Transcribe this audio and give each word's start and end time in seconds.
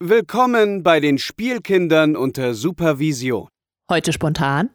Willkommen 0.00 0.84
bei 0.84 1.00
den 1.00 1.18
Spielkindern 1.18 2.14
unter 2.14 2.54
Supervision. 2.54 3.48
Heute 3.90 4.12
spontan 4.12 4.70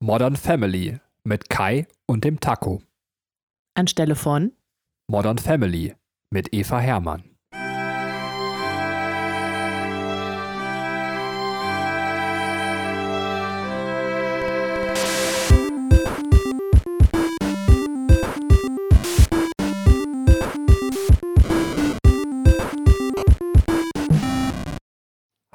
Modern 0.00 0.34
Family 0.34 0.98
mit 1.22 1.48
Kai 1.48 1.86
und 2.06 2.24
dem 2.24 2.40
Taco. 2.40 2.82
anstelle 3.74 4.16
von 4.16 4.50
Modern 5.08 5.38
Family 5.38 5.94
mit 6.32 6.52
Eva 6.52 6.80
Hermann. 6.80 7.33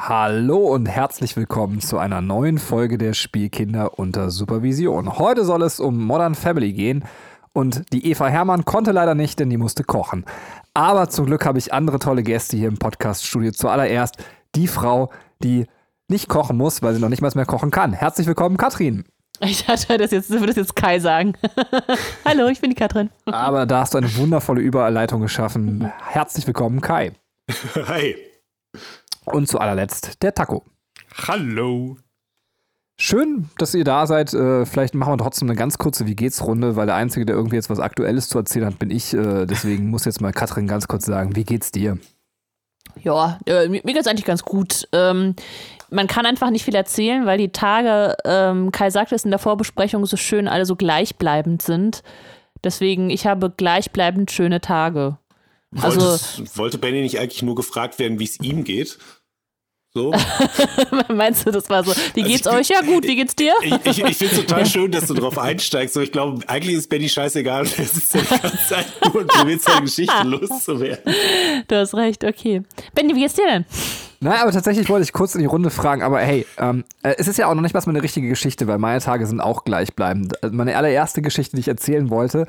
Hallo 0.09 0.57
und 0.57 0.87
herzlich 0.87 1.35
willkommen 1.35 1.81
zu 1.81 1.99
einer 1.99 2.19
neuen 2.19 2.57
Folge 2.57 2.97
der 2.97 3.13
Spielkinder 3.13 3.99
unter 3.99 4.31
Supervision. 4.31 5.19
Heute 5.19 5.45
soll 5.45 5.61
es 5.61 5.79
um 5.79 6.03
Modern 6.03 6.33
Family 6.33 6.73
gehen 6.73 7.05
und 7.53 7.83
die 7.93 8.07
Eva 8.07 8.25
Hermann 8.25 8.65
konnte 8.65 8.91
leider 8.91 9.13
nicht, 9.13 9.37
denn 9.37 9.51
die 9.51 9.57
musste 9.57 9.83
kochen. 9.83 10.25
Aber 10.73 11.09
zum 11.09 11.27
Glück 11.27 11.45
habe 11.45 11.59
ich 11.59 11.73
andere 11.73 11.99
tolle 11.99 12.23
Gäste 12.23 12.57
hier 12.57 12.69
im 12.69 12.79
Podcast-Studio. 12.79 13.51
Zuallererst 13.51 14.17
die 14.55 14.65
Frau, 14.65 15.11
die 15.43 15.67
nicht 16.07 16.27
kochen 16.27 16.57
muss, 16.57 16.81
weil 16.81 16.95
sie 16.95 17.01
noch 17.01 17.09
nicht 17.09 17.21
mal 17.21 17.31
mehr 17.35 17.45
kochen 17.45 17.69
kann. 17.69 17.93
Herzlich 17.93 18.25
willkommen, 18.25 18.57
Katrin. 18.57 19.03
Ich 19.41 19.67
dachte, 19.67 19.99
das 19.99 20.09
jetzt 20.09 20.31
würde 20.31 20.47
das 20.47 20.55
jetzt 20.55 20.75
Kai 20.75 20.97
sagen. 20.97 21.33
Hallo, 22.25 22.47
ich 22.47 22.61
bin 22.61 22.71
die 22.71 22.75
Katrin. 22.75 23.11
Aber 23.25 23.67
da 23.67 23.81
hast 23.81 23.93
du 23.93 23.99
eine 23.99 24.15
wundervolle 24.15 24.61
Überleitung 24.61 25.21
geschaffen. 25.21 25.91
Herzlich 26.03 26.47
willkommen, 26.47 26.81
Kai. 26.81 27.11
Hi. 27.87 28.15
Und 29.33 29.47
zu 29.47 29.59
allerletzt 29.59 30.21
der 30.21 30.33
Taco. 30.33 30.63
Hallo. 31.27 31.97
Schön, 33.01 33.49
dass 33.57 33.73
ihr 33.73 33.85
da 33.85 34.05
seid. 34.07 34.33
Äh, 34.33 34.65
vielleicht 34.65 34.93
machen 34.93 35.13
wir 35.13 35.17
trotzdem 35.17 35.49
eine 35.49 35.57
ganz 35.57 35.77
kurze 35.77 36.05
Wie 36.05 36.15
geht's 36.15 36.43
Runde, 36.43 36.75
weil 36.75 36.85
der 36.85 36.95
Einzige, 36.95 37.25
der 37.25 37.35
irgendwie 37.35 37.55
jetzt 37.55 37.69
was 37.69 37.79
Aktuelles 37.79 38.27
zu 38.27 38.37
erzählen 38.37 38.65
hat, 38.65 38.77
bin 38.77 38.91
ich. 38.91 39.13
Äh, 39.13 39.45
deswegen 39.45 39.89
muss 39.89 40.03
jetzt 40.03 40.19
mal 40.19 40.33
Katrin 40.33 40.67
ganz 40.67 40.87
kurz 40.87 41.05
sagen, 41.05 41.35
wie 41.35 41.45
geht's 41.45 41.71
dir? 41.71 41.97
Ja, 43.01 43.39
äh, 43.45 43.69
mir 43.69 43.81
geht's 43.81 44.07
eigentlich 44.07 44.25
ganz 44.25 44.43
gut. 44.43 44.87
Ähm, 44.91 45.35
man 45.89 46.07
kann 46.07 46.25
einfach 46.25 46.49
nicht 46.49 46.65
viel 46.65 46.75
erzählen, 46.75 47.25
weil 47.25 47.37
die 47.37 47.51
Tage, 47.51 48.17
ähm, 48.25 48.71
Kai 48.71 48.89
sagte 48.89 49.15
es 49.15 49.23
in 49.23 49.31
der 49.31 49.39
Vorbesprechung, 49.39 50.05
so 50.05 50.17
schön 50.17 50.47
alle 50.47 50.65
so 50.65 50.75
gleichbleibend 50.75 51.61
sind. 51.61 52.03
Deswegen, 52.63 53.09
ich 53.09 53.25
habe 53.25 53.49
gleichbleibend 53.49 54.29
schöne 54.31 54.59
Tage. 54.59 55.17
Also, 55.81 56.01
Wolltest, 56.01 56.57
wollte 56.57 56.77
Benny 56.77 57.01
nicht 57.01 57.19
eigentlich 57.19 57.43
nur 57.43 57.55
gefragt 57.55 57.99
werden, 57.99 58.19
wie 58.19 58.25
es 58.25 58.39
ihm 58.39 58.63
geht? 58.63 58.97
So. 59.93 60.13
meinst 61.13 61.47
du, 61.47 61.51
das 61.51 61.67
war 61.69 61.83
so, 61.83 61.91
wie 62.13 62.21
Also 62.21 62.31
geht's 62.31 62.45
ich- 62.45 62.53
euch? 62.53 62.69
Ja, 62.69 62.81
gut, 62.81 63.03
wie 63.05 63.15
geht's 63.15 63.35
dir? 63.35 63.53
Ich, 63.63 63.73
ich, 63.85 64.03
ich 64.03 64.17
finde 64.17 64.35
es 64.35 64.41
total 64.41 64.65
schön, 64.67 64.91
dass 64.91 65.07
du 65.07 65.15
drauf 65.15 65.37
einsteigst. 65.39 65.95
So, 65.95 66.01
ich 66.01 66.11
glaube, 66.11 66.47
eigentlich 66.47 66.75
ist 66.75 66.89
Benny 66.89 67.09
scheißegal. 67.09 67.63
und 67.63 67.79
Er 67.79 67.85
sitzt 67.85 68.13
ja 68.13 68.21
die 68.21 68.27
ganze 68.41 68.67
Zeit 68.67 68.85
nur 69.03 69.15
und 69.15 69.27
probiert 69.27 69.61
seine 69.61 69.81
Geschichte 69.81 70.13
loszuwerden. 70.23 71.13
Du 71.67 71.75
hast 71.75 71.95
recht, 71.95 72.23
okay. 72.23 72.61
Benny, 72.93 73.15
wie 73.15 73.21
geht's 73.21 73.33
dir 73.33 73.47
denn? 73.47 73.65
Naja, 74.21 74.43
aber 74.43 74.51
tatsächlich 74.51 74.89
wollte 74.89 75.03
ich 75.05 75.13
kurz 75.13 75.33
in 75.33 75.39
die 75.41 75.47
Runde 75.47 75.69
fragen, 75.69 76.03
aber 76.03 76.19
hey, 76.19 76.45
ähm, 76.59 76.83
äh, 77.03 77.15
es 77.17 77.27
ist 77.27 77.37
ja 77.39 77.47
auch 77.49 77.55
noch 77.55 77.61
nicht 77.61 77.73
mal 77.73 77.81
so 77.81 77.89
eine 77.89 78.03
richtige 78.03 78.27
Geschichte, 78.27 78.67
weil 78.67 78.77
meine 78.77 78.99
Tage 78.99 79.25
sind 79.25 79.39
auch 79.39 79.63
gleichbleibend. 79.63 80.43
Also 80.43 80.55
Meine 80.55 80.75
allererste 80.77 81.21
Geschichte, 81.21 81.55
die 81.55 81.61
ich 81.61 81.67
erzählen 81.69 82.09
wollte, 82.09 82.45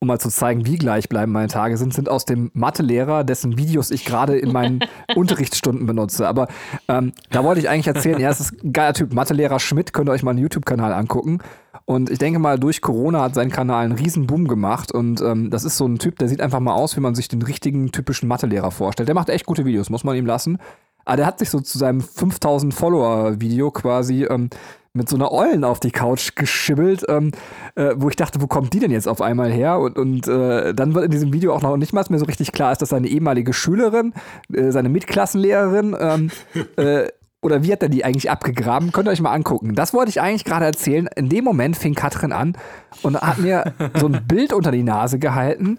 um 0.00 0.08
mal 0.08 0.18
zu 0.18 0.30
zeigen, 0.30 0.64
wie 0.64 0.78
gleichbleibend 0.78 1.34
meine 1.34 1.48
Tage 1.48 1.76
sind, 1.76 1.92
sind 1.92 2.08
aus 2.08 2.24
dem 2.24 2.50
Mathelehrer, 2.54 3.22
dessen 3.22 3.58
Videos 3.58 3.90
ich 3.90 4.06
gerade 4.06 4.38
in 4.38 4.50
meinen 4.50 4.80
Unterrichtsstunden 5.14 5.86
benutze. 5.86 6.26
Aber 6.26 6.48
ähm, 6.88 7.12
da 7.30 7.44
wollte 7.44 7.60
ich 7.60 7.68
eigentlich 7.68 7.86
erzählen, 7.86 8.18
er 8.18 8.30
ist 8.30 8.64
ein 8.64 8.72
geiler 8.72 8.94
Typ, 8.94 9.12
Mathelehrer 9.12 9.60
Schmidt, 9.60 9.92
könnt 9.92 10.08
ihr 10.08 10.12
euch 10.12 10.22
mal 10.22 10.30
einen 10.30 10.40
YouTube-Kanal 10.40 10.94
angucken. 10.94 11.40
Und 11.84 12.08
ich 12.08 12.18
denke 12.18 12.38
mal, 12.38 12.58
durch 12.58 12.80
Corona 12.80 13.20
hat 13.20 13.34
sein 13.34 13.50
Kanal 13.50 13.84
einen 13.84 13.92
riesen 13.92 14.26
Boom 14.26 14.48
gemacht. 14.48 14.90
Und 14.90 15.20
ähm, 15.20 15.50
das 15.50 15.64
ist 15.64 15.76
so 15.76 15.86
ein 15.86 15.98
Typ, 15.98 16.18
der 16.18 16.28
sieht 16.28 16.40
einfach 16.40 16.60
mal 16.60 16.72
aus, 16.72 16.96
wie 16.96 17.00
man 17.00 17.14
sich 17.14 17.28
den 17.28 17.42
richtigen, 17.42 17.92
typischen 17.92 18.26
Mathelehrer 18.26 18.70
vorstellt. 18.70 19.08
Der 19.08 19.14
macht 19.14 19.28
echt 19.28 19.44
gute 19.44 19.66
Videos, 19.66 19.90
muss 19.90 20.04
man 20.04 20.16
ihm 20.16 20.26
lassen. 20.26 20.58
Aber 21.04 21.16
der 21.16 21.26
hat 21.26 21.38
sich 21.38 21.50
so 21.50 21.60
zu 21.60 21.76
seinem 21.76 22.00
5000 22.00 22.72
Follower-Video 22.72 23.70
quasi 23.70 24.24
ähm, 24.24 24.50
mit 24.92 25.08
so 25.08 25.16
einer 25.16 25.30
Eulen 25.30 25.62
auf 25.62 25.78
die 25.78 25.92
Couch 25.92 26.34
geschibbelt, 26.34 27.04
ähm, 27.08 27.30
äh, 27.76 27.94
wo 27.96 28.08
ich 28.08 28.16
dachte, 28.16 28.42
wo 28.42 28.46
kommt 28.46 28.72
die 28.72 28.80
denn 28.80 28.90
jetzt 28.90 29.06
auf 29.06 29.22
einmal 29.22 29.50
her? 29.50 29.78
Und, 29.78 29.96
und 29.96 30.26
äh, 30.26 30.74
dann 30.74 30.94
wird 30.94 31.04
in 31.04 31.10
diesem 31.10 31.32
Video 31.32 31.54
auch 31.54 31.62
noch 31.62 31.76
nicht 31.76 31.92
mal 31.92 32.04
mehr 32.08 32.18
so 32.18 32.24
richtig 32.24 32.52
klar, 32.52 32.72
ist 32.72 32.82
das 32.82 32.88
seine 32.88 33.06
ehemalige 33.06 33.52
Schülerin, 33.52 34.14
äh, 34.52 34.70
seine 34.70 34.88
Mitklassenlehrerin, 34.88 35.96
ähm, 35.98 36.30
äh, 36.76 37.08
oder 37.42 37.62
wie 37.62 37.72
hat 37.72 37.82
er 37.82 37.88
die 37.88 38.04
eigentlich 38.04 38.30
abgegraben? 38.30 38.92
Könnt 38.92 39.08
ihr 39.08 39.12
euch 39.12 39.20
mal 39.22 39.32
angucken. 39.32 39.74
Das 39.74 39.94
wollte 39.94 40.10
ich 40.10 40.20
eigentlich 40.20 40.44
gerade 40.44 40.66
erzählen. 40.66 41.08
In 41.16 41.30
dem 41.30 41.44
Moment 41.44 41.76
fing 41.76 41.94
Katrin 41.94 42.32
an 42.32 42.54
und 43.02 43.18
hat 43.18 43.38
mir 43.38 43.72
so 43.98 44.06
ein 44.06 44.26
Bild 44.26 44.52
unter 44.52 44.70
die 44.70 44.82
Nase 44.82 45.18
gehalten 45.18 45.78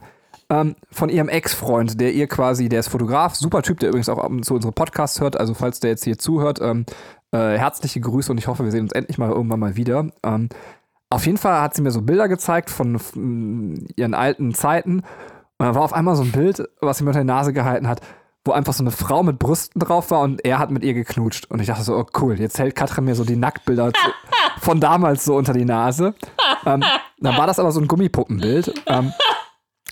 ähm, 0.50 0.76
von 0.90 1.10
ihrem 1.10 1.30
Ex-Freund, 1.30 2.02
der 2.02 2.14
ihr 2.14 2.28
quasi, 2.28 2.68
der 2.68 2.80
ist 2.80 2.88
Fotograf, 2.88 3.36
super 3.36 3.62
Typ, 3.62 3.80
der 3.80 3.90
übrigens 3.90 4.10
auch 4.10 4.18
ab 4.18 4.32
und 4.32 4.44
zu 4.44 4.56
unsere 4.56 4.74
Podcasts 4.74 5.22
hört. 5.22 5.40
Also 5.40 5.54
falls 5.54 5.80
der 5.80 5.92
jetzt 5.92 6.04
hier 6.04 6.18
zuhört, 6.18 6.60
ähm, 6.62 6.86
äh, 7.32 7.58
herzliche 7.58 8.00
Grüße 8.02 8.32
und 8.32 8.38
ich 8.38 8.48
hoffe, 8.48 8.64
wir 8.64 8.72
sehen 8.72 8.84
uns 8.84 8.92
endlich 8.94 9.18
mal 9.18 9.30
irgendwann 9.30 9.60
mal 9.60 9.76
wieder. 9.76 10.08
Ähm, 10.24 10.50
auf 11.10 11.26
jeden 11.26 11.38
Fall 11.38 11.62
hat 11.62 11.74
sie 11.76 11.82
mir 11.82 11.92
so 11.92 12.02
Bilder 12.02 12.28
gezeigt 12.28 12.70
von 12.70 12.96
f- 12.96 13.16
m, 13.16 13.86
ihren 13.96 14.14
alten 14.14 14.54
Zeiten. 14.54 15.00
Und 15.58 15.66
da 15.68 15.76
war 15.76 15.82
auf 15.84 15.94
einmal 15.94 16.16
so 16.16 16.24
ein 16.24 16.32
Bild, 16.32 16.64
was 16.82 16.98
sie 16.98 17.04
mir 17.04 17.10
unter 17.12 17.20
die 17.22 17.26
Nase 17.28 17.54
gehalten 17.54 17.88
hat, 17.88 18.02
wo 18.46 18.52
einfach 18.54 18.74
so 18.74 18.82
eine 18.84 18.92
Frau 18.92 19.22
mit 19.22 19.38
Brüsten 19.38 19.80
drauf 19.80 20.10
war 20.10 20.22
und 20.22 20.44
er 20.44 20.58
hat 20.58 20.72
mit 20.72 20.84
ihr 20.84 20.94
geknutscht. 20.96 21.46
Und 21.52 21.60
ich 21.60 21.68
dachte 21.68 21.84
so, 21.84 21.96
oh 21.98 22.06
cool, 22.20 22.40
jetzt 22.40 22.58
hält 22.58 22.76
Katrin 22.76 23.06
mir 23.06 23.14
so 23.16 23.24
die 23.24 23.36
Nacktbilder 23.36 23.92
von 24.60 24.80
damals 24.80 25.26
so 25.26 25.36
unter 25.36 25.54
die 25.54 25.66
Nase. 25.66 26.16
Ähm, 26.66 26.84
dann 27.20 27.38
war 27.38 27.46
das 27.46 27.60
aber 27.60 27.72
so 27.72 27.80
ein 27.80 27.88
Gummipuppenbild. 27.88 28.74
Ähm, 28.88 29.14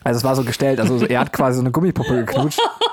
also 0.04 0.18
es 0.18 0.24
war 0.24 0.36
so 0.36 0.44
gestellt, 0.44 0.80
also 0.80 1.06
er 1.06 1.20
hat 1.20 1.34
quasi 1.34 1.58
so 1.58 1.62
eine 1.62 1.72
Gummipuppe 1.72 2.26
geknutscht. 2.26 2.60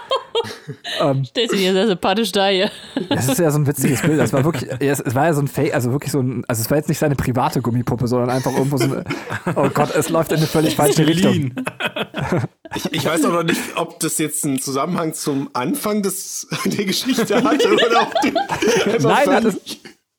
ähm, 1.01 1.25
Stellst 1.25 1.55
du 1.55 1.59
dir 1.59 1.73
sehr 1.73 1.87
sympathisch 1.87 2.33
da 2.33 2.49
hier. 2.49 2.71
das 3.09 3.29
ist 3.29 3.39
ja 3.39 3.51
so 3.51 3.59
ein 3.59 3.67
witziges 3.67 4.03
Bild. 4.03 4.19
Das 4.19 4.33
war 4.33 4.45
wirklich, 4.45 4.71
es, 4.81 5.01
es 5.01 5.15
war 5.15 5.27
ja 5.27 5.34
so 5.34 5.41
ein 5.41 5.49
Fake, 5.49 5.75
also 5.75 5.93
wirklich 5.93 6.12
so 6.12 6.21
ein, 6.21 6.45
also 6.49 6.62
es 6.62 6.71
war 6.71 6.79
jetzt 6.79 6.89
nicht 6.89 6.99
seine 6.99 7.17
private 7.17 7.61
Gummipuppe, 7.62 8.09
sondern 8.09 8.31
einfach 8.31 8.53
irgendwo 8.53 8.77
so 8.77 8.84
eine, 8.84 9.05
oh 9.55 9.69
Gott, 9.73 9.95
es 9.95 10.09
läuft 10.09 10.33
in 10.33 10.39
eine 10.39 10.47
völlig 10.47 10.77
falsche 10.77 11.07
Richtung. 11.07 11.53
Ich, 12.75 12.93
ich 12.93 13.05
weiß 13.05 13.25
auch 13.27 13.33
noch 13.33 13.45
nicht, 13.45 13.61
ob 13.77 14.01
das 14.01 14.19
jetzt 14.19 14.45
einen 14.45 14.59
Zusammenhang 14.59 15.15
zum 15.15 15.51
Anfang 15.53 16.03
des, 16.03 16.47
der 16.65 16.84
Geschichte 16.84 17.43
hatte 17.43 17.73
oder 17.73 18.03
ob 18.03 18.15
du 18.21 19.09
Nein, 19.09 19.31
hat 19.31 19.45
es, 19.45 19.78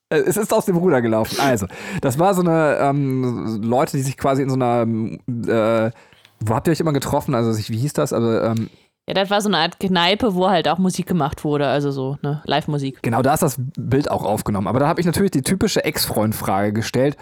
äh, 0.09 0.19
es 0.19 0.37
ist 0.37 0.53
aus 0.53 0.65
dem 0.65 0.77
Ruder 0.77 1.01
gelaufen. 1.01 1.39
Also, 1.39 1.67
das 2.01 2.19
war 2.19 2.33
so 2.33 2.41
eine 2.41 2.77
ähm, 2.79 3.61
Leute, 3.61 3.97
die 3.97 4.03
sich 4.03 4.17
quasi 4.17 4.41
in 4.41 4.49
so 4.49 4.55
einer, 4.55 4.81
äh, 4.83 5.91
wo 6.39 6.55
habt 6.55 6.67
ihr 6.67 6.71
euch 6.71 6.79
immer 6.79 6.93
getroffen? 6.93 7.35
Also, 7.35 7.57
wie 7.69 7.77
hieß 7.77 7.93
das? 7.93 8.13
Aber 8.13 8.43
ähm, 8.43 8.69
Ja, 9.07 9.13
das 9.13 9.29
war 9.29 9.39
so 9.39 9.47
eine 9.47 9.57
Art 9.57 9.79
Kneipe, 9.79 10.35
wo 10.35 10.49
halt 10.49 10.67
auch 10.67 10.79
Musik 10.79 11.07
gemacht 11.07 11.45
wurde, 11.45 11.65
also 11.67 11.91
so, 11.91 12.17
ne, 12.21 12.41
Live-Musik. 12.43 13.01
Genau, 13.03 13.21
da 13.21 13.33
ist 13.33 13.41
das 13.41 13.55
Bild 13.77 14.11
auch 14.11 14.25
aufgenommen. 14.25 14.67
Aber 14.67 14.79
da 14.79 14.87
habe 14.87 14.99
ich 14.99 15.05
natürlich 15.05 15.31
die 15.31 15.43
typische 15.43 15.85
Ex-Freund-Frage 15.85 16.73
gestellt. 16.73 17.15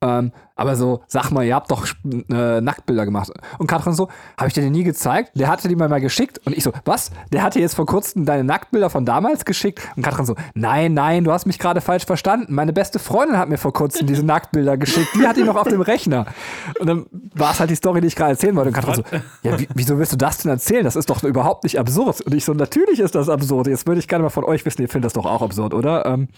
Ähm, 0.00 0.32
aber 0.54 0.76
so, 0.76 1.02
sag 1.06 1.30
mal, 1.30 1.44
ihr 1.44 1.54
habt 1.54 1.70
doch 1.70 1.86
äh, 2.04 2.60
Nacktbilder 2.60 3.04
gemacht. 3.04 3.32
Und 3.58 3.66
Katrin 3.66 3.94
so, 3.94 4.08
habe 4.36 4.48
ich 4.48 4.54
dir 4.54 4.62
die 4.62 4.70
nie 4.70 4.84
gezeigt? 4.84 5.32
Der 5.34 5.48
hatte 5.48 5.68
die 5.68 5.74
mir 5.74 5.88
mal 5.88 6.00
geschickt. 6.00 6.40
Und 6.44 6.56
ich 6.56 6.62
so, 6.62 6.72
was? 6.84 7.10
Der 7.32 7.42
hatte 7.42 7.58
jetzt 7.58 7.74
vor 7.74 7.86
kurzem 7.86 8.24
deine 8.24 8.44
Nacktbilder 8.44 8.90
von 8.90 9.04
damals 9.04 9.44
geschickt? 9.44 9.80
Und 9.96 10.02
Katrin 10.04 10.24
so, 10.24 10.36
nein, 10.54 10.94
nein, 10.94 11.24
du 11.24 11.32
hast 11.32 11.46
mich 11.46 11.58
gerade 11.58 11.80
falsch 11.80 12.06
verstanden. 12.06 12.54
Meine 12.54 12.72
beste 12.72 12.98
Freundin 12.98 13.38
hat 13.38 13.48
mir 13.48 13.58
vor 13.58 13.72
kurzem 13.72 14.06
diese 14.06 14.24
Nacktbilder 14.24 14.76
geschickt. 14.76 15.08
Die 15.16 15.26
hat 15.26 15.36
die 15.36 15.42
noch 15.42 15.56
auf 15.56 15.68
dem 15.68 15.80
Rechner. 15.80 16.26
Und 16.78 16.86
dann 16.86 17.06
war 17.34 17.52
es 17.52 17.60
halt 17.60 17.70
die 17.70 17.76
Story, 17.76 18.00
die 18.00 18.06
ich 18.06 18.16
gerade 18.16 18.32
erzählen 18.32 18.54
wollte. 18.54 18.68
Und 18.68 18.74
Katrin 18.74 18.94
so, 18.94 19.02
ja, 19.42 19.58
wie, 19.58 19.68
wieso 19.74 19.98
willst 19.98 20.12
du 20.12 20.16
das 20.16 20.38
denn 20.38 20.50
erzählen? 20.50 20.84
Das 20.84 20.94
ist 20.94 21.10
doch 21.10 21.22
überhaupt 21.24 21.64
nicht 21.64 21.78
absurd. 21.78 22.20
Und 22.20 22.34
ich 22.34 22.44
so, 22.44 22.52
natürlich 22.52 23.00
ist 23.00 23.14
das 23.16 23.28
absurd. 23.28 23.66
Jetzt 23.66 23.86
würde 23.86 23.98
ich 23.98 24.06
gerne 24.06 24.22
mal 24.22 24.30
von 24.30 24.44
euch 24.44 24.64
wissen, 24.64 24.82
ihr 24.82 24.88
findet 24.88 25.06
das 25.06 25.12
doch 25.14 25.26
auch 25.26 25.42
absurd, 25.42 25.74
oder? 25.74 26.06
Ähm, 26.06 26.28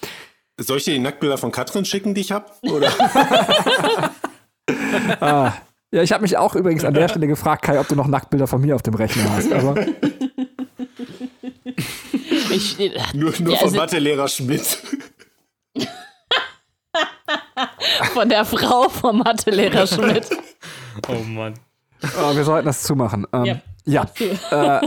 Soll 0.61 0.77
ich 0.79 0.85
dir 0.85 0.93
die 0.95 0.99
Nacktbilder 1.01 1.39
von 1.39 1.51
Katrin 1.53 1.85
schicken, 1.85 2.15
die 2.15 2.21
ich 2.21 2.33
habe? 2.33 2.47
Oder? 2.63 2.91
Ja, 5.93 6.03
ich 6.05 6.13
habe 6.13 6.23
mich 6.23 6.37
auch 6.37 6.55
übrigens 6.55 6.85
an 6.85 6.95
der 6.95 7.09
Stelle 7.09 7.27
gefragt, 7.27 7.63
Kai, 7.63 7.81
ob 7.81 7.89
du 7.89 7.97
noch 7.97 8.07
Nacktbilder 8.07 8.47
von 8.47 8.61
mir 8.61 8.77
auf 8.77 8.83
dem 8.83 8.95
Rechner 8.95 9.29
hast. 9.33 9.51
Aber 9.53 9.75
Ich, 12.53 12.79
äh, 12.79 12.93
Nur, 13.13 13.33
nur 13.41 13.53
Ja, 13.55 13.59
von 13.59 13.67
also- 13.69 13.77
Mathelehrer 13.77 14.29
Schmidt. 14.29 14.79
von 18.15 18.29
der 18.29 18.45
Frau 18.45 18.89
vom 18.89 19.19
Mathelehrer 19.19 19.85
Schmidt. 19.89 20.29
Oh 21.09 21.15
Mann. 21.25 21.55
äh, 22.03 22.37
wir 22.37 22.45
sollten 22.45 22.67
das 22.67 22.85
zumachen. 22.85 23.27
Ähm, 23.33 23.45
Ja. 23.45 23.61
Ja, 23.85 24.07
äh, 24.51 24.81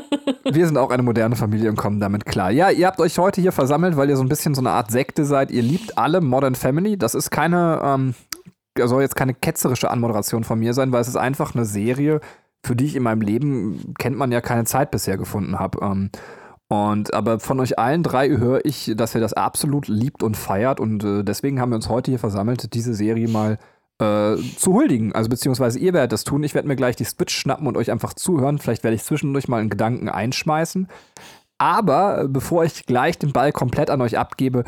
wir 0.51 0.65
sind 0.65 0.77
auch 0.77 0.91
eine 0.91 1.03
moderne 1.03 1.35
Familie 1.35 1.69
und 1.69 1.75
kommen 1.75 1.99
damit 1.99 2.25
klar. 2.25 2.51
Ja, 2.51 2.69
ihr 2.69 2.87
habt 2.87 2.99
euch 2.99 3.17
heute 3.17 3.41
hier 3.41 3.51
versammelt, 3.51 3.97
weil 3.97 4.09
ihr 4.09 4.17
so 4.17 4.23
ein 4.23 4.29
bisschen 4.29 4.55
so 4.55 4.61
eine 4.61 4.71
Art 4.71 4.91
Sekte 4.91 5.25
seid. 5.25 5.51
Ihr 5.51 5.63
liebt 5.63 5.97
alle 5.97 6.21
Modern 6.21 6.55
Family. 6.55 6.97
Das 6.97 7.15
ist 7.15 7.29
keine, 7.31 7.81
ähm, 7.83 8.15
soll 8.77 9.01
jetzt 9.01 9.15
keine 9.15 9.33
ketzerische 9.33 9.89
Anmoderation 9.89 10.43
von 10.43 10.59
mir 10.59 10.73
sein, 10.73 10.91
weil 10.91 11.01
es 11.01 11.07
ist 11.07 11.17
einfach 11.17 11.55
eine 11.55 11.65
Serie, 11.65 12.21
für 12.65 12.75
die 12.75 12.85
ich 12.85 12.95
in 12.95 13.03
meinem 13.03 13.21
Leben, 13.21 13.93
kennt 13.97 14.17
man 14.17 14.31
ja, 14.31 14.41
keine 14.41 14.65
Zeit 14.65 14.91
bisher 14.91 15.17
gefunden 15.17 15.59
habe. 15.59 15.79
Ähm, 15.81 16.09
Und 16.69 17.13
aber 17.13 17.39
von 17.39 17.59
euch 17.59 17.77
allen 17.77 18.03
drei 18.03 18.29
höre 18.29 18.65
ich, 18.65 18.93
dass 18.95 19.13
ihr 19.13 19.21
das 19.21 19.33
absolut 19.33 19.87
liebt 19.87 20.23
und 20.23 20.37
feiert. 20.37 20.79
Und 20.79 21.03
äh, 21.03 21.23
deswegen 21.23 21.59
haben 21.59 21.71
wir 21.71 21.75
uns 21.75 21.89
heute 21.89 22.09
hier 22.09 22.19
versammelt, 22.19 22.73
diese 22.73 22.93
Serie 22.93 23.27
mal 23.27 23.57
äh, 23.99 24.35
zu 24.57 24.73
huldigen. 24.73 25.13
Also 25.13 25.29
beziehungsweise 25.29 25.79
ihr 25.79 25.93
werdet 25.93 26.11
das 26.11 26.23
tun. 26.23 26.43
Ich 26.43 26.55
werde 26.55 26.67
mir 26.67 26.75
gleich 26.75 26.95
die 26.95 27.03
Switch 27.03 27.35
schnappen 27.35 27.67
und 27.67 27.77
euch 27.77 27.91
einfach 27.91 28.13
zuhören. 28.13 28.59
Vielleicht 28.59 28.83
werde 28.83 28.95
ich 28.95 29.03
zwischendurch 29.03 29.47
mal 29.47 29.59
einen 29.59 29.69
Gedanken 29.69 30.09
einschmeißen. 30.09 30.87
Aber 31.57 32.23
äh, 32.23 32.27
bevor 32.27 32.65
ich 32.65 32.85
gleich 32.85 33.17
den 33.17 33.31
Ball 33.31 33.51
komplett 33.51 33.89
an 33.89 34.01
euch 34.01 34.17
abgebe, 34.17 34.63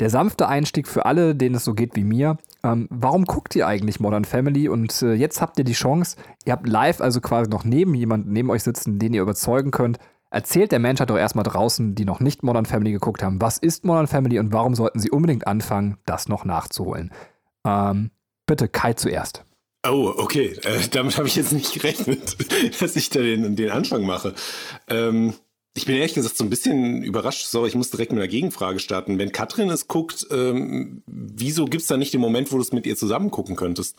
der 0.00 0.08
sanfte 0.08 0.48
Einstieg 0.48 0.88
für 0.88 1.04
alle, 1.04 1.34
denen 1.34 1.54
es 1.56 1.64
so 1.64 1.74
geht 1.74 1.94
wie 1.94 2.04
mir. 2.04 2.38
Ähm, 2.64 2.88
warum 2.90 3.26
guckt 3.26 3.54
ihr 3.54 3.66
eigentlich 3.66 4.00
Modern 4.00 4.24
Family? 4.24 4.68
Und 4.68 5.02
äh, 5.02 5.12
jetzt 5.12 5.42
habt 5.42 5.58
ihr 5.58 5.64
die 5.64 5.74
Chance, 5.74 6.16
ihr 6.46 6.54
habt 6.54 6.66
live 6.66 7.00
also 7.02 7.20
quasi 7.20 7.50
noch 7.50 7.64
neben 7.64 7.94
jemanden 7.94 8.32
neben 8.32 8.50
euch 8.50 8.62
sitzen, 8.62 8.98
den 8.98 9.12
ihr 9.12 9.22
überzeugen 9.22 9.70
könnt. 9.70 9.98
Erzählt 10.30 10.72
der 10.72 10.78
Menschheit 10.78 11.10
doch 11.10 11.18
erstmal 11.18 11.42
draußen, 11.42 11.94
die 11.94 12.04
noch 12.04 12.20
nicht 12.20 12.42
Modern 12.42 12.64
Family 12.64 12.92
geguckt 12.92 13.22
haben, 13.22 13.40
was 13.40 13.58
ist 13.58 13.84
Modern 13.84 14.06
Family 14.06 14.38
und 14.38 14.52
warum 14.52 14.74
sollten 14.74 15.00
sie 15.00 15.10
unbedingt 15.10 15.46
anfangen, 15.46 15.98
das 16.06 16.28
noch 16.28 16.44
nachzuholen? 16.44 17.10
Ähm, 17.66 18.10
bitte 18.50 18.68
Kai 18.68 18.94
zuerst. 18.94 19.44
Oh, 19.86 20.12
okay. 20.16 20.56
Äh, 20.64 20.88
damit 20.90 21.16
habe 21.16 21.28
ich 21.28 21.36
jetzt 21.36 21.52
nicht 21.52 21.72
gerechnet, 21.72 22.36
dass 22.80 22.96
ich 22.96 23.08
da 23.08 23.20
den, 23.20 23.54
den 23.54 23.70
Anfang 23.70 24.04
mache. 24.04 24.34
Ähm, 24.88 25.34
ich 25.74 25.86
bin 25.86 25.94
ehrlich 25.94 26.14
gesagt 26.14 26.36
so 26.36 26.42
ein 26.42 26.50
bisschen 26.50 27.04
überrascht. 27.04 27.46
Sorry, 27.46 27.68
ich 27.68 27.76
muss 27.76 27.90
direkt 27.90 28.10
mit 28.10 28.20
einer 28.20 28.28
Gegenfrage 28.28 28.80
starten. 28.80 29.18
Wenn 29.18 29.30
Katrin 29.30 29.70
es 29.70 29.86
guckt, 29.86 30.26
ähm, 30.32 31.04
wieso 31.06 31.64
gibt 31.64 31.82
es 31.82 31.88
da 31.88 31.96
nicht 31.96 32.12
den 32.12 32.20
Moment, 32.20 32.50
wo 32.50 32.56
du 32.56 32.62
es 32.62 32.72
mit 32.72 32.86
ihr 32.86 32.96
zusammen 32.96 33.30
gucken 33.30 33.54
könntest? 33.54 33.96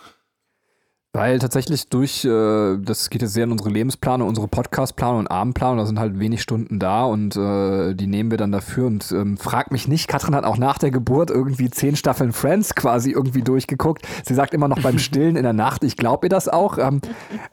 Weil 1.14 1.40
tatsächlich 1.40 1.90
durch, 1.90 2.24
äh, 2.24 2.78
das 2.78 3.10
geht 3.10 3.22
jetzt 3.22 3.34
sehr 3.34 3.44
in 3.44 3.52
unsere 3.52 3.70
Lebensplanung, 3.70 4.30
unsere 4.30 4.48
Podcastplanung 4.48 5.20
und 5.20 5.28
Abendplanung, 5.28 5.78
da 5.78 5.86
sind 5.86 6.00
halt 6.00 6.18
wenig 6.20 6.42
Stunden 6.42 6.80
da 6.80 7.04
und 7.04 7.36
äh, 7.36 7.94
die 7.94 8.08
nehmen 8.08 8.32
wir 8.32 8.38
dann 8.38 8.54
dafür 8.54 8.88
und 8.88 9.12
ähm, 9.12 9.36
frag 9.36 9.72
mich 9.72 9.90
nicht, 9.90 10.08
Katrin 10.08 10.36
hat 10.36 10.46
auch 10.46 10.58
nach 10.58 10.78
der 10.78 10.90
Geburt 10.90 11.30
irgendwie 11.30 11.70
zehn 11.70 11.98
Staffeln 11.98 12.32
Friends 12.32 12.76
quasi 12.76 13.12
irgendwie 13.12 13.42
durchgeguckt. 13.42 14.08
Sie 14.24 14.34
sagt 14.34 14.54
immer 14.54 14.70
noch 14.70 14.82
beim 14.82 15.00
Stillen 15.00 15.36
in 15.36 15.44
der 15.44 15.52
Nacht, 15.52 15.84
ich 15.84 15.98
glaube 15.98 16.28
ihr 16.28 16.30
das 16.30 16.48
auch. 16.48 16.78
Ähm, 16.78 17.02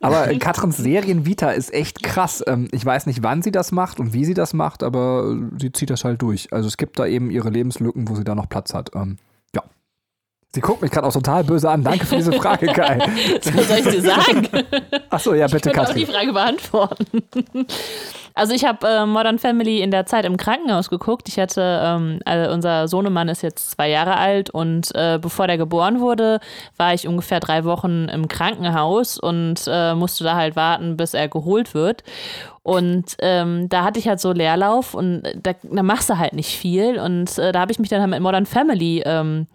aber 0.01 0.27
Katrins 0.39 0.77
Serienvita 0.77 1.51
ist 1.51 1.75
echt 1.75 2.05
krass. 2.05 2.45
Ähm, 2.47 2.69
ich 2.71 2.87
weiß 2.87 3.07
nicht, 3.07 3.25
wann 3.25 3.43
sie 3.43 3.51
das 3.51 3.73
macht 3.73 3.99
und 3.99 4.13
wie 4.13 4.25
sie 4.25 4.35
das 4.35 4.55
macht, 4.55 4.85
aber 4.85 5.37
sie 5.59 5.73
zieht 5.73 5.91
das 5.91 6.05
halt 6.05 6.23
durch. 6.23 6.53
Also 6.53 6.69
es 6.69 6.77
gibt 6.77 6.97
da 7.01 7.07
eben 7.07 7.29
ihre 7.33 7.51
Lebenslücken, 7.51 8.09
wo 8.09 8.15
sie 8.15 8.23
da 8.23 8.37
noch 8.37 8.49
Platz 8.49 8.73
hat. 8.73 8.93
Ähm, 8.95 9.17
Sie 10.59 10.63
guckt 10.63 10.83
mich 10.83 10.91
gerade 10.91 11.07
auch 11.07 11.13
total 11.13 11.45
böse 11.45 11.71
an. 11.71 11.85
Danke 11.85 12.05
für 12.05 12.17
diese 12.17 12.33
Frage, 12.33 12.67
Kai. 12.73 12.99
Was 12.99 13.69
soll 13.69 13.79
ich 13.79 13.85
dir 13.85 14.03
sagen? 14.03 14.49
Achso, 15.09 15.33
ja, 15.33 15.47
bitte, 15.47 15.69
ich 15.69 15.75
kann 15.77 15.85
Katrin. 15.85 16.03
auch 16.03 16.07
die 16.07 16.13
Frage 16.13 16.33
beantworten. 16.33 17.23
Also 18.35 18.55
ich 18.55 18.65
habe 18.65 18.85
äh, 18.85 19.07
Modern 19.07 19.39
Family 19.39 19.83
in 19.83 19.93
der 19.93 20.07
Zeit 20.07 20.25
im 20.25 20.37
Krankenhaus 20.37 20.91
geguckt. 20.91 21.29
Ich 21.29 21.39
hatte, 21.39 21.81
ähm, 21.81 22.19
also 22.25 22.53
unser 22.53 22.89
Sohnemann 22.89 23.29
ist 23.29 23.43
jetzt 23.43 23.71
zwei 23.71 23.89
Jahre 23.89 24.17
alt 24.17 24.51
und 24.51 24.93
äh, 24.97 25.21
bevor 25.23 25.47
der 25.47 25.59
geboren 25.59 26.01
wurde, 26.01 26.41
war 26.77 26.93
ich 26.93 27.07
ungefähr 27.07 27.39
drei 27.39 27.65
Wochen 27.65 28.09
im 28.09 28.27
Krankenhaus 28.27 29.17
und 29.17 29.63
äh, 29.69 29.95
musste 29.95 30.25
da 30.25 30.35
halt 30.35 30.57
warten, 30.57 30.97
bis 30.97 31.15
er 31.15 31.29
geholt 31.29 31.73
wird. 31.73 32.03
Und 32.65 33.17
ähm, 33.21 33.69
da 33.69 33.85
hatte 33.85 34.01
ich 34.01 34.09
halt 34.09 34.19
so 34.19 34.33
Leerlauf 34.33 34.95
und 34.95 35.23
da, 35.41 35.53
da 35.63 35.83
machst 35.85 36.11
du 36.11 36.19
halt 36.19 36.33
nicht 36.33 36.57
viel. 36.57 36.99
Und 36.99 37.39
äh, 37.39 37.53
da 37.53 37.61
habe 37.61 37.71
ich 37.71 37.79
mich 37.79 37.91
dann 37.91 38.01
halt 38.01 38.11
mit 38.11 38.21
Modern 38.21 38.45
Family 38.45 39.03
ähm, 39.07 39.47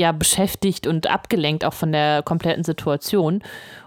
ja 0.00 0.12
beschäftigt 0.12 0.86
und 0.86 1.08
abgelenkt 1.08 1.64
auch 1.64 1.74
von 1.74 1.92
der 1.92 2.22
kompletten 2.22 2.64
Situation. 2.64 3.42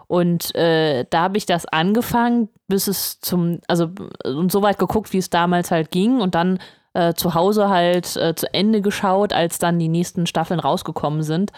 Und 0.08 0.54
äh, 0.56 1.06
da 1.10 1.24
habe 1.24 1.38
ich 1.38 1.46
das 1.46 1.66
angefangen, 1.66 2.50
bis 2.68 2.88
es 2.88 3.20
zum, 3.20 3.60
also 3.68 3.90
und 4.26 4.52
so 4.52 4.62
weit 4.62 4.78
geguckt, 4.78 5.12
wie 5.14 5.18
es 5.18 5.30
damals 5.30 5.72
halt 5.72 5.92
ging 5.92 6.22
und 6.22 6.36
dann 6.36 6.60
äh, 6.94 7.14
zu 7.14 7.34
Hause 7.34 7.70
halt 7.70 8.16
äh, 8.16 8.36
zu 8.36 8.54
Ende 8.54 8.82
geschaut, 8.82 9.34
als 9.34 9.60
dann 9.60 9.80
die 9.80 9.90
nächsten 9.90 10.28
Staffeln 10.28 10.60
rausgekommen 10.60 11.24
sind. 11.24 11.52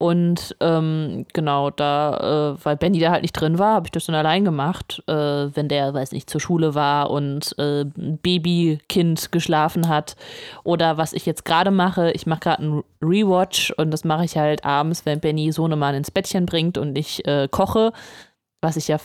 Und 0.00 0.56
ähm, 0.60 1.26
genau, 1.34 1.68
da, 1.68 2.54
äh, 2.56 2.64
weil 2.64 2.78
Benny 2.78 3.00
da 3.00 3.10
halt 3.10 3.20
nicht 3.20 3.34
drin 3.34 3.58
war, 3.58 3.74
habe 3.74 3.86
ich 3.86 3.90
das 3.90 4.06
dann 4.06 4.14
allein 4.14 4.46
gemacht, 4.46 5.02
äh, 5.06 5.12
wenn 5.12 5.68
der, 5.68 5.92
weiß 5.92 6.12
nicht, 6.12 6.30
zur 6.30 6.40
Schule 6.40 6.74
war 6.74 7.10
und 7.10 7.54
äh, 7.58 7.82
ein 7.82 8.18
Babykind 8.22 9.30
geschlafen 9.30 9.88
hat. 9.88 10.16
Oder 10.64 10.96
was 10.96 11.12
ich 11.12 11.26
jetzt 11.26 11.44
gerade 11.44 11.70
mache, 11.70 12.12
ich 12.12 12.26
mache 12.26 12.40
gerade 12.40 12.62
einen 12.62 12.82
Rewatch 13.02 13.74
und 13.76 13.90
das 13.90 14.04
mache 14.04 14.24
ich 14.24 14.38
halt 14.38 14.64
abends, 14.64 15.04
wenn 15.04 15.20
Benny 15.20 15.52
Sohnemann 15.52 15.94
ins 15.94 16.10
Bettchen 16.10 16.46
bringt 16.46 16.78
und 16.78 16.96
ich 16.96 17.26
äh, 17.26 17.46
koche, 17.50 17.92
was 18.62 18.78
ich 18.78 18.88
ja 18.88 18.96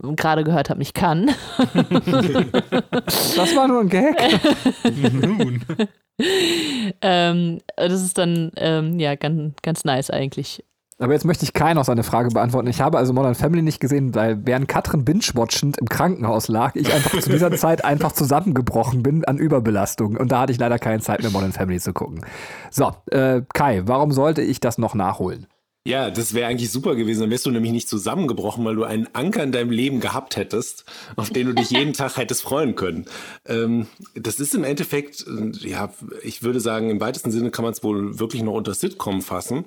gerade 0.00 0.42
gehört 0.42 0.70
habe, 0.70 0.78
nicht 0.78 0.94
kann. 0.94 1.26
das 1.58 3.54
war 3.54 3.68
nur 3.68 3.80
ein 3.80 3.90
Gag. 3.90 4.16
Nun. 5.12 5.60
Ähm, 6.20 7.60
das 7.76 8.02
ist 8.02 8.18
dann 8.18 8.52
ähm, 8.56 8.98
ja 8.98 9.14
ganz, 9.14 9.54
ganz 9.62 9.84
nice 9.84 10.10
eigentlich. 10.10 10.62
Aber 10.98 11.12
jetzt 11.12 11.24
möchte 11.24 11.44
ich 11.44 11.52
Kai 11.52 11.74
noch 11.74 11.84
seine 11.84 12.04
Frage 12.04 12.28
beantworten. 12.28 12.68
Ich 12.68 12.80
habe 12.80 12.98
also 12.98 13.12
Modern 13.12 13.34
Family 13.34 13.62
nicht 13.62 13.80
gesehen, 13.80 14.14
weil 14.14 14.46
während 14.46 14.68
Katrin 14.68 15.04
binge-watchend 15.04 15.76
im 15.78 15.88
Krankenhaus 15.88 16.46
lag, 16.46 16.76
ich 16.76 16.92
einfach 16.94 17.18
zu 17.18 17.30
dieser 17.30 17.50
Zeit 17.56 17.84
einfach 17.84 18.12
zusammengebrochen 18.12 19.02
bin 19.02 19.24
an 19.24 19.38
Überbelastung. 19.38 20.16
Und 20.16 20.30
da 20.30 20.40
hatte 20.40 20.52
ich 20.52 20.58
leider 20.58 20.78
keine 20.78 21.00
Zeit 21.00 21.20
mehr, 21.22 21.32
Modern 21.32 21.52
Family 21.52 21.80
zu 21.80 21.92
gucken. 21.92 22.24
So, 22.70 22.92
äh, 23.10 23.42
Kai, 23.52 23.82
warum 23.86 24.12
sollte 24.12 24.42
ich 24.42 24.60
das 24.60 24.78
noch 24.78 24.94
nachholen? 24.94 25.48
Ja, 25.86 26.10
das 26.10 26.32
wäre 26.32 26.46
eigentlich 26.46 26.70
super 26.70 26.94
gewesen. 26.94 27.20
Dann 27.20 27.30
wärst 27.30 27.44
du 27.44 27.50
nämlich 27.50 27.72
nicht 27.72 27.90
zusammengebrochen, 27.90 28.64
weil 28.64 28.74
du 28.74 28.84
einen 28.84 29.06
Anker 29.12 29.42
in 29.42 29.52
deinem 29.52 29.70
Leben 29.70 30.00
gehabt 30.00 30.36
hättest, 30.36 30.86
auf 31.16 31.28
den 31.28 31.48
du 31.48 31.52
dich 31.52 31.70
jeden 31.70 31.92
Tag 31.94 32.16
hättest 32.16 32.42
freuen 32.42 32.74
können. 32.74 33.04
Ähm, 33.44 33.86
das 34.14 34.40
ist 34.40 34.54
im 34.54 34.64
Endeffekt, 34.64 35.26
äh, 35.26 35.68
ja, 35.68 35.92
ich 36.22 36.42
würde 36.42 36.60
sagen, 36.60 36.88
im 36.88 37.00
weitesten 37.00 37.30
Sinne 37.30 37.50
kann 37.50 37.64
man 37.64 37.72
es 37.72 37.84
wohl 37.84 38.18
wirklich 38.18 38.42
noch 38.42 38.54
unter 38.54 38.72
Sitcom 38.72 39.20
fassen 39.20 39.64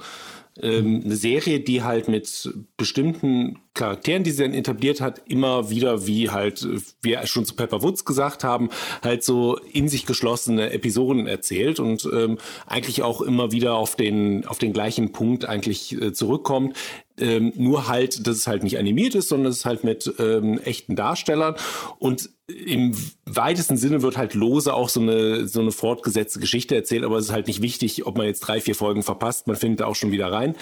ähm, 0.62 1.02
eine 1.04 1.16
Serie, 1.16 1.60
die 1.60 1.84
halt 1.84 2.08
mit 2.08 2.52
bestimmten 2.78 3.60
Charakteren, 3.78 4.24
die 4.24 4.32
sie 4.32 4.44
dann 4.44 4.54
etabliert 4.54 5.00
hat, 5.00 5.22
immer 5.28 5.70
wieder, 5.70 6.06
wie 6.08 6.30
halt 6.30 6.68
wir 7.02 7.26
schon 7.28 7.46
zu 7.46 7.56
Pepper 7.56 7.82
Woods 7.82 8.04
gesagt 8.06 8.44
haben, 8.44 8.70
halt 9.02 9.24
so 9.24 9.58
in 9.72 9.88
sich 9.88 10.06
geschlossene 10.06 10.72
Episoden 10.72 11.28
erzählt 11.28 11.80
und 11.80 12.08
ähm, 12.14 12.38
eigentlich 12.66 13.04
auch 13.04 13.22
immer 13.22 13.52
wieder 13.52 13.76
auf 13.76 13.96
den, 13.96 14.46
auf 14.46 14.58
den 14.58 14.74
gleichen 14.74 15.12
Punkt 15.12 15.46
eigentlich 15.46 15.94
äh, 15.94 16.12
zurückkommt. 16.12 16.76
Ähm, 17.20 17.52
nur 17.56 17.88
halt, 17.88 18.28
dass 18.28 18.38
es 18.38 18.48
halt 18.48 18.64
nicht 18.64 18.78
animiert 18.78 19.16
ist, 19.16 19.30
sondern 19.30 19.52
es 19.52 19.60
ist 19.60 19.66
halt 19.66 19.84
mit 19.84 20.14
ähm, 20.20 20.60
echten 20.60 20.96
Darstellern 20.96 21.56
und 21.98 22.30
im 22.48 22.96
weitesten 23.26 23.76
Sinne 23.76 24.02
wird 24.02 24.16
halt 24.16 24.34
lose 24.34 24.74
auch 24.74 24.88
so 24.88 25.02
eine, 25.02 25.48
so 25.50 25.60
eine 25.60 25.72
fortgesetzte 25.72 26.40
Geschichte 26.40 26.76
erzählt, 26.76 27.04
aber 27.04 27.18
es 27.18 27.26
ist 27.26 27.32
halt 27.34 27.48
nicht 27.48 27.62
wichtig, 27.62 28.06
ob 28.06 28.18
man 28.18 28.26
jetzt 28.26 28.40
drei, 28.40 28.62
vier 28.62 28.76
Folgen 28.76 29.04
verpasst, 29.04 29.48
man 29.48 29.58
findet 29.58 29.82
da 29.82 29.86
auch 29.86 29.96
schon 29.96 30.12
wieder 30.12 30.32
rein. 30.32 30.56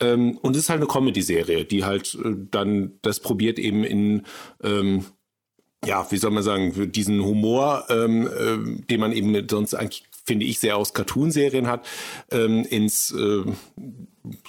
Ähm, 0.00 0.38
und 0.38 0.56
es 0.56 0.62
ist 0.62 0.70
halt 0.70 0.80
eine 0.80 0.86
Comedy-Serie, 0.86 1.66
die 1.66 1.84
halt 1.84 2.16
äh, 2.24 2.34
dann 2.56 2.98
das 3.02 3.20
probiert 3.20 3.58
eben 3.58 3.84
in, 3.84 4.22
ähm, 4.62 5.04
ja, 5.84 6.06
wie 6.10 6.16
soll 6.16 6.30
man 6.32 6.42
sagen, 6.42 6.90
diesen 6.90 7.24
Humor, 7.24 7.84
ähm, 7.90 8.26
äh, 8.26 8.82
den 8.86 9.00
man 9.00 9.12
eben 9.12 9.48
sonst 9.48 9.74
eigentlich, 9.74 10.04
finde 10.24 10.46
ich, 10.46 10.58
sehr 10.58 10.76
aus 10.76 10.94
Cartoon-Serien 10.94 11.68
hat, 11.68 11.86
ähm, 12.32 12.64
ins, 12.64 13.12
äh, 13.12 13.44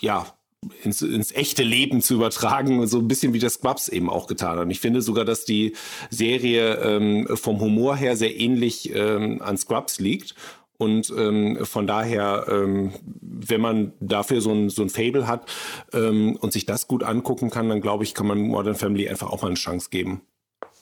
ja, 0.01 0.25
ins, 0.83 1.01
ins 1.01 1.31
echte 1.31 1.63
Leben 1.63 2.01
zu 2.01 2.15
übertragen, 2.15 2.85
so 2.87 2.97
ein 2.99 3.07
bisschen 3.07 3.33
wie 3.33 3.39
das 3.39 3.55
Squabs 3.55 3.89
eben 3.89 4.09
auch 4.09 4.27
getan 4.27 4.57
hat. 4.57 4.71
Ich 4.71 4.79
finde 4.79 5.01
sogar, 5.01 5.25
dass 5.25 5.45
die 5.45 5.73
Serie 6.09 6.75
ähm, 6.75 7.27
vom 7.35 7.59
Humor 7.59 7.95
her 7.95 8.17
sehr 8.17 8.39
ähnlich 8.39 8.93
ähm, 8.93 9.41
an 9.41 9.57
Scrubs 9.57 9.99
liegt. 9.99 10.33
Und 10.77 11.11
ähm, 11.17 11.65
von 11.65 11.87
daher, 11.87 12.45
ähm, 12.49 12.93
wenn 13.21 13.61
man 13.61 13.93
dafür 13.99 14.41
so 14.41 14.51
ein, 14.51 14.69
so 14.69 14.83
ein 14.83 14.89
Fable 14.89 15.27
hat 15.27 15.49
ähm, 15.93 16.35
und 16.35 16.53
sich 16.53 16.65
das 16.65 16.87
gut 16.87 17.03
angucken 17.03 17.49
kann, 17.49 17.69
dann 17.69 17.81
glaube 17.81 18.03
ich, 18.03 18.13
kann 18.13 18.27
man 18.27 18.39
Modern 18.39 18.75
Family 18.75 19.09
einfach 19.09 19.29
auch 19.29 19.41
mal 19.41 19.47
eine 19.47 19.55
Chance 19.55 19.89
geben. 19.89 20.21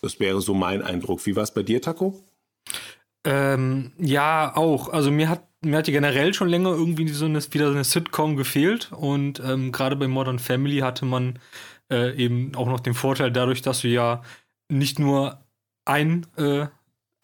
Das 0.01 0.19
wäre 0.19 0.41
so 0.41 0.53
mein 0.53 0.81
Eindruck. 0.81 1.25
Wie 1.25 1.35
war 1.35 1.43
es 1.43 1.53
bei 1.53 1.63
dir, 1.63 1.81
Taco? 1.81 2.21
Ähm, 3.23 3.93
ja, 3.97 4.55
auch. 4.55 4.89
Also 4.89 5.11
mir 5.11 5.29
hat 5.29 5.43
mir 5.65 5.77
hat 5.77 5.87
ja 5.87 5.93
generell 5.93 6.33
schon 6.33 6.47
länger 6.47 6.69
irgendwie 6.69 7.07
so 7.07 7.25
eine, 7.25 7.41
wieder 7.51 7.67
so 7.67 7.73
eine 7.73 7.83
Sitcom 7.83 8.37
gefehlt 8.37 8.91
und 8.91 9.41
ähm, 9.43 9.71
gerade 9.71 9.95
bei 9.95 10.07
Modern 10.07 10.39
Family 10.39 10.79
hatte 10.79 11.05
man 11.05 11.39
äh, 11.91 12.15
eben 12.15 12.53
auch 12.55 12.67
noch 12.67 12.79
den 12.79 12.93
Vorteil 12.93 13.31
dadurch, 13.31 13.61
dass 13.61 13.81
du 13.81 13.87
ja 13.87 14.21
nicht 14.69 14.99
nur 14.99 15.39
ein, 15.85 16.27
äh, 16.37 16.67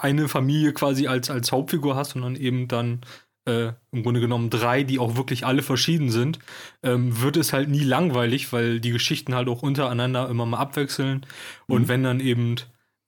eine 0.02 0.28
Familie 0.28 0.74
quasi 0.74 1.08
als, 1.08 1.30
als 1.30 1.52
Hauptfigur 1.52 1.96
hast, 1.96 2.12
sondern 2.12 2.36
eben 2.36 2.68
dann 2.68 3.02
äh, 3.46 3.72
im 3.92 4.04
Grunde 4.04 4.20
genommen 4.20 4.50
drei, 4.50 4.84
die 4.84 5.00
auch 5.00 5.16
wirklich 5.16 5.46
alle 5.46 5.64
verschieden 5.64 6.10
sind, 6.10 6.40
ähm, 6.84 7.22
wird 7.22 7.38
es 7.38 7.54
halt 7.54 7.70
nie 7.70 7.84
langweilig, 7.84 8.54
weil 8.54 8.80
die 8.80 8.92
Geschichten 8.92 9.36
halt 9.36 9.48
auch 9.48 9.64
untereinander 9.64 10.30
immer 10.30 10.46
mal 10.46 10.60
abwechseln. 10.60 11.26
Mhm. 11.68 11.76
Und 11.76 11.88
wenn 11.88 12.04
dann 12.04 12.20
eben 12.20 12.56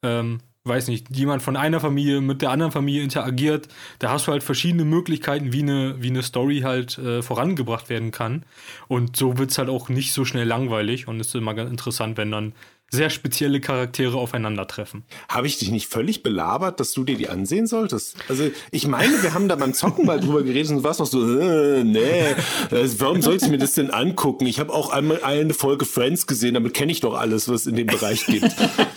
ähm, 0.01 0.39
weiß 0.65 0.88
nicht, 0.88 1.13
jemand 1.15 1.41
von 1.41 1.57
einer 1.57 1.79
Familie 1.79 2.21
mit 2.21 2.41
der 2.41 2.51
anderen 2.51 2.71
Familie 2.71 3.03
interagiert, 3.03 3.67
da 4.00 4.12
hast 4.12 4.27
du 4.27 4.31
halt 4.31 4.43
verschiedene 4.43 4.85
Möglichkeiten, 4.85 5.51
wie 5.51 5.62
eine, 5.62 6.01
wie 6.01 6.09
eine 6.09 6.23
Story 6.23 6.62
halt 6.62 6.97
äh, 6.97 7.21
vorangebracht 7.21 7.89
werden 7.89 8.12
kann. 8.12 8.45
Und 8.88 9.17
so 9.17 9.38
wird 9.38 9.51
es 9.51 9.57
halt 9.57 9.69
auch 9.69 9.89
nicht 9.89 10.13
so 10.13 10.23
schnell 10.23 10.47
langweilig 10.47 11.07
und 11.07 11.19
es 11.19 11.27
ist 11.27 11.35
immer 11.35 11.53
ganz 11.53 11.69
interessant, 11.69 12.17
wenn 12.17 12.31
dann 12.31 12.53
sehr 12.93 13.09
spezielle 13.09 13.59
Charaktere 13.59 14.17
aufeinandertreffen. 14.17 15.03
Habe 15.27 15.47
ich 15.47 15.57
dich 15.57 15.71
nicht 15.71 15.88
völlig 15.88 16.21
belabert, 16.21 16.79
dass 16.79 16.93
du 16.93 17.03
dir 17.03 17.17
die 17.17 17.27
ansehen 17.27 17.65
solltest? 17.65 18.15
Also 18.29 18.51
ich 18.71 18.88
meine, 18.88 19.23
wir 19.23 19.33
haben 19.33 19.47
da 19.47 19.55
beim 19.55 19.73
Zocken 19.73 20.05
mal 20.05 20.19
drüber 20.19 20.43
geredet 20.43 20.69
und 20.69 20.77
du 20.77 20.83
warst 20.83 21.00
noch 21.00 21.07
so, 21.07 21.39
äh, 21.39 21.83
nee, 21.83 22.31
äh, 22.71 22.88
warum 23.00 23.21
sollst 23.21 23.47
du 23.47 23.50
mir 23.50 23.57
das 23.57 23.73
denn 23.73 23.89
angucken? 23.89 24.45
Ich 24.45 24.59
habe 24.59 24.71
auch 24.71 24.91
einmal 24.91 25.23
eine 25.23 25.55
Folge 25.55 25.85
Friends 25.85 26.27
gesehen, 26.27 26.53
damit 26.53 26.75
kenne 26.75 26.91
ich 26.91 27.00
doch 27.00 27.15
alles, 27.15 27.50
was 27.50 27.65
in 27.65 27.75
dem 27.75 27.88
Bereich 27.88 28.25
gibt. 28.27 28.53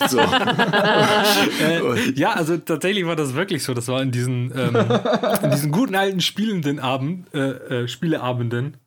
So. 0.07 0.19
äh, 0.19 2.11
ja, 2.13 2.33
also 2.33 2.57
tatsächlich 2.57 3.05
war 3.05 3.15
das 3.15 3.33
wirklich 3.33 3.63
so. 3.63 3.73
Das 3.73 3.87
war 3.87 4.01
in 4.01 4.11
diesen, 4.11 4.53
ähm, 4.55 4.77
in 5.41 5.51
diesen 5.51 5.71
guten 5.71 5.95
alten 5.95 6.21
spielenden 6.21 6.79
Abend, 6.79 7.33
äh, 7.33 7.83
äh, 7.83 7.87
Spieleabenden, 7.87 8.77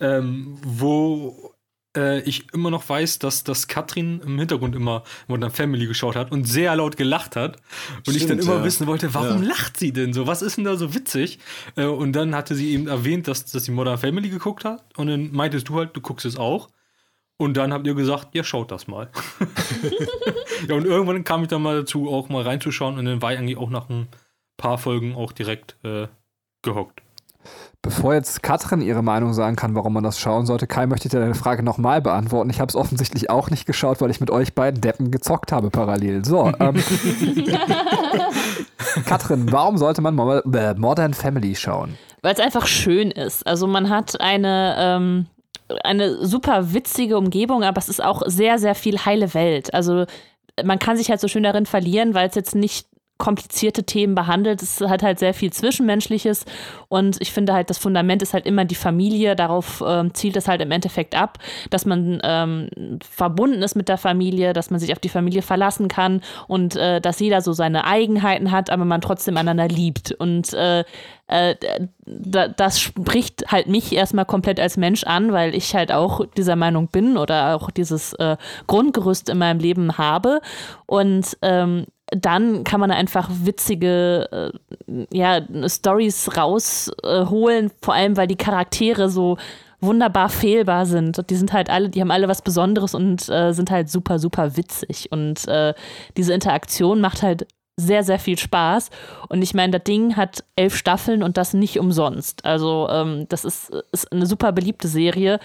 ähm, 0.00 0.58
wo 0.62 1.54
äh, 1.98 2.20
ich 2.20 2.52
immer 2.52 2.70
noch 2.70 2.88
weiß, 2.88 3.18
dass, 3.18 3.44
dass 3.44 3.66
Katrin 3.66 4.20
im 4.24 4.38
Hintergrund 4.38 4.76
immer 4.76 5.02
Modern 5.26 5.50
Family 5.50 5.86
geschaut 5.86 6.16
hat 6.16 6.30
und 6.30 6.44
sehr 6.44 6.74
laut 6.76 6.96
gelacht 6.96 7.36
hat. 7.36 7.56
Und 7.56 8.02
Stimmt, 8.02 8.16
ich 8.16 8.26
dann 8.26 8.38
immer 8.38 8.56
ja. 8.56 8.64
wissen 8.64 8.86
wollte, 8.86 9.12
warum 9.14 9.42
ja. 9.42 9.48
lacht 9.48 9.76
sie 9.76 9.92
denn 9.92 10.12
so? 10.12 10.26
Was 10.26 10.42
ist 10.42 10.56
denn 10.56 10.64
da 10.64 10.76
so 10.76 10.94
witzig? 10.94 11.38
Äh, 11.76 11.86
und 11.86 12.12
dann 12.12 12.34
hatte 12.34 12.54
sie 12.54 12.70
eben 12.70 12.86
erwähnt, 12.86 13.28
dass, 13.28 13.44
dass 13.44 13.64
sie 13.64 13.72
Modern 13.72 13.98
Family 13.98 14.28
geguckt 14.28 14.64
hat. 14.64 14.84
Und 14.96 15.08
dann 15.08 15.32
meintest 15.32 15.68
du 15.68 15.76
halt, 15.76 15.96
du 15.96 16.00
guckst 16.00 16.24
es 16.24 16.36
auch. 16.36 16.68
Und 17.36 17.56
dann 17.56 17.72
habt 17.72 17.86
ihr 17.86 17.94
gesagt, 17.94 18.34
ja, 18.34 18.42
schaut 18.42 18.70
das 18.70 18.88
mal. 18.88 19.10
ja, 20.68 20.74
und 20.74 20.86
irgendwann 20.86 21.22
kam 21.22 21.42
ich 21.42 21.48
dann 21.48 21.62
mal 21.62 21.80
dazu, 21.80 22.08
auch 22.10 22.28
mal 22.28 22.42
reinzuschauen. 22.42 22.98
Und 22.98 23.04
dann 23.04 23.22
war 23.22 23.32
ich 23.32 23.38
eigentlich 23.38 23.58
auch 23.58 23.70
nach 23.70 23.88
ein 23.88 24.08
paar 24.56 24.78
Folgen 24.78 25.14
auch 25.14 25.32
direkt 25.32 25.76
äh, 25.84 26.08
gehockt. 26.62 27.02
Bevor 27.80 28.12
jetzt 28.12 28.42
Katrin 28.42 28.80
ihre 28.80 29.02
Meinung 29.02 29.32
sagen 29.32 29.54
kann, 29.54 29.76
warum 29.76 29.92
man 29.92 30.02
das 30.02 30.18
schauen 30.18 30.46
sollte, 30.46 30.66
Kai 30.66 30.86
möchte 30.86 31.06
ich 31.06 31.12
dir 31.12 31.20
deine 31.20 31.36
Frage 31.36 31.62
nochmal 31.62 32.02
beantworten. 32.02 32.50
Ich 32.50 32.58
habe 32.58 32.68
es 32.68 32.74
offensichtlich 32.74 33.30
auch 33.30 33.50
nicht 33.50 33.66
geschaut, 33.66 34.00
weil 34.00 34.10
ich 34.10 34.20
mit 34.20 34.30
euch 34.30 34.54
beiden 34.54 34.80
Deppen 34.80 35.12
gezockt 35.12 35.52
habe 35.52 35.70
parallel. 35.70 36.24
So, 36.24 36.50
ähm, 36.58 36.74
Katrin, 39.06 39.52
warum 39.52 39.78
sollte 39.78 40.02
man 40.02 40.18
äh, 40.18 40.74
Modern 40.74 41.14
Family 41.14 41.54
schauen? 41.54 41.96
Weil 42.22 42.34
es 42.34 42.40
einfach 42.40 42.66
schön 42.66 43.12
ist. 43.12 43.46
Also 43.46 43.68
man 43.68 43.90
hat 43.90 44.20
eine, 44.20 44.74
ähm, 44.76 45.26
eine 45.84 46.26
super 46.26 46.72
witzige 46.74 47.16
Umgebung, 47.16 47.62
aber 47.62 47.78
es 47.78 47.88
ist 47.88 48.02
auch 48.02 48.22
sehr, 48.26 48.58
sehr 48.58 48.74
viel 48.74 49.04
heile 49.04 49.34
Welt. 49.34 49.72
Also 49.72 50.04
man 50.64 50.80
kann 50.80 50.96
sich 50.96 51.10
halt 51.10 51.20
so 51.20 51.28
schön 51.28 51.44
darin 51.44 51.64
verlieren, 51.64 52.14
weil 52.14 52.28
es 52.28 52.34
jetzt 52.34 52.56
nicht 52.56 52.88
komplizierte 53.18 53.84
Themen 53.84 54.14
behandelt. 54.14 54.62
Es 54.62 54.80
hat 54.80 55.02
halt 55.02 55.18
sehr 55.18 55.34
viel 55.34 55.52
Zwischenmenschliches 55.52 56.44
und 56.88 57.20
ich 57.20 57.32
finde 57.32 57.52
halt, 57.52 57.68
das 57.68 57.78
Fundament 57.78 58.22
ist 58.22 58.32
halt 58.32 58.46
immer 58.46 58.64
die 58.64 58.76
Familie. 58.76 59.34
Darauf 59.36 59.82
ähm, 59.86 60.14
zielt 60.14 60.36
es 60.36 60.48
halt 60.48 60.62
im 60.62 60.70
Endeffekt 60.70 61.16
ab, 61.16 61.38
dass 61.70 61.84
man 61.84 62.20
ähm, 62.22 62.70
verbunden 63.08 63.62
ist 63.62 63.74
mit 63.74 63.88
der 63.88 63.98
Familie, 63.98 64.52
dass 64.52 64.70
man 64.70 64.78
sich 64.78 64.92
auf 64.92 65.00
die 65.00 65.08
Familie 65.08 65.42
verlassen 65.42 65.88
kann 65.88 66.22
und 66.46 66.76
äh, 66.76 67.00
dass 67.00 67.18
jeder 67.18 67.42
so 67.42 67.52
seine 67.52 67.84
Eigenheiten 67.84 68.52
hat, 68.52 68.70
aber 68.70 68.84
man 68.84 69.00
trotzdem 69.00 69.36
einander 69.36 69.66
liebt. 69.66 70.12
Und 70.12 70.54
äh, 70.54 70.84
äh, 71.26 71.56
das 72.06 72.80
spricht 72.80 73.52
halt 73.52 73.66
mich 73.66 73.92
erstmal 73.92 74.24
komplett 74.24 74.60
als 74.60 74.76
Mensch 74.76 75.04
an, 75.04 75.32
weil 75.32 75.54
ich 75.54 75.74
halt 75.74 75.92
auch 75.92 76.24
dieser 76.36 76.56
Meinung 76.56 76.88
bin 76.88 77.16
oder 77.16 77.56
auch 77.56 77.70
dieses 77.70 78.14
äh, 78.14 78.36
Grundgerüst 78.66 79.28
in 79.28 79.38
meinem 79.38 79.58
Leben 79.58 79.98
habe. 79.98 80.40
Und 80.86 81.36
ähm, 81.42 81.86
dann 82.10 82.64
kann 82.64 82.80
man 82.80 82.90
einfach 82.90 83.28
witzige 83.30 84.52
äh, 84.86 85.06
ja, 85.12 85.40
Stories 85.66 86.36
rausholen, 86.36 87.66
äh, 87.66 87.70
vor 87.82 87.94
allem 87.94 88.16
weil 88.16 88.26
die 88.26 88.36
Charaktere 88.36 89.08
so 89.08 89.36
wunderbar 89.80 90.28
fehlbar 90.28 90.86
sind. 90.86 91.30
Die 91.30 91.36
sind 91.36 91.52
halt 91.52 91.70
alle, 91.70 91.88
die 91.88 92.00
haben 92.00 92.10
alle 92.10 92.28
was 92.28 92.42
Besonderes 92.42 92.94
und 92.94 93.28
äh, 93.28 93.52
sind 93.52 93.70
halt 93.70 93.88
super, 93.90 94.18
super 94.18 94.56
witzig. 94.56 95.12
Und 95.12 95.46
äh, 95.46 95.74
diese 96.16 96.34
Interaktion 96.34 97.00
macht 97.00 97.22
halt 97.22 97.46
sehr, 97.78 98.02
sehr 98.02 98.18
viel 98.18 98.38
Spaß. 98.38 98.90
Und 99.28 99.40
ich 99.40 99.54
meine, 99.54 99.78
das 99.78 99.84
Ding 99.84 100.16
hat 100.16 100.44
elf 100.56 100.76
Staffeln 100.76 101.22
und 101.22 101.36
das 101.36 101.54
nicht 101.54 101.78
umsonst. 101.78 102.44
Also 102.44 102.88
ähm, 102.90 103.26
das 103.28 103.44
ist, 103.44 103.70
ist 103.92 104.10
eine 104.12 104.26
super 104.26 104.52
beliebte 104.52 104.88
Serie, 104.88 105.38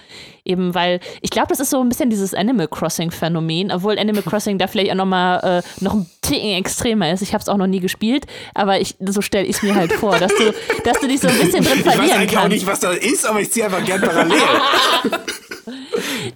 eben 0.44 0.74
weil 0.74 1.00
ich 1.22 1.30
glaube, 1.30 1.48
das 1.48 1.60
ist 1.60 1.70
so 1.70 1.80
ein 1.80 1.88
bisschen 1.88 2.10
dieses 2.10 2.34
Animal 2.34 2.66
Crossing-Phänomen, 2.66 3.70
obwohl 3.70 3.98
Animal 3.98 4.22
Crossing 4.26 4.58
da 4.58 4.66
vielleicht 4.66 4.90
auch 4.90 4.96
nochmal 4.96 5.62
äh, 5.62 5.84
noch 5.84 5.94
ein 5.94 6.10
Ticken 6.22 6.54
extremer 6.54 7.12
ist. 7.12 7.22
Ich 7.22 7.34
habe 7.34 7.42
es 7.42 7.48
auch 7.48 7.56
noch 7.56 7.68
nie 7.68 7.80
gespielt, 7.80 8.26
aber 8.52 8.80
ich, 8.80 8.96
so 8.98 9.22
stelle 9.22 9.46
ich 9.46 9.56
es 9.56 9.62
mir 9.62 9.76
halt 9.76 9.92
vor, 9.92 10.18
dass 10.18 10.34
du, 10.34 10.52
dass 10.82 10.98
du 11.00 11.06
dich 11.06 11.20
so 11.20 11.28
ein 11.28 11.38
bisschen 11.38 11.62
drin 11.62 11.82
verlieren 11.84 11.84
kannst. 11.84 11.86
Ich 11.86 11.98
weiß 11.98 12.12
eigentlich 12.12 12.30
kannst. 12.32 12.44
auch 12.44 12.48
nicht, 12.48 12.66
was 12.66 12.80
das 12.80 12.96
ist, 12.96 13.26
aber 13.26 13.40
ich 13.40 13.50
ziehe 13.52 13.64
einfach 13.64 13.84
gern 13.84 14.00
parallel. 14.00 14.38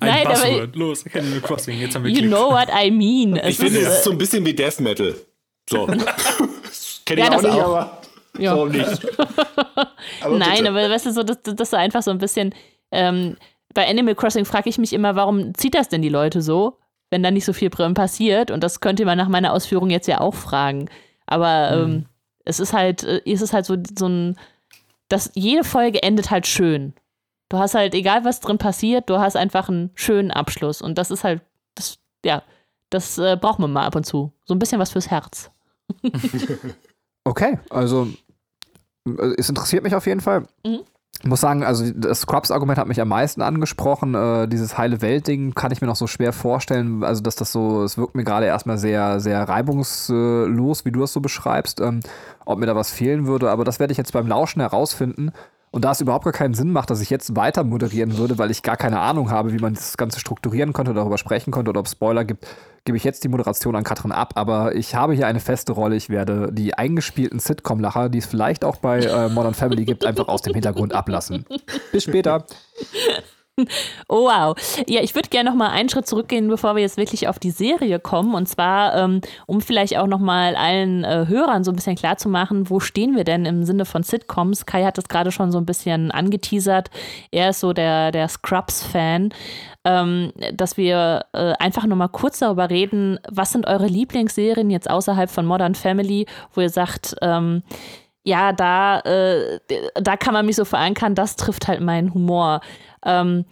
Ein 0.00 0.08
Nein, 0.08 0.28
Buzzword. 0.28 0.62
Aber, 0.62 0.78
Los, 0.78 1.04
Animal 1.12 1.40
Crossing. 1.40 1.80
Jetzt 1.80 1.94
haben 1.94 2.04
wir 2.04 2.10
You 2.10 2.18
Klick. 2.18 2.30
know 2.30 2.50
what 2.50 2.68
I 2.68 2.90
mean. 2.90 3.38
Ich 3.44 3.56
finde, 3.56 3.80
es 3.80 3.88
ist 3.88 4.04
so 4.04 4.12
ein 4.12 4.18
bisschen 4.18 4.44
wie 4.46 4.54
Death 4.54 4.80
Metal. 4.80 5.14
So. 5.68 5.86
Kenne 7.06 7.20
ich 7.22 7.26
ja, 7.26 7.36
auch 7.36 7.42
nicht, 7.42 7.50
auch. 7.50 7.64
aber 7.64 8.00
ja. 8.38 8.56
warum 8.56 8.68
nicht? 8.70 9.18
aber 10.22 10.38
Nein, 10.38 10.58
bitte. 10.58 10.68
aber 10.70 10.90
weißt 10.90 11.06
du, 11.06 11.12
so, 11.12 11.22
das, 11.22 11.38
das 11.42 11.68
ist 11.68 11.74
einfach 11.74 12.02
so 12.02 12.10
ein 12.10 12.18
bisschen. 12.18 12.54
Ähm, 12.90 13.36
bei 13.74 13.88
Animal 13.88 14.14
Crossing 14.14 14.44
frage 14.44 14.70
ich 14.70 14.78
mich 14.78 14.92
immer, 14.92 15.14
warum 15.14 15.54
zieht 15.54 15.74
das 15.74 15.88
denn 15.88 16.02
die 16.02 16.08
Leute 16.08 16.40
so, 16.40 16.78
wenn 17.10 17.22
da 17.22 17.30
nicht 17.30 17.44
so 17.44 17.52
viel 17.52 17.70
passiert? 17.70 18.50
Und 18.50 18.64
das 18.64 18.80
könnte 18.80 19.04
man 19.04 19.18
nach 19.18 19.28
meiner 19.28 19.52
Ausführung 19.52 19.90
jetzt 19.90 20.08
ja 20.08 20.20
auch 20.20 20.34
fragen. 20.34 20.88
Aber 21.26 21.76
mhm. 21.76 21.92
ähm, 21.92 22.06
es 22.44 22.60
ist 22.60 22.72
halt, 22.72 23.04
äh, 23.04 23.20
es 23.26 23.42
ist 23.42 23.52
halt 23.52 23.66
so, 23.66 23.76
so 23.96 24.08
ein, 24.08 24.36
dass 25.08 25.30
jede 25.34 25.64
Folge 25.64 26.02
endet 26.02 26.30
halt 26.30 26.46
schön. 26.46 26.94
Du 27.50 27.58
hast 27.58 27.74
halt, 27.74 27.94
egal 27.94 28.24
was 28.24 28.40
drin 28.40 28.58
passiert, 28.58 29.08
du 29.08 29.18
hast 29.18 29.36
einfach 29.36 29.68
einen 29.68 29.90
schönen 29.94 30.30
Abschluss. 30.30 30.82
Und 30.82 30.98
das 30.98 31.10
ist 31.10 31.24
halt, 31.24 31.42
das, 31.74 31.98
ja, 32.24 32.42
das 32.90 33.18
äh, 33.18 33.36
braucht 33.40 33.58
man 33.58 33.72
mal 33.72 33.86
ab 33.86 33.96
und 33.96 34.04
zu. 34.04 34.32
So 34.44 34.54
ein 34.54 34.58
bisschen 34.58 34.80
was 34.80 34.92
fürs 34.92 35.10
Herz. 35.10 35.50
okay, 37.24 37.58
also 37.70 38.08
äh, 39.06 39.34
es 39.36 39.48
interessiert 39.48 39.82
mich 39.82 39.94
auf 39.94 40.06
jeden 40.06 40.20
Fall. 40.20 40.46
Mhm. 40.64 40.80
Ich 41.20 41.26
muss 41.26 41.40
sagen, 41.40 41.64
also 41.64 41.90
das 41.92 42.20
Scrubs-Argument 42.20 42.78
hat 42.78 42.86
mich 42.86 43.00
am 43.00 43.08
meisten 43.08 43.42
angesprochen. 43.42 44.14
Äh, 44.14 44.46
dieses 44.46 44.78
heile 44.78 45.02
Welt-Ding 45.02 45.52
kann 45.52 45.72
ich 45.72 45.80
mir 45.80 45.88
noch 45.88 45.96
so 45.96 46.06
schwer 46.06 46.32
vorstellen. 46.32 47.02
Also, 47.02 47.22
dass 47.22 47.34
das 47.34 47.50
so, 47.50 47.82
es 47.82 47.98
wirkt 47.98 48.14
mir 48.14 48.22
gerade 48.22 48.46
erstmal 48.46 48.78
sehr, 48.78 49.18
sehr 49.18 49.48
reibungslos, 49.48 50.84
wie 50.84 50.92
du 50.92 51.02
es 51.02 51.12
so 51.12 51.20
beschreibst, 51.20 51.80
ähm, 51.80 52.00
ob 52.44 52.60
mir 52.60 52.66
da 52.66 52.76
was 52.76 52.92
fehlen 52.92 53.26
würde. 53.26 53.50
Aber 53.50 53.64
das 53.64 53.80
werde 53.80 53.90
ich 53.90 53.98
jetzt 53.98 54.12
beim 54.12 54.28
Lauschen 54.28 54.60
herausfinden. 54.60 55.32
Und 55.70 55.84
da 55.84 55.92
es 55.92 56.00
überhaupt 56.00 56.24
gar 56.24 56.32
keinen 56.32 56.54
Sinn 56.54 56.72
macht, 56.72 56.90
dass 56.90 57.00
ich 57.00 57.10
jetzt 57.10 57.36
weiter 57.36 57.64
moderieren 57.64 58.16
würde, 58.16 58.38
weil 58.38 58.50
ich 58.50 58.62
gar 58.62 58.76
keine 58.76 59.00
Ahnung 59.00 59.30
habe, 59.30 59.52
wie 59.52 59.58
man 59.58 59.74
das 59.74 59.96
Ganze 59.96 60.18
strukturieren 60.20 60.72
könnte, 60.72 60.94
darüber 60.94 61.18
sprechen 61.18 61.50
könnte 61.50 61.70
oder 61.70 61.80
ob 61.80 61.86
es 61.86 61.92
Spoiler 61.92 62.24
gibt, 62.24 62.46
gebe 62.84 62.96
ich 62.96 63.04
jetzt 63.04 63.24
die 63.24 63.28
Moderation 63.28 63.76
an 63.76 63.84
Katrin 63.84 64.12
ab. 64.12 64.32
Aber 64.36 64.74
ich 64.74 64.94
habe 64.94 65.14
hier 65.14 65.26
eine 65.26 65.40
feste 65.40 65.72
Rolle. 65.72 65.96
Ich 65.96 66.08
werde 66.08 66.50
die 66.52 66.74
eingespielten 66.74 67.38
Sitcom-Lacher, 67.38 68.08
die 68.08 68.18
es 68.18 68.26
vielleicht 68.26 68.64
auch 68.64 68.76
bei 68.76 69.00
äh, 69.00 69.28
Modern 69.28 69.54
Family 69.54 69.84
gibt, 69.84 70.04
einfach 70.04 70.28
aus 70.28 70.42
dem 70.42 70.54
Hintergrund 70.54 70.94
ablassen. 70.94 71.44
Bis 71.92 72.04
später. 72.04 72.46
Oh, 74.10 74.24
wow. 74.24 74.56
Ja, 74.86 75.02
ich 75.02 75.14
würde 75.14 75.28
gerne 75.28 75.50
noch 75.50 75.56
mal 75.56 75.68
einen 75.68 75.88
Schritt 75.88 76.06
zurückgehen, 76.06 76.48
bevor 76.48 76.74
wir 76.76 76.82
jetzt 76.82 76.96
wirklich 76.96 77.28
auf 77.28 77.38
die 77.38 77.50
Serie 77.50 77.98
kommen. 77.98 78.34
Und 78.34 78.48
zwar, 78.48 78.94
ähm, 78.96 79.20
um 79.46 79.60
vielleicht 79.60 79.96
auch 79.98 80.06
noch 80.06 80.18
mal 80.18 80.56
allen 80.56 81.04
äh, 81.04 81.26
Hörern 81.28 81.62
so 81.64 81.72
ein 81.72 81.76
bisschen 81.76 81.96
klar 81.96 82.16
zu 82.16 82.28
machen, 82.28 82.70
wo 82.70 82.80
stehen 82.80 83.16
wir 83.16 83.24
denn 83.24 83.44
im 83.44 83.64
Sinne 83.64 83.84
von 83.84 84.02
Sitcoms? 84.02 84.66
Kai 84.66 84.84
hat 84.84 84.96
das 84.96 85.08
gerade 85.08 85.30
schon 85.30 85.52
so 85.52 85.58
ein 85.58 85.66
bisschen 85.66 86.10
angeteasert. 86.10 86.90
Er 87.30 87.50
ist 87.50 87.60
so 87.60 87.72
der, 87.72 88.12
der 88.12 88.28
Scrubs-Fan. 88.28 89.30
Ähm, 89.84 90.32
dass 90.52 90.76
wir 90.76 91.26
äh, 91.32 91.52
einfach 91.58 91.86
noch 91.86 91.96
mal 91.96 92.08
kurz 92.08 92.40
darüber 92.40 92.68
reden, 92.68 93.18
was 93.30 93.52
sind 93.52 93.66
eure 93.66 93.86
Lieblingsserien 93.86 94.70
jetzt 94.70 94.90
außerhalb 94.90 95.30
von 95.30 95.46
Modern 95.46 95.74
Family, 95.74 96.26
wo 96.52 96.60
ihr 96.60 96.68
sagt, 96.68 97.14
ähm, 97.22 97.62
ja, 98.28 98.52
da, 98.52 99.00
äh, 99.00 99.58
da 99.94 100.16
kann 100.18 100.34
man 100.34 100.44
mich 100.44 100.56
so 100.56 100.66
verankern, 100.66 101.14
das 101.14 101.36
trifft 101.36 101.66
halt 101.66 101.80
meinen 101.80 102.12
Humor. 102.12 102.60
Ähm, 103.02 103.46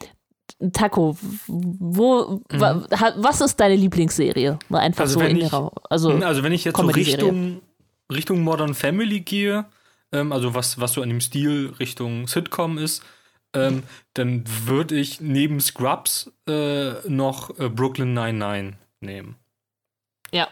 Taco, 0.73 1.17
wo, 1.47 2.43
mhm. 2.51 2.61
wa, 2.61 2.87
was 3.17 3.41
ist 3.41 3.59
deine 3.59 3.75
Lieblingsserie? 3.75 4.59
Mal 4.69 4.81
einfach 4.81 5.05
also 5.05 5.21
so 5.21 5.27
in 5.27 5.37
ich, 5.39 5.45
ihrer, 5.45 5.73
also, 5.89 6.13
hm, 6.13 6.23
also 6.23 6.43
wenn 6.43 6.53
ich 6.53 6.65
jetzt 6.65 6.77
so 6.77 6.87
Richtung, 6.87 7.63
Richtung 8.13 8.43
Modern 8.43 8.75
Family 8.75 9.21
gehe, 9.21 9.65
ähm, 10.13 10.31
also 10.31 10.55
was, 10.55 10.79
was 10.79 10.93
so 10.93 11.03
an 11.03 11.09
dem 11.09 11.23
Stil 11.23 11.73
Richtung 11.81 12.27
Sitcom 12.27 12.77
ist, 12.77 13.03
ähm, 13.55 13.83
dann 14.13 14.45
würde 14.67 14.95
ich 14.97 15.21
neben 15.23 15.59
Scrubs 15.61 16.31
äh, 16.47 16.93
noch 17.09 17.59
äh, 17.59 17.71
Brooklyn 17.71 18.13
99 18.13 18.79
nehmen. 19.01 19.37
Ja. 20.33 20.49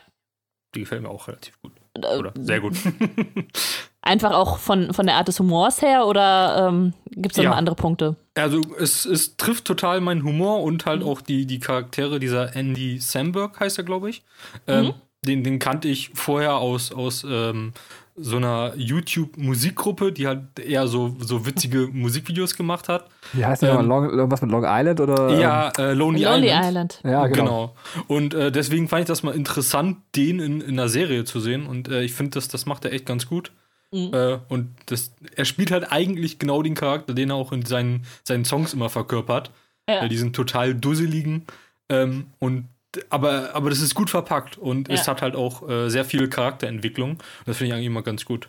Die 0.75 0.81
gefällt 0.81 1.03
mir 1.03 1.11
auch 1.11 1.29
relativ 1.29 1.61
gut. 1.61 1.73
Äh, 1.95 2.17
oder 2.17 2.33
sehr 2.39 2.61
gut. 2.61 2.75
Einfach 4.07 4.33
auch 4.33 4.59
von, 4.59 4.93
von 4.93 5.07
der 5.07 5.17
Art 5.17 5.29
des 5.29 5.41
Humors 5.41 5.81
her 5.81 6.07
oder 6.07 6.69
ähm, 6.69 6.93
gibt 7.07 7.33
es 7.33 7.37
da 7.37 7.43
ja. 7.43 7.51
noch 7.51 7.57
andere 7.57 7.75
Punkte? 7.75 8.17
Also 8.35 8.61
es, 8.79 9.07
es 9.07 9.39
trifft 9.39 9.65
total 9.65 10.03
meinen 10.03 10.25
Humor 10.25 10.63
und 10.63 10.85
halt 10.85 11.01
mhm. 11.01 11.09
auch 11.09 11.23
die, 11.23 11.47
die 11.47 11.59
Charaktere 11.59 12.21
dieser 12.21 12.55
Andy 12.55 12.99
Samberg 13.01 13.59
heißt 13.59 13.79
er, 13.79 13.85
glaube 13.85 14.11
ich. 14.11 14.23
Ähm, 14.67 14.85
mhm. 14.85 14.95
den, 15.23 15.43
den 15.43 15.59
kannte 15.59 15.89
ich 15.89 16.11
vorher 16.15 16.57
aus, 16.57 16.93
aus 16.93 17.25
ähm, 17.27 17.73
so 18.17 18.37
einer 18.37 18.75
YouTube-Musikgruppe, 18.77 20.13
die 20.13 20.27
halt 20.27 20.59
eher 20.61 20.87
so, 20.87 21.17
so 21.19 21.47
witzige 21.47 21.89
Musikvideos 21.93 22.57
gemacht 22.57 22.89
hat. 22.89 23.07
Wie 23.33 23.45
heißt 23.45 23.63
die 23.63 23.67
ähm, 23.67 23.89
nochmal? 23.89 24.11
irgendwas 24.11 24.43
mit 24.43 24.51
Long 24.51 24.65
Island 24.67 25.01
oder? 25.01 25.39
Ja, 25.41 25.73
äh, 25.79 25.95
Lonely, 25.95 26.25
Lonely 26.25 26.49
Island. 26.49 26.67
Island. 26.67 27.01
Ja, 27.05 27.27
genau. 27.27 27.45
Genau. 27.45 27.75
Und 28.07 28.35
äh, 28.35 28.53
deswegen 28.53 28.89
fand 28.89 29.03
ich 29.03 29.09
das 29.09 29.23
mal 29.23 29.35
interessant, 29.35 29.97
den 30.15 30.39
in, 30.41 30.61
in 30.61 30.79
einer 30.79 30.89
Serie 30.89 31.25
zu 31.25 31.41
sehen. 31.41 31.67
Und 31.67 31.89
äh, 31.89 32.03
ich 32.03 32.13
finde, 32.13 32.33
das, 32.33 32.49
das 32.49 32.67
macht 32.67 32.85
er 32.85 32.93
echt 32.93 33.07
ganz 33.07 33.27
gut. 33.27 33.51
Äh, 33.95 34.39
und 34.49 34.75
das, 34.87 35.13
er 35.37 35.45
spielt 35.45 35.71
halt 35.71 35.93
eigentlich 35.93 36.39
genau 36.39 36.63
den 36.63 36.75
Charakter, 36.75 37.15
den 37.15 37.31
er 37.31 37.37
auch 37.37 37.53
in 37.53 37.65
seinen, 37.65 38.05
seinen 38.25 38.45
Songs 38.45 38.73
immer 38.75 38.91
verkörpert. 38.91 39.51
Ja. 39.89 40.03
Äh, 40.05 40.09
diesen 40.09 40.33
total 40.33 40.75
dusseligen. 40.75 41.45
Ähm, 41.89 42.27
und 42.39 42.67
aber, 43.11 43.51
aber 43.55 43.71
das 43.71 43.81
ist 43.81 43.95
gut 43.95 44.09
verpackt 44.11 44.57
und 44.57 44.89
es 44.89 45.07
Ja. 45.07 45.13
hat 45.13 45.23
halt 45.23 45.35
auch 45.37 45.69
äh, 45.69 45.89
sehr 45.91 46.05
viel 46.05 46.29
Charakterentwicklung. 46.29 47.19
Das 47.45 47.57
finde 47.57 47.69
ich 47.69 47.75
eigentlich 47.75 47.87
immer 47.87 48.03
ganz 48.03 48.25
gut. 48.25 48.49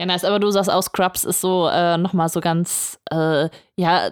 Ja, 0.00 0.06
nice, 0.06 0.24
aber 0.24 0.40
du 0.40 0.50
sagst 0.50 0.70
auch, 0.70 0.82
Scrubs 0.82 1.24
ist 1.24 1.40
so 1.40 1.68
äh, 1.68 1.96
nochmal 1.96 2.28
so 2.28 2.40
ganz, 2.40 2.98
äh, 3.12 3.48
ja, 3.76 4.10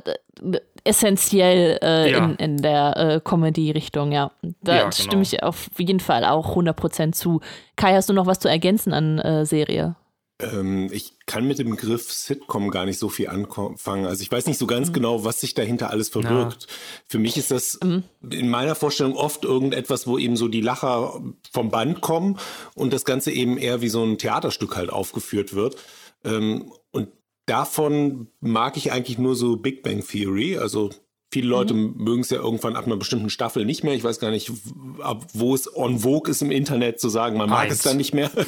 essentiell 0.85 1.79
äh, 1.83 2.11
Ja. 2.13 2.19
in, 2.25 2.37
in 2.37 2.57
der 2.63 2.97
äh, 2.97 3.21
Comedy-Richtung, 3.23 4.13
ja. 4.13 4.31
Da 4.63 4.73
Ja, 4.75 4.81
genau. 4.83 4.93
stimme 4.93 5.23
ich 5.23 5.43
auf 5.43 5.69
jeden 5.79 6.01
Fall 6.01 6.25
auch 6.25 6.57
100% 6.57 7.13
zu. 7.13 7.41
Kai, 7.77 7.95
hast 7.95 8.09
du 8.09 8.13
noch 8.13 8.27
was 8.27 8.39
zu 8.39 8.49
ergänzen 8.49 8.93
an 8.93 9.19
äh, 9.19 9.45
Serie? 9.47 9.97
Ähm, 10.43 10.89
ich 10.93 11.15
kann 11.27 11.47
mit 11.47 11.59
dem 11.59 11.71
Begriff 11.71 12.11
Sitcom 12.13 12.71
gar 12.71 12.85
nicht 12.85 12.99
so 12.99 13.09
viel 13.09 13.29
anfangen. 13.29 14.07
Also 14.07 14.23
ich 14.23 14.31
weiß 14.31 14.47
nicht 14.47 14.59
so 14.59 14.67
ganz 14.67 14.93
genau, 14.93 15.25
was 15.25 15.41
sich 15.41 15.55
dahinter 15.55 15.91
alles 15.91 16.09
verbirgt. 16.09 16.67
Für 17.07 17.19
mich 17.19 17.37
ist 17.37 17.51
das 17.51 17.75
in 17.77 18.51
meiner 18.51 18.75
Vorstellung 18.75 19.15
oft 19.15 19.45
irgendetwas, 19.45 20.07
wo 20.07 20.19
eben 20.19 20.37
so 20.37 20.49
die 20.49 20.61
Lacher 20.61 21.21
vom 21.53 21.71
Band 21.71 22.01
kommen 22.01 22.39
und 22.75 22.93
das 22.93 23.05
Ganze 23.05 23.31
eben 23.31 23.59
eher 23.59 23.81
wie 23.83 23.89
so 23.89 24.03
ein 24.03 24.19
Theaterstück 24.19 24.77
halt 24.77 24.91
aufgeführt 24.91 25.55
wird. 25.55 25.77
Ähm, 26.25 26.73
und 26.91 27.09
davon 27.47 28.29
mag 28.41 28.77
ich 28.77 28.93
eigentlich 28.93 29.19
nur 29.19 29.37
so 29.37 29.57
Big 29.57 29.83
Bang 29.83 30.05
Theory. 30.07 30.59
Also 30.59 30.91
viele 31.33 31.49
Leute 31.49 31.73
mögen 31.75 32.21
es 32.21 32.31
ja 32.31 32.37
irgendwann 32.37 32.77
ab 32.77 32.87
einer 32.87 32.99
bestimmten 32.99 33.31
Staffel 33.31 33.65
nicht 33.65 33.83
mehr. 33.83 33.95
Ich 33.95 34.05
weiß 34.05 34.21
gar 34.21 34.31
nicht, 34.31 34.53
ab 35.01 35.27
wo 35.33 35.55
es 35.55 35.75
on 35.75 36.01
vogue 36.01 36.31
ist 36.31 36.43
im 36.43 36.51
Internet 36.51 37.01
zu 37.01 37.09
sagen, 37.09 37.39
man 37.39 37.49
mag 37.49 37.65
Eins. 37.65 37.77
es 37.77 37.83
dann 37.83 37.97
nicht 37.97 38.13
mehr. 38.13 38.31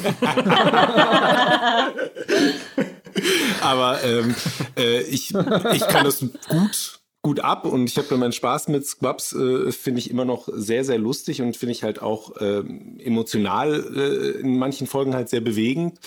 Aber 3.61 4.03
ähm, 4.03 4.35
äh, 4.77 5.01
ich, 5.01 5.33
ich 5.33 5.87
kann 5.87 6.03
das 6.03 6.19
gut, 6.19 6.99
gut 7.23 7.39
ab 7.39 7.65
und 7.65 7.89
ich 7.89 7.97
habe 7.97 8.07
da 8.07 8.17
meinen 8.17 8.33
Spaß 8.33 8.67
mit 8.67 8.85
Squabs, 8.85 9.33
äh, 9.33 9.71
finde 9.71 9.99
ich 9.99 10.11
immer 10.11 10.25
noch 10.25 10.47
sehr, 10.53 10.85
sehr 10.85 10.99
lustig 10.99 11.41
und 11.41 11.57
finde 11.57 11.71
ich 11.71 11.81
halt 11.81 12.03
auch 12.03 12.33
ähm, 12.39 12.99
emotional 12.99 13.83
äh, 13.95 14.41
in 14.41 14.59
manchen 14.59 14.85
Folgen 14.85 15.15
halt 15.15 15.29
sehr 15.29 15.41
bewegend. 15.41 15.97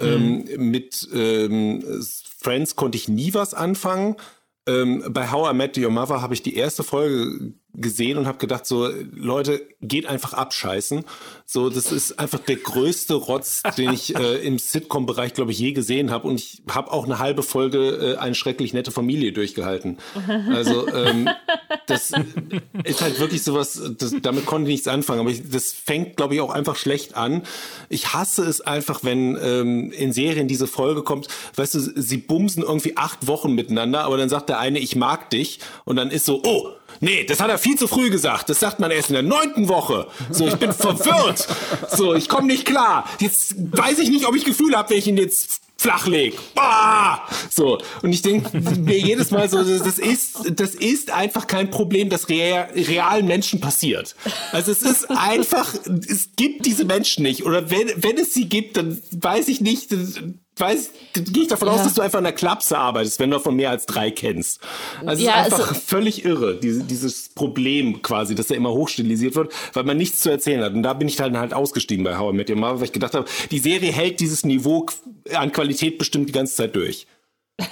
Ähm, 0.00 0.48
mit 0.56 1.08
ähm, 1.14 1.84
Friends 2.40 2.74
konnte 2.74 2.96
ich 2.96 3.06
nie 3.08 3.34
was 3.34 3.54
anfangen. 3.54 4.16
Ähm, 4.66 5.04
bei 5.10 5.30
How 5.30 5.50
I 5.52 5.54
Met 5.54 5.76
Your 5.76 5.90
Mother 5.90 6.22
habe 6.22 6.34
ich 6.34 6.42
die 6.42 6.56
erste 6.56 6.82
Folge 6.82 7.54
gesehen 7.74 8.18
und 8.18 8.26
habe 8.26 8.38
gedacht, 8.38 8.66
so, 8.66 8.88
Leute, 9.12 9.66
geht 9.82 10.06
einfach 10.06 10.32
abscheißen. 10.32 11.04
So, 11.46 11.70
das 11.70 11.92
ist 11.92 12.18
einfach 12.18 12.38
der 12.38 12.56
größte 12.56 13.14
Rotz, 13.14 13.62
den 13.76 13.92
ich 13.92 14.16
äh, 14.16 14.36
im 14.46 14.58
Sitcom-Bereich, 14.58 15.34
glaube 15.34 15.52
ich, 15.52 15.58
je 15.58 15.72
gesehen 15.72 16.10
habe. 16.10 16.28
Und 16.28 16.40
ich 16.40 16.62
habe 16.70 16.92
auch 16.92 17.04
eine 17.04 17.18
halbe 17.18 17.42
Folge 17.42 18.14
äh, 18.14 18.16
eine 18.16 18.34
schrecklich 18.34 18.72
nette 18.72 18.90
Familie 18.90 19.32
durchgehalten. 19.32 19.98
Also, 20.48 20.88
ähm, 20.88 21.28
das 21.86 22.12
ist 22.84 23.02
halt 23.02 23.18
wirklich 23.18 23.42
sowas, 23.42 23.80
das, 23.98 24.14
damit 24.22 24.46
konnte 24.46 24.70
ich 24.70 24.74
nichts 24.74 24.88
anfangen. 24.88 25.20
Aber 25.20 25.30
ich, 25.30 25.48
das 25.48 25.72
fängt, 25.72 26.16
glaube 26.16 26.34
ich, 26.34 26.40
auch 26.40 26.50
einfach 26.50 26.76
schlecht 26.76 27.16
an. 27.16 27.42
Ich 27.88 28.14
hasse 28.14 28.44
es 28.44 28.60
einfach, 28.60 29.04
wenn 29.04 29.36
ähm, 29.42 29.92
in 29.92 30.12
Serien 30.12 30.48
diese 30.48 30.66
Folge 30.66 31.02
kommt, 31.02 31.28
weißt 31.56 31.74
du, 31.74 31.80
sie 31.80 32.18
bumsen 32.18 32.62
irgendwie 32.62 32.96
acht 32.96 33.26
Wochen 33.26 33.52
miteinander, 33.54 34.04
aber 34.04 34.16
dann 34.16 34.28
sagt 34.28 34.48
der 34.48 34.58
eine, 34.58 34.78
ich 34.78 34.96
mag 34.96 35.30
dich. 35.30 35.58
Und 35.84 35.96
dann 35.96 36.10
ist 36.10 36.24
so, 36.24 36.42
oh, 36.44 36.70
nee, 37.00 37.24
das 37.24 37.40
hat 37.40 37.50
er 37.50 37.58
viel 37.58 37.76
zu 37.76 37.86
früh 37.86 38.10
gesagt. 38.10 38.48
Das 38.48 38.60
sagt 38.60 38.80
man 38.80 38.90
erst 38.90 39.10
in 39.10 39.14
der 39.14 39.22
neunten 39.22 39.68
Woche. 39.68 40.08
So, 40.30 40.46
ich 40.46 40.56
bin 40.56 40.72
verwirrt. 40.72 41.46
So, 41.90 42.14
ich 42.14 42.28
komme 42.28 42.46
nicht 42.46 42.66
klar. 42.66 43.08
Jetzt 43.20 43.54
weiß 43.56 43.98
ich 43.98 44.10
nicht, 44.10 44.26
ob 44.26 44.34
ich 44.34 44.44
Gefühl 44.44 44.76
habe, 44.76 44.90
wenn 44.90 44.98
ich 44.98 45.06
ihn 45.06 45.16
jetzt 45.16 45.60
flachleg. 45.76 46.38
Ah! 46.56 47.20
So, 47.50 47.78
und 48.02 48.12
ich 48.12 48.22
denke 48.22 48.58
mir 48.58 48.98
jedes 48.98 49.30
Mal 49.30 49.48
so, 49.48 49.58
das 49.58 49.98
ist, 49.98 50.58
das 50.58 50.74
ist 50.74 51.10
einfach 51.10 51.46
kein 51.46 51.70
Problem, 51.70 52.08
das 52.08 52.28
rea 52.28 52.68
realen 52.74 53.26
Menschen 53.26 53.60
passiert. 53.60 54.14
Also 54.52 54.72
es 54.72 54.82
ist 54.82 55.10
einfach, 55.10 55.74
es 56.08 56.30
gibt 56.36 56.64
diese 56.64 56.84
Menschen 56.84 57.22
nicht. 57.22 57.44
Oder 57.44 57.70
wenn, 57.70 57.90
wenn 57.96 58.16
es 58.16 58.32
sie 58.32 58.48
gibt, 58.48 58.76
dann 58.76 59.00
weiß 59.12 59.48
ich 59.48 59.60
nicht, 59.60 59.94
weiß, 60.56 60.90
gehe 61.14 61.42
ich 61.42 61.48
davon 61.48 61.68
aus, 61.68 61.78
Ja. 61.78 61.84
dass 61.84 61.94
du 61.94 62.02
einfach 62.02 62.18
in 62.18 62.24
der 62.24 62.32
Klapse 62.32 62.78
arbeitest, 62.78 63.18
wenn 63.18 63.30
du 63.30 63.36
davon 63.38 63.56
mehr 63.56 63.70
als 63.70 63.86
drei 63.86 64.10
kennst. 64.10 64.60
Also 65.04 65.24
Ja, 65.24 65.40
es 65.42 65.48
ist 65.48 65.52
einfach 65.54 65.68
also- 65.70 65.80
völlig 65.80 66.24
irre, 66.24 66.58
diese, 66.60 66.84
dieses 66.84 67.28
Problem 67.30 68.02
quasi, 68.02 68.34
dass 68.34 68.50
er 68.50 68.56
immer 68.56 68.72
hochstilisiert 68.72 69.34
wird, 69.34 69.52
weil 69.72 69.84
man 69.84 69.96
nichts 69.96 70.20
zu 70.20 70.30
erzählen 70.30 70.62
hat. 70.62 70.74
Und 70.74 70.82
da 70.82 70.92
bin 70.92 71.08
ich 71.08 71.16
dann 71.16 71.36
halt 71.38 71.52
ausgestiegen 71.54 72.04
bei 72.04 72.16
How 72.18 72.32
I 72.32 72.36
Met 72.36 72.50
Your 72.50 72.56
Mother, 72.56 72.76
weil 72.78 72.84
ich 72.84 72.92
gedacht 72.92 73.14
habe, 73.14 73.26
die 73.50 73.58
Serie 73.58 73.90
hält 73.92 74.20
dieses 74.20 74.44
Niveau 74.44 74.86
an 75.32 75.50
Qualität 75.52 75.98
bestimmt 75.98 76.28
die 76.28 76.32
ganze 76.32 76.54
Zeit 76.54 76.76
durch. 76.76 77.06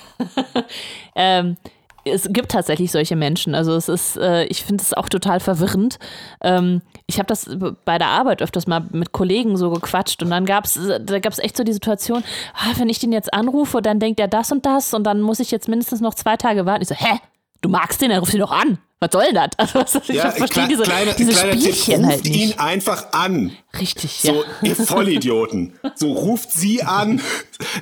Ähm, 1.14 1.56
es 2.04 2.28
gibt 2.30 2.50
tatsächlich 2.52 2.90
solche 2.90 3.16
Menschen. 3.16 3.54
Also 3.54 3.74
es 3.74 3.88
ist, 3.88 4.16
äh, 4.16 4.44
ich 4.44 4.64
finde 4.64 4.82
es 4.82 4.92
auch 4.94 5.08
total 5.08 5.40
verwirrend. 5.40 5.98
Ähm, 6.40 6.82
ich 7.06 7.18
habe 7.18 7.26
das 7.26 7.48
bei 7.84 7.98
der 7.98 8.08
Arbeit 8.08 8.42
öfters 8.42 8.66
mal 8.66 8.84
mit 8.92 9.12
Kollegen 9.12 9.56
so 9.56 9.70
gequatscht 9.70 10.22
und 10.22 10.30
dann 10.30 10.46
gab 10.46 10.64
es, 10.64 10.78
da 11.00 11.18
gab 11.18 11.32
es 11.32 11.38
echt 11.38 11.56
so 11.56 11.64
die 11.64 11.72
Situation, 11.72 12.24
ah, 12.54 12.72
wenn 12.78 12.88
ich 12.88 12.98
den 12.98 13.12
jetzt 13.12 13.32
anrufe, 13.34 13.82
dann 13.82 14.00
denkt 14.00 14.18
er 14.20 14.28
das 14.28 14.50
und 14.52 14.64
das 14.66 14.94
und 14.94 15.04
dann 15.04 15.20
muss 15.20 15.40
ich 15.40 15.50
jetzt 15.50 15.68
mindestens 15.68 16.00
noch 16.00 16.14
zwei 16.14 16.36
Tage 16.36 16.66
warten. 16.66 16.82
Ich 16.82 16.88
so, 16.88 16.94
hä? 16.94 17.18
Du 17.60 17.68
magst 17.68 18.00
den, 18.02 18.10
dann 18.10 18.18
ruf 18.18 18.32
ihn 18.34 18.40
doch 18.40 18.50
an. 18.50 18.78
Was 18.98 19.10
soll 19.12 19.32
das? 19.32 19.50
Also, 19.56 19.80
was- 19.80 19.94
ich 20.08 20.20
verstehe 20.20 20.46
klei- 20.64 20.68
diese, 20.68 20.82
kleiner, 20.82 21.12
diese 21.12 21.32
kleiner 21.32 21.52
Tipp, 21.52 21.60
Spielchen 21.74 22.04
ruft 22.04 22.10
halt 22.12 22.24
nicht. 22.24 22.36
ihn 22.54 22.58
einfach 22.58 23.12
an. 23.12 23.52
Richtig, 23.78 24.20
So, 24.20 24.32
ja. 24.62 24.68
ihr 24.68 24.74
Vollidioten. 24.76 25.72
So, 25.94 26.12
ruft 26.12 26.50
sie 26.52 26.82
an, 26.82 27.20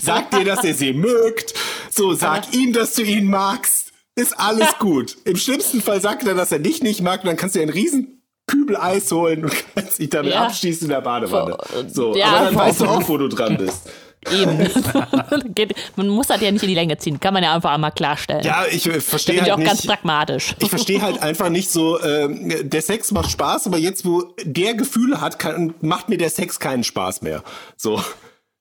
sagt 0.00 0.35
ihr, 0.37 0.44
dass 0.44 0.64
ihr 0.64 0.74
sie 0.74 0.92
mögt. 0.92 1.54
So, 1.90 2.12
sag 2.14 2.54
ihm, 2.54 2.72
dass 2.74 2.94
du 2.94 3.02
ihn 3.02 3.26
magst. 3.26 3.89
Ist 4.16 4.38
alles 4.38 4.68
gut. 4.78 5.16
Im 5.24 5.36
schlimmsten 5.36 5.80
Fall 5.80 6.00
sagt 6.00 6.26
er, 6.26 6.34
dass 6.34 6.52
er 6.52 6.58
dich 6.58 6.82
nicht 6.82 7.00
mag 7.00 7.20
und 7.22 7.26
dann 7.28 7.36
kannst 7.36 7.54
du 7.54 7.58
dir 7.60 7.64
einen 7.64 7.72
riesen 7.72 8.22
Kübel 8.46 8.76
Eis 8.76 9.10
holen 9.12 9.44
und 9.44 9.52
kannst 9.74 9.98
dich 9.98 10.10
damit 10.10 10.32
Ja. 10.32 10.46
abschießen 10.46 10.84
in 10.86 10.90
der 10.90 11.00
Badewanne. 11.00 11.56
So, 11.88 12.14
Ja, 12.16 12.26
aber 12.28 12.44
dann 12.46 12.56
weißt 12.56 12.80
du 12.80 12.86
auch, 12.86 13.08
wo 13.08 13.16
du 13.16 13.28
dran 13.28 13.56
bist. 13.58 13.88
Eben. 14.30 14.58
Man 15.96 16.08
muss 16.08 16.26
das 16.26 16.42
ja 16.42 16.50
nicht 16.50 16.62
in 16.62 16.68
die 16.68 16.74
Länge 16.74 16.98
ziehen. 16.98 17.18
Kann 17.20 17.32
man 17.32 17.42
ja 17.42 17.54
einfach 17.54 17.70
einmal 17.70 17.92
klarstellen. 17.92 18.42
Ja, 18.44 18.64
ich 18.70 18.86
äh, 18.86 19.00
verstehe 19.00 19.36
bin 19.36 19.44
ich 19.46 19.50
halt 19.50 19.60
auch 19.62 19.64
ganz 19.66 19.80
nicht. 19.82 19.88
pragmatisch. 19.88 20.54
Ich 20.58 20.68
verstehe 20.68 21.00
halt 21.00 21.22
einfach 21.22 21.48
nicht 21.48 21.70
so, 21.70 21.98
ähm, 22.02 22.52
der 22.68 22.82
Sex 22.82 23.12
macht 23.12 23.30
Spaß, 23.30 23.66
aber 23.66 23.78
jetzt, 23.78 24.04
wo 24.04 24.34
der 24.44 24.74
Gefühle 24.74 25.22
hat, 25.22 25.38
kann, 25.38 25.72
macht 25.80 26.10
mir 26.10 26.18
der 26.18 26.28
Sex 26.28 26.60
keinen 26.60 26.84
Spaß 26.84 27.22
mehr. 27.22 27.42
So. 27.78 28.02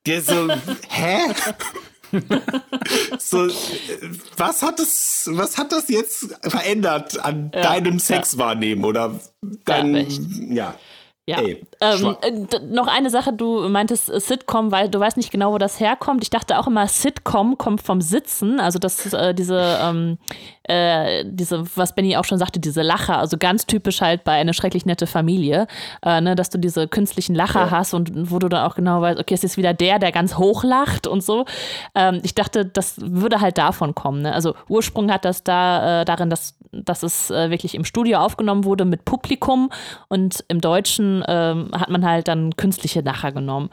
Der 0.05 0.21
so, 0.21 0.47
hä? 0.87 1.17
so, 3.19 3.47
äh, 3.47 3.51
was 4.37 4.61
hat 4.61 4.79
das, 4.79 5.29
was 5.31 5.57
hat 5.57 5.71
das 5.71 5.89
jetzt 5.89 6.35
verändert 6.41 7.23
an 7.23 7.51
deinem 7.51 7.99
Sexwahrnehmen 7.99 8.85
oder 8.85 9.19
deinem, 9.65 9.95
echt. 9.95 10.21
ja. 10.49 10.75
Ja. 11.29 11.41
Ey, 11.41 11.63
ähm, 11.79 12.17
äh, 12.21 12.59
noch 12.71 12.87
eine 12.87 13.11
Sache, 13.11 13.31
du 13.31 13.69
meintest 13.69 14.09
äh, 14.09 14.19
Sitcom, 14.19 14.71
weil 14.71 14.89
du 14.89 14.99
weißt 14.99 15.15
nicht 15.15 15.31
genau, 15.31 15.53
wo 15.53 15.59
das 15.59 15.79
herkommt. 15.79 16.23
Ich 16.23 16.31
dachte 16.31 16.57
auch 16.57 16.65
immer, 16.65 16.87
Sitcom 16.87 17.59
kommt 17.59 17.81
vom 17.81 18.01
Sitzen, 18.01 18.59
also 18.59 18.79
das 18.79 19.05
ist 19.05 19.13
äh, 19.13 19.35
diese, 19.35 19.77
ähm, 19.79 20.17
äh, 20.63 21.23
diese, 21.27 21.63
was 21.77 21.93
Benny 21.93 22.17
auch 22.17 22.25
schon 22.25 22.39
sagte, 22.39 22.59
diese 22.59 22.81
Lacher, 22.81 23.19
also 23.19 23.37
ganz 23.37 23.67
typisch 23.67 24.01
halt 24.01 24.23
bei 24.23 24.33
eine 24.33 24.55
schrecklich 24.55 24.87
nette 24.87 25.05
Familie, 25.05 25.67
ne, 26.03 26.35
dass 26.35 26.49
du 26.49 26.57
diese 26.57 26.87
künstlichen 26.87 27.35
Lacher 27.35 27.71
hast 27.71 27.93
und 27.93 28.31
wo 28.31 28.39
du 28.39 28.49
dann 28.49 28.65
auch 28.65 28.75
genau 28.75 29.01
weißt, 29.01 29.19
okay, 29.19 29.33
es 29.33 29.43
ist 29.43 29.57
wieder 29.57 29.73
der, 29.73 29.99
der 29.99 30.11
ganz 30.11 30.37
hoch 30.37 30.63
lacht 30.63 31.07
und 31.07 31.23
so. 31.23 31.45
Ähm, 31.95 32.21
ich 32.23 32.35
dachte, 32.35 32.65
das 32.65 32.95
würde 32.99 33.41
halt 33.41 33.57
davon 33.57 33.95
kommen. 33.95 34.21
Ne? 34.21 34.33
Also 34.33 34.55
Ursprung 34.67 35.11
hat 35.11 35.25
das 35.25 35.43
da 35.43 36.05
darin, 36.05 36.29
dass, 36.29 36.55
dass 36.71 37.03
es 37.03 37.29
wirklich 37.29 37.75
im 37.75 37.83
Studio 37.83 38.19
aufgenommen 38.19 38.63
wurde 38.63 38.85
mit 38.85 39.05
Publikum 39.05 39.69
und 40.07 40.43
im 40.47 40.61
Deutschen 40.61 41.18
ähm, 41.27 41.69
hat 41.73 41.89
man 41.89 42.05
halt 42.05 42.27
dann 42.27 42.55
künstliche 42.55 43.01
Lacher 43.01 43.31
genommen. 43.31 43.69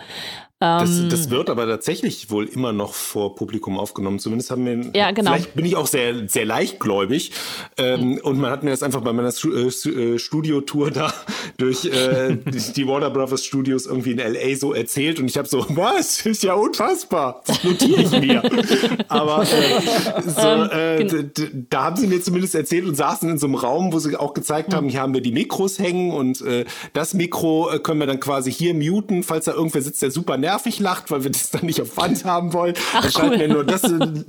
Das, 0.58 0.88
Ähm, 0.88 1.10
das 1.10 1.28
wird 1.28 1.50
aber 1.50 1.66
tatsächlich 1.66 2.30
wohl 2.30 2.46
immer 2.46 2.72
noch 2.72 2.94
vor 2.94 3.34
Publikum 3.34 3.78
aufgenommen. 3.78 4.18
Zumindest 4.18 4.50
haben 4.50 4.64
wir. 4.64 4.90
Ja, 4.98 5.10
genau. 5.10 5.32
Vielleicht 5.32 5.54
bin 5.54 5.66
ich 5.66 5.76
auch 5.76 5.86
sehr, 5.86 6.26
sehr 6.30 6.46
leichtgläubig. 6.46 7.32
Ähm, 7.76 8.18
Und 8.22 8.40
man 8.40 8.50
hat 8.50 8.62
mir 8.62 8.70
das 8.70 8.82
einfach 8.82 9.02
bei 9.02 9.12
meiner 9.12 9.28
äh, 9.28 9.66
äh, 9.66 10.18
Studiotour 10.18 10.90
da 10.90 11.12
durch 11.58 11.84
äh, 11.84 12.38
die- 12.72 12.86
Warner 12.88 13.10
Brothers 13.10 13.44
Studios 13.44 13.84
irgendwie 13.84 14.12
in 14.12 14.18
LA 14.18 14.56
so 14.56 14.72
erzählt. 14.72 15.20
Und 15.20 15.26
ich 15.26 15.36
habe 15.36 15.46
so, 15.46 15.66
was? 15.68 16.24
Ist 16.24 16.42
ja 16.42 16.54
unfassbar. 16.54 17.42
Das 17.46 17.62
notiere 17.62 18.00
ich 18.00 18.10
mir. 18.12 18.42
aber 19.08 19.42
äh, 19.42 20.22
so, 20.26 20.48
äh, 20.74 21.04
d- 21.04 21.22
d- 21.24 21.66
da 21.68 21.84
haben 21.84 21.96
sie 21.96 22.06
mir 22.06 22.22
zumindest 22.22 22.54
erzählt 22.54 22.86
und 22.86 22.94
saßen 22.94 23.28
in 23.28 23.36
so 23.38 23.46
einem 23.46 23.56
Raum, 23.56 23.92
wo 23.92 23.98
sie 23.98 24.16
auch 24.16 24.32
gezeigt 24.32 24.72
haben, 24.72 24.88
hier 24.88 25.02
haben 25.02 25.12
wir 25.12 25.20
die 25.20 25.32
Mikros 25.32 25.78
hängen 25.78 26.12
und 26.12 26.40
äh, 26.40 26.64
das 26.94 27.12
Mikro 27.12 27.68
äh, 27.70 27.78
können 27.78 28.00
wir 28.00 28.06
dann 28.06 28.20
quasi 28.20 28.50
hier 28.50 28.72
muten, 28.72 29.22
falls 29.22 29.44
da 29.44 29.52
irgendwer 29.52 29.82
sitzt, 29.82 30.00
der 30.00 30.10
super 30.10 30.38
nett 30.38 30.45
nervig 30.46 30.78
lacht, 30.78 31.10
weil 31.10 31.24
wir 31.24 31.30
das 31.30 31.50
dann 31.50 31.66
nicht 31.66 31.80
auf 31.80 31.96
Wand 31.96 32.24
haben 32.24 32.52
wollen. 32.52 32.74
Ach, 32.94 33.02
dann 33.02 33.10
schalten 33.10 33.34
cool. 33.34 33.40
wir 33.40 33.48
nur 33.48 33.64
das 33.64 33.82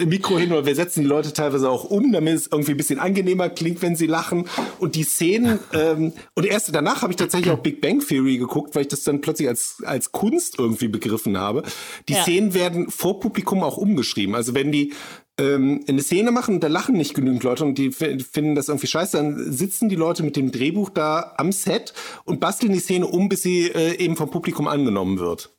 Mikro 0.06 0.38
hin 0.38 0.52
oder 0.52 0.66
wir 0.66 0.76
setzen 0.76 1.02
die 1.02 1.08
Leute 1.08 1.32
teilweise 1.32 1.70
auch 1.70 1.84
um, 1.84 2.12
damit 2.12 2.34
es 2.34 2.48
irgendwie 2.48 2.72
ein 2.72 2.78
bisschen 2.78 3.00
angenehmer 3.00 3.50
klingt, 3.50 3.82
wenn 3.82 3.96
sie 3.96 4.08
lachen. 4.08 4.48
Und 4.80 4.96
die 4.96 5.04
Szenen, 5.04 5.60
ähm, 5.74 6.14
und 6.34 6.46
erst 6.46 6.74
danach 6.74 7.04
habe 7.04 7.14
ich 7.14 7.18
tatsächlich 7.18 7.52
auch 7.52 7.60
Big 7.60 7.82
Bang 7.82 8.00
Theory 8.00 8.38
geguckt, 8.38 8.76
weil 8.76 8.84
ich 8.84 8.88
das 8.88 9.04
dann 9.04 9.22
plötzlich 9.22 9.48
als, 9.48 9.78
als 9.86 10.12
Kunst 10.12 10.58
irgendwie 10.58 10.88
begriffen 10.88 11.38
habe. 11.38 11.64
Die 12.10 12.14
Ja. 12.14 12.24
Szenen 12.24 12.54
werden 12.54 12.90
vor 12.90 13.20
Publikum 13.20 13.64
auch 13.64 13.78
umgeschrieben. 13.78 14.34
Also 14.34 14.56
wenn 14.56 14.72
die 14.72 14.94
ähm, 15.40 15.84
eine 15.88 16.02
Szene 16.02 16.32
machen, 16.32 16.60
da 16.60 16.68
lachen 16.68 16.96
nicht 16.96 17.14
genügend 17.14 17.44
Leute 17.44 17.64
und 17.64 17.78
die 17.78 17.92
finden 17.92 18.56
das 18.56 18.70
irgendwie 18.70 18.88
scheiße, 18.88 19.18
dann 19.18 19.52
sitzen 19.52 19.88
die 19.88 19.96
Leute 19.96 20.24
mit 20.24 20.36
dem 20.36 20.52
Drehbuch 20.52 20.90
da 20.90 21.36
am 21.38 21.52
Set 21.52 21.94
und 22.26 22.40
basteln 22.40 22.74
die 22.74 22.80
Szene 22.80 23.06
um, 23.06 23.30
bis 23.30 23.44
sie 23.44 23.68
äh, 23.68 23.98
eben 23.98 24.16
vom 24.16 24.32
Publikum 24.32 24.68
angenommen 24.68 25.20
wird. 25.20 25.57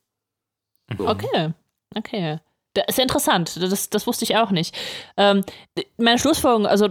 Okay, 0.99 1.55
okay. 1.97 2.39
Das 2.87 2.95
ist 2.95 2.99
ja 2.99 3.03
interessant, 3.03 3.59
das, 3.61 3.91
das 3.91 4.07
wusste 4.07 4.25
ich 4.25 4.37
auch 4.37 4.51
nicht. 4.51 4.75
Ähm, 5.17 5.43
meine 5.97 6.19
Schlussfolgerung, 6.19 6.67
also 6.67 6.87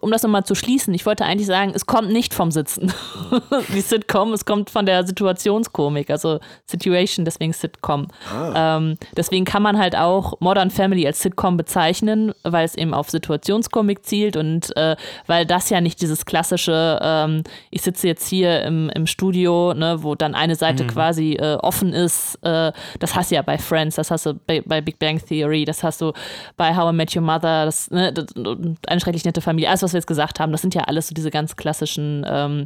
um 0.00 0.10
das 0.10 0.22
nochmal 0.22 0.44
zu 0.44 0.54
schließen, 0.54 0.94
ich 0.94 1.06
wollte 1.06 1.24
eigentlich 1.24 1.46
sagen, 1.46 1.72
es 1.74 1.86
kommt 1.86 2.10
nicht 2.10 2.34
vom 2.34 2.50
Sitzen. 2.50 2.92
Die 3.74 3.80
Sitcom, 3.80 4.32
es 4.32 4.44
kommt 4.44 4.70
von 4.70 4.86
der 4.86 5.06
Situationskomik, 5.06 6.10
also 6.10 6.40
Situation, 6.66 7.24
deswegen 7.24 7.52
Sitcom. 7.52 8.08
Ähm, 8.54 8.96
deswegen 9.16 9.44
kann 9.44 9.62
man 9.62 9.78
halt 9.78 9.96
auch 9.96 10.40
Modern 10.40 10.70
Family 10.70 11.06
als 11.06 11.20
Sitcom 11.20 11.56
bezeichnen, 11.56 12.32
weil 12.42 12.64
es 12.64 12.74
eben 12.74 12.94
auf 12.94 13.10
Situationskomik 13.10 14.04
zielt 14.04 14.36
und 14.36 14.76
äh, 14.76 14.96
weil 15.26 15.46
das 15.46 15.70
ja 15.70 15.80
nicht 15.80 16.00
dieses 16.00 16.24
klassische, 16.24 16.98
ähm, 17.02 17.42
ich 17.70 17.82
sitze 17.82 18.06
jetzt 18.06 18.28
hier 18.28 18.62
im, 18.62 18.90
im 18.90 19.06
Studio, 19.06 19.74
ne, 19.74 20.02
wo 20.02 20.14
dann 20.14 20.34
eine 20.34 20.54
Seite 20.54 20.86
quasi 20.86 21.34
äh, 21.34 21.56
offen 21.56 21.92
ist. 21.92 22.36
Äh, 22.42 22.72
das 22.98 23.14
hast 23.14 23.30
du 23.30 23.36
ja 23.36 23.42
bei 23.42 23.58
Friends, 23.58 23.96
das 23.96 24.10
hast 24.10 24.26
du 24.26 24.34
bei, 24.34 24.62
bei 24.64 24.80
Big 24.80 24.98
Bang 24.98 25.20
Theory, 25.28 25.64
das 25.64 25.82
hast 25.82 26.00
du 26.00 26.12
bei 26.56 26.74
How 26.76 26.92
I 26.92 26.96
Met 26.96 27.14
Your 27.14 27.22
Mother, 27.22 27.64
das, 27.64 27.90
ne, 27.90 28.12
das, 28.12 28.26
eine 28.34 29.00
schrecklich 29.00 29.24
nette 29.24 29.40
Familie, 29.40 29.68
alles, 29.68 29.82
was 29.82 29.92
wir 29.92 29.98
jetzt 29.98 30.06
gesagt 30.06 30.40
haben, 30.40 30.52
das 30.52 30.62
sind 30.62 30.74
ja 30.74 30.82
alles 30.82 31.08
so 31.08 31.14
diese 31.14 31.30
ganz 31.30 31.56
klassischen 31.56 32.24
ähm, 32.28 32.64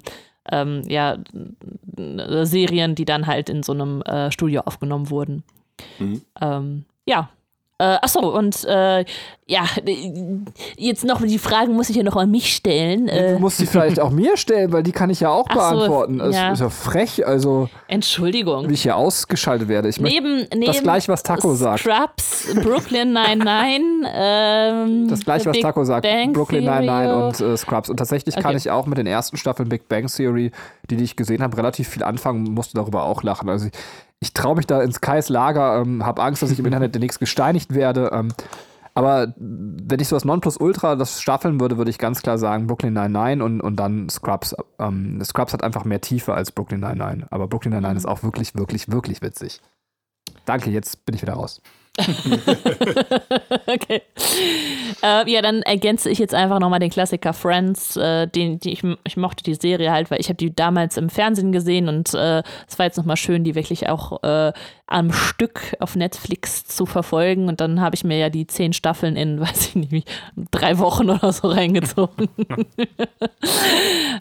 ähm, 0.51 0.83
ja, 0.89 1.19
Serien, 2.43 2.95
die 2.95 3.05
dann 3.05 3.27
halt 3.27 3.49
in 3.49 3.63
so 3.63 3.73
einem 3.73 4.03
äh, 4.03 4.31
Studio 4.31 4.63
aufgenommen 4.63 5.11
wurden. 5.11 5.45
Ähm, 6.41 6.85
ja. 7.07 7.31
Äh, 7.83 7.99
achso, 8.01 8.21
und 8.21 8.65
äh, 8.65 9.05
ja, 9.49 9.65
jetzt 10.79 11.05
noch 11.05 11.21
die 11.21 11.39
Fragen 11.39 11.75
muss 11.75 11.91
ich 11.91 11.97
ja 11.97 12.05
noch 12.05 12.15
an 12.17 12.31
mich 12.31 12.55
stellen. 12.55 13.07
Du 13.09 13.13
Äh, 13.13 13.39
musst 13.41 13.59
sie 13.59 13.67
vielleicht 13.67 13.99
auch 13.99 14.11
mir 14.11 14.37
stellen, 14.37 14.73
weil 14.73 14.85
die 14.85 14.93
kann 14.93 15.11
ich 15.11 15.19
ja 15.21 15.31
auch 15.31 15.47
so, 15.53 15.55
beantworten. 15.59 16.21
Es 16.21 16.37
ja. 16.37 16.53
ist 16.53 16.61
ja 16.61 16.71
frech, 16.71 17.27
also 17.27 17.69
Entschuldigung. 17.89 18.69
wie 18.69 18.75
ich 18.75 18.83
hier 18.83 18.97
ausgeschaltet 18.97 19.67
werde. 19.69 19.89
Ich 19.89 20.01
Neben, 20.01 20.47
neben 20.55 20.65
das 20.65 20.81
gleich, 20.83 21.09
was 21.09 21.25
Taco 21.25 21.55
sagt. 21.55 21.81
Scrubs, 21.81 22.55
Brooklyn 22.63 23.13
99, 23.13 23.83
ähm, 24.15 25.09
Das 25.09 25.25
gleiche, 25.25 25.47
was 25.47 25.53
Big 25.55 25.63
Taco 25.63 25.85
sagt, 25.85 26.03
Bang 26.05 26.33
Brooklyn 26.33 26.65
Theory. 26.65 27.09
und 27.27 27.41
äh, 27.41 27.57
Scrubs. 27.57 27.91
Und 27.91 27.97
tatsächlich 27.97 28.37
kann 28.37 28.47
Okay. 28.47 28.57
ich 28.59 28.71
auch 28.71 28.87
mit 28.87 28.99
den 28.99 29.07
ersten 29.09 29.37
Staffeln 29.37 29.69
Big 29.69 29.89
Bang 29.89 30.07
Theory, 30.07 30.53
die, 30.89 30.97
die 30.97 31.05
ich 31.05 31.17
gesehen 31.17 31.43
habe, 31.43 31.57
relativ 31.57 31.89
viel 31.89 32.05
anfangen, 32.05 32.45
musste 32.45 32.77
darüber 32.77 33.05
auch 33.05 33.23
lachen. 33.25 33.49
Also 33.49 33.69
ich, 34.23 34.33
traue 34.35 34.57
mich 34.57 34.67
da 34.67 34.81
ins 34.83 35.01
Kais 35.01 35.29
Lager, 35.29 35.81
ähm, 35.81 36.07
habe 36.07 36.23
Angst, 36.23 36.43
dass 36.43 36.51
ich 36.51 36.59
im 36.59 36.67
Internet 36.67 36.95
demnächst 36.95 37.21
gesteinigt 37.21 37.75
werde. 37.75 38.11
Ähm, 38.13 38.29
aber 38.95 39.33
wenn 39.37 40.01
ich 40.01 40.09
so 40.09 40.17
das 40.17 40.25
Nonplusultra 40.25 40.97
das 40.97 41.21
staffeln 41.21 41.61
würde, 41.61 41.79
würde 41.79 41.91
ich 41.91 41.99
ganz 41.99 42.23
klar 42.23 42.39
sagen 42.39 42.67
Brooklyn 42.67 42.93
Nine-Nine 42.93 43.43
und, 43.43 43.61
und 43.61 43.77
dann 43.77 44.09
Scrubs. 44.09 44.55
Ähm, 44.79 45.23
Scrubs 45.25 45.53
hat 45.53 45.65
einfach 45.65 45.85
mehr 45.85 46.01
Tiefe 46.01 46.35
als 46.35 46.53
Brooklyn 46.53 46.81
Nine-Nine. 46.81 47.27
Aber 47.31 47.49
Brooklyn 47.49 47.73
Nine-Nine 47.73 47.97
ist 47.97 48.07
auch 48.07 48.23
wirklich, 48.23 48.55
wirklich, 48.55 48.91
wirklich 48.91 49.23
witzig. 49.23 49.61
Danke, 50.45 50.71
jetzt 50.71 51.05
bin 51.05 51.15
ich 51.15 51.23
wieder 51.23 51.35
raus. 51.35 51.63
okay. 53.67 54.01
Äh, 55.03 55.31
ja, 55.31 55.43
dann 55.43 55.61
ergänze 55.63 56.09
ich 56.09 56.19
jetzt 56.19 56.35
einfach 56.35 56.59
nochmal 56.59 56.81
den 56.81 56.91
Klassiker 56.91 57.35
Friends. 57.35 57.97
Äh, 57.97 58.29
den, 58.29 58.59
die, 58.59 58.73
ich, 58.73 58.83
ich 59.05 59.17
mochte 59.17 59.45
die 59.45 59.55
Serie 59.55 59.93
halt, 59.93 60.11
weil 60.11 60.21
ich 60.21 60.29
habe 60.29 60.37
die 60.37 60.55
damals 60.55 60.97
im 60.97 61.11
Fernsehen 61.11 61.53
gesehen 61.53 61.89
und 61.89 62.15
äh, 62.15 62.43
es 62.67 62.79
war 62.79 62.87
jetzt 62.87 62.97
nochmal 62.97 63.19
schön, 63.19 63.45
die 63.45 63.55
wirklich 63.55 63.89
auch 63.89 64.23
äh, 64.23 64.53
am 64.93 65.13
Stück 65.13 65.75
auf 65.81 65.97
Netflix 65.97 66.65
zu 66.67 66.87
verfolgen. 66.87 67.49
Und 67.49 67.61
dann 67.61 67.81
habe 67.81 67.95
ich 67.95 68.05
mir 68.05 68.19
ja 68.19 68.29
die 68.29 68.47
zehn 68.47 68.73
Staffeln 68.73 69.17
in, 69.17 69.41
weiß 69.41 69.69
ich 69.69 69.75
nicht, 69.75 70.09
drei 70.51 70.79
Wochen 70.79 71.11
oder 71.11 71.33
so 71.33 71.49
reingezogen. 71.49 72.29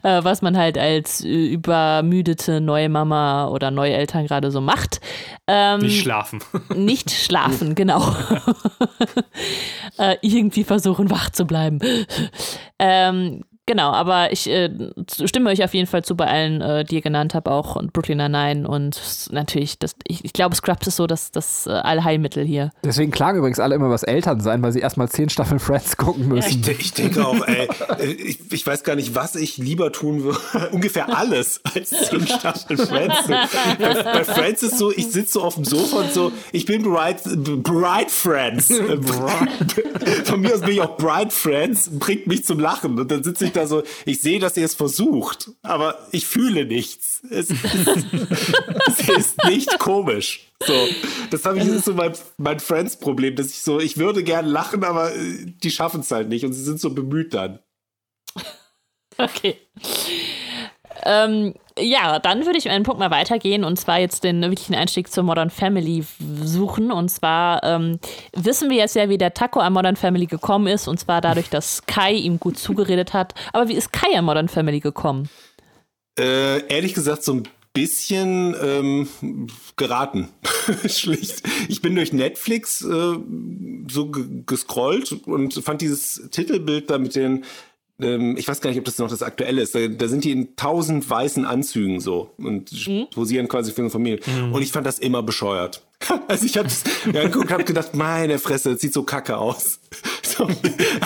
äh, 0.04 0.24
was 0.24 0.42
man 0.42 0.58
halt 0.58 0.78
als 0.78 1.24
äh, 1.24 1.48
übermüdete 1.48 2.62
neue 2.62 2.90
Mama 2.90 3.48
oder 3.48 3.72
neue 3.72 3.94
Eltern 3.94 4.26
gerade 4.26 4.52
so 4.52 4.62
macht. 4.62 5.02
Ähm, 5.48 5.82
Nicht 5.82 6.02
schlafen. 6.02 6.40
nicht 6.76 7.12
schlafen, 7.12 7.76
genau. 7.76 8.16
äh, 9.98 10.16
irgendwie 10.22 10.64
versuchen, 10.64 11.10
wach 11.12 11.30
zu 11.30 11.46
bleiben. 11.46 11.80
ähm, 12.80 13.44
genau, 13.65 13.91
aber 13.91 14.32
ich 14.32 14.50
äh, 14.50 14.69
stimme 15.26 15.50
euch 15.50 15.63
auf 15.63 15.74
jeden 15.74 15.88
Fall 15.88 16.04
zu 16.04 16.15
bei 16.15 16.28
allen, 16.28 16.62
äh, 16.62 16.84
die 16.84 16.95
ihr 16.95 17.02
genannt 17.02 17.34
habt, 17.34 17.47
auch 17.47 17.76
und 17.76 17.93
Brooklyn 17.93 18.17
Nine 18.17 18.67
und 18.67 19.00
natürlich, 19.32 19.80
das, 19.80 19.95
ich, 20.08 20.24
ich 20.26 20.34
glaube, 20.34 20.56
Scrubs 20.56 20.88
ist 20.88 20.95
so 20.97 21.08
das, 21.08 21.32
das 21.32 21.67
äh, 21.67 21.71
Allheilmittel 21.71 22.43
hier. 22.45 22.71
Deswegen 22.84 23.12
klagen 23.12 23.38
übrigens 23.39 23.60
alle 23.60 23.76
immer 23.76 23.89
was 23.89 24.04
Eltern 24.04 24.39
sein, 24.41 24.62
weil 24.62 24.71
sie 24.71 24.80
erstmal 24.80 25.10
zehn 25.10 25.30
Staffeln 25.30 25.60
Friends 25.60 25.97
gucken 25.97 26.28
müssen. 26.28 26.50
Ich, 26.50 26.62
de- 26.62 26.76
ich 26.80 26.93
denke 26.93 27.26
auch, 27.26 27.45
ey, 27.47 27.67
äh, 28.00 28.06
ich, 28.12 28.52
ich 28.52 28.65
weiß 28.67 28.84
gar 28.84 28.95
nicht, 28.95 29.15
was 29.15 29.36
ich 29.36 29.58
lieber 29.58 29.91
tun 29.91 30.24
würde. 30.24 30.39
Ungefähr 30.71 31.15
alles 31.17 31.62
als 31.74 31.89
zehn 31.89 32.28
Staffeln 32.28 32.78
Friends. 32.80 33.15
Bei, 33.28 34.04
bei 34.04 34.24
Friends 34.24 34.63
ist 34.63 34.78
so, 34.78 34.91
ich 34.91 35.08
sitze 35.12 35.34
so 35.34 35.41
auf 35.43 35.56
dem 35.56 35.65
Sofa 35.65 35.97
und 36.02 36.12
so, 36.12 36.32
ich 36.52 36.65
bin 36.65 36.84
Bright, 36.84 37.17
Bright 37.63 38.12
Friends. 38.12 38.71
Von 40.26 40.41
mir 40.41 40.54
aus 40.54 40.62
bin 40.62 40.71
ich 40.71 40.82
auch 40.82 40.97
Bright 40.97 41.32
Friends, 41.34 41.89
bringt 42.00 42.28
mich 42.28 42.43
zum 42.45 42.60
Lachen. 42.60 43.00
Und 43.00 43.10
dann 43.12 43.24
sitze 43.24 43.45
ich 43.45 43.51
da 43.54 43.68
so, 43.68 43.84
ich 44.06 44.22
sehe, 44.22 44.40
dass 44.40 44.58
ihr 44.58 44.66
es 44.66 44.76
versucht, 44.76 45.52
aber 45.62 46.08
ich 46.12 46.26
fühle 46.26 46.66
nichts. 46.66 47.22
Es, 47.30 47.50
ist- 47.50 47.64
es 48.88 49.10
ist 49.10 49.44
nicht 49.46 49.80
komisch. 49.80 50.52
So, 50.66 50.74
das 51.32 51.46
habe 51.46 51.58
ich 51.60 51.66
das 51.66 51.74
ist 51.78 51.86
so 51.86 51.94
mein, 51.94 52.14
mein 52.38 52.60
Friends-Problem, 52.60 53.36
dass 53.36 53.48
ich 53.48 53.62
so, 53.62 53.80
ich 53.80 53.98
würde 53.98 54.24
gerne 54.24 54.48
lachen, 54.50 54.84
aber 54.84 55.14
äh, 55.16 55.46
die 55.46 55.72
schaffen 55.72 56.02
es 56.02 56.12
halt 56.12 56.30
nicht 56.30 56.46
und 56.46 56.54
sie 56.54 56.64
sind 56.64 56.80
so 56.80 56.92
bemüht 56.94 57.34
dann. 57.34 57.60
Okay. 59.18 59.58
Ähm, 61.06 61.54
ja, 61.80 62.20
dann 62.20 62.46
würde 62.46 62.58
ich 62.58 62.70
einen 62.70 62.84
Punkt 62.84 63.00
mal 63.00 63.12
weitergehen 63.12 63.64
und 63.64 63.78
zwar 63.78 64.00
jetzt 64.00 64.24
den 64.24 64.42
wirklichen 64.42 64.76
Einstieg 64.76 65.12
zur 65.12 65.24
Modern 65.24 65.50
Family 65.50 66.06
suchen. 66.44 66.92
Und 66.92 67.10
zwar 67.10 67.64
ähm, 67.64 68.00
wissen 68.34 68.70
wir 68.70 68.78
jetzt 68.78 68.96
ja, 68.96 69.10
wie 69.10 69.18
der 69.18 69.34
Taco 69.34 69.60
an 69.60 69.74
Modern 69.74 69.96
Family 69.96 70.26
gekommen 70.26 70.68
ist 70.68 70.88
und 70.88 71.00
zwar 71.00 71.22
dadurch, 71.22 71.50
dass 71.50 71.86
Kai 71.86 72.14
ihm 72.14 72.40
gut 72.40 72.58
zugeredet 72.58 73.14
hat. 73.14 73.34
Aber 73.54 73.68
wie 73.70 73.76
ist 73.76 73.94
Kai 73.94 74.18
an 74.18 74.26
Modern 74.26 74.50
Family 74.50 74.80
gekommen? 74.80 75.30
Äh, 76.20 76.68
ehrlich 76.68 76.94
gesagt, 76.94 77.24
so 77.24 77.34
ein 77.34 77.48
bisschen 77.74 78.56
ähm, 78.62 79.48
geraten. 79.78 80.28
Schlicht. 80.88 81.42
Ich 81.70 81.82
bin 81.82 81.96
durch 81.96 82.12
Netflix 82.12 82.82
äh, 82.82 83.16
so 83.90 84.12
ge- 84.12 84.44
gescrollt 84.46 85.14
und 85.26 85.54
fand 85.54 85.82
dieses 85.82 86.30
Titelbild 86.32 86.90
da 86.90 86.98
mit 86.98 87.16
den 87.16 87.46
ähm, 88.02 88.36
ich 88.38 88.48
weiß 88.48 88.62
gar 88.62 88.70
nicht, 88.70 88.80
ob 88.80 88.86
das 88.86 88.98
noch 88.98 89.10
das 89.10 89.22
aktuelle 89.24 89.62
ist. 89.62 89.76
Da, 89.76 89.88
da 89.88 90.08
sind 90.08 90.24
die 90.24 90.32
in 90.32 90.56
tausend 90.56 91.10
weißen 91.10 91.46
Anzügen 91.46 92.00
so 92.00 92.32
und 92.38 92.72
posieren 93.14 93.48
quasi 93.48 93.72
für 93.72 93.82
eine 93.82 93.90
Familie. 93.90 94.20
Und 94.52 94.62
ich 94.62 94.72
fand 94.72 94.86
das 94.86 95.00
immer 95.00 95.24
bescheuert. 95.24 95.84
Also 96.28 96.46
ich 96.48 96.58
habe 96.58 96.68
es 96.68 96.84
mir 97.06 97.20
angeguckt 97.22 97.46
und 97.48 97.52
habe 97.52 97.64
gedacht, 97.64 97.94
meine 97.94 98.40
Fresse, 98.40 98.72
das 98.72 98.82
sieht 98.82 98.94
so 98.94 99.04
kacke 99.04 99.38
aus. 99.38 99.80
So, 100.24 100.48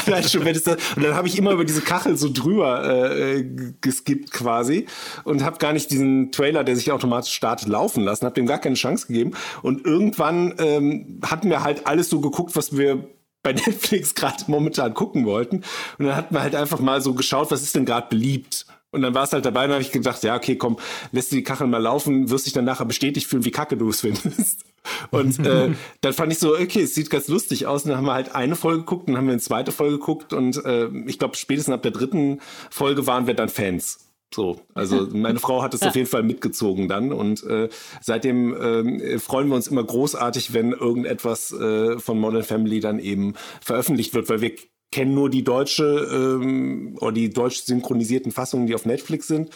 allein 0.05 0.23
schon, 0.23 0.45
wenn 0.45 0.55
es 0.55 0.63
das, 0.65 0.77
und 0.95 1.03
dann 1.03 1.15
habe 1.15 1.27
ich 1.27 1.35
immer 1.35 1.51
über 1.51 1.65
diese 1.65 1.81
Kachel 1.81 2.15
so 2.15 2.29
drüber 2.31 3.07
äh, 3.09 3.41
g- 3.43 3.73
geskippt 3.81 4.29
quasi 4.31 4.85
und 5.23 5.43
habe 5.43 5.57
gar 5.57 5.73
nicht 5.73 5.89
diesen 5.89 6.31
Trailer, 6.31 6.63
der 6.63 6.75
sich 6.75 6.91
automatisch 6.91 7.33
startet, 7.33 7.67
laufen 7.67 8.03
lassen, 8.03 8.25
habe 8.25 8.35
dem 8.35 8.45
gar 8.45 8.59
keine 8.59 8.75
Chance 8.75 9.07
gegeben. 9.07 9.31
Und 9.63 9.83
irgendwann 9.83 10.53
ähm, 10.59 11.19
hatten 11.25 11.49
wir 11.49 11.63
halt 11.63 11.87
alles 11.87 12.07
so 12.07 12.21
geguckt, 12.21 12.55
was 12.55 12.77
wir 12.77 13.09
bei 13.45 13.53
Netflix 13.65 14.15
gerade 14.15 14.43
momentan 14.47 14.93
gucken 14.93 15.25
wollten. 15.25 15.57
Und 15.97 16.05
dann 16.05 16.15
hatten 16.15 16.35
wir 16.35 16.41
halt 16.41 16.55
einfach 16.55 16.79
mal 16.79 17.01
so 17.01 17.13
geschaut, 17.13 17.51
was 17.51 17.61
ist 17.61 17.75
denn 17.75 17.85
gerade 17.85 18.07
beliebt. 18.09 18.65
Und 18.91 19.01
dann 19.01 19.13
war 19.13 19.23
es 19.23 19.33
halt 19.33 19.45
dabei, 19.45 19.63
und 19.63 19.69
dann 19.69 19.75
habe 19.75 19.83
ich 19.83 19.91
gedacht, 19.91 20.23
ja, 20.23 20.35
okay, 20.35 20.55
komm, 20.55 20.77
lässt 21.11 21.31
du 21.31 21.35
die 21.35 21.43
Kachel 21.43 21.67
mal 21.67 21.81
laufen, 21.81 22.29
wirst 22.29 22.45
dich 22.45 22.53
dann 22.53 22.63
nachher 22.63 22.85
bestätigt 22.85 23.27
fühlen, 23.27 23.43
wie 23.43 23.51
kacke 23.51 23.77
du 23.77 23.89
es 23.89 24.01
findest. 24.01 24.63
Und 25.11 25.39
äh, 25.45 25.73
dann 26.01 26.13
fand 26.13 26.31
ich 26.31 26.39
so, 26.39 26.53
okay, 26.53 26.83
es 26.83 26.95
sieht 26.95 27.09
ganz 27.09 27.27
lustig 27.27 27.65
aus. 27.65 27.83
Und 27.83 27.89
dann 27.89 27.97
haben 27.97 28.05
wir 28.05 28.13
halt 28.13 28.33
eine 28.35 28.55
Folge 28.55 28.79
geguckt, 28.79 29.09
dann 29.09 29.17
haben 29.17 29.25
wir 29.25 29.33
eine 29.33 29.41
zweite 29.41 29.71
Folge 29.71 29.97
geguckt 29.97 30.31
und 30.31 30.63
äh, 30.63 30.87
ich 31.07 31.19
glaube, 31.19 31.35
spätestens 31.35 31.73
ab 31.73 31.81
der 31.81 31.91
dritten 31.91 32.39
Folge 32.69 33.05
waren 33.05 33.27
wir 33.27 33.33
dann 33.33 33.49
Fans. 33.49 34.04
So, 34.35 34.59
also 34.73 35.07
meine 35.13 35.39
Frau 35.39 35.63
hat 35.63 35.73
es 35.73 35.81
auf 35.81 35.95
jeden 35.95 36.09
Fall 36.09 36.23
mitgezogen 36.23 36.89
dann 36.89 37.13
und 37.13 37.41
äh, 37.43 37.69
seitdem 38.01 38.53
ähm, 38.61 39.19
freuen 39.19 39.47
wir 39.47 39.55
uns 39.55 39.67
immer 39.67 39.85
großartig, 39.85 40.53
wenn 40.53 40.73
irgendetwas 40.73 41.53
äh, 41.53 41.97
von 41.99 42.19
Modern 42.19 42.43
Family 42.43 42.81
dann 42.81 42.99
eben 42.99 43.35
veröffentlicht 43.61 44.13
wird, 44.13 44.27
weil 44.27 44.41
wir 44.41 44.51
kennen 44.91 45.13
nur 45.13 45.29
die 45.29 45.45
deutsche 45.45 45.85
ähm, 45.85 46.97
oder 46.99 47.13
die 47.13 47.29
deutsch 47.29 47.63
synchronisierten 47.63 48.33
Fassungen, 48.33 48.67
die 48.67 48.75
auf 48.75 48.85
Netflix 48.85 49.27
sind. 49.27 49.51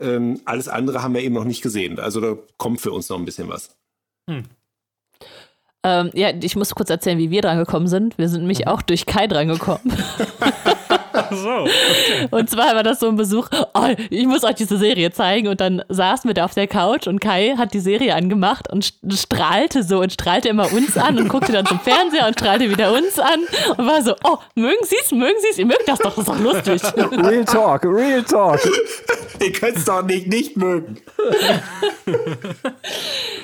Ähm, 0.00 0.40
alles 0.46 0.66
andere 0.66 1.04
haben 1.04 1.14
wir 1.14 1.22
eben 1.22 1.34
noch 1.36 1.44
nicht 1.44 1.62
gesehen. 1.62 2.00
Also 2.00 2.20
da 2.20 2.36
kommt 2.56 2.80
für 2.80 2.90
uns 2.90 3.08
noch 3.08 3.18
ein 3.18 3.24
bisschen 3.24 3.48
was. 3.48 3.76
Ähm, 5.84 6.10
ja, 6.12 6.30
ich 6.42 6.56
muss 6.56 6.74
kurz 6.74 6.90
erzählen, 6.90 7.18
wie 7.18 7.30
wir 7.30 7.42
dran 7.42 7.58
gekommen 7.58 7.86
sind. 7.86 8.18
Wir 8.18 8.28
sind 8.28 8.40
nämlich 8.40 8.66
auch 8.66 8.82
durch 8.82 9.06
Kai 9.06 9.28
dran 9.28 9.46
So. 11.30 11.68
Und 12.30 12.50
zwar 12.50 12.74
war 12.74 12.82
das 12.82 13.00
so 13.00 13.08
ein 13.08 13.16
Besuch, 13.16 13.48
oh, 13.74 13.86
ich 14.10 14.26
muss 14.26 14.44
euch 14.44 14.54
diese 14.56 14.78
Serie 14.78 15.10
zeigen. 15.12 15.48
Und 15.48 15.60
dann 15.60 15.82
saßen 15.88 16.28
wir 16.28 16.34
da 16.34 16.44
auf 16.44 16.54
der 16.54 16.66
Couch 16.66 17.06
und 17.06 17.20
Kai 17.20 17.54
hat 17.56 17.72
die 17.74 17.80
Serie 17.80 18.14
angemacht 18.14 18.70
und 18.70 18.84
st- 18.84 19.20
strahlte 19.22 19.82
so 19.82 20.00
und 20.00 20.12
strahlte 20.12 20.48
immer 20.48 20.72
uns 20.72 20.96
an 20.96 21.18
und 21.18 21.28
guckte 21.28 21.52
dann 21.52 21.66
zum 21.66 21.78
Fernseher 21.80 22.26
und 22.26 22.34
strahlte 22.34 22.70
wieder 22.70 22.92
uns 22.92 23.18
an 23.18 23.40
und 23.76 23.86
war 23.86 24.02
so, 24.02 24.14
oh, 24.24 24.38
mögen 24.54 24.84
Sie 24.84 24.96
es, 25.02 25.12
mögen 25.12 25.38
Sie 25.40 25.48
es, 25.50 25.58
ihr 25.58 25.66
mögt 25.66 25.86
das 25.86 25.98
doch, 25.98 26.14
das 26.16 26.18
ist 26.18 26.28
doch 26.28 26.38
lustig. 26.40 26.82
Real 27.12 27.44
Talk, 27.44 27.84
Real 27.84 28.22
Talk. 28.22 28.60
Ihr 29.40 29.52
könnt 29.52 29.76
es 29.76 29.84
doch 29.84 30.02
nicht 30.02 30.26
nicht 30.26 30.56
mögen. 30.56 30.96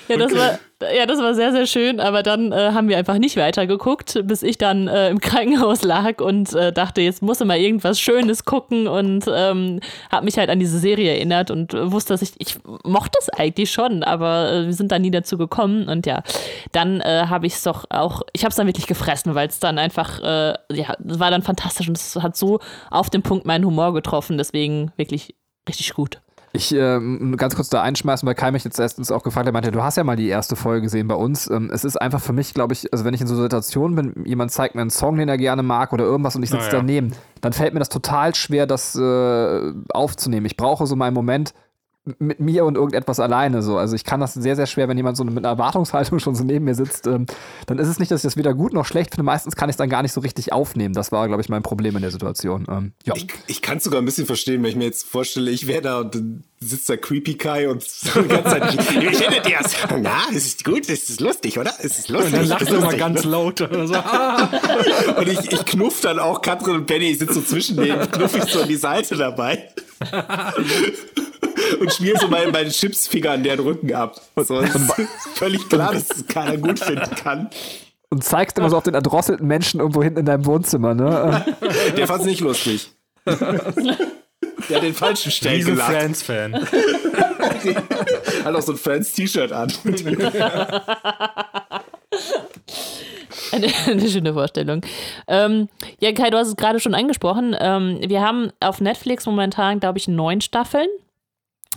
Ja, 0.09 0.17
das 0.17 0.35
war, 0.35 0.59
ja, 0.97 1.05
das 1.07 1.19
war 1.19 1.35
sehr, 1.35 1.53
sehr 1.53 1.67
schön, 1.67 2.01
aber 2.01 2.23
dann 2.23 2.53
äh, 2.53 2.73
haben 2.73 2.89
wir 2.89 2.97
einfach 2.97 3.19
nicht 3.19 3.37
weitergeguckt, 3.37 4.21
bis 4.25 4.43
ich 4.43 4.57
dann 4.57 4.89
äh, 4.89 5.11
im 5.11 5.21
Krankenhaus 5.21 5.83
lag 5.83 6.21
und 6.21 6.55
äh, 6.55 6.73
dachte, 6.73 7.03
jetzt 7.03 7.23
muss 7.23 7.41
mal 7.41 7.59
irgendwas 7.59 8.01
Schönes 8.01 8.45
gucken 8.45 8.89
und 8.89 9.27
ähm, 9.29 9.81
habe 10.11 10.25
mich 10.25 10.39
halt 10.39 10.49
an 10.49 10.59
diese 10.59 10.79
Serie 10.79 11.13
erinnert 11.13 11.51
und 11.51 11.75
äh, 11.75 11.93
wusste, 11.93 12.15
dass 12.15 12.23
ich, 12.23 12.33
ich 12.39 12.59
mochte 12.85 13.19
es 13.21 13.29
eigentlich 13.29 13.71
schon, 13.71 14.03
aber 14.03 14.53
äh, 14.53 14.67
wir 14.67 14.73
sind 14.73 14.91
da 14.91 14.99
nie 14.99 15.11
dazu 15.11 15.37
gekommen 15.37 15.89
und 15.89 16.07
ja, 16.07 16.23
dann 16.73 17.01
äh, 17.01 17.27
habe 17.29 17.47
ich 17.47 17.55
es 17.55 17.63
doch 17.63 17.85
auch, 17.91 18.23
ich 18.33 18.43
habe 18.43 18.51
es 18.51 18.57
dann 18.57 18.67
wirklich 18.67 18.87
gefressen, 18.87 19.35
weil 19.35 19.49
es 19.49 19.61
dann 19.61 19.79
einfach, 19.79 20.21
ja, 20.21 20.95
es 21.07 21.19
war 21.19 21.31
dann 21.31 21.43
fantastisch 21.43 21.89
und 21.89 21.97
es 21.97 22.17
hat 22.17 22.37
so 22.37 22.61
auf 22.91 23.11
den 23.11 23.23
Punkt 23.23 23.47
meinen 23.47 23.65
Humor 23.65 23.93
getroffen, 23.93 24.39
deswegen 24.39 24.93
wirklich 24.97 25.35
richtig 25.69 25.95
gut. 25.95 26.21
Ich 26.53 26.75
ähm, 26.75 27.37
ganz 27.37 27.55
kurz 27.55 27.69
da 27.69 27.81
einschmeißen, 27.83 28.27
weil 28.27 28.35
Kai 28.35 28.51
mich 28.51 28.65
jetzt 28.65 28.81
erstens 28.81 29.13
auch 29.13 29.23
gefragt 29.23 29.47
hat, 29.47 29.53
meinte, 29.53 29.71
du 29.71 29.85
hast 29.85 29.97
ja 29.97 30.03
mal 30.03 30.17
die 30.17 30.29
erste 30.29 30.57
Folge 30.57 30.83
gesehen 30.83 31.07
bei 31.07 31.15
uns. 31.15 31.49
Ähm, 31.49 31.71
es 31.73 31.85
ist 31.85 31.97
einfach 31.97 32.21
für 32.21 32.33
mich, 32.33 32.55
glaube 32.55 32.73
ich, 32.73 32.93
also 32.93 33.05
wenn 33.05 33.15
ich 33.15 33.21
in 33.21 33.29
so 33.29 33.41
Situationen 33.41 33.95
bin, 33.95 34.25
jemand 34.27 34.51
zeigt 34.51 34.75
mir 34.75 34.81
einen 34.81 34.91
Song, 34.91 35.17
den 35.17 35.29
er 35.29 35.39
gerne 35.39 35.63
mag 35.63 35.93
oder 35.93 36.05
irgendwas 36.05 36.35
und 36.35 36.43
ich 36.43 36.51
sitze 36.51 36.67
ja. 36.67 36.73
daneben, 36.73 37.13
dann 37.41 37.53
fällt 37.53 37.73
mir 37.73 37.79
das 37.79 37.89
total 37.89 38.35
schwer, 38.35 38.67
das 38.67 38.97
äh, 38.97 39.73
aufzunehmen. 39.91 40.47
Ich 40.47 40.57
brauche 40.57 40.89
so 40.89 40.97
meinen 40.97 41.15
Moment 41.15 41.55
mit 42.19 42.41
mir 42.41 42.65
und 42.65 42.77
irgendetwas 42.77 43.21
alleine 43.21 43.63
so. 43.63 43.77
Also 43.77 43.95
ich 43.95 44.05
kann 44.05 44.21
das 44.21 44.35
sehr, 44.35 44.57
sehr 44.57 44.67
schwer, 44.67 44.89
wenn 44.89 44.97
jemand 44.97 45.17
so 45.17 45.25
mit 45.25 45.39
einer 45.39 45.49
Erwartungshaltung 45.49 46.19
schon 46.19 46.35
so 46.35 46.45
neben 46.45 46.65
mir 46.65 46.75
sitzt, 46.75 47.07
ähm, 47.07 47.27
dann 47.67 47.79
ist 47.79 47.89
es 47.89 47.99
nicht, 47.99 48.11
dass 48.11 48.21
ich 48.21 48.29
das 48.29 48.37
weder 48.37 48.55
gut 48.55 48.73
noch 48.73 48.87
schlecht 48.87 49.11
finde. 49.11 49.25
Meistens 49.25 49.55
kann 49.55 49.69
ich 49.69 49.75
es 49.75 49.77
dann 49.77 49.91
gar 49.91 50.03
nicht 50.03 50.13
so 50.13 50.21
richtig 50.21 50.53
aufnehmen. 50.53 50.95
Das 50.95 51.13
war, 51.13 51.29
glaube 51.29 51.43
ich, 51.43 51.49
mein 51.49 51.63
Problem 51.63 51.97
in 51.97 52.03
der 52.03 52.11
Situation. 52.11 52.67
Ähm, 52.71 52.93
ja. 53.05 53.15
Ich, 53.17 53.29
ich 53.47 53.63
kann 53.63 53.79
es 53.79 53.85
sogar 53.85 54.01
ein 54.01 54.07
bisschen 54.07 54.27
verstehen, 54.27 54.63
wenn 54.63 54.71
ich 54.71 54.77
mir 54.77 54.85
jetzt 54.85 55.07
vorstelle, 55.07 55.51
ich 55.51 55.67
wäre 55.67 55.83
da 55.83 56.01
und 56.01 56.43
sitzt 56.63 56.91
da 56.91 56.97
Creepy 56.97 57.35
Kai 57.35 57.69
und 57.69 57.83
so 57.87 58.21
die 58.21 58.29
ganze 58.29 58.51
Zeit, 58.51 58.73
wie 58.73 59.15
findet 59.15 59.49
ihr 59.49 59.59
es? 59.61 59.75
Na, 60.01 60.25
es 60.31 60.47
ist 60.47 60.65
gut, 60.65 60.89
es 60.89 61.09
ist 61.09 61.21
lustig, 61.21 61.59
oder? 61.59 61.73
Es 61.79 61.99
ist 61.99 62.09
lustig. 62.11 62.35
Und 62.35 62.39
dann 62.39 62.49
lacht 62.49 62.63
er 62.63 62.69
immer 62.69 62.81
lustig, 62.83 62.99
ganz 62.99 63.25
ne? 63.25 63.31
laut. 63.31 63.61
Oder 63.63 63.87
so. 63.87 63.95
Und 65.21 65.29
ich, 65.29 65.53
ich 65.53 65.65
knuff 65.65 66.01
dann 66.03 66.19
auch 66.19 66.43
Katrin 66.43 66.77
und 66.77 66.87
Benny, 66.87 67.11
ich 67.11 67.19
sitze 67.19 67.35
so 67.35 67.43
zwischen 67.43 67.77
denen, 67.77 68.11
knuff 68.11 68.37
ich 68.37 68.45
so 68.45 68.63
an 68.63 68.69
die 68.69 68.77
Seite 68.77 69.17
dabei. 69.17 69.71
Und 71.81 71.93
schmier 71.93 72.19
so 72.19 72.29
meine, 72.29 72.51
meine 72.53 72.71
Chipsfinger 72.71 73.33
an 73.33 73.43
deren 73.43 73.61
Rücken 73.61 73.93
ab. 73.95 74.21
So, 74.37 74.61
ist 74.61 74.77
völlig 75.35 75.69
klar, 75.69 75.93
dass 75.93 76.11
es 76.11 76.27
keiner 76.27 76.57
gut 76.57 76.79
finden 76.79 77.15
kann. 77.17 77.51
Und 78.11 78.25
zeigst 78.25 78.59
immer 78.59 78.71
so 78.71 78.77
auf 78.77 78.83
den 78.83 78.95
erdrosselten 78.95 79.47
Menschen 79.47 79.81
irgendwo 79.81 80.03
hinten 80.03 80.21
in 80.21 80.27
deinem 80.27 80.45
Wohnzimmer, 80.47 80.95
ne? 80.95 81.45
Der 81.97 82.07
fand 82.07 82.23
es 82.23 82.27
nicht 82.27 82.41
lustig. 82.41 82.91
Der 84.69 84.77
hat 84.77 84.83
den 84.83 84.95
falschen 84.95 85.31
Stellen 85.31 85.57
Riesen 85.57 85.75
gelacht. 85.75 85.93
Friends-Fan. 85.93 86.55
Hat 88.45 88.55
auch 88.55 88.63
so 88.63 88.73
ein 88.73 88.79
Friends-T-Shirt 88.79 89.53
an. 89.53 89.73
Eine, 93.53 93.67
eine 93.87 94.09
schöne 94.09 94.33
Vorstellung. 94.33 94.81
Ähm, 95.27 95.69
ja, 95.99 96.13
Kai, 96.13 96.31
du 96.31 96.39
hast 96.39 96.49
es 96.49 96.57
gerade 96.57 96.79
schon 96.79 96.95
angesprochen. 96.95 97.57
Ähm, 97.59 97.99
wir 98.01 98.21
haben 98.21 98.53
auf 98.61 98.81
Netflix 98.81 99.27
momentan, 99.27 99.81
glaube 99.81 99.99
ich, 99.99 100.07
neun 100.07 100.41
Staffeln. 100.41 100.87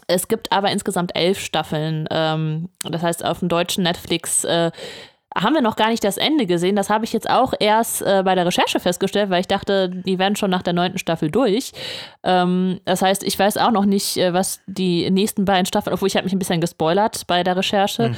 Es 0.07 0.27
gibt 0.27 0.51
aber 0.51 0.71
insgesamt 0.71 1.15
elf 1.15 1.39
Staffeln. 1.39 2.07
Ähm, 2.11 2.69
das 2.83 3.01
heißt, 3.01 3.25
auf 3.25 3.39
dem 3.39 3.49
deutschen 3.49 3.83
Netflix 3.83 4.43
äh, 4.43 4.71
haben 5.35 5.53
wir 5.53 5.61
noch 5.61 5.75
gar 5.75 5.89
nicht 5.89 6.03
das 6.03 6.17
Ende 6.17 6.45
gesehen. 6.45 6.75
Das 6.75 6.89
habe 6.89 7.05
ich 7.05 7.13
jetzt 7.13 7.29
auch 7.29 7.53
erst 7.59 8.01
äh, 8.01 8.21
bei 8.23 8.35
der 8.35 8.45
Recherche 8.45 8.79
festgestellt, 8.79 9.29
weil 9.29 9.41
ich 9.41 9.47
dachte, 9.47 9.89
die 9.89 10.19
werden 10.19 10.35
schon 10.35 10.49
nach 10.49 10.61
der 10.61 10.73
neunten 10.73 10.97
Staffel 10.97 11.31
durch. 11.31 11.71
Ähm, 12.23 12.79
das 12.85 13.01
heißt, 13.01 13.23
ich 13.23 13.37
weiß 13.37 13.57
auch 13.57 13.71
noch 13.71 13.85
nicht, 13.85 14.17
äh, 14.17 14.33
was 14.33 14.61
die 14.67 15.09
nächsten 15.09 15.45
beiden 15.45 15.65
Staffeln, 15.65 15.93
obwohl 15.93 16.07
ich 16.07 16.15
habe 16.15 16.25
mich 16.25 16.33
ein 16.33 16.39
bisschen 16.39 16.61
gespoilert 16.61 17.25
bei 17.27 17.43
der 17.43 17.57
Recherche, 17.57 18.15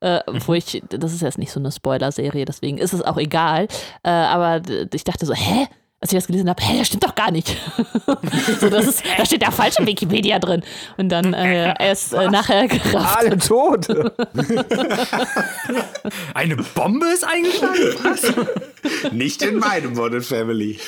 äh, 0.00 0.20
wo 0.46 0.54
ich, 0.54 0.82
das 0.90 1.12
ist 1.12 1.22
jetzt 1.22 1.38
nicht 1.38 1.52
so 1.52 1.60
eine 1.60 1.72
Spoiler-Serie, 1.72 2.44
deswegen 2.44 2.78
ist 2.78 2.92
es 2.92 3.02
auch 3.02 3.16
egal. 3.16 3.68
Äh, 4.02 4.10
aber 4.10 4.62
ich 4.92 5.04
dachte 5.04 5.26
so, 5.26 5.34
hä? 5.34 5.66
Als 6.00 6.12
ich 6.12 6.16
das 6.16 6.28
gelesen 6.28 6.48
habe, 6.48 6.62
hä, 6.62 6.78
das 6.78 6.86
stimmt 6.86 7.02
doch 7.04 7.16
gar 7.16 7.32
nicht. 7.32 7.48
so, 8.60 8.70
das 8.70 8.86
ist, 8.86 9.02
da 9.16 9.24
steht 9.26 9.42
ja 9.42 9.50
falsch 9.50 9.80
im 9.80 9.86
Wikipedia 9.86 10.38
drin. 10.38 10.62
Und 10.96 11.08
dann 11.08 11.34
äh, 11.34 11.74
erst 11.80 12.12
äh, 12.14 12.28
nachher 12.28 12.68
gerafft. 12.68 13.18
alle 13.18 13.36
tot. 13.38 13.88
Eine 16.34 16.56
Bombe 16.56 17.06
ist 17.06 17.24
eingeschlagen? 17.24 17.96
Was? 18.04 18.32
Nicht 19.12 19.42
in 19.42 19.58
meinem 19.58 19.94
Modern 19.94 20.22
Family. 20.22 20.78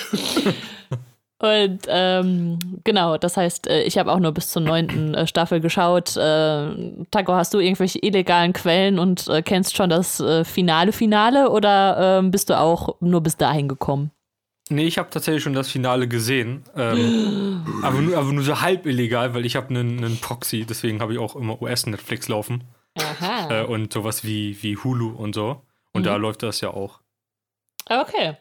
Und 1.41 1.81
ähm, 1.89 2.59
genau, 2.85 3.17
das 3.17 3.39
heißt, 3.39 3.67
äh, 3.67 3.83
ich 3.83 3.97
habe 3.97 4.13
auch 4.13 4.21
nur 4.21 4.33
bis 4.33 4.49
zur 4.51 4.61
neunten 4.61 5.15
äh, 5.15 5.27
Staffel 5.27 5.61
geschaut. 5.61 6.15
Äh, 6.17 6.71
Taco, 7.11 7.33
hast 7.33 7.55
du 7.55 7.59
irgendwelche 7.59 7.99
illegalen 8.01 8.53
Quellen 8.53 8.99
und 8.99 9.27
äh, 9.27 9.41
kennst 9.41 9.75
schon 9.75 9.89
das 9.89 10.21
äh, 10.21 10.45
Finale 10.45 10.93
Finale 10.93 11.49
oder 11.51 12.19
ähm, 12.19 12.31
bist 12.31 12.51
du 12.51 12.59
auch 12.59 12.97
nur 13.01 13.23
bis 13.23 13.39
dahin 13.39 13.69
gekommen? 13.69 14.11
Nee, 14.71 14.87
ich 14.87 14.99
habe 14.99 15.11
tatsächlich 15.11 15.43
schon 15.43 15.53
das 15.53 15.69
Finale 15.69 16.07
gesehen. 16.07 16.63
Ähm, 16.77 17.65
aber, 17.83 18.01
nur, 18.01 18.17
aber 18.17 18.33
nur 18.33 18.45
so 18.45 18.61
halb 18.61 18.87
illegal, 18.87 19.35
weil 19.35 19.45
ich 19.45 19.57
habe 19.57 19.69
einen, 19.71 20.03
einen 20.03 20.19
Proxy, 20.19 20.65
deswegen 20.65 21.01
habe 21.01 21.13
ich 21.13 21.19
auch 21.19 21.35
immer 21.37 21.61
US-Netflix 21.61 22.29
laufen. 22.29 22.65
Aha. 22.97 23.63
Äh, 23.63 23.65
und 23.65 23.93
sowas 23.93 24.25
wie, 24.25 24.63
wie 24.63 24.77
Hulu 24.77 25.11
und 25.11 25.35
so. 25.35 25.63
Und 25.93 26.07
da 26.07 26.17
läuft 26.17 26.45
das 26.45 26.61
ja 26.61 26.71
auch. 26.71 27.01
Okay. 27.89 28.37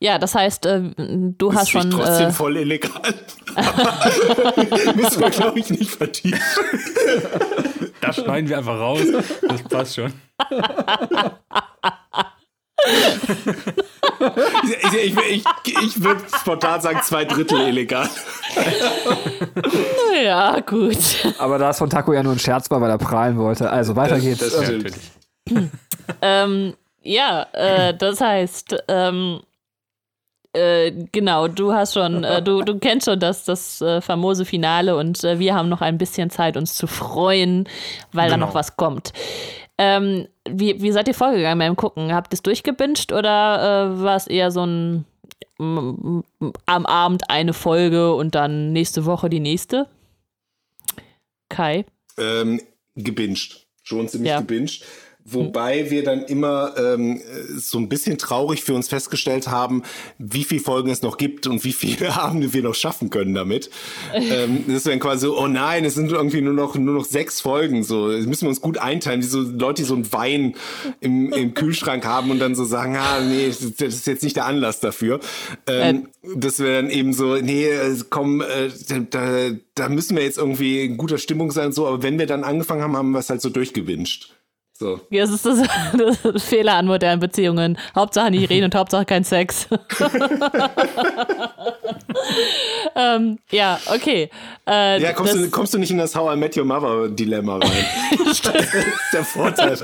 Ja, 0.00 0.18
das 0.18 0.34
heißt, 0.34 0.66
äh, 0.66 0.90
du 0.96 1.54
hast 1.54 1.68
ist 1.68 1.74
nicht 1.74 1.82
schon. 1.84 1.90
trotzdem 1.92 2.28
Äh, 2.30 2.32
voll 2.32 2.56
illegal. 2.56 3.14
Müssen 4.96 5.20
wir, 5.20 5.30
glaube 5.30 5.60
ich, 5.60 5.70
nicht 5.70 5.92
vertiefen. 5.92 6.40
Das 8.00 8.16
schneiden 8.16 8.48
wir 8.48 8.58
einfach 8.58 8.80
raus. 8.80 9.02
Das 9.46 9.62
passt 9.62 9.94
schon. 9.94 10.12
Ich, 14.84 14.94
ich, 14.94 15.16
ich, 15.28 15.44
ich 15.82 16.02
würde 16.02 16.22
spontan 16.40 16.80
sagen, 16.80 17.00
zwei 17.02 17.24
Drittel 17.24 17.68
illegal. 17.68 18.08
ja, 20.24 20.60
gut. 20.60 20.96
Aber 21.38 21.58
da 21.58 21.70
es 21.70 21.78
von 21.78 21.90
Taco 21.90 22.12
ja 22.12 22.22
nur 22.22 22.32
ein 22.32 22.38
Scherz 22.38 22.70
war, 22.70 22.80
weil 22.80 22.90
er 22.90 22.98
prahlen 22.98 23.36
wollte. 23.38 23.70
Also 23.70 23.96
weiter 23.96 24.18
geht's. 24.20 24.40
das 24.40 24.54
Äh, 24.54 24.64
stimmt. 24.66 24.94
ähm, 26.22 26.74
ja, 27.02 27.46
äh, 27.52 27.94
das 27.96 28.20
heißt, 28.20 28.76
ähm, 28.88 29.40
äh, 30.52 30.92
genau, 31.12 31.48
du 31.48 31.72
hast 31.72 31.94
schon, 31.94 32.22
äh, 32.24 32.42
du, 32.42 32.62
du 32.62 32.78
kennst 32.78 33.06
schon 33.06 33.18
das, 33.18 33.44
das 33.44 33.80
äh, 33.80 34.00
famose 34.00 34.44
Finale 34.44 34.96
und 34.96 35.24
äh, 35.24 35.38
wir 35.38 35.54
haben 35.54 35.68
noch 35.68 35.80
ein 35.80 35.98
bisschen 35.98 36.30
Zeit, 36.30 36.56
uns 36.56 36.76
zu 36.76 36.86
freuen, 36.86 37.68
weil 38.12 38.28
da 38.28 38.34
Genau. 38.36 38.46
noch 38.48 38.54
was 38.54 38.76
kommt. 38.76 39.12
Ähm, 39.78 40.28
wie, 40.48 40.80
wie 40.82 40.92
seid 40.92 41.08
ihr 41.08 41.14
vorgegangen 41.14 41.58
beim 41.58 41.76
Gucken? 41.76 42.12
Habt 42.14 42.32
ihr 42.32 42.36
es 42.36 42.42
durchgebinged 42.42 43.12
oder 43.12 43.92
äh, 43.98 44.02
war 44.02 44.16
es 44.16 44.26
eher 44.26 44.50
so 44.50 44.64
ein 44.64 45.04
am 45.58 46.86
Abend 46.86 47.30
eine 47.30 47.52
Folge 47.52 48.14
und 48.14 48.34
dann 48.34 48.72
nächste 48.72 49.04
Woche 49.04 49.30
die 49.30 49.40
nächste? 49.40 49.86
Kai? 51.48 51.84
ähm, 52.18 52.60
gebinged. 52.96 53.66
Schon 53.82 54.08
ziemlich 54.08 54.30
Ja. 54.30 54.40
gebinged. 54.40 54.84
Wobei 55.24 55.90
wir 55.90 56.02
dann 56.02 56.24
immer 56.24 56.74
ähm, 56.76 57.20
so 57.56 57.78
ein 57.78 57.88
bisschen 57.88 58.18
traurig 58.18 58.64
für 58.64 58.74
uns 58.74 58.88
festgestellt 58.88 59.46
haben, 59.46 59.84
wie 60.18 60.42
viele 60.42 60.60
Folgen 60.60 60.90
es 60.90 61.02
noch 61.02 61.16
gibt 61.16 61.46
und 61.46 61.62
wie 61.62 61.72
viele 61.72 62.14
Abende 62.20 62.52
wir 62.52 62.62
noch 62.62 62.74
schaffen 62.74 63.08
können 63.08 63.32
damit. 63.34 63.70
ähm, 64.12 64.64
das 64.66 64.78
ist 64.78 64.86
dann 64.88 64.98
quasi 64.98 65.26
so, 65.26 65.38
oh 65.38 65.46
nein, 65.46 65.84
es 65.84 65.94
sind 65.94 66.10
irgendwie 66.10 66.40
nur 66.40 66.54
noch, 66.54 66.74
nur 66.74 66.94
noch 66.94 67.04
sechs 67.04 67.40
Folgen. 67.40 67.84
So, 67.84 68.10
das 68.10 68.26
müssen 68.26 68.42
wir 68.42 68.48
uns 68.48 68.60
gut 68.60 68.78
einteilen. 68.78 69.22
Wie 69.22 69.26
so 69.26 69.40
Leute, 69.40 69.82
die 69.82 69.86
so 69.86 69.94
einen 69.94 70.12
Wein 70.12 70.56
im, 71.00 71.32
im 71.32 71.54
Kühlschrank 71.62 72.04
haben 72.04 72.30
und 72.32 72.40
dann 72.40 72.56
so 72.56 72.64
sagen, 72.64 72.96
ah, 72.96 73.20
nee, 73.20 73.46
das 73.46 73.62
ist 73.62 74.06
jetzt 74.08 74.24
nicht 74.24 74.34
der 74.34 74.46
Anlass 74.46 74.80
dafür. 74.80 75.20
Ähm, 75.68 76.08
dass 76.34 76.58
wir 76.58 76.72
dann 76.82 76.90
eben 76.90 77.12
so, 77.12 77.36
nee, 77.36 77.68
äh, 77.68 77.96
komm, 78.10 78.40
äh, 78.40 78.70
da, 79.10 79.50
da 79.74 79.88
müssen 79.88 80.16
wir 80.16 80.24
jetzt 80.24 80.38
irgendwie 80.38 80.84
in 80.84 80.96
guter 80.96 81.18
Stimmung 81.18 81.52
sein 81.52 81.66
und 81.66 81.74
so. 81.74 81.86
Aber 81.86 82.02
wenn 82.02 82.18
wir 82.18 82.26
dann 82.26 82.42
angefangen 82.42 82.82
haben, 82.82 82.96
haben 82.96 83.10
wir 83.12 83.20
es 83.20 83.30
halt 83.30 83.40
so 83.40 83.50
durchgewünscht. 83.50 84.34
So. 84.82 85.00
Ja, 85.10 85.22
das 85.26 85.30
ist 85.30 85.46
das, 85.46 85.62
das 86.22 86.42
Fehler 86.42 86.74
an 86.74 86.86
modernen 86.86 87.20
Beziehungen. 87.20 87.78
Hauptsache 87.94 88.32
nicht 88.32 88.50
reden 88.50 88.64
und 88.64 88.74
Hauptsache 88.74 89.04
kein 89.04 89.22
Sex. 89.22 89.68
ähm, 92.96 93.38
ja, 93.52 93.78
okay. 93.94 94.28
Äh, 94.66 95.00
Ja, 95.00 95.12
kommst, 95.12 95.34
das, 95.34 95.40
du, 95.40 95.50
kommst 95.50 95.74
du 95.74 95.78
nicht 95.78 95.92
in 95.92 95.98
das 95.98 96.16
How 96.16 96.34
I 96.34 96.36
Met 96.36 96.56
Your 96.56 96.64
Mother 96.64 97.08
Dilemma 97.08 97.58
rein? 97.58 97.84
das 98.24 98.40
ist 98.40 98.52
der 99.12 99.24
Vorteil. 99.24 99.78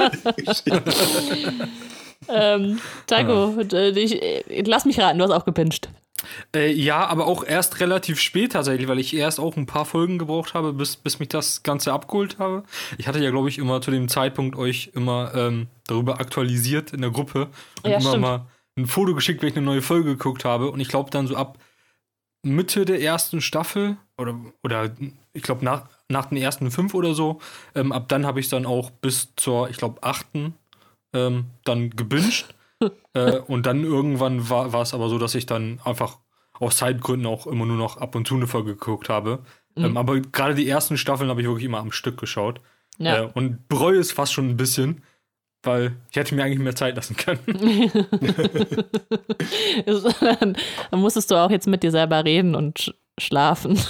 ähm, 2.28 2.80
Taco, 3.06 3.54
äh, 3.72 3.90
ich, 3.90 4.20
äh, 4.20 4.62
lass 4.66 4.84
mich 4.84 4.98
raten, 4.98 5.18
du 5.18 5.24
hast 5.24 5.30
auch 5.30 5.44
gepinscht. 5.44 5.88
Äh, 6.54 6.72
ja, 6.72 7.07
aber 7.07 7.26
auch 7.26 7.44
erst 7.44 7.81
relativ 7.81 8.20
spät 8.20 8.52
tatsächlich, 8.52 8.88
weil 8.88 8.98
ich 8.98 9.14
erst 9.14 9.38
auch 9.40 9.57
ein 9.57 9.66
paar 9.66 9.85
Folgen 9.85 10.18
gebraucht 10.18 10.54
habe, 10.54 10.72
bis, 10.72 10.96
bis 10.96 11.18
mich 11.18 11.28
das 11.28 11.62
Ganze 11.62 11.92
abgeholt 11.92 12.38
habe. 12.38 12.64
Ich 12.98 13.07
hatte 13.07 13.22
ja, 13.22 13.31
glaube 13.31 13.48
ich, 13.48 13.59
immer 13.59 13.81
zu 13.81 13.90
dem 13.90 14.09
Zeitpunkt 14.09 14.57
euch 14.57 14.90
immer 14.94 15.33
ähm, 15.35 15.68
darüber 15.87 16.20
aktualisiert 16.20 16.92
in 16.92 17.02
der 17.02 17.11
Gruppe 17.11 17.48
und 17.83 17.90
Ja, 17.90 17.96
immer 17.96 18.11
stimmt. 18.11 18.22
mal 18.22 18.46
ein 18.76 18.87
Foto 18.87 19.14
geschickt, 19.14 19.42
wenn 19.42 19.50
ich 19.50 19.57
eine 19.57 19.66
neue 19.66 19.83
Folge 19.83 20.11
geguckt 20.16 20.44
habe. 20.44 20.70
Und 20.70 20.81
ich 20.81 20.88
glaube 20.88 21.11
dann 21.11 21.26
so 21.26 21.37
ab 21.37 21.59
Mitte 22.42 22.85
der 22.85 23.00
ersten 23.02 23.40
Staffel 23.40 23.96
oder, 24.16 24.35
oder 24.62 24.90
ich 25.33 25.42
glaube 25.42 25.64
nach, 25.64 25.88
nach 26.09 26.26
den 26.26 26.38
ersten 26.38 26.70
fünf 26.70 26.94
oder 26.94 27.14
so, 27.14 27.40
ähm, 27.74 27.92
ab 27.92 28.09
dann 28.09 28.26
habe 28.26 28.40
ich 28.40 28.48
dann 28.48 28.66
auch 28.66 28.90
bis 28.90 29.28
zur, 29.37 29.70
ich 29.70 29.76
glaube, 29.76 30.02
achten 30.02 30.54
ähm, 31.12 31.46
dann 31.64 31.90
gebinged. 31.90 32.46
Äh, 33.14 33.38
und 33.38 33.67
dann 33.67 33.85
irgendwann 33.85 34.49
war 34.51 34.73
war 34.73 34.83
es 34.83 34.95
aber 34.95 35.09
so, 35.09 35.19
dass 35.19 35.35
ich 35.35 35.47
dann 35.47 35.81
einfach 35.85 36.19
aus 36.59 36.77
Zeitgründen 36.77 37.27
auch 37.27 37.47
immer 37.47 37.67
nur 37.67 37.77
noch 37.77 37.97
ab 37.99 38.14
und 38.14 38.27
zu 38.27 38.35
eine 38.35 38.47
Folge 38.47 38.73
geguckt 38.73 39.09
habe. 39.09 39.41
Ähm, 39.77 39.97
aber 39.97 40.21
gerade 40.21 40.55
die 40.55 40.69
ersten 40.69 40.97
Staffeln 40.97 41.31
habe 41.31 41.41
ich 41.41 41.47
wirklich 41.47 41.67
immer 41.67 41.79
am 41.79 41.93
Stück 41.93 42.19
geschaut. 42.19 42.61
Ja. 42.99 43.23
Äh, 43.23 43.31
und 43.35 43.69
bereue 43.69 43.99
es 43.99 44.11
fast 44.12 44.33
schon 44.33 44.49
ein 44.49 44.57
bisschen, 44.57 45.03
weil 45.62 45.97
ich 46.11 46.17
hätte 46.17 46.35
mir 46.35 46.43
eigentlich 46.45 46.59
mehr 46.59 46.75
Zeit 46.75 46.97
lassen 46.97 47.17
können. 47.17 47.38
dann, 50.41 50.57
dann 50.91 51.01
musstest 51.01 51.31
du 51.31 51.37
auch 51.37 51.51
jetzt 51.51 51.69
mit 51.69 51.83
dir 51.83 51.91
selber 51.91 52.25
reden 52.25 52.55
und 52.55 52.79
sch 52.79 52.93
schlafen. 53.21 53.77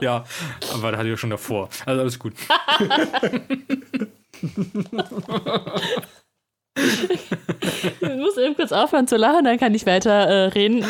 ja, 0.00 0.24
aber 0.72 0.90
das 0.90 0.98
hatte 0.98 1.04
ich 1.04 1.10
ja 1.10 1.16
schon 1.18 1.28
davor. 1.28 1.68
Also 1.84 2.00
alles 2.00 2.18
gut. 2.18 2.32
Ich 8.00 8.16
muss 8.16 8.36
eben 8.36 8.56
kurz 8.56 8.72
aufhören 8.72 9.06
zu 9.06 9.16
lachen, 9.16 9.44
dann 9.44 9.58
kann 9.58 9.74
ich 9.74 9.86
weiter 9.86 10.10
äh, 10.10 10.44
reden. 10.48 10.84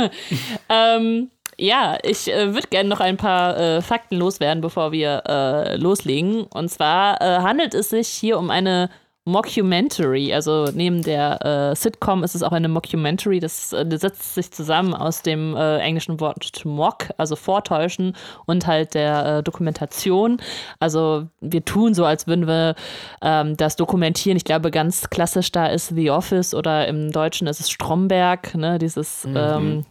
ähm, 0.68 1.30
ja, 1.58 1.98
ich 2.02 2.32
äh, 2.32 2.52
würde 2.54 2.68
gerne 2.68 2.88
noch 2.88 3.00
ein 3.00 3.16
paar 3.16 3.58
äh, 3.58 3.82
Fakten 3.82 4.16
loswerden, 4.16 4.60
bevor 4.60 4.92
wir 4.92 5.22
äh, 5.26 5.76
loslegen. 5.76 6.42
Und 6.44 6.70
zwar 6.70 7.20
äh, 7.20 7.40
handelt 7.40 7.74
es 7.74 7.90
sich 7.90 8.08
hier 8.08 8.38
um 8.38 8.50
eine 8.50 8.90
Mockumentary. 9.26 10.32
Also 10.32 10.68
neben 10.72 11.02
der 11.02 11.44
äh, 11.44 11.76
Sitcom 11.76 12.22
ist 12.22 12.36
es 12.36 12.42
auch 12.42 12.52
eine 12.52 12.68
Mockumentary. 12.68 13.40
Das, 13.40 13.72
äh, 13.72 13.84
das 13.84 14.00
setzt 14.00 14.34
sich 14.34 14.52
zusammen 14.52 14.94
aus 14.94 15.22
dem 15.22 15.54
äh, 15.56 15.78
englischen 15.78 16.20
Wort 16.20 16.64
mock, 16.64 17.08
also 17.18 17.34
vortäuschen, 17.36 18.16
und 18.46 18.66
halt 18.66 18.94
der 18.94 19.26
äh, 19.38 19.42
Dokumentation. 19.42 20.38
Also 20.78 21.26
wir 21.40 21.64
tun 21.64 21.92
so, 21.92 22.04
als 22.04 22.26
würden 22.28 22.46
wir 22.46 22.76
ähm, 23.20 23.56
das 23.56 23.74
dokumentieren. 23.76 24.36
Ich 24.36 24.44
glaube, 24.44 24.70
ganz 24.70 25.10
klassisch 25.10 25.50
da 25.50 25.66
ist 25.66 25.88
The 25.88 26.10
Office 26.10 26.54
oder 26.54 26.86
im 26.86 27.10
Deutschen 27.10 27.48
ist 27.48 27.60
es 27.60 27.68
Stromberg, 27.68 28.54
ne, 28.54 28.78
dieses 28.78 29.26
ähm, 29.34 29.84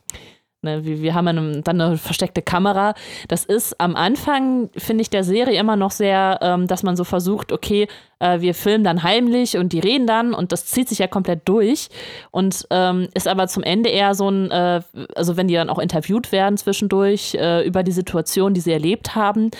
Ne, 0.66 0.84
wir, 0.84 1.02
wir 1.02 1.14
haben 1.14 1.28
eine, 1.28 1.62
dann 1.62 1.80
eine 1.80 1.98
versteckte 1.98 2.42
Kamera. 2.42 2.96
Das 3.28 3.46
ist 3.46 3.80
am 3.80 3.96
Anfang, 3.96 4.70
finde 4.76 5.04
ich, 5.04 5.12
der 5.12 5.24
Serie 5.24 5.60
immer 5.60 5.76
noch 5.76 5.92
sehr, 5.92 6.40
ähm, 6.42 6.66
dass 6.66 6.82
man 6.82 6.96
so 6.96 7.04
versucht, 7.04 7.52
okay, 7.52 7.88
äh, 8.20 8.42
wir 8.42 8.56
filmen 8.56 8.84
dann 8.84 9.04
heimlich 9.04 9.58
und 9.58 9.74
die 9.74 9.80
reden 9.80 10.08
dann 10.08 10.34
und 10.34 10.52
das 10.52 10.66
zieht 10.66 10.90
sich 10.90 10.98
ja 10.98 11.08
komplett 11.08 11.48
durch 11.48 11.90
und 12.32 12.66
ähm, 12.72 13.08
ist 13.14 13.28
aber 13.28 13.48
zum 13.48 13.62
Ende 13.62 13.90
eher 13.90 14.16
so 14.16 14.28
ein, 14.28 14.50
äh, 14.50 14.82
also 15.16 15.38
wenn 15.38 15.48
die 15.48 15.54
dann 15.54 15.70
auch 15.70 15.80
interviewt 15.80 16.32
werden 16.32 16.58
zwischendurch 16.58 17.36
äh, 17.36 17.66
über 17.66 17.84
die 17.84 17.92
Situation, 17.92 18.56
die 18.56 18.62
sie 18.62 18.74
erlebt 18.74 19.16
haben, 19.16 19.52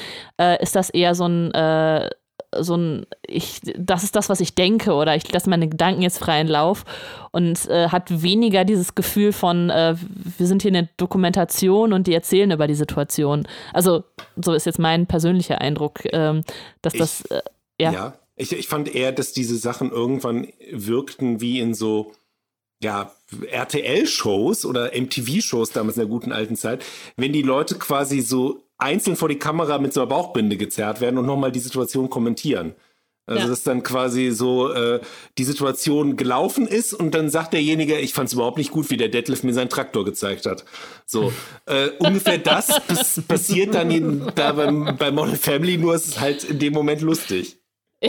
äh, 0.42 0.62
ist 0.62 0.76
das 0.76 0.90
eher 0.90 1.14
so 1.14 1.28
ein 1.28 1.54
äh, 1.54 2.10
so 2.58 2.76
ein, 2.76 3.06
ich, 3.26 3.62
das 3.78 4.04
ist 4.04 4.16
das, 4.16 4.30
was 4.30 4.40
ich 4.40 4.56
denke 4.56 4.94
oder 4.94 5.16
ich 5.16 5.32
lasse 5.32 5.50
meine 5.50 5.68
Gedanken 5.68 6.02
jetzt 6.02 6.18
freien 6.18 6.48
Lauf 6.48 6.86
und 7.32 7.68
äh, 7.70 7.90
hat 7.90 8.22
weniger 8.22 8.66
dieses 8.66 8.96
Gefühl 8.96 9.34
von, 9.34 9.70
äh, 9.70 9.96
wir 10.38 10.48
sind 10.48 10.62
hier 10.62 10.72
eine 10.72 10.90
Dokumentation 10.98 11.94
und 11.94 12.08
die 12.08 12.14
erzählen 12.14 12.52
über 12.52 12.68
die 12.68 12.76
Situation. 12.76 13.48
Also 13.74 14.04
so 14.36 14.54
ist 14.54 14.66
jetzt 14.66 14.80
mein 14.80 15.08
persönlicher 15.08 15.62
Eindruck, 15.62 16.02
ähm, 16.14 16.44
dass 16.82 16.94
das, 16.94 17.22
äh, 17.26 17.42
ja. 17.80 17.92
Ja, 17.92 18.14
ich, 18.36 18.52
ich 18.52 18.68
fand 18.68 18.94
eher, 18.94 19.12
dass 19.12 19.34
diese 19.34 19.58
Sachen 19.58 19.92
irgendwann 19.92 20.48
wirkten 20.72 21.42
wie 21.42 21.60
in 21.60 21.74
so, 21.74 22.14
ja, 22.82 23.12
RTL-Shows 23.50 24.66
oder 24.66 24.92
MTV-Shows 24.94 25.72
damals 25.72 25.98
in 25.98 26.02
der 26.02 26.10
guten 26.10 26.32
alten 26.32 26.56
Zeit, 26.56 26.84
wenn 27.16 27.34
die 27.34 27.42
Leute 27.42 27.76
quasi 27.76 28.22
so 28.22 28.65
einzeln 28.78 29.16
vor 29.16 29.30
die 29.30 29.40
Kamera 29.40 29.78
mit 29.78 29.94
so 29.94 30.02
einer 30.02 30.10
Bauchbinde 30.10 30.58
gezerrt 30.58 31.02
werden 31.02 31.18
und 31.18 31.26
nochmal 31.26 31.52
die 31.52 31.60
Situation 31.60 32.10
kommentieren. 32.10 32.76
Also, 33.28 33.42
Ja. 33.42 33.48
dass 33.48 33.64
dann 33.64 33.82
quasi 33.82 34.30
so 34.30 34.72
äh, 34.72 35.00
die 35.40 35.46
Situation 35.46 36.16
gelaufen 36.16 36.68
ist 36.68 36.94
und 36.94 37.16
dann 37.16 37.30
sagt 37.32 37.54
derjenige, 37.54 37.98
ich 37.98 38.14
fand 38.14 38.28
es 38.28 38.34
überhaupt 38.34 38.60
nicht 38.60 38.70
gut, 38.70 38.92
wie 38.92 38.98
der 38.98 39.10
Detlef 39.10 39.42
mir 39.42 39.54
seinen 39.54 39.70
Traktor 39.70 40.06
gezeigt 40.06 40.46
hat. 40.46 40.64
So, 41.08 41.34
äh, 41.66 41.90
ungefähr 41.98 42.38
das 42.38 42.68
pass 42.86 43.20
passiert 43.28 43.74
dann 43.74 43.90
in, 43.90 44.32
da 44.36 44.52
beim, 44.52 44.96
bei 45.00 45.10
Modern 45.10 45.38
Family, 45.38 45.78
nur 45.78 45.96
ist 45.96 46.08
es 46.08 46.20
halt 46.20 46.44
in 46.44 46.60
dem 46.60 46.74
Moment 46.74 47.02
lustig. 47.02 47.58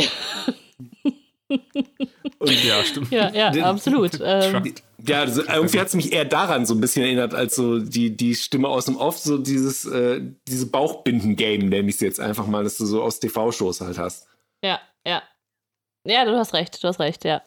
Und 1.48 2.64
Ja, 2.64 2.82
stimmt. 2.84 3.10
Ja, 3.10 3.30
ja, 3.32 3.50
Den- 3.50 3.64
absolut. 3.64 4.18
Ähm, 4.22 4.74
ja, 5.06 5.20
also 5.20 5.42
irgendwie 5.42 5.78
hat 5.78 5.88
es 5.88 5.94
mich 5.94 6.12
eher 6.12 6.24
daran 6.24 6.66
so 6.66 6.74
ein 6.74 6.80
bisschen 6.80 7.04
erinnert, 7.04 7.34
als 7.34 7.54
so 7.54 7.78
die, 7.78 8.16
die 8.16 8.34
Stimme 8.34 8.68
aus 8.68 8.86
dem 8.86 8.96
Off, 8.96 9.18
so 9.18 9.38
dieses, 9.38 9.84
äh, 9.84 10.20
diese 10.48 10.66
Bauchbinden-Game, 10.70 11.68
nenne 11.68 11.88
ich 11.88 11.96
es 11.96 12.00
jetzt 12.00 12.20
einfach 12.20 12.46
mal, 12.46 12.64
dass 12.64 12.76
du 12.78 12.86
so 12.86 13.02
aus 13.02 13.20
TV-Shows 13.20 13.80
halt 13.80 13.98
hast. 13.98 14.26
Ja, 14.64 14.80
ja. 15.06 15.22
Ja, 16.04 16.24
du 16.24 16.36
hast 16.36 16.54
recht, 16.54 16.82
du 16.82 16.88
hast 16.88 17.00
recht, 17.00 17.24
ja. 17.24 17.42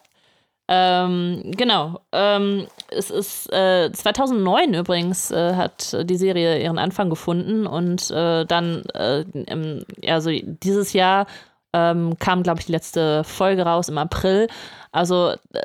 Ähm, 0.72 1.50
genau. 1.56 2.00
Ähm, 2.12 2.68
es 2.90 3.10
ist 3.10 3.52
äh, 3.52 3.90
2009 3.92 4.74
übrigens 4.74 5.30
äh, 5.32 5.54
hat 5.54 5.96
die 6.08 6.16
Serie 6.16 6.62
ihren 6.62 6.78
Anfang 6.78 7.10
gefunden 7.10 7.66
und 7.66 8.08
äh, 8.12 8.44
dann, 8.46 8.84
äh, 8.94 9.22
im, 9.22 9.84
also 10.06 10.30
dieses 10.30 10.92
Jahr 10.92 11.26
ähm, 11.72 12.18
kam, 12.18 12.42
glaube 12.42 12.60
ich, 12.60 12.66
die 12.66 12.72
letzte 12.72 13.24
Folge 13.24 13.62
raus 13.62 13.88
im 13.88 13.98
April. 13.98 14.48
Also 14.92 15.34
äh, 15.52 15.60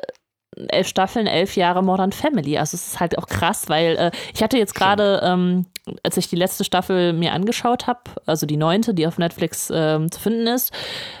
elf 0.68 0.88
Staffeln, 0.88 1.26
elf 1.26 1.56
Jahre 1.56 1.82
Modern 1.82 2.12
Family. 2.12 2.56
Also 2.56 2.76
es 2.76 2.88
ist 2.88 3.00
halt 3.00 3.18
auch 3.18 3.26
krass, 3.26 3.68
weil 3.68 3.96
äh, 3.96 4.10
ich 4.34 4.42
hatte 4.42 4.56
jetzt 4.56 4.74
gerade, 4.74 5.20
ähm, 5.22 5.66
als 6.02 6.16
ich 6.16 6.28
die 6.28 6.36
letzte 6.36 6.64
Staffel 6.64 7.12
mir 7.12 7.32
angeschaut 7.32 7.86
habe, 7.86 8.00
also 8.24 8.46
die 8.46 8.56
neunte, 8.56 8.94
die 8.94 9.06
auf 9.06 9.18
Netflix 9.18 9.70
ähm, 9.72 10.10
zu 10.10 10.18
finden 10.18 10.46
ist, 10.46 10.72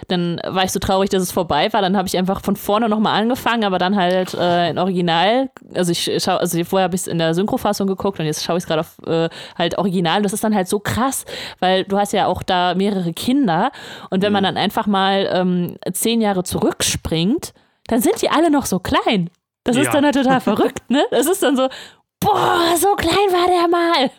dann 0.08 0.40
war 0.46 0.64
ich 0.64 0.72
so 0.72 0.78
traurig, 0.78 1.10
dass 1.10 1.22
es 1.22 1.32
vorbei 1.32 1.72
war. 1.72 1.82
Dann 1.82 1.96
habe 1.96 2.08
ich 2.08 2.16
einfach 2.16 2.40
von 2.40 2.56
vorne 2.56 2.88
nochmal 2.88 3.20
angefangen, 3.20 3.64
aber 3.64 3.78
dann 3.78 3.94
halt 3.94 4.32
äh, 4.34 4.70
in 4.70 4.78
Original. 4.78 5.50
Also 5.74 5.92
ich 5.92 6.10
schaue, 6.22 6.40
also 6.40 6.64
vorher 6.64 6.84
habe 6.84 6.94
ich 6.94 7.02
es 7.02 7.06
in 7.06 7.18
der 7.18 7.34
Synchrofassung 7.34 7.86
geguckt 7.86 8.18
und 8.18 8.26
jetzt 8.26 8.42
schaue 8.42 8.56
ich 8.56 8.64
es 8.64 8.66
gerade 8.66 8.80
auf 8.80 8.96
äh, 9.06 9.28
halt 9.56 9.76
Original. 9.76 10.22
Das 10.22 10.32
ist 10.32 10.44
dann 10.44 10.54
halt 10.54 10.68
so 10.68 10.80
krass, 10.80 11.26
weil 11.60 11.84
du 11.84 11.98
hast 11.98 12.12
ja 12.14 12.26
auch 12.26 12.42
da 12.42 12.74
mehrere 12.74 13.12
Kinder 13.12 13.70
und 14.08 14.22
wenn 14.22 14.32
man 14.32 14.44
dann 14.44 14.56
einfach 14.56 14.86
mal 14.86 15.28
ähm, 15.30 15.76
zehn 15.92 16.22
Jahre 16.22 16.42
zurückspringt, 16.42 17.52
dann 17.88 18.00
sind 18.00 18.20
die 18.22 18.30
alle 18.30 18.50
noch 18.50 18.66
so 18.66 18.78
klein. 18.78 19.30
Das 19.64 19.76
ist 19.76 19.86
Ja. 19.86 19.92
dann 19.92 20.04
halt 20.04 20.14
total 20.14 20.40
verrückt, 20.40 20.88
ne? 20.90 21.04
Das 21.10 21.26
ist 21.26 21.42
dann 21.42 21.56
so, 21.56 21.68
boah, 22.20 22.74
so 22.76 22.94
klein 22.94 23.14
war 23.32 23.46
der 23.48 23.68
mal. 23.68 24.10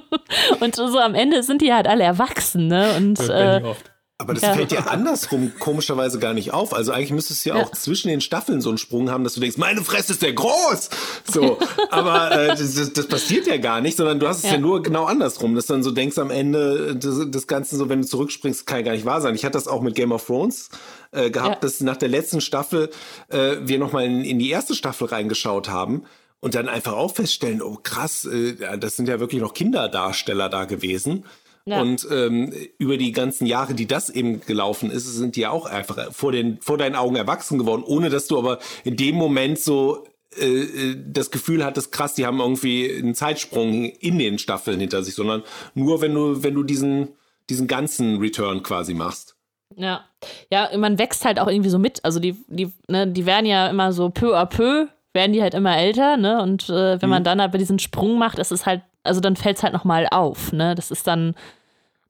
Und 0.60 0.74
so 0.76 0.98
am 0.98 1.14
Ende 1.14 1.42
sind 1.42 1.60
die 1.62 1.72
halt 1.72 1.86
alle 1.88 2.04
erwachsen, 2.04 2.68
ne? 2.68 2.94
Und 2.96 3.18
Das 3.18 3.28
äh, 3.28 3.60
oft. 3.64 3.91
Aber 4.22 4.34
das 4.34 4.42
Ja. 4.42 4.54
fällt 4.54 4.70
dir 4.70 4.90
andersrum 4.90 5.52
komischerweise 5.58 6.18
gar 6.18 6.32
nicht 6.32 6.52
auf. 6.52 6.72
Also 6.72 6.92
eigentlich 6.92 7.10
müsstest 7.10 7.44
du 7.44 7.50
ja, 7.50 7.56
Ja. 7.58 7.64
auch 7.64 7.72
zwischen 7.72 8.08
den 8.08 8.20
Staffeln 8.20 8.60
so 8.60 8.68
einen 8.70 8.78
Sprung 8.78 9.10
haben, 9.10 9.24
dass 9.24 9.34
du 9.34 9.40
denkst, 9.40 9.58
meine 9.58 9.82
Fresse 9.82 10.12
ist 10.12 10.22
der 10.22 10.32
groß. 10.32 10.90
So, 11.30 11.58
aber 11.90 12.30
äh, 12.32 12.48
das, 12.56 12.92
das, 12.92 13.06
passiert 13.06 13.46
ja 13.46 13.56
gar 13.58 13.80
nicht, 13.80 13.96
sondern 13.96 14.20
du 14.20 14.28
hast 14.28 14.38
es 14.38 14.44
ja, 14.44 14.52
Ja. 14.52 14.58
nur 14.58 14.82
genau 14.82 15.04
andersrum, 15.04 15.54
dass 15.54 15.66
du 15.66 15.74
dann 15.74 15.82
so 15.82 15.90
denkst 15.90 16.16
am 16.18 16.30
Ende 16.30 16.96
des, 16.96 17.30
des 17.30 17.46
Ganzen 17.46 17.76
so, 17.78 17.88
wenn 17.88 18.02
du 18.02 18.06
zurückspringst, 18.06 18.66
kann 18.66 18.78
ja 18.78 18.82
gar 18.84 18.92
nicht 18.92 19.04
wahr 19.04 19.20
sein. 19.20 19.34
Ich 19.34 19.44
hatte 19.44 19.54
das 19.58 19.68
auch 19.68 19.82
mit 19.82 19.94
Game 19.94 20.12
of 20.12 20.24
Thrones 20.26 20.70
äh, 21.10 21.30
gehabt, 21.30 21.64
dass 21.64 21.80
nach 21.80 21.96
der 21.96 22.08
letzten 22.08 22.40
Staffel 22.40 22.90
äh, 23.28 23.56
wir 23.62 23.78
nochmal 23.78 24.04
in, 24.04 24.24
in 24.24 24.38
die 24.38 24.50
erste 24.50 24.74
Staffel 24.74 25.08
reingeschaut 25.08 25.68
haben. 25.68 26.04
Und 26.44 26.56
dann 26.56 26.68
einfach 26.68 26.94
auch 26.94 27.14
feststellen, 27.14 27.62
oh 27.62 27.78
krass, 27.80 28.24
äh, 28.24 28.56
das 28.76 28.96
sind 28.96 29.08
ja 29.08 29.20
wirklich 29.20 29.40
noch 29.40 29.54
Kinderdarsteller 29.54 30.48
da 30.48 30.64
gewesen. 30.64 31.24
Ja. 31.64 31.80
Und 31.80 32.06
ähm, 32.10 32.52
über 32.78 32.96
die 32.96 33.12
ganzen 33.12 33.46
Jahre, 33.46 33.74
die 33.74 33.86
das 33.86 34.10
eben 34.10 34.40
gelaufen 34.40 34.90
ist, 34.90 35.04
sind 35.04 35.36
die 35.36 35.42
ja 35.42 35.50
auch 35.50 35.66
einfach 35.66 36.12
vor, 36.12 36.32
den, 36.32 36.60
vor 36.60 36.76
deinen 36.76 36.96
Augen 36.96 37.16
erwachsen 37.16 37.58
geworden, 37.58 37.84
ohne 37.84 38.10
dass 38.10 38.26
du 38.26 38.38
aber 38.38 38.58
in 38.84 38.96
dem 38.96 39.14
Moment 39.14 39.58
so 39.58 40.04
äh, 40.38 40.62
äh, 40.62 40.96
das 41.06 41.30
Gefühl 41.30 41.64
hattest, 41.64 41.92
krass, 41.92 42.14
die 42.14 42.26
haben 42.26 42.40
irgendwie 42.40 42.90
einen 42.90 43.14
Zeitsprung 43.14 43.84
in 43.84 44.18
den 44.18 44.38
Staffeln 44.38 44.80
hinter 44.80 45.02
sich, 45.02 45.14
sondern 45.14 45.42
nur 45.74 46.00
wenn 46.00 46.14
du, 46.14 46.42
wenn 46.42 46.54
du 46.54 46.62
diesen, 46.62 47.08
diesen 47.50 47.66
ganzen 47.66 48.18
Return 48.18 48.62
quasi 48.62 48.94
machst. 48.94 49.36
Ja. 49.76 50.04
Ja, 50.50 50.70
man 50.76 50.98
wächst 50.98 51.24
halt 51.24 51.38
auch 51.38 51.48
irgendwie 51.48 51.70
so 51.70 51.78
mit. 51.78 52.04
Also 52.04 52.18
die, 52.18 52.36
die, 52.48 52.72
ne, 52.88 53.06
die 53.06 53.26
werden 53.26 53.46
ja 53.46 53.68
immer 53.68 53.92
so 53.92 54.10
peu 54.10 54.36
à 54.36 54.46
peu, 54.46 54.88
werden 55.12 55.32
die 55.32 55.42
halt 55.42 55.54
immer 55.54 55.76
älter, 55.76 56.16
ne? 56.16 56.40
Und 56.42 56.68
äh, 56.68 57.00
wenn 57.00 57.10
man 57.10 57.24
dann 57.24 57.40
aber 57.40 57.58
diesen 57.58 57.78
Sprung 57.78 58.18
macht, 58.18 58.38
ist 58.38 58.52
es 58.52 58.64
halt, 58.64 58.82
also 59.02 59.20
dann 59.20 59.36
fällt 59.36 59.58
es 59.58 59.62
halt 59.62 59.72
nochmal 59.72 60.08
auf, 60.10 60.52
ne? 60.52 60.74
Das 60.74 60.90
ist 60.90 61.06
dann, 61.06 61.34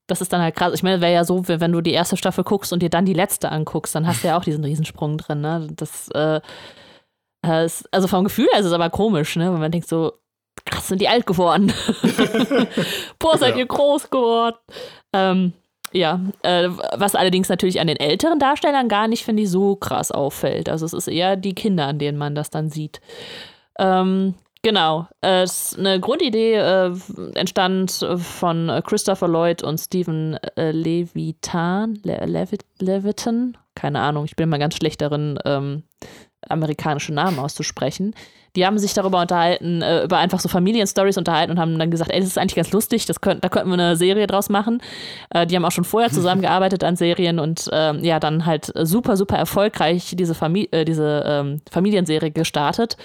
das 0.07 0.21
ist 0.21 0.33
dann 0.33 0.43
halt 0.43 0.57
krass. 0.57 0.73
Ich 0.75 0.83
meine, 0.83 1.01
wäre 1.01 1.13
ja 1.13 1.25
so, 1.25 1.47
wenn 1.49 1.73
du 1.73 1.81
die 1.81 1.93
erste 1.93 2.17
Staffel 2.17 2.45
guckst 2.45 2.73
und 2.73 2.83
dir 2.83 2.91
dann 2.91 3.05
die 3.05 3.15
letzte 3.15 3.51
anguckst, 3.51 3.95
dann 3.95 4.07
hast 4.07 4.23
du 4.23 4.29
ja 4.29 4.37
auch 4.37 4.45
diesen 4.45 4.65
Riesensprung 4.65 5.19
drin, 5.19 5.41
ne? 5.41 5.69
Das, 5.77 6.09
äh, 6.11 6.41
ist, 7.65 7.89
also 7.93 8.07
vom 8.09 8.25
Gefühl 8.25 8.47
her 8.53 8.61
ist 8.61 8.67
es 8.67 8.73
aber 8.73 8.91
komisch, 8.91 9.37
ne? 9.37 9.53
Weil 9.53 9.59
man 9.59 9.73
denkt 9.73 9.89
so, 9.89 10.13
krass, 10.65 10.89
sind 10.89 11.01
die 11.01 11.09
alt 11.09 11.27
geworden. 11.27 11.73
Boah, 13.19 13.39
seid 13.39 13.57
ihr 13.57 13.67
groß 13.67 14.11
geworden. 14.11 14.57
Ähm, 15.13 15.53
ja, 15.93 16.21
äh, 16.43 16.69
was 16.95 17.15
allerdings 17.15 17.49
natürlich 17.49 17.81
an 17.81 17.87
den 17.87 17.99
älteren 17.99 18.39
Darstellern 18.39 18.89
gar 18.89 19.09
nicht, 19.09 19.25
finde 19.25 19.43
ich, 19.43 19.51
so 19.51 19.77
krass 19.77 20.11
auffällt. 20.11 20.69
Also 20.69 20.87
es 20.87 20.93
ist 20.93 21.09
eher 21.09 21.37
die 21.37 21.55
Kinder, 21.55 21.87
an 21.87 21.99
denen 21.99 22.19
man 22.19 22.35
das 22.35 22.51
dann 22.51 22.71
sieht. 22.71 23.01
Ähm, 23.79 24.35
genau. 24.63 25.09
Äh, 25.21 25.43
es 25.43 25.77
eine 25.79 26.01
Grundidee 26.01 26.55
äh, 26.55 26.93
entstand 27.35 28.07
von 28.17 28.69
äh, 28.69 28.83
Christopher 28.85 29.29
Lloyd 29.29 29.63
und 29.63 29.79
Stephen 29.79 30.35
äh, 30.57 30.71
Levitan, 30.73 31.99
Le 32.03 32.25
Levit 32.27 32.65
Levitan. 32.79 33.57
Keine 33.75 34.01
Ahnung, 34.01 34.25
ich 34.25 34.37
bin 34.37 34.49
mal 34.49 34.59
ganz 34.59 34.77
schlecht 34.77 35.01
darin, 35.01 35.39
ähm, 35.45 35.85
amerikanische 36.49 37.13
Namen 37.13 37.39
auszusprechen. 37.39 38.15
Die 38.55 38.67
haben 38.67 38.79
sich 38.79 38.93
darüber 38.93 39.23
unterhalten, 39.23 39.81
äh, 39.81 40.05
über 40.05 40.19
einfach 40.19 40.39
so 40.39 40.49
Familienstories 40.49 41.17
unterhalten 41.17 41.53
und 41.53 41.59
haben 41.59 41.79
dann 41.79 41.91
gesagt, 41.91 42.11
ey, 42.11 42.21
das 42.21 42.29
ist 42.29 42.39
eigentlich 42.39 42.57
ganz 42.57 42.71
lustig, 42.71 43.07
das 43.07 43.23
könnt, 43.23 43.43
da 43.43 43.49
könnten 43.49 43.71
wir 43.71 43.75
eine 43.75 43.97
Serie 43.97 44.27
draus 44.27 44.51
machen. 44.51 44.83
Äh, 45.31 45.47
die 45.47 45.57
haben 45.57 45.65
auch 45.65 45.73
schon 45.73 45.85
vorher 45.85 46.11
zusammengearbeitet 46.13 46.85
an 46.85 46.97
Serien 46.97 47.39
und 47.39 47.71
ähm, 47.73 48.05
ja, 48.05 48.21
dann 48.21 48.45
halt 48.45 48.71
super, 48.83 49.17
super 49.17 49.37
erfolgreich 49.37 50.15
diese, 50.19 50.35
Famili 50.35 50.69
äh, 50.71 50.85
diese 50.85 51.25
ähm, 51.27 51.63
Familienserie 51.71 52.31
gestartet. 52.31 52.99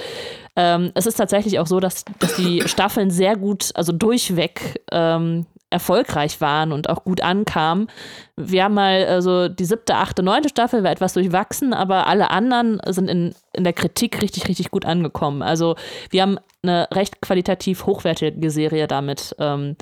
Ähm, 0.58 0.92
es 0.96 1.06
ist 1.06 1.16
tatsächlich 1.16 1.60
auch 1.60 1.68
so, 1.68 1.80
dass, 1.80 2.04
dass 2.20 2.36
die 2.36 2.64
Staffeln 2.66 3.12
sehr 3.12 3.38
gut, 3.38 3.72
also 3.76 3.94
durchweg 3.94 4.82
ähm, 4.92 5.46
erfolgreich 5.70 6.42
waren 6.42 6.72
und 6.72 6.90
auch 6.90 7.04
gut 7.04 7.22
ankamen. 7.22 7.88
Wir 8.36 8.64
haben 8.64 8.74
mal 8.74 9.06
also 9.06 9.50
die 9.50 9.66
siebte, 9.66 9.96
achte, 9.96 10.24
neunte 10.24 10.50
Staffel 10.50 10.84
war 10.84 10.92
etwas 10.92 11.14
durchwachsen, 11.14 11.74
aber 11.74 12.08
alle 12.08 12.32
anderen 12.32 12.80
sind 12.88 13.10
in, 13.10 13.36
in 13.54 13.64
der 13.64 13.74
Kritik 13.74 14.22
richtig, 14.22 14.48
richtig 14.48 14.72
gut 14.72 14.86
angekommen. 14.86 15.44
Also 15.44 15.76
wir 16.10 16.24
haben 16.24 16.40
eine 16.64 16.88
recht 16.92 17.22
qualitativ 17.22 17.86
hochwertige 17.86 18.50
Serie 18.50 18.88
damit. 18.88 19.36
Ähm, 19.40 19.76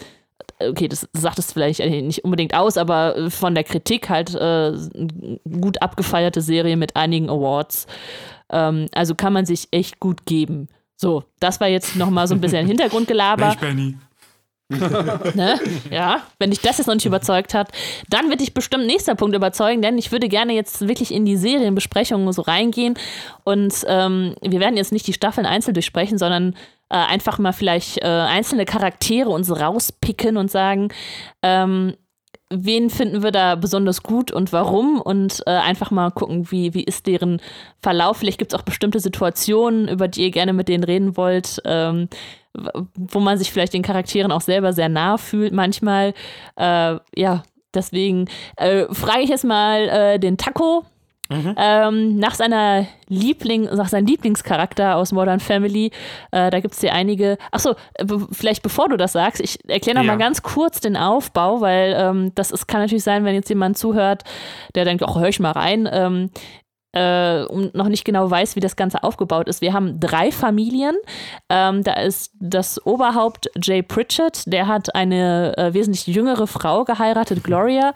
okay, 0.59 0.87
das 0.87 1.07
sagt 1.13 1.39
es 1.39 1.53
vielleicht 1.53 1.79
nicht 1.79 2.25
unbedingt 2.25 2.53
aus, 2.53 2.77
aber 2.77 3.29
von 3.29 3.55
der 3.55 3.63
Kritik 3.63 4.09
halt 4.09 4.33
äh, 4.35 4.73
gut 5.61 5.81
abgefeierte 5.81 6.41
Serie 6.41 6.77
mit 6.77 6.95
einigen 6.95 7.29
Awards. 7.29 7.87
Ähm, 8.51 8.87
also 8.93 9.15
kann 9.15 9.33
man 9.33 9.45
sich 9.45 9.67
echt 9.71 9.99
gut 9.99 10.25
geben. 10.25 10.67
So, 10.95 11.23
das 11.39 11.59
war 11.59 11.67
jetzt 11.67 11.95
nochmal 11.95 12.27
so 12.27 12.35
ein 12.35 12.41
bisschen 12.41 12.65
Hintergrundgelaber. 12.67 13.47
Mensch, 13.47 13.59
Benny. 13.59 13.97
ne? 15.35 15.59
Ja, 15.91 16.23
wenn 16.39 16.49
dich 16.49 16.61
das 16.61 16.79
jetzt 16.79 16.87
noch 16.87 16.95
nicht 16.95 17.05
überzeugt 17.05 17.53
hat, 17.53 17.71
dann 18.09 18.29
wird 18.29 18.41
dich 18.41 18.55
bestimmt 18.55 18.87
nächster 18.87 19.13
Punkt 19.13 19.35
überzeugen, 19.35 19.83
denn 19.83 19.97
ich 19.99 20.11
würde 20.11 20.27
gerne 20.27 20.53
jetzt 20.53 20.87
wirklich 20.87 21.13
in 21.13 21.23
die 21.23 21.37
Serienbesprechungen 21.37 22.31
so 22.33 22.41
reingehen 22.41 22.95
und 23.43 23.85
ähm, 23.87 24.35
wir 24.41 24.59
werden 24.59 24.75
jetzt 24.75 24.91
nicht 24.91 25.05
die 25.05 25.13
Staffeln 25.13 25.45
einzeln 25.45 25.75
durchsprechen, 25.75 26.17
sondern 26.17 26.55
äh, 26.89 26.95
einfach 26.95 27.37
mal 27.37 27.53
vielleicht 27.53 27.99
äh, 27.99 28.07
einzelne 28.07 28.65
Charaktere 28.65 29.29
uns 29.29 29.51
rauspicken 29.51 30.35
und 30.35 30.49
sagen, 30.49 30.89
ähm, 31.43 31.95
wen 32.49 32.89
finden 32.89 33.23
wir 33.23 33.31
da 33.31 33.55
besonders 33.55 34.03
gut 34.03 34.31
und 34.31 34.53
warum 34.53 35.01
und 35.01 35.41
äh, 35.45 35.51
einfach 35.51 35.91
mal 35.91 36.11
gucken, 36.11 36.51
wie, 36.51 36.73
wie 36.73 36.83
ist 36.83 37.07
deren 37.07 37.41
Verlauf. 37.81 38.17
Vielleicht 38.17 38.37
gibt 38.37 38.53
es 38.53 38.59
auch 38.59 38.63
bestimmte 38.63 38.99
Situationen, 38.99 39.87
über 39.87 40.07
die 40.07 40.23
ihr 40.23 40.31
gerne 40.31 40.53
mit 40.53 40.67
denen 40.67 40.83
reden 40.83 41.17
wollt. 41.17 41.61
Ähm, 41.65 42.07
wo 42.95 43.19
man 43.19 43.37
sich 43.37 43.51
vielleicht 43.51 43.73
den 43.73 43.81
Charakteren 43.81 44.31
auch 44.31 44.41
selber 44.41 44.73
sehr 44.73 44.89
nah 44.89 45.17
fühlt 45.17 45.53
manchmal. 45.53 46.13
Äh, 46.55 46.97
ja, 47.15 47.43
deswegen 47.73 48.29
äh, 48.57 48.85
frage 48.93 49.23
ich 49.23 49.29
jetzt 49.29 49.43
mal 49.43 49.89
äh, 49.89 50.19
den 50.19 50.37
Taco. 50.37 50.85
Mhm. 51.29 51.55
Ähm, 51.57 52.17
nach 52.17 52.35
seiner 52.35 52.85
Liebling, 53.07 53.63
nach 53.63 53.87
seinem 53.87 54.05
Lieblingscharakter 54.05 54.95
aus 54.95 55.11
Modern 55.11 55.39
Family, 55.39 55.91
äh, 56.31 56.49
da 56.49 56.59
gibt 56.59 56.75
es 56.75 56.81
hier 56.81 56.93
einige. 56.93 57.37
Achso, 57.51 57.75
be 58.03 58.27
vielleicht 58.31 58.61
bevor 58.61 58.89
du 58.89 58.97
das 58.97 59.13
sagst, 59.13 59.41
ich 59.41 59.57
erkläre 59.67 59.97
noch 59.97 60.05
ja. 60.05 60.11
mal 60.11 60.17
ganz 60.17 60.43
kurz 60.43 60.79
den 60.79 60.95
Aufbau, 60.97 61.61
weil 61.61 61.95
ähm, 61.97 62.31
das 62.35 62.51
ist, 62.51 62.67
kann 62.67 62.81
natürlich 62.81 63.03
sein, 63.03 63.25
wenn 63.25 63.33
jetzt 63.33 63.49
jemand 63.49 63.77
zuhört, 63.77 64.23
der 64.75 64.85
denkt, 64.85 65.03
ach, 65.03 65.15
hör 65.15 65.27
ich 65.27 65.39
mal 65.39 65.51
rein. 65.51 65.89
Ähm, 65.91 66.29
äh, 66.95 67.43
und 67.45 67.75
noch 67.75 67.89
nicht 67.89 68.05
genau 68.05 68.31
weiß, 68.31 68.55
wie 68.55 68.61
das 68.61 68.75
Ganze 68.75 69.03
aufgebaut 69.03 69.47
ist. 69.47 69.61
Wir 69.61 69.73
haben 69.73 69.99
drei 69.99 70.31
Familien. 70.31 70.95
Ähm, 71.49 71.83
da 71.83 71.93
ist 71.93 72.31
das 72.39 72.83
Oberhaupt 72.85 73.49
Jay 73.61 73.83
Pritchett, 73.83 74.43
der 74.47 74.67
hat 74.67 74.95
eine 74.95 75.57
äh, 75.57 75.73
wesentlich 75.73 76.07
jüngere 76.07 76.47
Frau 76.47 76.85
geheiratet, 76.85 77.43
Gloria. 77.43 77.93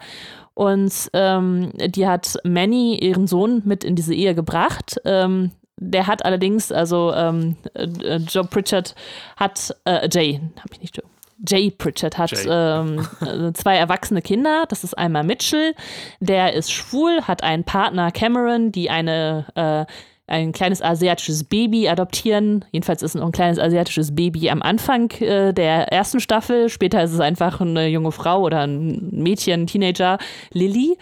Und 0.54 0.92
ähm, 1.12 1.72
die 1.74 2.06
hat 2.06 2.36
Manny, 2.44 2.98
ihren 2.98 3.26
Sohn, 3.26 3.62
mit 3.64 3.84
in 3.84 3.96
diese 3.96 4.14
Ehe 4.14 4.34
gebracht. 4.34 4.96
Ähm, 5.04 5.52
der 5.76 6.06
hat 6.06 6.24
allerdings, 6.24 6.70
also 6.70 7.12
ähm, 7.14 7.56
äh, 7.74 8.16
Joe 8.16 8.44
Pritchett 8.44 8.94
hat, 9.36 9.74
äh, 9.84 10.08
Jay, 10.12 10.40
habe 10.58 10.68
ich 10.72 10.80
nicht, 10.80 10.96
Joe. 10.96 11.06
Jay 11.48 11.70
Pritchett 11.70 12.18
hat 12.18 12.32
Jay. 12.32 12.46
Ähm, 12.46 13.06
äh, 13.22 13.52
zwei 13.54 13.76
erwachsene 13.76 14.20
Kinder. 14.20 14.64
Das 14.68 14.84
ist 14.84 14.92
einmal 14.98 15.24
Mitchell, 15.24 15.74
der 16.20 16.52
ist 16.52 16.70
schwul, 16.70 17.22
hat 17.22 17.42
einen 17.42 17.64
Partner 17.64 18.10
Cameron, 18.12 18.72
die 18.72 18.90
eine 18.90 19.46
äh, 19.54 19.92
ein 20.30 20.52
kleines 20.52 20.80
asiatisches 20.80 21.44
Baby 21.44 21.88
adoptieren. 21.88 22.64
Jedenfalls 22.72 23.02
ist 23.02 23.14
es 23.14 23.20
noch 23.20 23.26
ein 23.26 23.32
kleines 23.32 23.58
asiatisches 23.58 24.14
Baby 24.14 24.48
am 24.50 24.62
Anfang 24.62 25.10
äh, 25.20 25.52
der 25.52 25.92
ersten 25.92 26.20
Staffel. 26.20 26.68
Später 26.68 27.02
ist 27.02 27.12
es 27.12 27.20
einfach 27.20 27.60
eine 27.60 27.88
junge 27.88 28.12
Frau 28.12 28.42
oder 28.42 28.60
ein 28.60 29.08
Mädchen, 29.10 29.62
ein 29.62 29.66
Teenager, 29.66 30.18
Lily. 30.52 30.96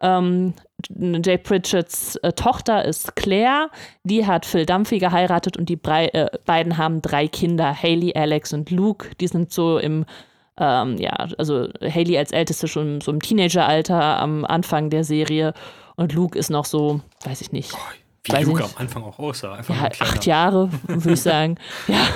Ähm, 0.00 0.54
Jay 0.88 1.36
Pritchetts 1.36 2.16
äh, 2.16 2.32
Tochter 2.32 2.86
ist 2.86 3.14
Claire, 3.16 3.68
die 4.02 4.26
hat 4.26 4.46
Phil 4.46 4.64
Dunphy 4.64 4.98
geheiratet 4.98 5.58
und 5.58 5.68
die 5.68 5.76
Brei 5.76 6.06
äh, 6.06 6.30
beiden 6.46 6.78
haben 6.78 7.02
drei 7.02 7.28
Kinder, 7.28 7.74
Haley, 7.74 8.14
Alex 8.14 8.54
und 8.54 8.70
Luke. 8.70 9.10
Die 9.20 9.28
sind 9.28 9.52
so 9.52 9.76
im, 9.76 10.06
ähm, 10.58 10.96
ja, 10.96 11.28
also 11.36 11.68
Haley 11.82 12.16
als 12.16 12.32
Älteste 12.32 12.66
schon 12.66 13.02
so 13.02 13.12
im 13.12 13.20
Teenageralter 13.20 14.18
am 14.18 14.46
Anfang 14.46 14.88
der 14.88 15.04
Serie 15.04 15.52
und 15.96 16.14
Luke 16.14 16.38
ist 16.38 16.48
noch 16.48 16.64
so, 16.64 17.02
weiß 17.24 17.42
ich 17.42 17.52
nicht. 17.52 17.76
Wie 18.24 18.44
Luke 18.44 18.64
am 18.64 18.70
Anfang 18.76 19.02
auch 19.02 19.18
aussah. 19.18 19.54
Einfach 19.54 19.74
ja, 19.74 19.90
acht 20.00 20.26
Jahre, 20.26 20.70
würde 20.86 21.12
ich 21.12 21.22
sagen. 21.22 21.56
ja. 21.88 22.06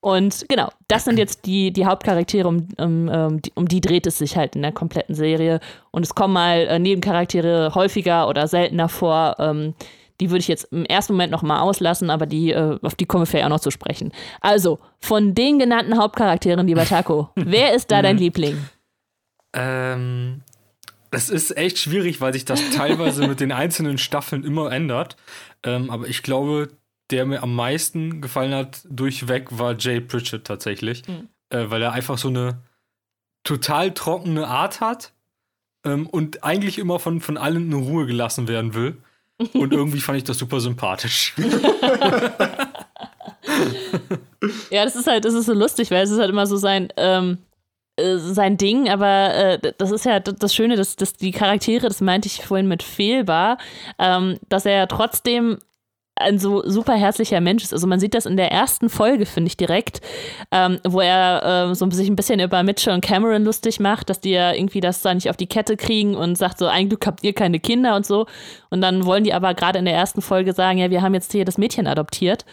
Und 0.00 0.44
genau, 0.50 0.68
das 0.86 1.06
sind 1.06 1.18
jetzt 1.18 1.46
die, 1.46 1.72
die 1.72 1.86
Hauptcharaktere, 1.86 2.46
um, 2.46 2.68
um, 2.76 3.08
um, 3.08 3.40
die, 3.40 3.52
um 3.54 3.66
die 3.66 3.80
dreht 3.80 4.06
es 4.06 4.18
sich 4.18 4.36
halt 4.36 4.54
in 4.54 4.60
der 4.60 4.72
kompletten 4.72 5.14
Serie. 5.14 5.60
Und 5.92 6.04
es 6.04 6.14
kommen 6.14 6.34
mal 6.34 6.58
äh, 6.66 6.78
Nebencharaktere 6.78 7.74
häufiger 7.74 8.28
oder 8.28 8.46
seltener 8.46 8.90
vor. 8.90 9.36
Ähm, 9.38 9.72
die 10.20 10.28
würde 10.28 10.40
ich 10.40 10.48
jetzt 10.48 10.64
im 10.72 10.84
ersten 10.84 11.14
Moment 11.14 11.32
noch 11.32 11.40
mal 11.40 11.60
auslassen, 11.60 12.10
aber 12.10 12.26
die, 12.26 12.52
äh, 12.52 12.78
auf 12.82 12.94
die 12.94 13.06
kommen 13.06 13.22
wir 13.22 13.26
vielleicht 13.26 13.46
auch 13.46 13.50
noch 13.50 13.60
zu 13.60 13.70
sprechen. 13.70 14.12
Also, 14.42 14.78
von 15.00 15.34
den 15.34 15.58
genannten 15.58 15.96
Hauptcharakteren, 15.96 16.66
lieber 16.66 16.84
Taco, 16.84 17.30
wer 17.34 17.74
ist 17.74 17.90
da 17.90 18.02
dein 18.02 18.18
Liebling? 18.18 18.58
Ähm, 19.54 20.42
das 21.14 21.30
ist 21.30 21.56
echt 21.56 21.78
schwierig, 21.78 22.20
weil 22.20 22.32
sich 22.32 22.44
das 22.44 22.70
teilweise 22.70 23.26
mit 23.28 23.40
den 23.40 23.52
einzelnen 23.52 23.98
Staffeln 23.98 24.44
immer 24.44 24.72
ändert. 24.72 25.16
Ähm, 25.62 25.90
aber 25.90 26.08
ich 26.08 26.22
glaube, 26.22 26.70
der 27.10 27.24
mir 27.24 27.42
am 27.42 27.54
meisten 27.54 28.20
gefallen 28.20 28.52
hat, 28.52 28.80
durchweg, 28.88 29.46
war 29.50 29.76
Jay 29.78 30.00
Pritchett 30.00 30.44
tatsächlich. 30.44 31.06
Mhm. 31.06 31.28
Äh, 31.50 31.70
weil 31.70 31.82
er 31.82 31.92
einfach 31.92 32.18
so 32.18 32.28
eine 32.28 32.62
total 33.44 33.92
trockene 33.92 34.48
Art 34.48 34.80
hat 34.80 35.12
ähm, 35.84 36.06
und 36.08 36.42
eigentlich 36.42 36.78
immer 36.78 36.98
von, 36.98 37.20
von 37.20 37.36
allen 37.36 37.70
in 37.70 37.74
Ruhe 37.74 38.06
gelassen 38.06 38.48
werden 38.48 38.74
will. 38.74 38.96
Und 39.52 39.72
irgendwie 39.72 40.00
fand 40.00 40.16
ich 40.18 40.22
das 40.22 40.38
super 40.38 40.60
sympathisch. 40.60 41.34
ja, 44.70 44.84
das 44.84 44.94
ist 44.94 45.08
halt, 45.08 45.24
das 45.24 45.34
ist 45.34 45.46
so 45.46 45.52
lustig, 45.52 45.90
weil 45.90 46.04
es 46.04 46.10
ist 46.12 46.20
halt 46.20 46.30
immer 46.30 46.46
so 46.46 46.56
sein, 46.56 46.88
ähm, 46.96 47.38
äh, 47.96 48.16
sein 48.16 48.56
Ding, 48.56 48.88
aber 48.88 49.34
äh, 49.34 49.72
das 49.78 49.90
ist 49.90 50.04
ja 50.04 50.20
das 50.20 50.54
Schöne, 50.54 50.76
dass, 50.76 50.96
dass 50.96 51.14
die 51.14 51.30
Charaktere, 51.30 51.86
das 51.86 52.00
meinte 52.00 52.26
ich 52.26 52.44
vorhin 52.44 52.66
mit 52.66 52.82
fehlbar, 52.82 53.58
ähm, 53.98 54.38
dass 54.48 54.66
er 54.66 54.88
trotzdem 54.88 55.58
ein 56.16 56.38
so 56.38 56.62
super 56.68 56.94
herzlicher 56.94 57.40
Mensch 57.40 57.64
ist. 57.64 57.72
Also 57.72 57.86
man 57.86 57.98
sieht 58.00 58.14
das 58.14 58.26
in 58.26 58.36
der 58.36 58.52
ersten 58.52 58.88
Folge, 58.88 59.26
finde 59.26 59.48
ich 59.48 59.56
direkt, 59.56 60.00
ähm, 60.50 60.78
wo 60.84 61.00
er 61.00 61.70
äh, 61.70 61.74
so 61.74 61.88
sich 61.90 62.08
ein 62.08 62.16
bisschen 62.16 62.40
über 62.40 62.62
Mitchell 62.62 62.94
und 62.94 63.00
Cameron 63.00 63.44
lustig 63.44 63.80
macht, 63.80 64.10
dass 64.10 64.20
die 64.20 64.30
ja 64.30 64.52
irgendwie 64.52 64.80
das 64.80 65.02
da 65.02 65.12
nicht 65.12 65.28
auf 65.28 65.36
die 65.36 65.48
Kette 65.48 65.76
kriegen 65.76 66.14
und 66.14 66.36
sagt 66.36 66.58
so, 66.58 66.66
ein 66.66 66.88
Glück 66.88 67.06
habt 67.06 67.24
ihr 67.24 67.32
keine 67.32 67.58
Kinder 67.58 67.96
und 67.96 68.06
so. 68.06 68.26
Und 68.70 68.80
dann 68.80 69.04
wollen 69.04 69.24
die 69.24 69.34
aber 69.34 69.54
gerade 69.54 69.78
in 69.78 69.84
der 69.84 69.94
ersten 69.94 70.22
Folge 70.22 70.52
sagen, 70.52 70.78
ja, 70.78 70.90
wir 70.90 71.02
haben 71.02 71.14
jetzt 71.14 71.32
hier 71.32 71.44
das 71.44 71.58
Mädchen 71.58 71.86
adoptiert. 71.86 72.44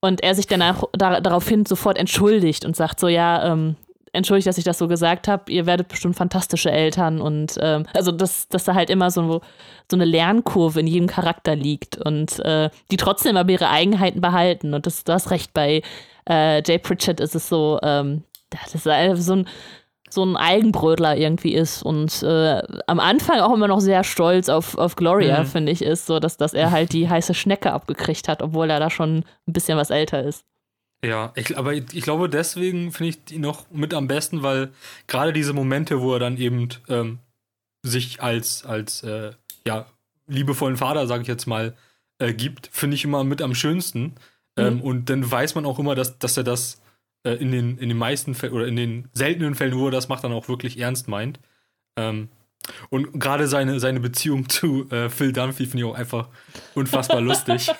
Und 0.00 0.22
er 0.22 0.34
sich 0.34 0.46
danach 0.46 0.82
da, 0.92 1.22
daraufhin 1.22 1.64
sofort 1.64 1.96
entschuldigt 1.96 2.66
und 2.66 2.76
sagt 2.76 3.00
so, 3.00 3.08
ja, 3.08 3.50
ähm, 3.50 3.76
entschuldigt, 4.14 4.46
dass 4.46 4.58
ich 4.58 4.64
das 4.64 4.78
so 4.78 4.88
gesagt 4.88 5.28
habe, 5.28 5.50
ihr 5.50 5.66
werdet 5.66 5.88
bestimmt 5.88 6.16
fantastische 6.16 6.70
Eltern 6.70 7.20
und 7.20 7.56
ähm, 7.60 7.84
also 7.94 8.12
dass, 8.12 8.48
dass 8.48 8.64
da 8.64 8.74
halt 8.74 8.90
immer 8.90 9.10
so, 9.10 9.40
so 9.90 9.96
eine 9.96 10.04
Lernkurve 10.04 10.80
in 10.80 10.86
jedem 10.86 11.08
Charakter 11.08 11.56
liegt 11.56 11.96
und 11.96 12.38
äh, 12.40 12.70
die 12.90 12.96
trotzdem 12.96 13.36
aber 13.36 13.50
ihre 13.50 13.68
Eigenheiten 13.68 14.20
behalten. 14.20 14.74
Und 14.74 14.86
das, 14.86 15.04
du 15.04 15.12
hast 15.12 15.30
recht, 15.30 15.52
bei 15.52 15.82
äh, 16.28 16.62
Jay 16.64 16.78
Pritchett 16.78 17.20
ist 17.20 17.34
es 17.34 17.48
so, 17.48 17.78
ähm, 17.82 18.24
das 18.50 18.74
ist 18.74 18.84
so 18.84 19.32
ein 19.34 19.46
so 20.14 20.24
ein 20.24 20.36
Eigenbrödler 20.36 21.16
irgendwie 21.16 21.54
ist 21.54 21.82
und 21.82 22.22
äh, 22.22 22.62
am 22.86 23.00
Anfang 23.00 23.40
auch 23.40 23.52
immer 23.52 23.66
noch 23.66 23.80
sehr 23.80 24.04
stolz 24.04 24.48
auf, 24.48 24.78
auf 24.78 24.94
Gloria, 24.94 25.40
mhm. 25.40 25.46
finde 25.46 25.72
ich, 25.72 25.82
ist, 25.82 26.06
so 26.06 26.20
dass, 26.20 26.36
dass 26.36 26.54
er 26.54 26.70
halt 26.70 26.92
die 26.92 27.08
heiße 27.08 27.34
Schnecke 27.34 27.72
abgekriegt 27.72 28.28
hat, 28.28 28.40
obwohl 28.40 28.70
er 28.70 28.78
da 28.78 28.90
schon 28.90 29.24
ein 29.46 29.52
bisschen 29.52 29.76
was 29.76 29.90
älter 29.90 30.22
ist. 30.22 30.44
Ja, 31.04 31.32
ich, 31.36 31.58
aber 31.58 31.74
ich, 31.74 31.84
ich 31.92 32.02
glaube, 32.02 32.30
deswegen 32.30 32.90
finde 32.90 33.10
ich 33.10 33.24
die 33.24 33.38
noch 33.38 33.70
mit 33.70 33.92
am 33.92 34.08
besten, 34.08 34.42
weil 34.42 34.70
gerade 35.06 35.34
diese 35.34 35.52
Momente, 35.52 36.00
wo 36.00 36.14
er 36.14 36.18
dann 36.18 36.38
eben 36.38 36.70
ähm, 36.88 37.18
sich 37.82 38.22
als, 38.22 38.64
als 38.64 39.02
äh, 39.02 39.32
ja, 39.66 39.86
liebevollen 40.26 40.78
Vater, 40.78 41.06
sage 41.06 41.20
ich 41.20 41.28
jetzt 41.28 41.46
mal, 41.46 41.74
äh, 42.18 42.32
gibt, 42.32 42.70
finde 42.72 42.94
ich 42.94 43.04
immer 43.04 43.22
mit 43.22 43.42
am 43.42 43.54
schönsten. 43.54 44.14
Ähm, 44.56 44.76
mhm. 44.76 44.80
Und 44.80 45.10
dann 45.10 45.30
weiß 45.30 45.54
man 45.54 45.66
auch 45.66 45.78
immer, 45.78 45.94
dass, 45.94 46.18
dass 46.18 46.38
er 46.38 46.44
das 46.44 46.80
äh, 47.24 47.32
in, 47.32 47.52
den, 47.52 47.76
in 47.76 47.90
den 47.90 47.98
meisten 47.98 48.34
Fällen 48.34 48.54
oder 48.54 48.66
in 48.66 48.76
den 48.76 49.10
seltenen 49.12 49.54
Fällen, 49.54 49.76
wo 49.76 49.88
er 49.88 49.90
das 49.90 50.08
macht, 50.08 50.24
dann 50.24 50.32
auch 50.32 50.48
wirklich 50.48 50.78
ernst 50.78 51.06
meint. 51.06 51.38
Ähm, 51.98 52.30
und 52.88 53.20
gerade 53.20 53.46
seine, 53.46 53.78
seine 53.78 54.00
Beziehung 54.00 54.48
zu 54.48 54.90
äh, 54.90 55.10
Phil 55.10 55.34
Dunphy 55.34 55.66
finde 55.66 55.84
ich 55.84 55.84
auch 55.84 55.98
einfach 55.98 56.28
unfassbar 56.74 57.20
lustig. 57.20 57.70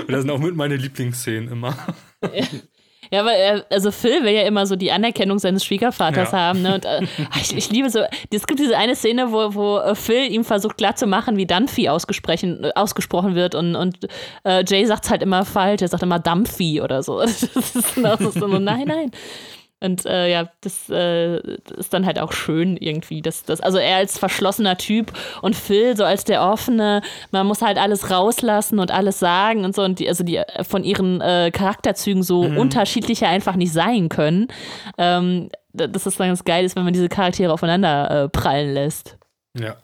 Und 0.00 0.12
das 0.12 0.22
sind 0.22 0.30
auch 0.30 0.38
mit 0.38 0.56
meine 0.56 0.76
Lieblingsszenen 0.76 1.50
immer. 1.50 1.76
Ja, 3.12 3.20
aber 3.20 3.32
er, 3.32 3.66
also 3.68 3.90
Phil 3.90 4.24
will 4.24 4.32
ja 4.32 4.42
immer 4.42 4.64
so 4.64 4.74
die 4.74 4.90
Anerkennung 4.90 5.38
seines 5.38 5.66
Schwiegervaters 5.66 6.32
ja. 6.32 6.38
haben. 6.38 6.62
Ne? 6.62 6.76
Und, 6.76 6.86
äh, 6.86 7.02
ich, 7.42 7.54
ich, 7.54 7.70
liebe 7.70 7.90
so, 7.90 8.00
es 8.30 8.46
gibt 8.46 8.58
diese 8.58 8.78
eine 8.78 8.96
Szene, 8.96 9.30
wo, 9.30 9.54
wo 9.54 9.78
äh, 9.78 9.94
Phil 9.94 10.32
ihm 10.32 10.44
versucht 10.44 10.78
klarzumachen, 10.78 11.36
wie 11.36 11.46
Dunphy 11.46 11.90
ausgesprochen, 11.90 12.72
ausgesprochen 12.74 13.34
wird 13.34 13.54
und, 13.54 13.76
und 13.76 14.08
äh, 14.44 14.64
Jay 14.66 14.86
sagt 14.86 15.04
es 15.04 15.10
halt 15.10 15.22
immer 15.22 15.44
falsch, 15.44 15.82
er 15.82 15.88
sagt 15.88 16.02
immer 16.02 16.20
Dumphy 16.20 16.80
oder 16.80 17.02
so. 17.02 17.20
Das 17.32 17.42
ist, 17.42 17.96
das 17.96 18.20
ist 18.20 18.34
so, 18.34 18.46
nein, 18.46 18.84
nein. 18.86 19.10
Und 19.82 20.06
äh, 20.06 20.30
ja, 20.30 20.48
das 20.60 20.88
äh, 20.90 21.38
ist 21.76 21.92
dann 21.92 22.06
halt 22.06 22.18
auch 22.18 22.32
schön 22.32 22.76
irgendwie. 22.76 23.20
Dass, 23.20 23.42
dass, 23.42 23.60
also 23.60 23.78
er 23.78 23.96
als 23.96 24.18
verschlossener 24.18 24.78
Typ 24.78 25.12
und 25.42 25.56
Phil 25.56 25.96
so 25.96 26.04
als 26.04 26.24
der 26.24 26.42
offene, 26.42 27.02
man 27.30 27.46
muss 27.46 27.62
halt 27.62 27.78
alles 27.78 28.10
rauslassen 28.10 28.78
und 28.78 28.90
alles 28.90 29.18
sagen 29.18 29.64
und 29.64 29.74
so. 29.74 29.82
Und 29.82 29.98
die, 29.98 30.08
also 30.08 30.24
die 30.24 30.40
von 30.62 30.84
ihren 30.84 31.20
äh, 31.20 31.50
Charakterzügen 31.52 32.22
so 32.22 32.44
mhm. 32.44 32.58
unterschiedlicher 32.58 33.28
einfach 33.28 33.56
nicht 33.56 33.72
sein 33.72 34.08
können. 34.08 34.48
Ähm, 34.98 35.48
dass 35.72 36.04
das 36.04 36.16
dann 36.16 36.28
ganz 36.28 36.44
geil 36.44 36.64
ist, 36.64 36.76
wenn 36.76 36.84
man 36.84 36.92
diese 36.92 37.08
Charaktere 37.08 37.52
aufeinander 37.52 38.24
äh, 38.24 38.28
prallen 38.28 38.74
lässt. 38.74 39.16
Ja. 39.58 39.76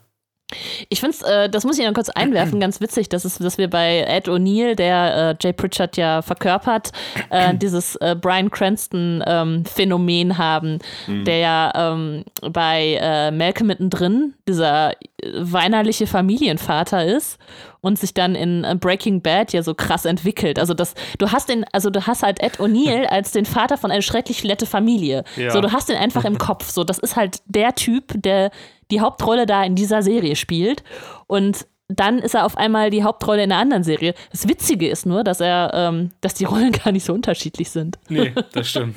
Ich 0.89 0.99
finde 0.99 1.15
es, 1.15 1.21
äh, 1.21 1.49
das 1.49 1.63
muss 1.63 1.77
ich 1.77 1.85
noch 1.85 1.93
kurz 1.93 2.09
einwerfen, 2.09 2.59
ganz 2.61 2.81
witzig, 2.81 3.09
dass, 3.09 3.25
es, 3.25 3.37
dass 3.37 3.57
wir 3.57 3.69
bei 3.69 3.99
Ed 4.07 4.27
O'Neill, 4.27 4.75
der 4.75 5.31
äh, 5.31 5.35
Jay 5.39 5.53
Pritchard 5.53 5.97
ja 5.97 6.21
verkörpert, 6.21 6.91
äh, 7.29 7.53
dieses 7.57 7.95
äh, 7.97 8.15
Brian 8.19 8.49
Cranston-Phänomen 8.49 10.29
ähm, 10.31 10.37
haben, 10.37 10.79
mhm. 11.07 11.25
der 11.25 11.37
ja 11.37 11.71
ähm, 11.75 12.23
bei 12.41 12.97
äh, 12.99 13.31
Malcolm 13.31 13.67
mittendrin 13.67 14.33
dieser 14.47 14.93
weinerliche 15.35 16.07
Familienvater 16.07 17.05
ist 17.05 17.37
und 17.81 17.97
sich 17.97 18.13
dann 18.13 18.35
in 18.35 18.63
äh, 18.63 18.75
Breaking 18.79 19.21
Bad 19.21 19.53
ja 19.53 19.63
so 19.63 19.73
krass 19.73 20.05
entwickelt. 20.05 20.59
Also 20.59 20.73
das, 20.73 20.95
du 21.17 21.31
hast 21.31 21.49
den, 21.49 21.65
also 21.71 21.89
du 21.89 22.05
hast 22.05 22.23
halt 22.23 22.41
Ed 22.41 22.59
O'Neill 22.59 23.05
als 23.09 23.31
den 23.31 23.45
Vater 23.45 23.77
von 23.77 23.91
einer 23.91 24.01
schrecklich 24.01 24.43
nette 24.43 24.65
Familie. 24.65 25.23
Ja. 25.35 25.51
So, 25.51 25.61
du 25.61 25.71
hast 25.71 25.89
den 25.89 25.97
einfach 25.97 26.25
im 26.25 26.37
Kopf. 26.39 26.69
So, 26.69 26.83
das 26.83 26.99
ist 26.99 27.15
halt 27.15 27.39
der 27.45 27.75
Typ, 27.75 28.13
der 28.15 28.51
die 28.91 29.01
Hauptrolle 29.01 29.45
da 29.45 29.63
in 29.63 29.75
dieser 29.75 30.01
Serie 30.01 30.35
spielt. 30.35 30.83
Und 31.27 31.67
dann 31.89 32.19
ist 32.19 32.35
er 32.35 32.45
auf 32.45 32.55
einmal 32.55 32.91
die 32.91 33.03
Hauptrolle 33.03 33.43
in 33.43 33.51
einer 33.51 33.61
anderen 33.61 33.83
Serie. 33.83 34.13
Das 34.31 34.47
Witzige 34.47 34.87
ist 34.87 35.07
nur, 35.07 35.23
dass 35.23 35.41
er, 35.41 35.71
ähm, 35.73 36.11
dass 36.21 36.35
die 36.35 36.45
Rollen 36.45 36.71
gar 36.83 36.91
nicht 36.91 37.03
so 37.03 37.13
unterschiedlich 37.13 37.71
sind. 37.71 37.97
Nee, 38.09 38.31
das 38.53 38.69
stimmt. 38.69 38.95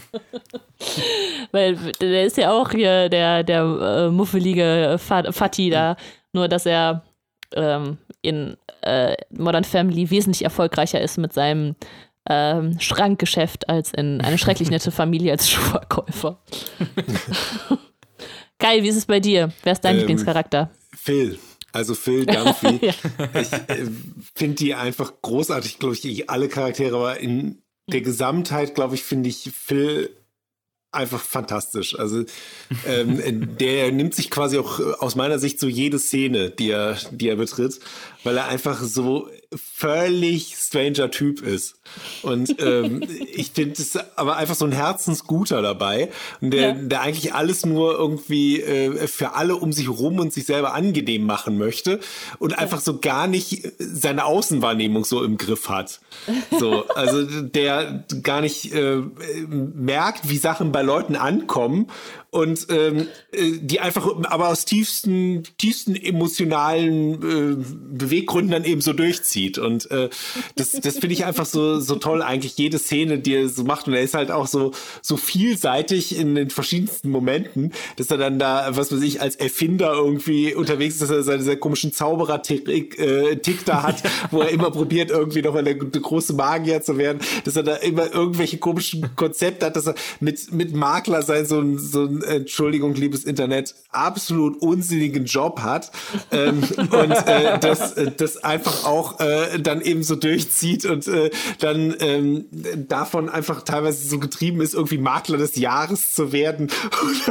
Weil 1.53 1.77
der 2.01 2.25
ist 2.25 2.37
ja 2.37 2.53
auch 2.53 2.71
hier 2.71 3.09
der, 3.09 3.45
der 3.45 3.63
äh, 3.63 4.11
muffelige 4.11 4.99
Fatih 4.99 5.71
da, 5.71 5.97
nur 6.33 6.49
dass 6.49 6.67
er 6.67 7.03
ähm, 7.55 7.99
in 8.23 8.57
äh, 8.83 9.15
Modern 9.31 9.65
Family 9.65 10.11
wesentlich 10.11 10.45
erfolgreicher 10.45 11.01
ist 11.01 11.19
mit 11.19 11.33
seinem 11.33 11.77
ähm, 12.29 12.79
Schrankgeschäft 12.81 13.69
als 13.69 13.93
in 13.93 14.21
eine 14.21 14.39
schrecklich 14.39 14.71
nette 14.71 14.91
Familie 14.93 15.33
als 15.33 15.51
Schuhverkäufer. 15.51 16.41
Geil, 18.59 18.83
wie 18.85 18.89
ist 18.89 18.97
es 18.97 19.07
bei 19.07 19.21
dir? 19.21 19.53
Wer 19.65 19.73
ist 19.73 19.81
dein 19.81 19.95
ähm, 19.95 20.01
Lieblingscharakter? 20.01 20.71
Phil. 20.95 21.39
Also 21.73 21.95
Phil 21.95 22.27
Dunphy. 22.27 22.79
ja. 22.87 22.93
Ich 23.35 23.53
äh, 23.53 23.87
finde 24.35 24.57
die 24.57 24.75
einfach 24.75 25.15
großartig, 25.23 25.79
glaube 25.79 25.95
ich, 25.95 26.31
alle 26.31 26.49
Charaktere, 26.49 26.97
aber 26.97 27.19
in 27.19 27.63
der 27.91 28.03
Gesamtheit, 28.03 28.75
glaube 28.75 28.95
ich, 28.95 29.03
finde 29.03 29.31
ich 29.31 29.51
Phil 29.53 30.11
einfach 30.93 31.21
fantastisch. 31.21 31.99
Also 31.99 32.25
ähm, 32.87 33.57
der 33.59 33.91
nimmt 33.91 34.15
sich 34.15 34.31
quasi 34.31 34.59
auch 34.59 34.79
aus 35.01 35.17
meiner 35.17 35.39
Sicht 35.39 35.59
so 35.59 35.67
jede 35.67 35.99
Szene, 35.99 36.51
die 36.51 36.71
er, 36.71 36.99
die 37.11 37.29
er 37.29 37.37
betritt, 37.37 37.81
weil 38.25 38.37
er 38.37 38.49
einfach 38.49 38.81
so 38.81 39.29
völlig 39.55 40.55
stranger 40.57 41.11
Typ 41.11 41.43
ist. 41.43 41.77
Und 42.23 42.57
ähm, 42.61 43.03
ich 43.35 43.51
finde 43.51 43.75
es 43.81 43.99
aber 44.17 44.37
einfach 44.37 44.55
so 44.55 44.65
ein 44.65 44.73
Herzensguter 44.73 45.63
dabei, 45.63 46.11
und 46.41 46.53
der, 46.53 46.69
ja. 46.69 46.75
der 46.75 47.01
eigentlich 47.03 47.35
alles 47.35 47.67
nur 47.67 47.93
irgendwie 47.93 48.61
äh, 48.61 49.07
für 49.09 49.35
alle 49.35 49.57
um 49.57 49.73
sich 49.73 49.89
rum 49.89 50.19
und 50.19 50.33
sich 50.33 50.47
selber 50.47 50.75
angenehm 50.75 51.27
machen 51.27 51.59
möchte 51.59 52.01
und 52.39 52.59
einfach 52.59 52.81
so 52.81 52.99
gar 52.99 53.27
nicht 53.27 53.69
seine 53.79 54.25
Außenwahrnehmung 54.25 55.05
so 55.05 55.23
im 55.23 55.37
Griff 55.37 55.69
hat. 55.69 56.01
So, 56.59 56.87
also 56.89 57.43
der 57.43 58.05
gar 58.23 58.41
nicht 58.41 58.73
äh, 58.73 59.03
merkt, 59.49 60.29
wie 60.29 60.39
Sachen 60.39 60.73
bei 60.73 60.83
Leuten 60.83 61.17
ankommen 61.17 61.89
und 62.33 62.67
ähm, 62.71 63.09
äh, 63.33 63.59
die 63.61 63.81
einfach 63.81 64.07
aber 64.25 64.49
aus 64.49 64.65
tiefsten, 64.65 65.43
tiefsten 65.59 65.95
emotionalen 65.95 67.15
äh, 67.15 67.65
Beweggründen 67.93 68.53
dann 68.53 68.65
eben 68.65 68.81
so 68.81 68.95
durchzieht. 68.95 69.59
Und 69.59 69.91
äh, 69.91 70.09
das, 70.57 70.73
das 70.73 70.95
finde 70.99 71.13
ich 71.13 71.27
einfach 71.27 71.45
so, 71.45 71.79
so 71.83 71.97
toll, 71.97 72.23
eigentlich 72.23 72.57
jede 72.57 72.79
Szene, 72.79 73.19
die 73.19 73.35
er 73.35 73.49
so 73.49 73.65
macht. 73.65 73.87
Und 73.89 73.95
er 73.95 74.03
ist 74.03 74.15
halt 74.15 74.31
auch 74.31 74.47
so, 74.47 74.73
so 75.01 75.17
vielseitig 75.17 76.17
in 76.17 76.35
den 76.35 76.51
verschiedensten 76.51 77.11
Momenten, 77.11 77.73
dass 77.97 78.11
er 78.11 78.19
dann 78.19 78.39
da, 78.39 78.69
was 78.71 78.93
weiß 78.93 79.03
ich, 79.03 79.21
als 79.21 79.37
Erfinder 79.37 79.93
irgendwie 79.93 80.55
unterwegs 80.55 80.95
ist, 80.95 81.03
dass 81.03 81.11
er 81.11 81.23
seine, 81.23 81.43
seine 81.43 81.57
komischen 81.57 81.93
Zauberer-Tick 81.93 82.99
äh, 82.99 83.37
Tick 83.37 83.65
da 83.65 83.83
hat, 83.83 84.03
wo 84.31 84.41
er 84.41 84.51
immer 84.51 84.71
probiert, 84.71 85.11
irgendwie 85.11 85.43
nochmal 85.43 85.65
der, 85.65 85.75
der 85.75 86.01
große 86.01 86.33
Magier 86.33 86.83
zu 86.83 86.99
werden, 86.99 87.21
dass 87.45 87.57
er 87.57 87.63
da 87.63 87.77
immer 87.77 88.13
irgendwelche 88.13 88.59
komischen 88.59 89.15
Konzepte 89.17 89.67
hat, 89.67 89.77
dass 89.77 89.87
er 89.87 89.95
mit, 90.21 90.53
mit 90.53 90.75
Makler 90.75 91.23
sein, 91.23 91.47
so 91.47 91.61
ein, 91.61 91.79
so 91.79 92.05
ein 92.05 92.23
Entschuldigung, 92.23 92.95
liebes 92.95 93.25
Internet, 93.25 93.75
absolut 93.91 94.61
unsinnigen 94.63 95.25
Job 95.25 95.61
hat 95.61 95.91
ähm, 96.31 96.63
und 96.79 97.13
äh, 97.27 97.59
das, 97.59 97.93
äh, 97.93 98.11
das 98.17 98.43
einfach 98.43 98.85
auch 98.85 99.21
äh, 99.21 99.59
dann 99.61 99.81
eben 99.81 100.03
so 100.03 100.17
durchzieht 100.17 100.85
und 100.85 101.07
äh, 101.09 101.31
dann 101.63 101.95
ähm, 102.01 102.47
davon 102.89 103.29
einfach 103.29 103.63
teilweise 103.63 104.09
so 104.09 104.19
getrieben 104.19 104.61
ist, 104.61 104.75
irgendwie 104.75 104.99
Makler 104.99 105.39
des 105.39 105.57
Jahres 105.57 106.15
zu 106.15 106.33
werden. 106.33 106.69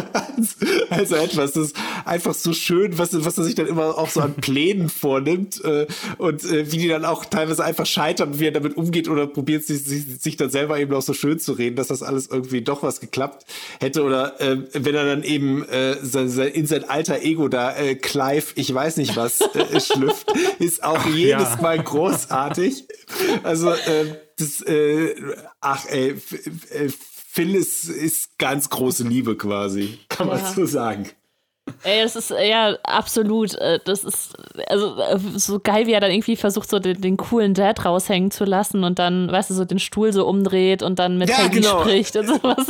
also 0.90 1.16
etwas, 1.16 1.54
das 1.54 1.68
ist 1.68 1.76
einfach 2.06 2.34
so 2.34 2.54
schön, 2.54 2.98
was, 2.98 3.26
was 3.26 3.38
er 3.38 3.44
sich 3.44 3.56
dann 3.56 3.68
immer 3.68 3.98
auch 3.98 4.10
so 4.10 4.22
an 4.22 4.36
Plänen 4.36 4.90
vornimmt 4.90 5.64
äh, 5.64 5.88
und 6.18 6.44
äh, 6.46 6.72
wie 6.72 6.78
die 6.78 6.88
dann 6.88 7.06
auch 7.06 7.26
teilweise 7.26 7.64
einfach 7.64 7.86
scheitern, 7.86 8.40
wie 8.40 8.46
er 8.46 8.52
damit 8.52 8.78
umgeht 8.78 9.10
oder 9.10 9.28
probiert 9.28 9.66
sich, 9.66 9.84
sich, 9.84 10.06
sich 10.22 10.38
dann 10.38 10.50
selber 10.50 10.80
eben 10.80 10.94
auch 10.94 11.02
so 11.02 11.14
schön 11.14 11.40
zu 11.40 11.54
reden, 11.54 11.76
dass 11.76 11.88
das 11.88 12.02
alles 12.02 12.28
irgendwie 12.28 12.62
doch 12.62 12.84
was 12.84 13.02
geklappt 13.02 13.46
hätte 13.80 14.04
oder 14.04 14.40
äh, 14.40 14.58
wenn 14.74 14.96
er 14.96 15.06
dann 15.06 15.24
eben 15.24 15.68
äh, 15.68 15.94
in 15.94 16.68
sein 16.68 16.90
alter 16.90 17.22
Ego 17.22 17.48
da 17.48 17.76
äh, 17.76 17.96
Clive, 17.96 18.46
ich 18.56 18.74
weiß 18.74 18.98
nicht 18.98 19.18
was, 19.18 19.42
äh, 19.42 19.80
schlüpft, 19.80 20.32
ist 20.60 20.84
auch 20.84 21.00
ach, 21.00 21.14
jedes 21.14 21.50
ja. 21.50 21.60
Mal 21.62 21.84
großartig. 21.84 22.86
Also 23.44 23.72
äh, 23.72 24.16
das, 24.42 24.62
äh, 24.62 25.16
ach 25.60 25.86
ey, 25.88 26.12
äh, 26.72 26.90
Phil 26.90 27.56
ist, 27.56 27.88
ist 27.88 28.38
ganz 28.38 28.70
große 28.70 29.04
Liebe 29.04 29.38
quasi, 29.38 30.00
kann 30.10 30.28
man 30.28 30.40
ja. 30.40 30.52
so 30.52 30.66
sagen. 30.66 31.10
Ey, 31.84 32.04
das 32.04 32.16
ist 32.16 32.32
ja 32.32 32.76
absolut, 32.84 33.56
äh, 33.56 33.80
das 33.86 34.04
ist 34.04 34.34
also 34.68 35.00
äh, 35.00 35.20
so 35.36 35.60
geil, 35.60 35.88
wie 35.88 35.94
er 35.94 36.02
dann 36.02 36.12
irgendwie 36.12 36.36
versucht, 36.36 36.70
so 36.70 36.80
den, 36.80 37.00
den, 37.00 37.18
coolen 37.18 37.54
Dad 37.54 37.86
raushängen 37.86 38.32
zu 38.32 38.46
lassen 38.46 38.84
und 38.84 39.00
dann, 39.00 39.32
weißt 39.32 39.52
du, 39.52 39.54
so 39.54 39.64
den 39.64 39.80
Stuhl 39.80 40.12
so 40.12 40.28
umdreht 40.28 40.84
und 40.84 41.00
dann 41.00 41.18
mit 41.18 41.30
ja, 41.30 41.38
Peggy 41.38 41.62
genau. 41.62 41.82
spricht 41.82 42.16
und 42.16 42.28
sowas. 42.28 42.68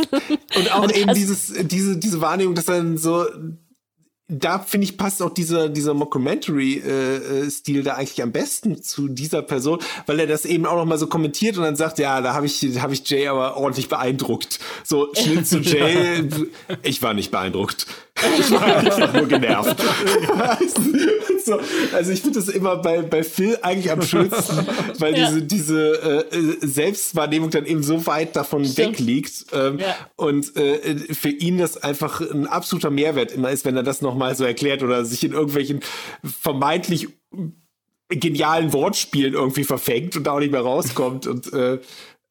Und 0.56 0.74
auch 0.74 0.84
und 0.84 0.96
eben 0.96 1.14
dieses, 1.14 1.54
diese, 1.64 1.98
diese 1.98 2.22
Wahrnehmung, 2.22 2.54
dass 2.54 2.66
dann 2.66 2.98
so 2.98 3.26
da 4.32 4.60
finde 4.60 4.86
ich, 4.86 4.98
passt 4.98 5.22
auch 5.22 5.34
dieser, 5.34 5.68
dieser 5.68 5.94
Mockumentary-Stil 5.94 7.80
äh, 7.80 7.84
da 7.84 7.96
eigentlich 7.96 8.24
am 8.24 8.32
besten 8.32 8.82
zu 8.82 9.10
dieser 9.10 9.42
Person, 9.42 9.80
weil 10.06 10.22
er 10.22 10.28
das 10.28 10.46
eben 10.46 10.66
auch 10.66 10.78
noch 10.78 10.86
mal 10.86 10.98
so 10.98 11.08
kommentiert 11.08 11.58
und 11.58 11.64
dann 11.64 11.76
sagt, 11.76 12.00
ja, 12.00 12.22
da 12.22 12.34
habe 12.34 12.46
ich, 12.46 12.62
hab 12.80 12.94
ich 12.94 13.08
Jay 13.10 13.28
aber 13.28 13.58
ordentlich 13.58 13.90
beeindruckt. 13.90 14.60
So, 14.86 15.10
Schnitt 15.14 15.48
zu 15.48 15.60
Jay, 15.62 16.24
ich 16.82 17.04
war 17.04 17.14
nicht 17.14 17.32
beeindruckt. 17.32 17.86
Ich 18.38 18.52
war 18.52 18.64
einfach 18.64 19.14
nur 19.14 19.28
genervt. 19.28 19.78
so, 21.46 21.60
also 21.94 22.12
ich 22.12 22.22
finde 22.22 22.40
das 22.40 22.50
immer 22.50 22.78
bei, 22.78 23.02
bei 23.02 23.24
Phil 23.24 23.58
eigentlich 23.62 23.92
am 23.92 24.02
schönsten, 24.02 24.66
weil 25.00 25.18
ja. 25.18 25.28
diese, 25.28 25.42
diese 25.44 26.28
äh, 26.32 26.68
Selbstwahrnehmung 26.68 27.50
dann 27.50 27.66
eben 27.66 27.84
so 27.84 28.06
weit 28.06 28.36
davon 28.36 28.66
Stimmt. 28.66 29.00
weg 29.00 29.00
liegt. 29.00 29.46
Ähm, 29.54 29.80
ja. 29.80 29.96
Und 30.16 30.56
äh, 30.56 30.98
für 31.14 31.30
ihn 31.30 31.58
das 31.58 31.82
einfach 31.82 32.22
ein 32.22 32.48
absoluter 32.48 32.90
Mehrwert 32.90 33.32
immer 33.32 33.52
ist, 33.52 33.66
wenn 33.66 33.76
er 33.76 33.84
das 33.84 34.02
nochmal 34.02 34.36
so 34.36 34.44
erklärt 34.44 34.84
oder 34.84 35.06
sich 35.06 35.24
in 35.24 35.34
irgendwelchen 35.34 35.82
vermeintlich 36.24 37.08
genialen 38.20 38.74
Wortspielen 38.74 39.34
irgendwie 39.34 39.64
verfängt 39.64 40.18
und 40.18 40.26
da 40.26 40.34
auch 40.34 40.40
nicht 40.40 40.52
mehr 40.52 40.62
rauskommt. 40.62 41.28
Und 41.28 41.52
äh, 41.54 41.80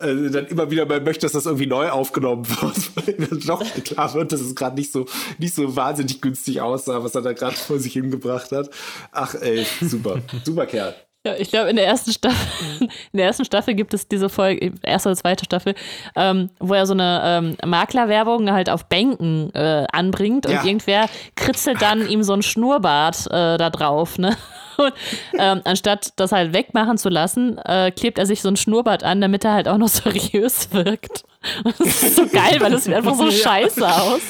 äh, 0.01 0.31
dann 0.31 0.47
immer 0.47 0.71
wieder 0.71 0.87
mal 0.87 1.01
möchte, 1.01 1.27
dass 1.27 1.33
das 1.33 1.47
irgendwie 1.47 1.67
neu 1.67 1.91
aufgenommen 1.91 2.49
wird, 2.49 2.97
weil 3.07 3.15
dann 3.15 3.41
doch 3.41 3.63
klar 3.85 4.13
wird, 4.15 4.33
dass 4.33 4.41
es 4.41 4.55
gerade 4.55 4.77
nicht 4.77 4.93
so, 4.93 5.07
nicht 5.39 5.55
so 5.55 5.77
wahnsinnig 5.77 6.21
günstig 6.21 6.61
aussah, 6.61 7.03
was 7.03 7.15
er 7.15 7.23
da 7.23 7.33
gerade 7.33 7.57
vor 7.57 7.79
sich 7.79 7.93
hingebracht 7.93 8.53
hat. 8.53 8.71
Ach 9.13 9.35
ey, 9.35 9.67
super, 9.81 10.21
super 10.45 10.67
Kerl. 10.67 10.95
Ja, 11.27 11.35
ich 11.37 11.51
glaube, 11.51 11.69
in 11.69 11.77
der 11.77 11.87
ersten 11.87 12.13
Staffel, 12.13 12.89
in 13.13 13.17
der 13.19 13.27
ersten 13.27 13.45
Staffel 13.45 13.75
gibt 13.75 13.93
es 13.93 14.09
diese 14.09 14.31
Folge, 14.31 14.73
erste 14.83 15.11
oder 15.11 15.17
zweite 15.17 15.45
Staffel, 15.45 15.75
ähm, 16.17 16.49
wo 16.59 16.73
er 16.73 16.87
so 16.87 16.95
eine 16.95 17.21
ähm, 17.23 17.57
Maklerwerbung 17.69 18.51
halt 18.51 18.71
auf 18.71 18.87
Bänken 18.87 19.55
äh, 19.55 19.87
anbringt 19.93 20.47
und 20.47 20.53
ja. 20.53 20.65
irgendwer 20.65 21.11
kritzelt 21.35 21.83
dann 21.83 22.09
ihm 22.09 22.23
so 22.23 22.33
ein 22.33 22.41
Schnurrbart 22.41 23.27
äh, 23.27 23.59
da 23.59 23.69
drauf, 23.69 24.17
ne? 24.17 24.35
Und 24.81 24.95
ähm, 25.39 25.61
anstatt 25.65 26.13
das 26.17 26.33
halt 26.33 26.53
wegmachen 26.53 26.99
zu 26.99 27.09
lassen, 27.09 27.59
äh, 27.59 27.91
klebt 27.91 28.19
er 28.19 28.27
sich 28.27 28.41
so 28.43 28.49
ein 28.49 28.57
Schnurrbart 28.57 29.05
an, 29.05 29.21
damit 29.21 29.45
er 29.45 29.53
halt 29.53 29.69
auch 29.69 29.79
noch 29.79 29.89
seriös 29.91 30.73
wirkt. 30.73 31.25
Und 31.65 31.79
das 31.79 32.03
ist 32.03 32.17
so 32.17 32.27
geil, 32.27 32.59
weil 32.61 32.75
es 32.75 32.85
sieht 32.85 32.95
einfach 32.95 33.15
so 33.15 33.31
scheiße 33.31 33.87
aus. 33.87 34.21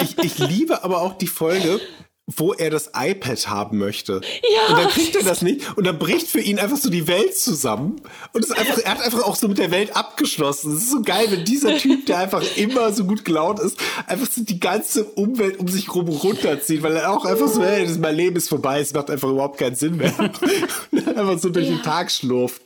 Ich, 0.00 0.18
ich 0.18 0.38
liebe 0.38 0.82
aber 0.84 1.02
auch 1.02 1.18
die 1.18 1.26
Folge, 1.26 1.80
wo 2.26 2.52
er 2.52 2.70
das 2.70 2.90
iPad 2.94 3.48
haben 3.48 3.78
möchte. 3.78 4.20
Ja. 4.42 4.68
Und 4.68 4.82
dann 4.82 4.88
kriegt 4.88 5.14
er 5.14 5.22
das 5.22 5.42
nicht 5.42 5.76
und 5.76 5.86
dann 5.86 5.96
bricht 5.96 6.26
für 6.26 6.40
ihn 6.40 6.58
einfach 6.58 6.76
so 6.76 6.90
die 6.90 7.06
Welt 7.06 7.38
zusammen. 7.38 8.00
Und 8.32 8.44
es 8.44 8.50
einfach, 8.50 8.78
er 8.78 8.90
hat 8.90 9.00
einfach 9.00 9.22
auch 9.22 9.36
so 9.36 9.46
mit 9.46 9.58
der 9.58 9.70
Welt 9.70 9.94
abgeschlossen. 9.94 10.72
Es 10.74 10.84
ist 10.84 10.90
so 10.90 11.02
geil, 11.02 11.26
wenn 11.30 11.44
dieser 11.44 11.76
Typ, 11.76 12.04
der 12.06 12.18
einfach 12.18 12.42
immer 12.56 12.92
so 12.92 13.04
gut 13.04 13.24
gelaunt 13.24 13.60
ist, 13.60 13.78
einfach 14.08 14.28
so 14.28 14.42
die 14.42 14.58
ganze 14.58 15.04
Umwelt 15.04 15.60
um 15.60 15.68
sich 15.68 15.94
rum 15.94 16.08
runterzieht, 16.08 16.82
weil 16.82 16.96
er 16.96 17.12
auch 17.12 17.24
einfach 17.24 17.46
so, 17.46 17.62
hey, 17.62 17.86
mein 17.98 18.16
Leben 18.16 18.36
ist 18.36 18.48
vorbei, 18.48 18.80
es 18.80 18.92
macht 18.92 19.08
einfach 19.08 19.28
überhaupt 19.28 19.58
keinen 19.58 19.76
Sinn 19.76 19.96
mehr. 19.96 20.12
einfach 20.92 21.38
so 21.38 21.48
durch 21.48 21.68
ja. 21.68 21.76
den 21.76 21.82
Tag 21.82 22.10
schlurft. 22.10 22.62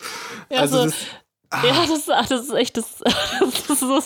Ja, 0.50 0.60
also, 0.60 0.78
so, 0.78 0.84
das, 0.86 0.94
ah. 1.50 1.66
ja, 1.66 1.86
das, 1.86 2.06
das 2.28 2.44
ist 2.46 2.54
echt, 2.54 2.76
das, 2.78 2.86
das 3.68 3.68
ist 3.68 3.80
so, 3.80 4.00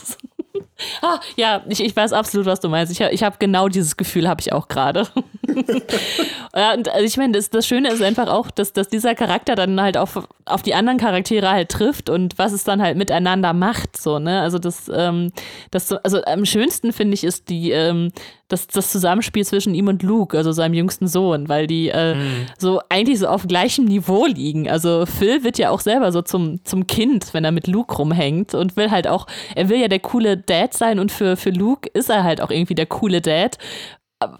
Ah, 1.02 1.18
ja, 1.36 1.64
ich, 1.68 1.82
ich 1.82 1.96
weiß 1.96 2.12
absolut, 2.12 2.46
was 2.46 2.60
du 2.60 2.68
meinst. 2.68 2.92
Ich, 2.92 3.00
ich 3.00 3.22
habe 3.22 3.36
genau 3.38 3.68
dieses 3.68 3.96
Gefühl, 3.96 4.28
habe 4.28 4.40
ich 4.40 4.52
auch 4.52 4.68
gerade. 4.68 5.08
ja, 6.54 6.74
und 6.74 6.88
also 6.88 7.04
ich 7.04 7.16
meine, 7.16 7.32
das, 7.32 7.50
das 7.50 7.66
Schöne 7.66 7.90
ist 7.90 8.02
einfach 8.02 8.28
auch, 8.28 8.50
dass, 8.50 8.72
dass 8.72 8.88
dieser 8.88 9.14
Charakter 9.14 9.56
dann 9.56 9.80
halt 9.80 9.96
auf, 9.96 10.28
auf 10.44 10.62
die 10.62 10.74
anderen 10.74 10.98
Charaktere 10.98 11.50
halt 11.50 11.70
trifft 11.70 12.08
und 12.08 12.38
was 12.38 12.52
es 12.52 12.62
dann 12.62 12.80
halt 12.80 12.96
miteinander 12.96 13.52
macht. 13.52 14.00
So, 14.00 14.18
ne? 14.18 14.40
Also 14.42 14.58
das, 14.58 14.90
ähm, 14.94 15.32
das 15.70 15.88
so, 15.88 15.96
also 16.02 16.22
am 16.24 16.44
schönsten 16.44 16.92
finde 16.92 17.14
ich 17.14 17.24
ist 17.24 17.48
die, 17.48 17.72
ähm, 17.72 18.12
das, 18.48 18.66
das 18.66 18.90
Zusammenspiel 18.90 19.44
zwischen 19.44 19.74
ihm 19.74 19.88
und 19.88 20.02
Luke, 20.02 20.36
also 20.36 20.52
seinem 20.52 20.74
jüngsten 20.74 21.06
Sohn, 21.06 21.48
weil 21.48 21.66
die 21.66 21.88
äh, 21.88 22.14
mhm. 22.14 22.46
so 22.58 22.80
eigentlich 22.88 23.18
so 23.18 23.26
auf 23.26 23.46
gleichem 23.46 23.86
Niveau 23.86 24.26
liegen. 24.26 24.68
Also 24.68 25.06
Phil 25.06 25.44
wird 25.44 25.58
ja 25.58 25.70
auch 25.70 25.80
selber 25.80 26.12
so 26.12 26.20
zum, 26.22 26.62
zum 26.64 26.86
Kind, 26.86 27.32
wenn 27.32 27.44
er 27.44 27.52
mit 27.52 27.66
Luke 27.66 27.94
rumhängt 27.96 28.54
und 28.54 28.76
will 28.76 28.90
halt 28.90 29.08
auch, 29.08 29.26
er 29.54 29.68
will 29.68 29.78
ja 29.78 29.88
der 29.88 30.00
coole 30.00 30.36
Dad 30.36 30.74
sein 30.74 30.98
und 30.98 31.10
für, 31.10 31.36
für 31.36 31.50
Luke 31.50 31.88
ist 31.94 32.10
er 32.10 32.24
halt 32.24 32.40
auch 32.40 32.50
irgendwie 32.50 32.74
der 32.74 32.86
coole 32.86 33.20
Dad. 33.20 33.56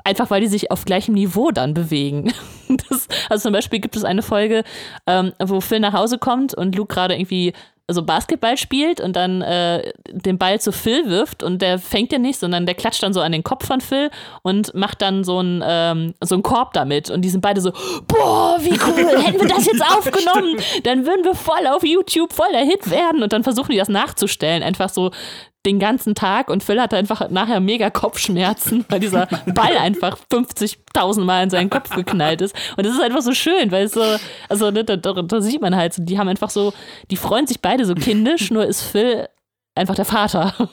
Einfach 0.04 0.30
weil 0.30 0.40
die 0.40 0.46
sich 0.46 0.70
auf 0.70 0.84
gleichem 0.84 1.14
Niveau 1.14 1.50
dann 1.50 1.74
bewegen. 1.74 2.32
Das, 2.88 3.08
also 3.28 3.42
zum 3.42 3.52
Beispiel 3.52 3.78
gibt 3.78 3.94
es 3.94 4.04
eine 4.04 4.22
Folge, 4.22 4.64
ähm, 5.06 5.32
wo 5.38 5.60
Phil 5.60 5.80
nach 5.80 5.92
Hause 5.92 6.16
kommt 6.16 6.54
und 6.54 6.74
Luke 6.74 6.94
gerade 6.94 7.14
irgendwie 7.14 7.52
also 7.86 8.02
Basketball 8.02 8.56
spielt 8.56 9.00
und 9.00 9.14
dann 9.14 9.42
äh, 9.42 9.92
den 10.10 10.38
Ball 10.38 10.58
zu 10.60 10.72
Phil 10.72 11.08
wirft 11.10 11.42
und 11.42 11.60
der 11.60 11.78
fängt 11.78 12.12
ja 12.12 12.18
nicht, 12.18 12.38
sondern 12.38 12.64
der 12.64 12.74
klatscht 12.74 13.02
dann 13.02 13.12
so 13.12 13.20
an 13.20 13.32
den 13.32 13.44
Kopf 13.44 13.66
von 13.66 13.80
Phil 13.82 14.10
und 14.42 14.72
macht 14.74 15.02
dann 15.02 15.22
so 15.22 15.38
einen 15.38 15.62
ähm, 15.66 16.14
so 16.22 16.34
einen 16.34 16.42
Korb 16.42 16.72
damit. 16.72 17.10
Und 17.10 17.22
die 17.22 17.28
sind 17.28 17.42
beide 17.42 17.60
so, 17.60 17.72
boah, 18.08 18.56
wie 18.60 18.70
cool, 18.70 19.22
hätten 19.22 19.40
wir 19.40 19.48
das 19.48 19.66
jetzt 19.66 19.82
aufgenommen, 19.82 20.56
dann 20.84 21.04
würden 21.04 21.24
wir 21.24 21.34
voll 21.34 21.66
auf 21.66 21.84
YouTube 21.84 22.32
voll 22.32 22.50
der 22.52 22.64
Hit 22.64 22.90
werden. 22.90 23.22
Und 23.22 23.32
dann 23.34 23.42
versuchen 23.42 23.72
die 23.72 23.78
das 23.78 23.88
nachzustellen, 23.88 24.62
einfach 24.62 24.88
so 24.88 25.10
den 25.66 25.78
ganzen 25.78 26.14
Tag 26.14 26.50
und 26.50 26.62
Phil 26.62 26.80
hatte 26.80 26.96
einfach 26.96 27.30
nachher 27.30 27.60
mega 27.60 27.90
Kopfschmerzen, 27.90 28.84
weil 28.88 29.00
dieser 29.00 29.26
Ball 29.54 29.76
einfach 29.78 30.18
50.000 30.30 31.22
Mal 31.22 31.44
in 31.44 31.50
seinen 31.50 31.70
Kopf 31.70 31.90
geknallt 31.90 32.42
ist. 32.42 32.54
Und 32.76 32.84
das 32.86 32.94
ist 32.94 33.00
einfach 33.00 33.22
so 33.22 33.32
schön, 33.32 33.70
weil 33.70 33.84
es 33.84 33.92
so, 33.92 34.02
also 34.48 34.70
ne, 34.70 34.84
da, 34.84 34.96
da, 34.96 35.12
da, 35.12 35.40
sieht 35.40 35.60
man 35.60 35.74
halt, 35.74 35.94
die 35.98 36.18
haben 36.18 36.28
einfach 36.28 36.50
so, 36.50 36.72
die 37.10 37.16
freuen 37.16 37.46
sich 37.46 37.60
beide 37.60 37.84
so 37.86 37.94
kindisch, 37.94 38.50
nur 38.50 38.66
ist 38.66 38.82
Phil 38.82 39.28
einfach 39.74 39.94
der 39.94 40.04
Vater. 40.04 40.70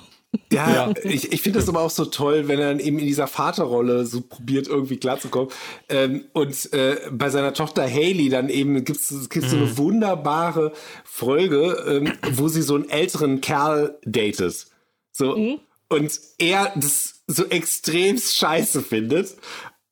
Ja, 0.50 0.72
ja, 0.72 0.94
ich, 1.04 1.34
ich 1.34 1.42
finde 1.42 1.60
das 1.60 1.68
aber 1.68 1.82
auch 1.82 1.90
so 1.90 2.06
toll, 2.06 2.48
wenn 2.48 2.58
er 2.58 2.70
dann 2.70 2.80
eben 2.80 3.00
in 3.00 3.06
dieser 3.06 3.28
Vaterrolle 3.28 4.06
so 4.06 4.22
probiert, 4.22 4.68
irgendwie 4.68 4.96
klarzukommen. 4.96 5.50
Ähm, 5.90 6.24
und 6.32 6.72
äh, 6.74 6.98
bei 7.12 7.30
seiner 7.30 7.54
Tochter 7.54 7.84
Haley 7.84 8.30
dann 8.30 8.48
eben 8.48 8.84
gibt 8.86 9.00
es 9.00 9.12
mhm. 9.12 9.42
so 9.42 9.58
eine 9.58 9.66
mhm. 9.66 9.78
wunderbare 9.78 10.72
Folge, 11.04 11.84
ähm, 11.86 12.14
wo 12.34 12.48
sie 12.48 12.62
so 12.62 12.76
einen 12.76 12.90
älteren 12.90 13.42
Kerl 13.42 13.98
datet. 14.06 14.68
So. 15.12 15.36
Mhm. 15.36 15.60
Und 15.90 16.20
er 16.38 16.72
das 16.76 17.24
so 17.28 17.46
extrem 17.48 18.18
scheiße 18.18 18.82
findet. 18.82 19.36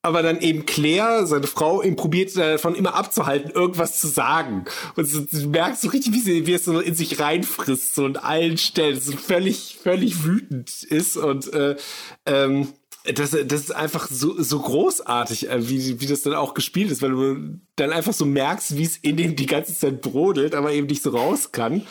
Aber 0.01 0.24
dann 0.24 0.39
eben 0.39 0.65
Claire, 0.65 1.28
seine 1.28 1.47
Frau, 1.47 1.82
ihn 1.82 1.97
probiert 1.97 2.36
davon 2.38 2.74
immer 2.74 2.95
abzuhalten, 2.95 3.51
irgendwas 3.51 3.99
zu 3.99 4.07
sagen. 4.07 4.63
Und 4.95 5.05
so, 5.05 5.20
du 5.20 5.49
merkst 5.49 5.82
so 5.82 5.89
richtig, 5.89 6.13
wie, 6.13 6.22
sie, 6.22 6.47
wie 6.47 6.53
es 6.53 6.63
so 6.63 6.80
in 6.80 6.95
sich 6.95 7.20
reinfrisst, 7.20 7.95
so 7.95 8.05
an 8.05 8.15
allen 8.15 8.57
Stellen, 8.57 8.99
so 8.99 9.11
völlig, 9.11 9.78
völlig 9.84 10.24
wütend 10.24 10.84
ist. 10.84 11.17
Und 11.17 11.51
äh, 11.51 11.76
ähm, 12.26 12.70
das, 13.06 13.32
das 13.32 13.62
ist 13.62 13.76
einfach 13.76 14.08
so, 14.10 14.41
so 14.41 14.60
großartig, 14.60 15.50
äh, 15.50 15.70
wie, 15.70 16.02
wie 16.02 16.06
das 16.06 16.22
dann 16.22 16.34
auch 16.34 16.54
gespielt 16.54 16.91
ist, 16.91 17.02
weil 17.02 17.12
du 17.12 17.60
dann 17.76 17.91
einfach 17.91 18.14
so 18.14 18.26
merkst, 18.26 18.78
wie 18.78 18.84
es 18.84 18.97
in 18.97 19.16
dem 19.16 19.36
die 19.36 19.45
ganze 19.45 19.74
Zeit 19.74 20.02
brodelt, 20.02 20.54
aber 20.54 20.74
eben 20.74 20.88
nicht 20.88 21.02
so 21.02 21.12
raus 21.12 21.52
kann. 21.52 21.84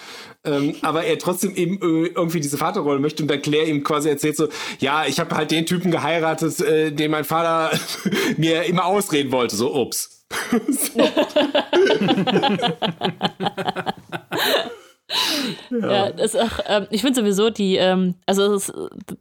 Ähm, 0.44 0.76
aber 0.82 1.04
er 1.04 1.18
trotzdem 1.18 1.56
eben 1.56 1.76
äh, 1.76 2.09
irgendwie 2.09 2.40
diese 2.40 2.59
Vaterrolle 2.59 3.00
möchte 3.00 3.22
und 3.22 3.28
dann 3.28 3.40
Claire 3.40 3.66
ihm 3.66 3.82
quasi 3.84 4.11
erzählt 4.11 4.36
so, 4.36 4.48
ja, 4.80 5.06
ich 5.06 5.18
habe 5.18 5.34
halt 5.34 5.50
den 5.50 5.66
Typen 5.66 5.90
geheiratet, 5.90 6.61
äh, 6.61 6.92
den 6.92 7.11
mein 7.11 7.24
Vater 7.24 7.78
mir 8.36 8.64
immer 8.64 8.84
ausreden 8.84 9.32
wollte. 9.32 9.56
So, 9.56 9.74
ups. 9.74 10.26
ja. 15.70 16.09
ja, 16.09 16.42
auch, 16.42 16.61
ähm, 16.66 16.86
ich 16.90 17.00
finde 17.00 17.20
sowieso 17.20 17.50
die, 17.50 17.76
ähm, 17.76 18.14
also 18.26 18.52
das, 18.52 18.72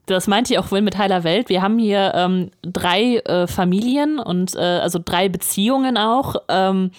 das 0.06 0.28
meinte 0.28 0.54
ich 0.54 0.60
auch 0.60 0.66
vorhin 0.66 0.86
mit 0.86 0.98
heiler 0.98 1.24
Welt. 1.24 1.50
Wir 1.50 1.62
haben 1.62 1.80
hier 1.80 2.12
ähm, 2.16 2.52
drei 2.62 3.18
äh, 3.18 3.48
Familien 3.48 4.20
und 4.20 4.56
äh, 4.56 4.60
also 4.60 5.00
drei 5.04 5.30
Beziehungen 5.30 5.98
auch. 5.98 6.36
Ähm, 6.50 6.92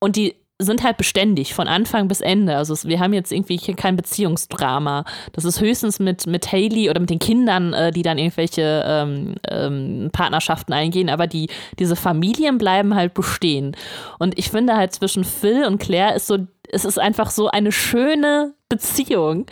und 0.00 0.16
die 0.16 0.34
sind 0.60 0.84
halt 0.84 0.96
beständig 0.96 1.52
von 1.52 1.66
Anfang 1.66 2.06
bis 2.06 2.20
Ende. 2.20 2.56
Also 2.56 2.88
wir 2.88 3.00
haben 3.00 3.12
jetzt 3.12 3.32
irgendwie 3.32 3.58
kein 3.58 3.96
Beziehungsdrama. 3.96 5.04
Das 5.32 5.44
ist 5.44 5.60
höchstens 5.60 5.98
mit, 5.98 6.26
mit 6.26 6.50
Haley 6.52 6.90
oder 6.90 7.00
mit 7.00 7.10
den 7.10 7.18
Kindern, 7.18 7.72
äh, 7.72 7.90
die 7.90 8.02
dann 8.02 8.18
irgendwelche 8.18 8.84
ähm, 8.86 9.34
ähm, 9.48 10.10
Partnerschaften 10.12 10.72
eingehen, 10.72 11.10
aber 11.10 11.26
die, 11.26 11.48
diese 11.78 11.96
Familien 11.96 12.58
bleiben 12.58 12.94
halt 12.94 13.14
bestehen. 13.14 13.76
Und 14.18 14.38
ich 14.38 14.50
finde 14.50 14.76
halt 14.76 14.92
zwischen 14.92 15.24
Phil 15.24 15.64
und 15.64 15.78
Claire 15.78 16.14
ist 16.14 16.28
so 16.28 16.38
es 16.74 16.84
ist 16.84 16.98
einfach 16.98 17.30
so 17.30 17.48
eine 17.48 17.72
schöne 17.72 18.54
Beziehung. 18.68 19.46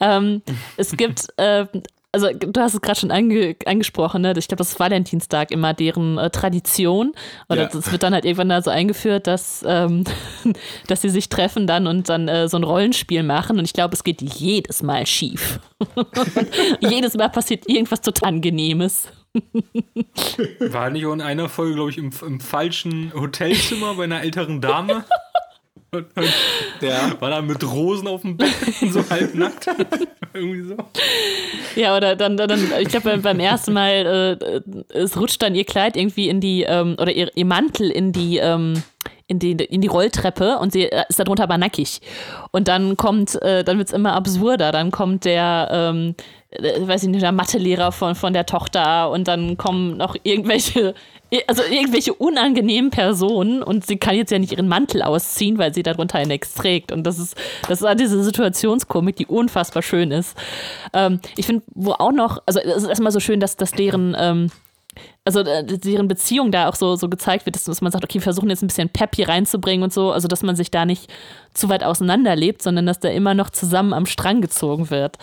Ähm, 0.00 0.42
es 0.76 0.96
gibt, 0.96 1.26
äh, 1.36 1.66
also 2.12 2.28
du 2.32 2.58
hast 2.58 2.74
es 2.74 2.80
gerade 2.80 2.98
schon 2.98 3.10
ange 3.10 3.56
angesprochen, 3.66 4.22
ne? 4.22 4.32
ich 4.36 4.48
glaube, 4.48 4.58
das 4.58 4.70
ist 4.70 4.80
Valentinstag 4.80 5.50
immer 5.50 5.74
deren 5.74 6.16
äh, 6.16 6.30
Tradition. 6.30 7.12
Oder 7.48 7.62
ja. 7.62 7.68
das 7.68 7.92
wird 7.92 8.02
dann 8.02 8.14
halt 8.14 8.24
irgendwann 8.24 8.48
da 8.48 8.62
so 8.62 8.70
eingeführt, 8.70 9.26
dass, 9.26 9.64
ähm, 9.66 10.04
dass 10.86 11.02
sie 11.02 11.10
sich 11.10 11.28
treffen 11.28 11.66
dann 11.66 11.86
und 11.86 12.08
dann 12.08 12.28
äh, 12.28 12.48
so 12.48 12.56
ein 12.56 12.64
Rollenspiel 12.64 13.22
machen. 13.22 13.58
Und 13.58 13.64
ich 13.64 13.74
glaube, 13.74 13.94
es 13.94 14.04
geht 14.04 14.22
jedes 14.22 14.82
Mal 14.82 15.06
schief. 15.06 15.60
jedes 16.80 17.14
Mal 17.14 17.28
passiert 17.28 17.68
irgendwas 17.68 18.00
total 18.00 18.28
Angenehmes. 18.28 19.08
War 20.60 20.90
nicht 20.90 21.06
auch 21.06 21.12
in 21.12 21.20
einer 21.20 21.48
Folge, 21.48 21.74
glaube 21.74 21.90
ich, 21.90 21.98
im, 21.98 22.10
im 22.26 22.40
falschen 22.40 23.12
Hotelzimmer 23.14 23.94
bei 23.94 24.04
einer 24.04 24.22
älteren 24.22 24.60
Dame? 24.60 25.04
Und, 25.90 26.06
und 26.16 26.28
Ja. 26.82 27.18
war 27.18 27.30
da 27.30 27.40
mit 27.40 27.64
Rosen 27.64 28.08
auf 28.08 28.20
dem 28.22 28.36
Bett, 28.36 28.52
so 28.90 29.02
halbnackt. 29.08 29.66
Irgendwie 30.34 30.62
so. 30.68 30.76
Ja, 31.76 31.96
oder 31.96 32.14
dann, 32.14 32.36
dann, 32.36 32.48
dann 32.48 32.60
ich 32.80 32.88
glaube, 32.88 33.10
beim, 33.10 33.22
beim 33.22 33.40
ersten 33.40 33.72
Mal, 33.72 34.38
äh, 34.92 34.96
es 34.98 35.18
rutscht 35.18 35.42
dann 35.42 35.54
ihr 35.54 35.64
Kleid 35.64 35.96
irgendwie 35.96 36.28
in 36.28 36.40
die, 36.40 36.62
ähm, 36.64 36.96
oder 37.00 37.12
ihr, 37.12 37.30
ihr 37.34 37.46
Mantel 37.46 37.90
in 37.90 38.12
die, 38.12 38.36
ähm, 38.36 38.82
in 39.26 39.38
die, 39.38 39.52
in 39.52 39.80
die 39.80 39.88
Rolltreppe 39.88 40.58
und 40.58 40.72
sie 40.72 40.84
äh, 40.84 41.04
ist 41.08 41.18
darunter 41.18 41.44
aber 41.44 41.56
nackig. 41.58 42.00
Und 42.50 42.68
dann 42.68 42.96
kommt, 42.96 43.40
äh, 43.42 43.64
dann 43.64 43.78
wird 43.78 43.88
es 43.88 43.94
immer 43.94 44.12
absurder. 44.12 44.72
Dann 44.72 44.90
kommt 44.90 45.24
der, 45.24 45.68
ähm, 45.72 46.14
äh, 46.50 46.86
weiß 46.86 47.02
ich 47.02 47.08
nicht, 47.10 47.22
der 47.22 47.32
Mathelehrer 47.32 47.92
von, 47.92 48.14
von 48.14 48.32
der 48.32 48.46
Tochter 48.46 49.10
und 49.10 49.28
dann 49.28 49.56
kommen 49.56 49.96
noch 49.96 50.16
irgendwelche, 50.22 50.94
also 51.46 51.62
irgendwelche 51.62 52.14
unangenehmen 52.14 52.90
Personen 52.90 53.62
und 53.62 53.86
sie 53.86 53.98
kann 53.98 54.14
jetzt 54.14 54.30
ja 54.30 54.38
nicht 54.38 54.52
ihren 54.52 54.68
Mantel 54.68 55.02
ausziehen, 55.02 55.58
weil 55.58 55.74
sie 55.74 55.82
darunter 55.82 56.24
nichts 56.24 56.54
trägt. 56.54 56.90
Und 56.90 57.04
das 57.04 57.18
ist, 57.18 57.36
das 57.68 57.80
ist 57.80 57.86
halt 57.86 58.00
diese 58.00 58.22
Situationskomik, 58.22 59.16
die 59.16 59.26
unfassbar 59.26 59.82
schön 59.82 60.10
ist. 60.10 60.36
Ähm, 60.94 61.20
ich 61.36 61.46
finde, 61.46 61.64
wo 61.74 61.92
auch 61.92 62.12
noch, 62.12 62.42
also 62.46 62.60
es 62.60 62.82
ist 62.82 62.88
erstmal 62.88 63.12
so 63.12 63.20
schön, 63.20 63.40
dass, 63.40 63.56
dass 63.56 63.72
deren, 63.72 64.16
ähm, 64.18 64.50
also 65.24 65.40
äh, 65.40 65.64
deren 65.64 66.08
Beziehung 66.08 66.50
da 66.50 66.68
auch 66.68 66.74
so, 66.74 66.96
so 66.96 67.08
gezeigt 67.08 67.46
wird, 67.46 67.56
dass, 67.56 67.80
man 67.80 67.92
sagt, 67.92 68.04
okay, 68.04 68.14
wir 68.14 68.22
versuchen 68.22 68.50
jetzt 68.50 68.62
ein 68.62 68.68
bisschen 68.68 68.88
Pep 68.88 69.14
hier 69.16 69.28
reinzubringen 69.28 69.82
und 69.82 69.92
so, 69.92 70.12
also 70.12 70.28
dass 70.28 70.42
man 70.42 70.56
sich 70.56 70.70
da 70.70 70.84
nicht 70.84 71.10
zu 71.54 71.68
weit 71.68 71.84
auseinanderlebt, 71.84 72.62
sondern 72.62 72.86
dass 72.86 73.00
da 73.00 73.08
immer 73.08 73.34
noch 73.34 73.50
zusammen 73.50 73.92
am 73.92 74.06
Strang 74.06 74.40
gezogen 74.40 74.90
wird. 74.90 75.18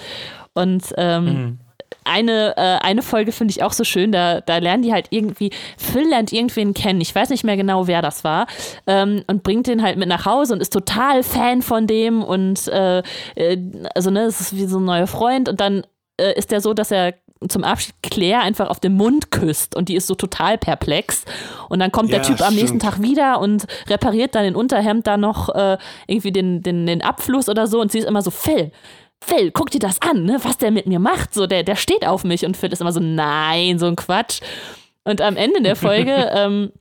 Und 0.54 0.94
ähm, 0.98 1.60
eine, 2.06 2.56
äh, 2.56 2.78
eine 2.86 3.02
Folge 3.02 3.32
finde 3.32 3.52
ich 3.52 3.64
auch 3.64 3.74
so 3.74 3.84
schön, 3.84 4.12
da, 4.12 4.40
da 4.42 4.58
lernen 4.58 4.84
die 4.84 4.94
halt 4.94 5.08
irgendwie, 5.10 5.50
Phil 5.78 6.08
lernt 6.08 6.32
irgendwen 6.32 6.74
kennen, 6.74 7.02
ich 7.02 7.14
weiß 7.14 7.30
nicht 7.30 7.44
mehr 7.44 7.58
genau, 7.58 7.88
wer 7.88 8.02
das 8.02 8.24
war, 8.24 8.48
ähm, 8.88 9.24
und 9.28 9.44
bringt 9.44 9.68
den 9.68 9.82
halt 9.82 9.98
mit 9.98 10.08
nach 10.08 10.26
Hause 10.26 10.54
und 10.54 10.62
ist 10.62 10.72
total 10.72 11.24
Fan 11.24 11.62
von 11.62 11.88
dem 11.88 12.24
und 12.24 12.68
äh, 12.68 13.00
äh, 13.36 13.58
also 13.96 14.12
ne, 14.12 14.22
es 14.22 14.40
ist 14.40 14.56
wie 14.56 14.66
so 14.66 14.80
ein 14.80 14.86
neuer 14.86 15.08
Freund 15.08 15.50
und 15.50 15.60
dann 15.60 15.84
äh, 16.18 16.38
ist 16.38 16.52
der 16.52 16.62
so, 16.62 16.74
dass 16.74 16.92
er 16.92 17.16
zum 17.48 17.64
Abschied 17.64 17.96
Claire 18.02 18.42
einfach 18.42 18.70
auf 18.70 18.80
den 18.80 18.94
Mund 18.94 19.32
küsst 19.32 19.76
und 19.76 19.90
die 19.90 19.96
ist 19.96 20.08
so 20.08 20.16
total 20.16 20.58
perplex. 20.58 21.26
Und 21.70 21.80
dann 21.80 21.92
kommt 21.92 22.12
der 22.12 22.20
Ja, 22.22 22.26
Typ 22.26 22.42
am 22.42 22.54
nächsten 22.56 22.80
stimmt. 22.80 22.82
Tag 22.84 23.02
wieder 23.02 23.40
und 23.40 23.66
repariert 23.88 24.36
dann 24.36 24.46
in 24.46 24.56
Unterhemd 24.56 25.06
da 25.08 25.18
noch 25.18 25.50
äh, 25.54 25.78
irgendwie 26.08 26.32
den, 26.32 26.62
den, 26.64 26.86
den 26.86 27.02
Abfluss 27.02 27.50
oder 27.50 27.68
so 27.68 27.82
und 27.82 27.92
sie 27.92 28.00
ist 28.00 28.06
immer 28.08 28.22
so, 28.22 28.32
Phil, 28.32 28.72
Phil, 29.24 29.52
guck 29.52 29.72
dir 29.72 29.80
das 29.80 30.02
an, 30.02 30.24
ne, 30.26 30.40
was 30.44 30.58
der 30.58 30.72
mit 30.72 30.88
mir 30.88 31.00
macht. 31.00 31.34
So, 31.34 31.48
der, 31.48 31.64
der 31.64 31.76
steht 31.76 32.06
auf 32.06 32.24
mich 32.24 32.46
und 32.46 32.58
Phil 32.58 32.72
ist 32.72 32.82
immer 32.82 32.92
so, 32.92 33.00
nein, 33.00 33.80
so 33.80 33.88
ein 33.88 33.96
Quatsch. 33.96 34.40
Und 35.04 35.22
am 35.22 35.36
Ende 35.38 35.62
der 35.62 35.76
Folge 35.76 36.12
ähm, 36.34 36.72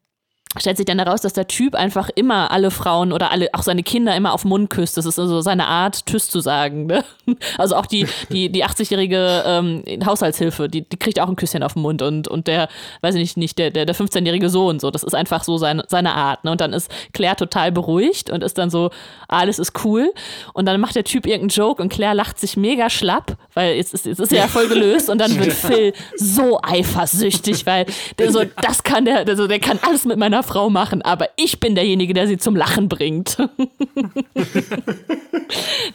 stellt 0.59 0.77
sich 0.77 0.87
dann 0.87 0.99
heraus, 0.99 1.21
dass 1.21 1.33
der 1.33 1.49
Typ 1.49 1.75
einfach 1.75 2.11
immer 2.15 2.51
alle 2.51 2.71
Frauen 2.71 3.13
oder 3.13 3.31
alle, 3.31 3.49
auch 3.53 3.63
seine 3.63 3.83
Kinder 3.83 4.15
immer 4.15 4.33
auf 4.33 4.43
den 4.43 4.49
Mund 4.49 4.71
küsst. 4.71 4.97
Das 4.97 5.07
ist 5.07 5.19
also 5.19 5.41
seine 5.41 5.67
Art, 5.67 6.07
Tschüss 6.07 6.29
zu 6.29 6.41
sagen. 6.41 6.87
Ne? 6.87 7.05
Also 7.59 7.77
auch 7.77 7.87
die, 7.87 8.07
die, 8.31 8.51
die 8.51 8.65
80-jährige 8.65 9.45
ähm, 9.47 9.83
Haushaltshilfe, 10.05 10.69
die, 10.69 10.83
die 10.83 10.97
kriegt 10.97 11.21
auch 11.21 11.29
ein 11.29 11.37
Küsschen 11.37 11.63
auf 11.63 11.75
den 11.75 11.83
Mund 11.83 12.03
und, 12.03 12.29
und 12.29 12.47
der, 12.47 12.69
weiß 13.01 13.15
ich 13.15 13.21
nicht, 13.21 13.37
nicht 13.37 13.59
der, 13.59 13.71
der, 13.71 13.87
der 13.87 13.95
15-jährige 13.95 14.49
Sohn, 14.51 14.81
so, 14.81 14.91
das 14.91 15.03
ist 15.03 15.15
einfach 15.15 15.45
so 15.45 15.57
seine, 15.57 15.85
seine 15.89 16.15
Art. 16.15 16.45
Ne? 16.45 16.51
Und 16.51 16.61
dann 16.61 16.73
ist 16.73 16.91
Claire 17.13 17.37
total 17.37 17.73
beruhigt 17.73 18.31
und 18.31 18.43
ist 18.43 18.59
dann 18.59 18.71
so, 18.71 18.91
alles 19.29 19.59
ist 19.59 19.85
cool. 19.85 20.13
Und 20.53 20.67
dann 20.67 20.81
macht 20.81 20.97
der 20.97 21.05
Typ 21.05 21.27
irgendeinen 21.27 21.49
Joke 21.49 21.83
und 21.83 21.89
Claire 21.91 22.15
lacht 22.15 22.39
sich 22.39 22.57
mega 22.57 22.91
schlapp, 22.91 23.37
weil 23.55 23.75
jetzt 23.77 23.95
ist, 23.95 24.07
jetzt 24.07 24.21
ist 24.21 24.33
er 24.33 24.41
ja 24.41 24.49
voll 24.49 24.69
gelöst 24.69 25.09
und 25.09 25.19
dann 25.19 25.39
wird 25.39 25.53
Phil 25.53 25.93
so 26.17 26.61
eifersüchtig, 26.63 27.67
weil 27.67 27.87
der 28.19 28.31
so, 28.31 28.43
das 28.61 28.83
kann 28.83 29.05
der, 29.05 29.27
also 29.27 29.47
der 29.47 29.61
kann 29.61 29.79
alles 29.83 30.05
mit 30.05 30.19
meiner 30.19 30.44
Frau 30.45 30.71
machen, 30.71 31.03
aber 31.03 31.29
ich 31.37 31.59
bin 31.61 31.75
derjenige, 31.75 32.15
der 32.15 32.29
sie 32.29 32.39
zum 32.39 32.55
Lachen 32.55 32.89
bringt. 32.89 33.37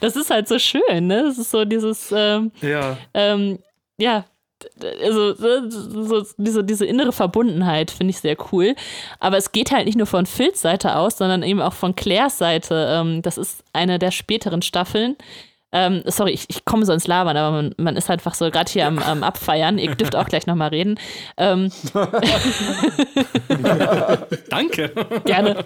das 0.00 0.16
ist 0.16 0.30
halt 0.30 0.48
so 0.48 0.58
schön, 0.58 1.06
ne? 1.06 1.24
Das 1.24 1.38
ist 1.38 1.50
so 1.50 1.64
dieses, 1.64 2.12
ähm, 2.14 2.52
Ja. 2.60 2.96
ähm, 3.14 3.58
ja, 3.98 4.24
also 5.02 5.34
so, 5.34 6.26
diese, 6.36 6.62
diese 6.64 6.84
innere 6.84 7.12
Verbundenheit 7.12 7.90
finde 7.90 8.10
ich 8.10 8.20
sehr 8.20 8.36
cool. 8.52 8.74
Aber 9.18 9.38
es 9.38 9.52
geht 9.52 9.72
halt 9.72 9.86
nicht 9.86 9.96
nur 9.96 10.06
von 10.06 10.26
Phils 10.26 10.60
Seite 10.60 10.96
aus, 10.96 11.16
sondern 11.16 11.42
eben 11.42 11.62
auch 11.62 11.72
von 11.72 11.96
Claires 11.96 12.36
Seite. 12.38 12.86
Ähm, 12.90 13.22
das 13.22 13.38
ist 13.38 13.64
eine 13.72 13.98
der 13.98 14.10
späteren 14.10 14.60
Staffeln. 14.62 15.16
Ähm, 15.72 16.02
sorry, 16.06 16.32
ich, 16.32 16.46
ich 16.48 16.64
komme 16.64 16.84
so 16.84 16.92
ins 16.92 17.06
Labern, 17.06 17.36
aber 17.36 17.56
man, 17.56 17.74
man 17.76 17.96
ist 17.96 18.10
einfach 18.10 18.34
so 18.34 18.50
gerade 18.50 18.70
hier 18.70 18.86
am, 18.86 18.98
am 19.02 19.22
Abfeiern. 19.22 19.78
Ihr 19.78 19.94
dürft 19.94 20.16
auch 20.16 20.26
gleich 20.26 20.46
nochmal 20.46 20.68
reden. 20.70 20.98
Ähm, 21.36 21.70
Danke. 24.50 24.92
gerne. 25.24 25.64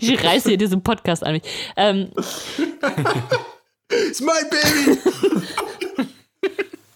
ich 0.00 0.24
reiße 0.24 0.48
hier 0.50 0.58
diesen 0.58 0.82
Podcast 0.82 1.24
an 1.24 1.32
mich. 1.32 1.42
Ähm, 1.76 2.10
It's 3.90 4.20
my 4.20 4.42
baby! 4.50 4.98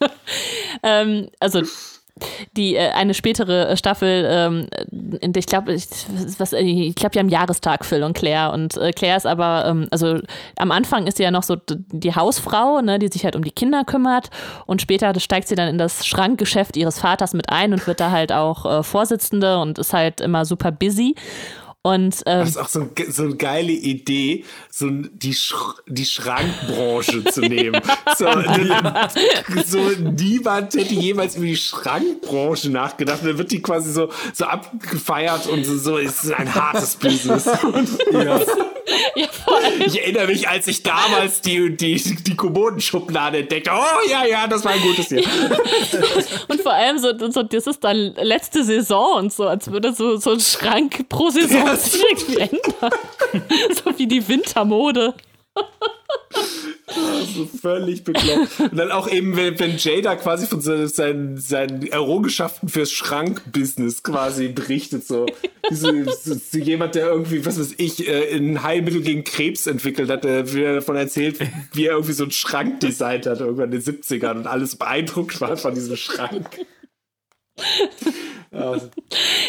ähm, 0.83 1.29
also 1.41 1.63
die 2.57 2.77
äh, 2.77 2.91
eine 2.91 3.15
spätere 3.15 3.77
Staffel, 3.77 4.27
ähm, 4.29 4.67
in 5.21 5.33
ich 5.35 5.47
glaube, 5.47 5.73
ich, 5.73 5.87
was, 6.39 6.53
äh, 6.53 6.61
ich 6.61 6.95
glaube, 6.95 7.13
die 7.13 7.19
haben 7.19 7.29
Jahrestag 7.29 7.85
Phil 7.85 8.03
und 8.03 8.15
Claire. 8.15 8.53
Und 8.53 8.77
äh, 8.77 8.93
Claire 8.93 9.17
ist 9.17 9.27
aber, 9.27 9.65
ähm, 9.67 9.89
also 9.91 10.19
am 10.57 10.71
Anfang 10.71 11.07
ist 11.07 11.17
sie 11.17 11.23
ja 11.23 11.31
noch 11.31 11.43
so 11.43 11.57
die 11.69 12.15
Hausfrau, 12.15 12.81
ne, 12.81 12.99
die 12.99 13.09
sich 13.09 13.25
halt 13.25 13.37
um 13.37 13.45
die 13.45 13.51
Kinder 13.51 13.85
kümmert. 13.85 14.31
Und 14.67 14.83
später 14.83 15.19
steigt 15.21 15.49
sie 15.49 15.55
dann 15.55 15.69
in 15.69 15.79
das 15.79 16.07
Schrankgeschäft 16.07 16.77
ihres 16.77 16.99
Vaters 16.99 17.35
mit 17.35 17.51
ein 17.51 17.73
und 17.73 17.87
wird 17.87 18.01
da 18.01 18.11
halt 18.11 18.33
auch 18.33 18.67
äh, 18.67 18.83
Vorsitzende 18.83 19.59
und 19.59 19.79
ist 19.79 19.93
halt 19.93 20.21
immer 20.21 20.45
super 20.45 20.73
busy 20.73 21.15
und 21.85 22.23
ähm, 22.27 22.41
Das 22.41 22.51
ist 22.51 22.57
auch 22.59 22.69
so, 22.69 22.81
ein, 22.81 22.91
so 23.11 23.25
eine 23.25 23.37
geile 23.37 23.73
Idee, 23.73 24.45
so 24.71 24.89
die, 24.89 25.35
Sch 25.35 25.55
die 25.89 26.07
Schrankbranche 26.07 27.25
zu 27.25 27.41
nehmen. 27.41 27.81
So, 28.17 28.27
so 29.65 29.79
niemand 30.01 30.75
hätte 30.75 30.95
jemals 30.95 31.37
über 31.37 31.47
die 31.47 31.57
Schrankbranche 31.57 32.71
nachgedacht. 32.71 33.21
Dann 33.25 33.39
wird 33.39 33.51
die 33.51 33.63
quasi 33.63 33.93
so, 33.93 34.11
so 34.33 34.45
abgefeiert 34.45 35.47
und 35.47 35.65
so, 35.65 35.77
so 35.77 35.97
ist 35.97 36.31
ein 36.33 36.55
hartes 36.55 36.97
Business. 36.97 37.47
Und, 37.65 37.89
ja, 39.17 39.27
ich 39.85 40.01
erinnere 40.01 40.27
mich, 40.27 40.49
als 40.49 40.67
ich 40.67 40.83
damals 40.83 41.41
die, 41.41 41.77
die, 41.77 41.97
die 41.97 42.37
Kommodenschublade 42.37 43.39
entdeckte. 43.39 43.71
Oh 43.73 44.09
ja, 44.11 44.25
ja, 44.25 44.47
das 44.47 44.65
war 44.65 44.73
ein 44.73 44.81
gutes 44.81 45.11
Jahr. 45.11 45.23
und 46.49 46.61
vor 46.61 46.73
allem 46.73 46.99
so, 46.99 47.13
so, 47.31 47.43
das 47.43 47.67
ist 47.67 47.83
dann 47.85 48.15
letzte 48.21 48.65
Saison 48.65 49.19
und 49.19 49.33
so, 49.33 49.47
als 49.47 49.71
würde 49.71 49.93
so, 49.93 50.17
so 50.17 50.33
ein 50.33 50.41
Schrank 50.41 51.09
pro 51.09 51.31
Saison 51.31 51.67
Ja. 51.67 51.77
sich 51.77 52.03
irgendwie 52.11 52.39
ändern. 52.39 52.93
so 53.85 53.99
wie 53.99 54.07
die 54.07 54.27
Wintermode. 54.27 55.15
So 57.35 57.47
völlig 57.47 58.05
bekloppt. 58.05 58.61
Und 58.61 58.77
dann 58.77 58.91
auch 58.91 59.11
eben, 59.11 59.37
wenn, 59.37 59.59
wenn 59.59 59.77
Jada 59.77 60.17
quasi 60.17 60.47
von 60.47 60.61
seinen, 60.61 61.39
seinen, 61.39 61.87
Errungenschaften 61.87 62.69
fürs 62.69 62.93
Schrankbusiness 62.93 64.03
quasi 64.03 64.49
berichtet, 64.49 65.07
so. 65.07 65.27
Diese, 65.71 66.05
so, 66.11 66.59
jemand, 66.59 66.95
der 66.95 67.07
irgendwie, 67.07 67.47
was 67.47 67.59
weiß 67.59 67.75
ich, 67.79 68.09
äh, 68.09 68.37
ein 68.37 68.63
Heilmittel 68.63 69.03
gegen 69.03 69.25
Krebs 69.25 69.67
entwickelt 69.67 70.11
hat, 70.11 70.25
der 70.25 70.53
wieder 70.53 70.75
davon 70.75 70.97
erzählt, 70.97 71.39
wie 71.73 71.87
er 71.87 71.93
irgendwie 71.93 72.13
so 72.13 72.25
einen 72.25 72.33
Schrank 72.33 72.81
designt 72.81 73.27
hat, 73.27 73.41
irgendwann 73.41 73.73
in 73.73 73.81
den 73.81 73.83
70ern 73.83 74.39
und 74.39 74.47
alles 74.47 74.77
beeindruckt 74.77 75.41
war 75.41 75.57
von 75.57 75.75
diesem 75.75 75.97
Schrank. 75.97 76.59
Ja, 78.51 78.77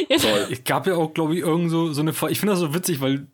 Es 0.09 0.63
gab 0.63 0.87
ja 0.87 0.95
auch, 0.95 1.13
glaube 1.13 1.35
ich, 1.35 1.41
irgend 1.41 1.69
so, 1.71 1.91
so 1.91 2.01
eine. 2.01 2.11
Ich 2.11 2.39
finde 2.39 2.53
das 2.53 2.59
so 2.59 2.73
witzig, 2.73 3.01
weil 3.01 3.27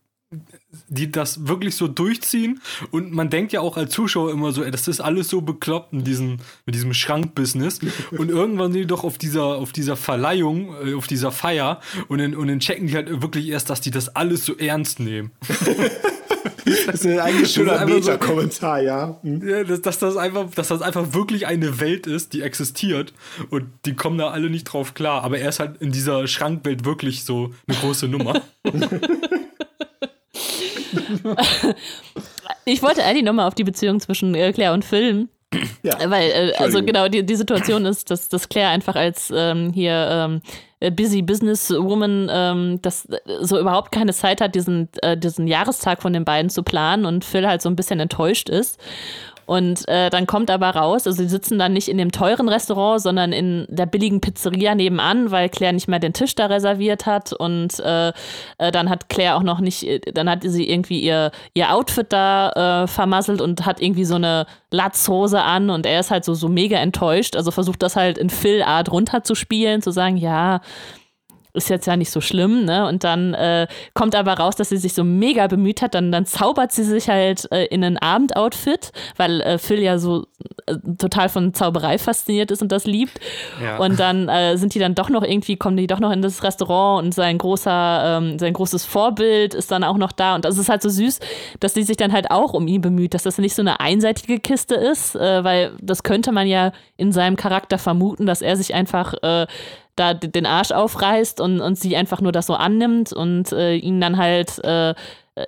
die 0.88 1.12
das 1.12 1.48
wirklich 1.48 1.76
so 1.76 1.88
durchziehen 1.88 2.62
und 2.92 3.12
man 3.12 3.30
denkt 3.30 3.54
ja 3.54 3.60
auch 3.62 3.76
als 3.78 3.92
Zuschauer 3.92 4.32
immer 4.32 4.52
so, 4.52 4.64
ey, 4.64 4.70
das 4.72 4.88
ist 4.88 5.00
alles 5.02 5.28
so 5.30 5.42
bekloppt 5.42 5.94
in 5.94 6.04
diesem, 6.04 6.38
mit 6.66 6.76
diesem 6.76 6.94
Schrankbusiness 6.94 7.80
und 8.12 8.30
irgendwann 8.30 8.72
sind 8.72 8.82
die 8.82 8.88
doch 8.88 9.04
auf 9.04 9.18
dieser, 9.18 9.44
auf 9.46 9.72
dieser 9.72 9.96
Verleihung, 9.96 10.76
äh, 10.86 10.94
auf 10.94 11.08
dieser 11.08 11.32
Feier 11.32 11.80
und 12.08 12.20
dann, 12.20 12.36
und 12.36 12.48
dann 12.48 12.60
checken 12.60 12.88
die 12.88 12.94
halt 12.96 13.22
wirklich 13.22 13.48
erst, 13.50 13.70
dass 13.70 13.82
die 13.82 13.92
das 13.92 14.16
alles 14.16 14.46
so 14.46 14.56
ernst 14.58 15.00
nehmen. 15.00 15.32
das 16.86 17.04
ist 17.04 17.18
eigentlich 17.18 17.40
ein 17.42 17.46
schöner 17.48 17.72
einfach 17.80 17.88
so- 17.88 18.12
Meta-Kommentar, 18.12 18.82
ja. 18.82 19.20
Hm. 19.24 19.48
Ja, 19.48 19.64
dass, 19.64 19.82
dass, 19.82 20.00
das 20.00 20.18
einfach, 20.18 20.52
dass 20.54 20.68
das 20.68 20.82
einfach 20.82 21.14
wirklich 21.14 21.48
eine 21.48 21.80
Welt 21.80 22.06
ist, 22.08 22.34
die 22.34 22.42
existiert 22.42 23.14
und 23.50 23.66
die 23.86 23.96
kommen 23.96 24.18
da 24.18 24.30
alle 24.30 24.50
nicht 24.50 24.66
drauf 24.66 24.94
klar, 24.94 25.24
aber 25.24 25.40
er 25.40 25.50
ist 25.50 25.60
halt 25.60 25.82
in 25.82 25.92
dieser 25.92 26.28
Schrankwelt 26.28 26.86
wirklich 26.86 27.24
so 27.24 27.54
eine 27.68 27.78
große 27.78 28.08
Nummer. 28.08 28.42
Ich 32.66 32.84
wollte 32.84 33.04
eigentlich 33.04 33.24
nochmal 33.24 33.48
auf 33.48 33.56
die 33.56 33.64
Beziehung 33.64 34.00
zwischen 34.00 34.36
äh, 34.36 34.52
Claire 34.54 34.74
und 34.74 34.86
Phil. 34.86 35.28
Ja. 35.82 35.98
Weil, 36.10 36.30
äh, 36.30 36.54
also 36.58 36.84
genau, 36.84 37.08
die, 37.08 37.26
die 37.26 37.36
Situation 37.36 37.86
ist, 37.86 38.12
dass, 38.12 38.30
dass 38.30 38.50
Claire 38.50 38.70
einfach 38.70 38.96
als 38.96 39.32
ähm, 39.36 39.72
hier 39.74 40.08
ähm, 40.12 40.42
äh, 40.80 40.92
busy 40.92 41.22
Businesswoman 41.22 42.30
ähm, 42.32 42.80
das 42.82 43.06
äh, 43.06 43.18
so 43.42 43.60
überhaupt 43.60 43.92
keine 43.92 44.14
Zeit 44.14 44.42
hat, 44.42 44.56
diesen, 44.56 44.90
äh, 45.02 45.18
diesen 45.18 45.48
Jahrestag 45.48 46.02
von 46.02 46.14
den 46.14 46.26
beiden 46.26 46.50
zu 46.50 46.64
planen 46.64 47.06
und 47.06 47.26
Phil 47.26 47.48
halt 47.48 47.62
so 47.62 47.70
ein 47.70 47.76
bisschen 47.76 48.00
enttäuscht 48.00 48.50
ist. 48.50 48.80
Und 49.50 49.88
äh, 49.88 50.12
dann 50.12 50.28
kommt 50.28 50.52
aber 50.52 50.70
raus, 50.70 51.08
also 51.08 51.24
sie 51.24 51.28
sitzen 51.28 51.58
dann 51.58 51.74
nicht 51.74 51.88
in 51.88 51.97
dem 51.97 52.12
teuren 52.12 52.47
Restaurant, 52.47 53.02
sondern 53.02 53.32
in 53.32 53.66
der 53.68 53.88
billigen 53.88 54.22
Pizzeria 54.22 54.76
nebenan, 54.76 55.32
weil 55.32 55.50
Claire 55.50 55.74
nicht 55.74 55.88
mehr 55.88 55.97
den 55.97 56.14
Tisch 56.14 56.36
da 56.36 56.45
reserviert 56.45 57.08
hat. 57.08 57.34
Und 57.34 57.80
äh, 57.80 58.10
äh, 58.60 58.72
dann 58.72 58.91
hat 58.91 59.10
Claire 59.10 59.38
auch 59.38 59.41
noch 59.41 59.60
nicht, 59.60 59.88
äh, 59.88 60.02
dann 60.14 60.30
hat 60.30 60.43
sie 60.43 60.70
irgendwie 60.70 61.00
ihr, 61.00 61.32
ihr 61.56 61.74
Outfit 61.74 62.14
da 62.14 62.84
äh, 62.84 62.88
vermasselt 62.88 63.41
und 63.41 63.66
hat 63.66 63.82
irgendwie 63.82 64.06
so 64.06 64.14
eine 64.14 64.45
Latzhose 64.70 65.41
an 65.41 65.72
und 65.72 65.88
er 65.88 66.02
ist 66.02 66.12
halt 66.12 66.26
so, 66.26 66.36
so 66.36 66.47
mega 66.47 66.78
enttäuscht. 66.78 67.36
Also 67.36 67.50
versucht 67.50 67.82
das 67.82 67.95
halt 67.95 68.20
in 68.20 68.30
Phil-Art 68.30 68.91
runterzuspielen, 68.91 69.82
zu 69.82 69.89
sagen, 69.89 70.18
ja, 70.18 70.62
ist 71.60 71.70
jetzt 71.70 71.86
ja 71.86 71.95
nicht 71.95 72.10
so 72.10 72.22
schlimm, 72.22 72.66
ne? 72.66 72.88
Und 72.88 73.03
dann 73.03 73.34
äh, 73.34 73.68
kommt 73.93 74.16
aber 74.16 74.34
raus, 74.34 74.55
dass 74.55 74.70
sie 74.70 74.78
sich 74.78 74.93
so 74.93 75.03
mega 75.03 75.47
bemüht 75.47 75.82
hat. 75.82 75.93
Dann, 75.93 76.12
dann 76.12 76.26
zaubert 76.26 76.72
sie 76.72 76.84
sich 76.84 77.10
halt 77.10 77.47
äh, 77.51 77.66
in 77.66 77.84
ein 77.84 77.97
Abendoutfit, 77.97 78.91
weil 79.18 79.41
äh, 79.41 79.57
Phil 79.57 79.80
ja 79.80 79.99
so 79.99 80.26
äh, 80.66 80.76
total 80.97 81.30
von 81.30 81.53
Zauberei 81.53 81.97
fasziniert 81.97 82.51
ist 82.51 82.62
und 82.62 82.72
das 82.72 82.86
liebt. 82.86 83.20
Ja. 83.62 83.78
Und 83.78 83.99
dann 83.99 84.30
äh, 84.30 84.57
sind 84.57 84.74
die 84.74 84.80
dann 84.80 84.95
doch 84.95 85.10
noch 85.10 85.24
irgendwie, 85.24 85.57
kommen 85.57 85.78
die 85.78 85.88
doch 85.88 85.99
noch 85.99 86.12
in 86.12 86.22
das 86.22 86.43
Restaurant 86.43 87.05
und 87.05 87.14
sein 87.14 87.38
großer, 87.38 88.18
ähm, 88.18 88.39
sein 88.39 88.53
großes 88.53 88.86
Vorbild 88.86 89.53
ist 89.53 89.72
dann 89.72 89.84
auch 89.84 89.97
noch 89.97 90.12
da. 90.12 90.36
Und 90.36 90.45
das 90.45 90.57
ist 90.57 90.70
halt 90.70 90.82
so 90.82 90.89
süß, 90.89 91.20
dass 91.60 91.74
sie 91.74 91.84
sich 91.84 91.97
dann 91.97 92.14
halt 92.14 92.32
auch 92.32 92.53
um 92.53 92.68
ihn 92.68 92.82
bemüht, 92.82 93.14
dass 93.14 93.24
das 93.24 93.38
nicht 93.38 93.55
so 93.55 93.62
eine 93.62 93.80
einseitige 93.80 94.39
Kiste 94.39 94.76
ist, 94.76 95.16
äh, 95.16 95.43
weil 95.43 95.74
das 95.82 96.03
könnte 96.03 96.32
man 96.32 96.47
ja 96.47 96.72
in 96.97 97.12
seinem 97.12 97.36
Charakter 97.36 97.78
vermuten, 97.78 98.26
dass 98.26 98.41
er 98.41 98.55
sich 98.55 98.74
einfach 98.74 99.14
da 100.00 100.14
den 100.14 100.45
Arsch 100.45 100.72
aufreißt 100.72 101.41
und, 101.41 101.60
und 101.62 101.76
sie 101.76 101.95
einfach 101.95 102.22
nur 102.22 102.32
das 102.32 102.47
so 102.47 102.54
annimmt 102.54 103.14
und 103.14 103.52
äh, 103.52 103.76
ihn 103.76 104.00
dann 104.00 104.18
halt 104.18 104.64
äh, 104.64 104.95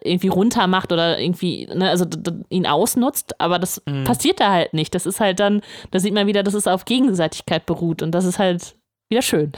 irgendwie 0.04 0.28
runter 0.30 0.68
macht 0.68 0.91
oder 0.91 1.20
irgendwie, 1.20 1.68
ne, 1.68 1.89
also 1.89 2.06
ihn 2.49 2.68
ausnutzt, 2.68 3.39
aber 3.39 3.60
das 3.60 3.82
mhm. 3.86 4.04
passiert 4.04 4.39
da 4.39 4.52
halt 4.52 4.74
nicht. 4.74 4.95
Das 4.95 5.06
ist 5.06 5.20
halt 5.20 5.39
dann, 5.39 5.62
da 5.91 5.99
sieht 5.99 6.14
man 6.14 6.28
wieder, 6.28 6.43
dass 6.43 6.54
es 6.54 6.68
auf 6.68 6.86
Gegenseitigkeit 6.86 7.66
beruht 7.66 8.02
und 8.02 8.12
das 8.12 8.26
ist 8.26 8.39
halt 8.39 8.76
wieder 9.10 9.22
schön. 9.22 9.52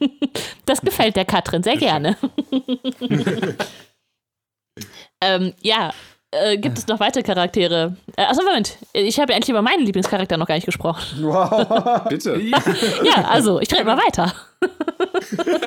das 0.66 0.80
gefällt 0.80 1.16
der 1.16 1.24
Katrin 1.24 1.62
sehr 1.62 1.76
gerne. 1.76 2.16
ähm, 5.22 5.54
ja, 5.60 5.92
äh, 6.32 6.58
gibt 6.58 6.78
es 6.78 6.86
noch 6.86 7.00
weitere 7.00 7.22
Charaktere? 7.22 7.96
Äh, 8.16 8.22
achso, 8.22 8.42
Moment. 8.42 8.76
Ich 8.92 9.18
habe 9.18 9.32
ja 9.32 9.36
endlich 9.36 9.50
über 9.50 9.62
meinen 9.62 9.84
Lieblingscharakter 9.84 10.36
noch 10.36 10.46
gar 10.46 10.54
nicht 10.54 10.66
gesprochen. 10.66 11.02
Wow. 11.22 12.04
bitte. 12.08 12.40
ja, 13.04 13.24
also, 13.28 13.60
ich 13.60 13.68
trete 13.68 13.84
mal 13.84 13.98
weiter. 13.98 14.32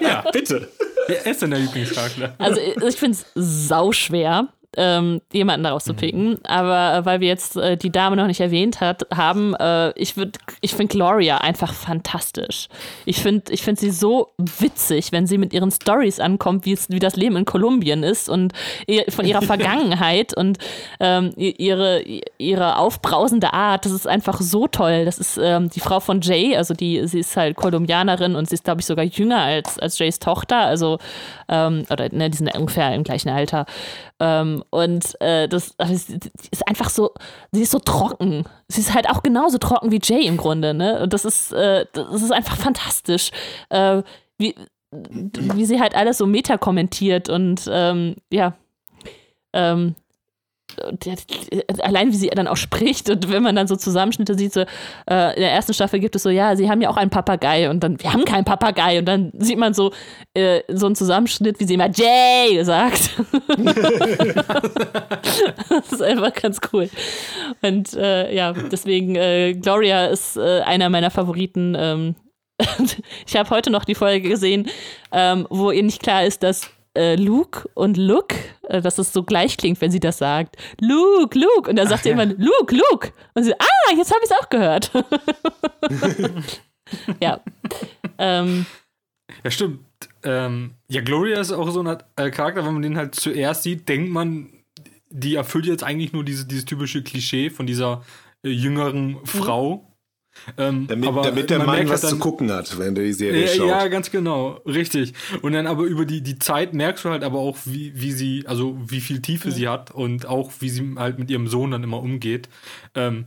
ja, 0.01 0.23
bitte. 0.31 0.69
Wer 1.07 1.25
ist 1.25 1.41
denn 1.41 1.51
der 1.51 1.59
Lieblingscharakter? 1.59 2.35
Also, 2.37 2.59
ich 2.61 2.95
finde 2.95 3.17
es 3.17 3.67
sauschwer 3.67 4.47
ähm, 4.77 5.21
jemanden 5.31 5.63
daraus 5.63 5.85
zu 5.85 5.93
picken. 5.93 6.31
Mhm. 6.31 6.39
Aber 6.43 6.97
äh, 6.97 7.05
weil 7.05 7.19
wir 7.19 7.27
jetzt 7.27 7.57
äh, 7.57 7.77
die 7.77 7.91
Dame 7.91 8.15
noch 8.15 8.27
nicht 8.27 8.41
erwähnt 8.41 8.81
hat, 8.81 9.05
haben, 9.13 9.55
äh, 9.55 9.91
ich 9.91 10.15
ich 10.61 10.75
finde 10.75 10.95
Gloria 10.95 11.37
einfach 11.37 11.73
fantastisch. 11.73 12.67
Ich 13.05 13.21
finde, 13.21 13.51
ich 13.51 13.61
finde 13.63 13.81
sie 13.81 13.91
so 13.91 14.29
witzig, 14.37 15.11
wenn 15.11 15.27
sie 15.27 15.37
mit 15.37 15.53
ihren 15.53 15.71
Stories 15.71 16.19
ankommt, 16.19 16.65
wie 16.65 16.77
wie 16.89 16.99
das 16.99 17.15
Leben 17.15 17.35
in 17.35 17.45
Kolumbien 17.45 18.03
ist 18.03 18.29
und 18.29 18.53
ihr, 18.87 19.05
von 19.09 19.25
ihrer 19.25 19.41
Vergangenheit 19.53 20.35
und 20.35 20.57
ähm, 20.99 21.31
ihre, 21.35 22.03
ihre 22.37 22.77
aufbrausende 22.77 23.53
Art. 23.53 23.85
Das 23.85 23.91
ist 23.91 24.07
einfach 24.07 24.41
so 24.41 24.67
toll. 24.67 25.05
Das 25.05 25.19
ist 25.19 25.39
ähm, 25.41 25.69
die 25.69 25.79
Frau 25.79 25.99
von 25.99 26.21
Jay, 26.21 26.55
also 26.55 26.73
die, 26.73 27.07
sie 27.07 27.19
ist 27.19 27.37
halt 27.37 27.55
Kolumbianerin 27.55 28.35
und 28.35 28.49
sie 28.49 28.55
ist, 28.55 28.63
glaube 28.63 28.81
ich, 28.81 28.85
sogar 28.85 29.05
jünger 29.05 29.41
als, 29.41 29.79
als 29.79 29.97
Jays 29.99 30.19
Tochter. 30.19 30.61
Also, 30.61 30.99
ähm, 31.49 31.85
oder 31.89 32.09
ne, 32.11 32.29
die 32.29 32.37
sind 32.37 32.55
ungefähr 32.55 32.93
im 32.93 33.03
gleichen 33.03 33.29
Alter. 33.29 33.65
Ähm, 34.19 34.62
und 34.69 35.19
äh, 35.21 35.47
das, 35.47 35.75
das, 35.77 36.09
ist 36.09 36.67
einfach 36.67 36.89
so, 36.89 37.11
sie 37.51 37.63
ist 37.63 37.71
so 37.71 37.79
trocken. 37.79 38.45
Sie 38.67 38.81
ist 38.81 38.93
halt 38.93 39.09
auch 39.09 39.23
genauso 39.23 39.57
trocken 39.57 39.91
wie 39.91 39.99
Jay 40.01 40.25
im 40.25 40.37
Grunde, 40.37 40.73
ne? 40.73 41.01
Und 41.01 41.13
das 41.13 41.25
ist, 41.25 41.51
äh, 41.53 41.85
das 41.93 42.21
ist 42.21 42.31
einfach 42.31 42.57
fantastisch. 42.57 43.31
Äh, 43.69 44.03
wie, 44.37 44.55
wie 44.91 45.65
sie 45.65 45.79
halt 45.79 45.95
alles 45.95 46.17
so 46.17 46.25
meta 46.25 46.57
kommentiert 46.57 47.29
und 47.29 47.69
ähm, 47.71 48.15
ja. 48.31 48.55
Ähm, 49.53 49.95
allein 51.81 52.11
wie 52.11 52.15
sie 52.15 52.29
dann 52.29 52.47
auch 52.47 52.57
spricht 52.57 53.09
und 53.09 53.31
wenn 53.31 53.43
man 53.43 53.55
dann 53.55 53.67
so 53.67 53.75
Zusammenschnitte 53.75 54.35
sieht, 54.37 54.53
so 54.53 54.61
äh, 54.61 55.35
in 55.35 55.41
der 55.41 55.51
ersten 55.51 55.73
Staffel 55.73 55.99
gibt 55.99 56.15
es 56.15 56.23
so, 56.23 56.29
ja, 56.29 56.55
sie 56.55 56.69
haben 56.69 56.81
ja 56.81 56.89
auch 56.89 56.97
einen 56.97 57.09
Papagei 57.09 57.69
und 57.69 57.83
dann, 57.83 57.99
wir 58.01 58.13
haben 58.13 58.25
keinen 58.25 58.45
Papagei 58.45 58.99
und 58.99 59.05
dann 59.05 59.31
sieht 59.37 59.57
man 59.57 59.73
so, 59.73 59.91
äh, 60.33 60.61
so 60.67 60.85
einen 60.85 60.95
Zusammenschnitt, 60.95 61.59
wie 61.59 61.65
sie 61.65 61.75
immer 61.75 61.89
Jay 61.89 62.63
sagt. 62.63 63.11
das 65.69 65.91
ist 65.91 66.01
einfach 66.01 66.33
ganz 66.33 66.59
cool. 66.71 66.89
Und 67.61 67.93
äh, 67.93 68.33
ja, 68.33 68.53
deswegen, 68.53 69.15
äh, 69.15 69.53
Gloria 69.53 70.07
ist 70.07 70.37
äh, 70.37 70.61
einer 70.61 70.89
meiner 70.89 71.11
Favoriten. 71.11 71.75
Ähm, 71.77 72.15
ich 73.27 73.35
habe 73.35 73.49
heute 73.49 73.69
noch 73.69 73.85
die 73.85 73.95
Folge 73.95 74.29
gesehen, 74.29 74.69
ähm, 75.11 75.47
wo 75.49 75.71
ihr 75.71 75.83
nicht 75.83 76.01
klar 76.01 76.25
ist, 76.25 76.43
dass 76.43 76.69
äh, 76.95 77.15
Luke 77.15 77.69
und 77.73 77.97
Luke, 77.97 78.35
äh, 78.63 78.81
dass 78.81 78.97
es 78.97 79.13
so 79.13 79.23
gleich 79.23 79.57
klingt, 79.57 79.81
wenn 79.81 79.91
sie 79.91 79.99
das 79.99 80.17
sagt. 80.17 80.57
Luke, 80.79 81.37
Luke. 81.37 81.69
Und 81.69 81.75
dann 81.77 81.87
sagt 81.87 81.99
Ach, 81.99 82.03
sie 82.03 82.09
ja. 82.09 82.21
immer 82.21 82.25
Luke, 82.25 82.75
Luke. 82.75 83.13
Und 83.33 83.43
sie, 83.43 83.53
ah, 83.53 83.95
jetzt 83.95 84.11
habe 84.11 84.21
ich 84.23 84.29
es 84.29 84.37
auch 84.37 84.49
gehört. 84.49 84.91
ja. 87.21 87.41
Ähm, 88.17 88.65
ja, 89.43 89.51
stimmt. 89.51 89.79
Ähm, 90.23 90.75
ja, 90.87 91.01
Gloria 91.01 91.39
ist 91.39 91.51
auch 91.51 91.69
so 91.71 91.81
ein 91.81 91.97
äh, 92.15 92.29
Charakter, 92.29 92.65
wenn 92.65 92.73
man 92.73 92.81
den 92.81 92.97
halt 92.97 93.15
zuerst 93.15 93.63
sieht, 93.63 93.89
denkt 93.89 94.11
man, 94.11 94.63
die 95.09 95.35
erfüllt 95.35 95.65
jetzt 95.65 95.83
eigentlich 95.83 96.13
nur 96.13 96.23
diese, 96.23 96.45
dieses 96.45 96.65
typische 96.65 97.03
Klischee 97.03 97.49
von 97.49 97.65
dieser 97.65 98.03
äh, 98.43 98.49
jüngeren 98.49 99.13
mhm. 99.13 99.25
Frau. 99.25 99.92
Ähm, 100.57 100.87
damit, 100.87 101.09
damit 101.15 101.49
der 101.49 101.63
Mann 101.63 101.87
was 101.87 102.01
dann, 102.01 102.11
zu 102.11 102.19
gucken 102.19 102.51
hat, 102.51 102.77
wenn 102.77 102.95
der 102.95 103.05
die 103.05 103.13
Serie 103.13 103.45
ja, 103.45 103.55
schaut. 103.55 103.67
Ja, 103.67 103.87
ganz 103.87 104.11
genau, 104.11 104.61
richtig. 104.65 105.13
Und 105.41 105.53
dann 105.53 105.67
aber 105.67 105.83
über 105.83 106.05
die, 106.05 106.21
die 106.21 106.37
Zeit 106.39 106.73
merkst 106.73 107.05
du 107.05 107.09
halt 107.09 107.23
aber 107.23 107.39
auch, 107.39 107.57
wie, 107.65 107.93
wie 107.95 108.11
sie, 108.11 108.45
also 108.47 108.77
wie 108.85 108.99
viel 108.99 109.21
Tiefe 109.21 109.49
mhm. 109.49 109.53
sie 109.53 109.67
hat 109.67 109.91
und 109.91 110.25
auch 110.25 110.51
wie 110.59 110.69
sie 110.69 110.95
halt 110.97 111.19
mit 111.19 111.29
ihrem 111.29 111.47
Sohn 111.47 111.71
dann 111.71 111.83
immer 111.83 112.01
umgeht. 112.01 112.49
Ähm, 112.95 113.25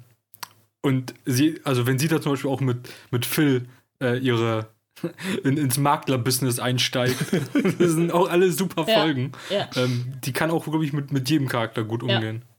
und 0.83 1.15
sie, 1.25 1.61
also 1.65 1.87
wenn 1.87 1.99
sie 1.99 2.09
da 2.09 2.21
zum 2.21 2.33
Beispiel 2.33 2.51
auch 2.51 2.61
mit, 2.61 2.89
mit 3.11 3.27
Phil 3.27 3.67
äh, 4.01 4.19
ihre 4.19 4.69
in, 5.45 5.57
ins 5.57 5.79
Makler-Business 5.79 6.59
einsteigt, 6.59 7.17
das 7.79 7.93
sind 7.93 8.13
auch 8.13 8.29
alle 8.29 8.53
super 8.53 8.85
Folgen. 8.85 9.33
Ja, 9.51 9.69
ja. 9.75 9.83
Ähm, 9.83 10.13
die 10.25 10.33
kann 10.33 10.51
auch, 10.51 10.65
glaube 10.65 10.85
ich, 10.85 10.93
mit, 10.93 11.13
mit 11.13 11.29
jedem 11.31 11.49
Charakter 11.49 11.85
gut 11.85 12.03
umgehen. 12.03 12.43
Ja. 12.43 12.56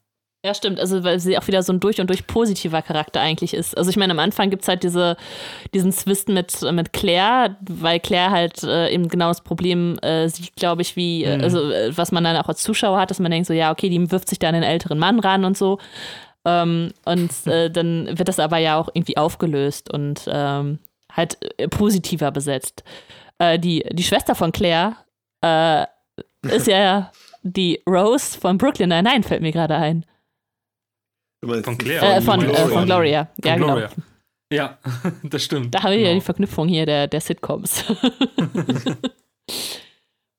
Ja, 0.48 0.54
stimmt. 0.54 0.80
Also, 0.80 1.04
weil 1.04 1.20
sie 1.20 1.38
auch 1.38 1.45
wieder 1.48 1.62
so 1.62 1.74
ein 1.74 1.82
durch 1.82 2.00
und 2.00 2.10
durch 2.10 2.26
positiver 2.26 2.82
Charakter 2.82 3.20
eigentlich 3.20 3.54
ist. 3.54 3.78
Also, 3.78 3.89
ich 3.89 3.98
meine, 3.98 4.14
am 4.14 4.20
Anfang 4.20 4.50
gibt 4.50 4.62
es 4.62 4.70
halt 4.70 4.82
diese, 4.82 5.18
diesen 5.74 5.91
Zwist 5.91 6.30
mit, 6.30 6.62
mit 6.72 6.93
Claire, 6.93 7.58
weil 7.68 8.00
Claire 8.00 8.32
halt 8.32 8.64
äh, 8.64 8.89
eben 8.89 9.10
genau 9.10 9.28
das 9.28 9.41
Problem 9.41 10.00
äh, 10.00 10.30
sieht, 10.30 10.56
glaube 10.56 10.84
ich, 10.84 10.95
wie, 10.95 11.26
äh, 11.26 11.36
mhm. 11.38 11.43
also, 11.43 11.70
äh, 11.70 11.98
was 11.98 12.14
man 12.14 12.24
dann 12.24 12.38
auch 12.38 12.48
als 12.48 12.64
Zuschauer 12.64 12.98
hat, 12.98 13.12
dass 13.12 13.20
man 13.20 13.30
denkt, 13.30 13.45
so, 13.45 13.54
ja, 13.54 13.74
okay, 13.74 13.89
die 13.89 14.10
wirft 14.10 14.30
sich 14.30 14.39
da 14.39 14.48
an 14.48 14.54
den 14.54 14.64
älteren 14.64 14.98
Mann 14.98 15.20
ran 15.20 15.43
und 15.43 15.58
so. 15.58 15.80
Ähm, 16.45 16.93
und 17.04 17.32
äh, 17.48 17.70
dann 17.70 18.18
wird 18.18 18.30
das 18.30 18.39
aber 18.39 18.58
ja 18.58 18.80
auch 18.80 18.88
irgendwie 18.93 19.18
aufgelöst 19.18 19.93
und 19.93 20.30
ähm, 20.32 20.80
halt 21.12 21.39
äh, 21.58 21.68
positiver 21.68 22.32
besetzt. 22.32 22.86
die, 23.58 23.84
die 23.91 24.04
Schwester 24.04 24.34
von 24.34 24.54
Claire 24.54 24.95
ist 26.41 26.68
ja 26.68 27.12
die 27.43 27.82
Rose 27.86 28.39
von 28.39 28.58
Brooklyn 28.58 28.89
Nein, 28.89 29.24
fällt 29.24 29.41
mir 29.41 29.52
gerade 29.52 29.76
ein. 29.76 30.06
Von 31.43 31.77
Claire? 31.77 32.17
Äh, 32.17 32.21
von, 32.21 32.41
äh, 32.41 32.67
von 32.67 32.85
Gloria. 32.85 33.29
Ja, 33.43 33.53
von 33.53 33.61
Gloria. 33.61 33.88
genau. 33.88 34.03
Ja, 34.51 34.77
das 35.23 35.43
stimmt. 35.43 35.75
Da 35.75 35.83
haben 35.83 35.91
wir 35.91 35.97
genau. 35.97 36.09
ja 36.09 36.15
die 36.15 36.21
Verknüpfung 36.21 36.67
hier 36.67 36.85
der, 36.85 37.07
der 37.07 37.21
Sitcoms. 37.21 37.83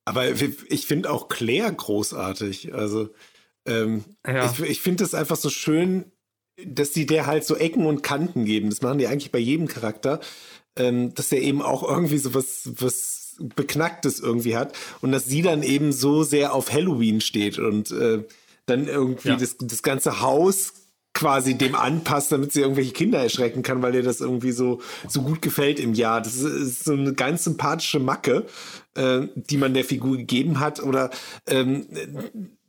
Aber 0.05 0.27
ich 0.29 0.85
finde 0.87 1.11
auch 1.11 1.27
Claire 1.29 1.71
großartig. 1.71 2.73
Also, 2.73 3.09
ähm, 3.67 4.03
ja. 4.25 4.51
ich, 4.51 4.59
ich 4.61 4.81
finde 4.81 5.03
es 5.03 5.13
einfach 5.13 5.35
so 5.35 5.51
schön, 5.51 6.11
dass 6.65 6.91
die 6.91 7.05
der 7.05 7.27
halt 7.27 7.45
so 7.45 7.55
Ecken 7.55 7.85
und 7.85 8.01
Kanten 8.01 8.45
geben. 8.45 8.71
Das 8.71 8.81
machen 8.81 8.97
die 8.97 9.05
eigentlich 9.05 9.31
bei 9.31 9.39
jedem 9.39 9.67
Charakter. 9.67 10.19
Ähm, 10.75 11.13
dass 11.13 11.29
der 11.29 11.41
eben 11.41 11.61
auch 11.61 11.87
irgendwie 11.87 12.17
so 12.17 12.33
was, 12.33 12.71
was 12.79 13.35
Beknacktes 13.39 14.19
irgendwie 14.19 14.57
hat. 14.57 14.75
Und 15.01 15.11
dass 15.11 15.25
sie 15.25 15.43
dann 15.43 15.61
eben 15.61 15.91
so 15.91 16.23
sehr 16.23 16.53
auf 16.53 16.71
Halloween 16.71 17.21
steht 17.21 17.59
und 17.59 17.91
äh, 17.91 18.23
dann 18.65 18.87
irgendwie 18.87 19.29
ja. 19.29 19.35
das, 19.35 19.57
das 19.59 19.83
ganze 19.83 20.21
Haus 20.21 20.73
quasi 21.19 21.57
dem 21.57 21.75
anpasst, 21.75 22.31
damit 22.31 22.53
sie 22.53 22.61
irgendwelche 22.61 22.93
Kinder 22.93 23.19
erschrecken 23.19 23.61
kann, 23.61 23.81
weil 23.81 23.93
ihr 23.93 24.03
das 24.03 24.21
irgendwie 24.21 24.53
so, 24.53 24.79
so 25.07 25.21
gut 25.21 25.41
gefällt 25.41 25.77
im 25.77 25.93
Jahr. 25.93 26.21
Das 26.21 26.35
ist, 26.35 26.43
ist 26.43 26.83
so 26.85 26.93
eine 26.93 27.13
ganz 27.13 27.43
sympathische 27.43 27.99
Macke, 27.99 28.45
äh, 28.95 29.27
die 29.35 29.57
man 29.57 29.73
der 29.73 29.83
Figur 29.83 30.15
gegeben 30.15 30.61
hat. 30.61 30.81
Oder 30.81 31.09
ähm, 31.45 31.87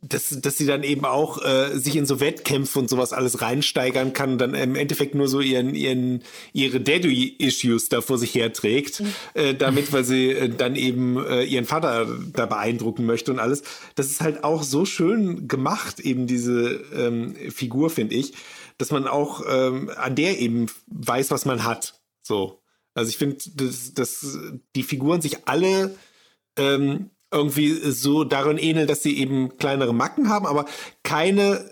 dass, 0.01 0.29
dass 0.41 0.57
sie 0.57 0.65
dann 0.65 0.83
eben 0.83 1.05
auch 1.05 1.43
äh, 1.45 1.77
sich 1.77 1.95
in 1.95 2.07
so 2.07 2.19
Wettkämpfe 2.19 2.79
und 2.79 2.89
sowas 2.89 3.13
alles 3.13 3.41
reinsteigern 3.41 4.13
kann 4.13 4.33
und 4.33 4.37
dann 4.39 4.55
im 4.55 4.75
Endeffekt 4.75 5.13
nur 5.13 5.27
so 5.27 5.41
ihren, 5.41 5.75
ihren, 5.75 6.23
ihre 6.53 6.81
Daddy-Issues 6.81 7.89
da 7.89 8.01
vor 8.01 8.17
sich 8.17 8.33
herträgt, 8.33 9.01
mhm. 9.01 9.13
äh, 9.35 9.53
damit, 9.53 9.93
weil 9.93 10.03
sie 10.03 10.31
äh, 10.31 10.49
dann 10.49 10.75
eben 10.75 11.23
äh, 11.23 11.43
ihren 11.43 11.65
Vater 11.65 12.07
da 12.33 12.47
beeindrucken 12.47 13.05
möchte 13.05 13.31
und 13.31 13.37
alles. 13.37 13.61
Das 13.93 14.07
ist 14.07 14.21
halt 14.21 14.43
auch 14.43 14.63
so 14.63 14.85
schön 14.85 15.47
gemacht, 15.47 15.99
eben 15.99 16.25
diese 16.25 16.81
ähm, 16.95 17.35
Figur, 17.51 17.91
finde 17.91 18.15
ich, 18.15 18.33
dass 18.79 18.89
man 18.89 19.07
auch 19.07 19.43
ähm, 19.47 19.91
an 19.95 20.15
der 20.15 20.39
eben 20.39 20.65
weiß, 20.87 21.29
was 21.29 21.45
man 21.45 21.63
hat. 21.63 22.01
So. 22.23 22.59
Also 22.95 23.09
ich 23.09 23.17
finde, 23.17 23.37
dass, 23.53 23.93
dass 23.93 24.37
die 24.75 24.83
Figuren 24.83 25.21
sich 25.21 25.47
alle 25.47 25.95
ähm, 26.57 27.11
irgendwie 27.31 27.73
so 27.91 28.23
darin 28.23 28.57
ähneln, 28.57 28.87
dass 28.87 29.03
sie 29.03 29.17
eben 29.17 29.57
kleinere 29.57 29.93
Macken 29.93 30.29
haben, 30.29 30.45
aber 30.45 30.65
keine 31.03 31.71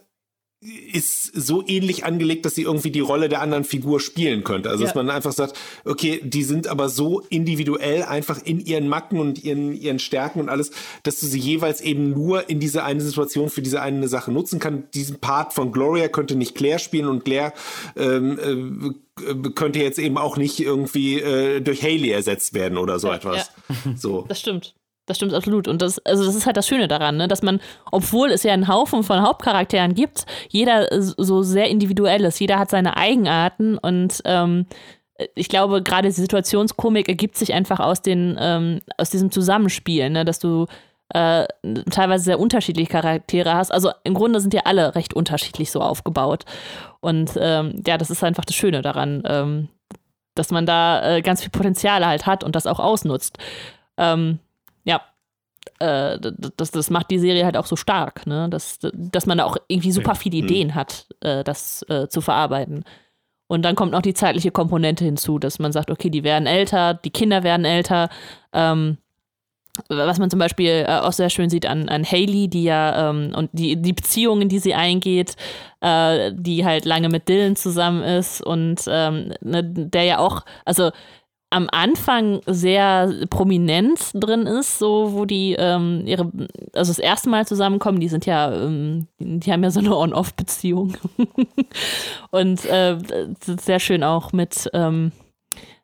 ist 0.62 1.32
so 1.34 1.64
ähnlich 1.66 2.04
angelegt, 2.04 2.46
dass 2.46 2.54
sie 2.54 2.64
irgendwie 2.64 2.92
die 2.92 3.00
Rolle 3.00 3.30
der 3.30 3.42
anderen 3.42 3.64
Figur 3.64 4.02
spielen 4.02 4.44
könnte. 4.44 4.70
Also 4.70 4.84
ja. 4.84 4.88
dass 4.88 4.96
man 4.96 5.10
einfach 5.10 5.32
sagt, 5.32 5.58
okay, 5.86 6.20
die 6.22 6.44
sind 6.44 6.68
aber 6.68 6.90
so 6.90 7.22
individuell 7.30 8.04
einfach 8.04 8.42
in 8.44 8.60
ihren 8.60 8.90
Macken 8.90 9.20
und 9.20 9.42
ihren, 9.42 9.74
ihren 9.74 10.00
Stärken 10.00 10.42
und 10.42 10.50
alles, 10.50 10.72
dass 11.04 11.22
du 11.22 11.28
sie 11.28 11.40
jeweils 11.40 11.80
eben 11.80 12.10
nur 12.10 12.50
in 12.50 12.60
diese 12.60 12.84
eine 12.84 13.00
Situation 13.00 13.50
für 13.50 13.62
diese 13.62 13.82
eine 13.82 14.10
Sache 14.10 14.34
nutzen 14.34 14.60
kann. 14.60 14.84
Diesen 14.94 15.20
Part 15.20 15.54
von 15.54 15.72
Gloria 15.72 16.10
könnte 16.10 16.36
nicht 16.36 16.56
Claire 16.56 16.80
spielen 16.80 17.08
und 17.08 17.24
Claire 17.24 17.54
ähm, 17.96 18.98
äh, 19.18 19.50
könnte 19.52 19.80
jetzt 19.80 19.98
eben 19.98 20.18
auch 20.18 20.36
nicht 20.36 20.60
irgendwie 20.60 21.22
äh, 21.22 21.62
durch 21.62 21.84
Haley 21.84 22.10
ersetzt 22.10 22.54
werden 22.54 22.78
oder 22.78 23.00
so 23.00 23.08
ja, 23.08 23.16
etwas. 23.16 23.52
Ja. 23.70 23.76
So. 23.96 24.26
Das 24.28 24.42
stimmt. 24.42 24.76
Das 25.10 25.18
stimmt 25.18 25.34
absolut. 25.34 25.68
Und 25.68 25.82
das, 25.82 25.98
also 26.06 26.24
das 26.24 26.36
ist 26.36 26.46
halt 26.46 26.56
das 26.56 26.68
Schöne 26.68 26.88
daran, 26.88 27.18
ne? 27.18 27.28
dass 27.28 27.42
man, 27.42 27.60
obwohl 27.92 28.30
es 28.30 28.44
ja 28.44 28.54
einen 28.54 28.68
Haufen 28.68 29.02
von 29.02 29.24
Hauptcharakteren 29.24 29.96
gibt, 29.96 30.28
jeder 30.50 30.88
so 31.02 31.42
sehr 31.42 31.68
individuell 31.68 32.24
ist. 32.26 32.40
Jeder 32.40 32.60
hat 32.60 32.70
seine 32.70 32.96
Eigenarten 32.96 33.80
und 33.80 34.22
ähm, 34.26 34.68
ich 35.34 35.50
glaube, 35.50 35.82
gerade 35.82 36.10
die 36.10 36.14
Situationskomik 36.14 37.10
ergibt 37.10 37.38
sich 37.38 37.56
einfach 37.56 37.80
aus, 37.80 38.04
den, 38.04 38.38
ähm, 38.40 38.82
aus 39.00 39.10
diesem 39.10 39.32
Zusammenspiel, 39.32 40.12
ne? 40.12 40.26
dass 40.26 40.38
du 40.38 40.68
äh, 41.16 41.48
teilweise 41.90 42.26
sehr 42.26 42.40
unterschiedliche 42.40 42.92
Charaktere 42.92 43.56
hast. 43.56 43.72
Also 43.72 43.90
im 44.04 44.14
Grunde 44.14 44.42
sind 44.42 44.54
ja 44.54 44.62
alle 44.66 44.94
recht 44.94 45.16
unterschiedlich 45.16 45.72
so 45.72 45.82
aufgebaut. 45.82 46.46
Und 47.00 47.32
ähm, 47.36 47.82
ja, 47.84 47.98
das 47.98 48.12
ist 48.12 48.24
einfach 48.24 48.46
das 48.46 48.56
Schöne 48.56 48.84
daran, 48.84 49.24
ähm, 49.26 49.70
dass 50.36 50.52
man 50.52 50.68
da 50.68 51.16
äh, 51.16 51.22
ganz 51.24 51.42
viel 51.42 51.50
Potenzial 51.50 52.06
halt 52.06 52.28
hat 52.28 52.44
und 52.44 52.56
das 52.56 52.68
auch 52.68 52.80
ausnutzt. 52.80 53.40
Ähm, 53.98 54.38
äh, 55.80 56.20
das, 56.58 56.72
das 56.72 56.90
macht 56.90 57.10
die 57.10 57.20
Serie 57.20 57.46
halt 57.46 57.58
auch 57.58 57.66
so 57.66 57.76
stark, 57.76 58.28
ne? 58.28 58.48
dass, 58.50 58.80
dass 58.94 59.26
man 59.26 59.38
da 59.38 59.46
auch 59.46 59.58
irgendwie 59.68 59.92
super 59.92 60.16
viele 60.16 60.38
mhm. 60.38 60.44
Ideen 60.44 60.76
hat, 60.76 61.08
äh, 61.22 61.44
das 61.44 61.84
äh, 61.90 62.08
zu 62.08 62.22
verarbeiten. 62.22 62.84
Und 63.48 63.64
dann 63.64 63.76
kommt 63.76 63.94
noch 63.94 64.04
die 64.04 64.14
zeitliche 64.14 64.52
Komponente 64.52 65.04
hinzu, 65.04 65.40
dass 65.40 65.58
man 65.58 65.72
sagt, 65.72 65.90
okay, 65.90 66.10
die 66.10 66.24
werden 66.24 66.46
älter, 66.46 66.94
die 66.94 67.10
Kinder 67.10 67.44
werden 67.44 67.66
älter. 67.66 68.10
Ähm, 68.54 68.98
was 69.88 70.20
man 70.20 70.30
zum 70.30 70.40
Beispiel 70.40 70.86
äh, 70.88 71.00
auch 71.00 71.14
sehr 71.14 71.30
schön 71.30 71.50
sieht 71.50 71.66
an, 71.66 71.90
an 71.90 72.04
Haley, 72.04 72.48
die 72.48 72.64
ja 72.64 73.10
ähm, 73.10 73.34
und 73.36 73.50
die, 73.54 73.82
die 73.82 73.94
Beziehungen, 73.94 74.50
die 74.50 74.60
sie 74.60 74.76
eingeht, 74.76 75.36
äh, 75.82 76.32
die 76.36 76.66
halt 76.66 76.86
lange 76.86 77.10
mit 77.10 77.30
Dylan 77.30 77.56
zusammen 77.56 78.04
ist 78.04 78.42
und 78.42 78.82
ähm, 78.88 79.34
ne, 79.42 79.64
der 79.64 80.04
ja 80.04 80.20
auch, 80.20 80.42
also 80.66 80.92
am 81.52 81.68
Anfang 81.72 82.42
sehr 82.46 83.26
prominent 83.30 84.00
drin 84.14 84.46
ist, 84.46 84.78
so 84.78 85.14
wo 85.14 85.26
die 85.26 85.56
ähm, 85.58 86.04
ihre, 86.06 86.32
also 86.74 86.92
das 86.92 87.00
erste 87.00 87.30
Mal 87.30 87.48
zusammenkommen, 87.48 88.00
die 88.00 88.10
sind 88.10 88.26
ja, 88.26 88.54
ähm, 88.54 89.08
die 89.20 89.52
haben 89.52 89.64
ja 89.64 89.72
so 89.72 89.80
eine 89.80 89.96
On-Off-Beziehung. 89.96 90.96
und 92.32 92.66
äh, 92.66 92.98
sehr 93.42 93.80
schön 93.80 94.04
auch 94.04 94.32
mit 94.32 94.70
ähm, 94.74 95.12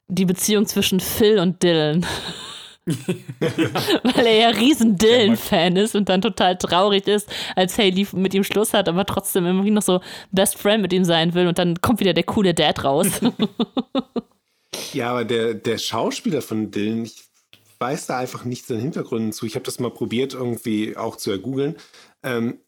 die 0.07 0.25
Beziehung 0.25 0.67
zwischen 0.67 0.99
Phil 0.99 1.39
und 1.39 1.63
Dylan. 1.63 2.05
Weil 2.85 4.27
er 4.27 4.37
ja 4.37 4.47
riesen 4.49 4.95
Dylan-Fan 4.95 5.75
ist 5.75 5.95
und 5.95 6.07
dann 6.07 6.21
total 6.21 6.55
traurig 6.55 7.07
ist, 7.07 7.27
als 7.55 7.79
Haley 7.79 8.05
mit 8.13 8.35
ihm 8.35 8.43
Schluss 8.43 8.75
hat, 8.75 8.87
aber 8.87 9.07
trotzdem 9.07 9.47
irgendwie 9.47 9.71
noch 9.71 9.81
so 9.81 10.01
Best 10.31 10.59
Friend 10.59 10.83
mit 10.83 10.93
ihm 10.93 11.03
sein 11.03 11.33
will 11.33 11.47
und 11.47 11.57
dann 11.57 11.81
kommt 11.81 11.99
wieder 11.99 12.13
der 12.13 12.25
coole 12.25 12.53
Dad 12.53 12.83
raus. 12.83 13.07
Ja, 14.93 15.11
aber 15.11 15.25
der, 15.25 15.53
der 15.53 15.77
Schauspieler 15.77 16.41
von 16.41 16.71
Dylan, 16.71 17.03
ich 17.03 17.23
weiß 17.79 18.07
da 18.07 18.17
einfach 18.17 18.45
nichts 18.45 18.71
an 18.71 18.79
Hintergründen 18.79 19.33
zu. 19.33 19.45
Ich 19.45 19.55
habe 19.55 19.65
das 19.65 19.79
mal 19.79 19.91
probiert, 19.91 20.33
irgendwie 20.33 20.95
auch 20.95 21.15
zu 21.17 21.31
ergoogeln. 21.31 21.75
Ähm, 22.23 22.59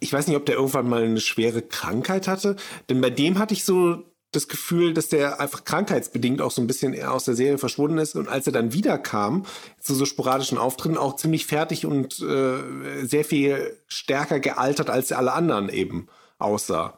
ich 0.00 0.12
weiß 0.12 0.28
nicht, 0.28 0.36
ob 0.36 0.46
der 0.46 0.56
irgendwann 0.56 0.88
mal 0.88 1.02
eine 1.02 1.20
schwere 1.20 1.62
Krankheit 1.62 2.28
hatte, 2.28 2.56
denn 2.88 3.00
bei 3.00 3.10
dem 3.10 3.38
hatte 3.38 3.54
ich 3.54 3.64
so 3.64 4.04
das 4.32 4.46
Gefühl, 4.46 4.92
dass 4.92 5.08
der 5.08 5.40
einfach 5.40 5.64
krankheitsbedingt 5.64 6.42
auch 6.42 6.50
so 6.50 6.60
ein 6.60 6.66
bisschen 6.66 7.02
aus 7.02 7.24
der 7.24 7.34
Serie 7.34 7.58
verschwunden 7.58 7.98
ist 7.98 8.14
und 8.14 8.28
als 8.28 8.46
er 8.46 8.52
dann 8.52 8.74
wiederkam 8.74 9.46
zu 9.80 9.94
so 9.94 10.04
sporadischen 10.04 10.58
Auftritten 10.58 10.98
auch 10.98 11.16
ziemlich 11.16 11.46
fertig 11.46 11.86
und 11.86 12.20
äh, 12.20 13.06
sehr 13.06 13.24
viel 13.24 13.76
stärker 13.86 14.38
gealtert 14.38 14.90
als 14.90 15.12
alle 15.12 15.32
anderen 15.32 15.70
eben 15.70 16.08
aussah. 16.38 16.97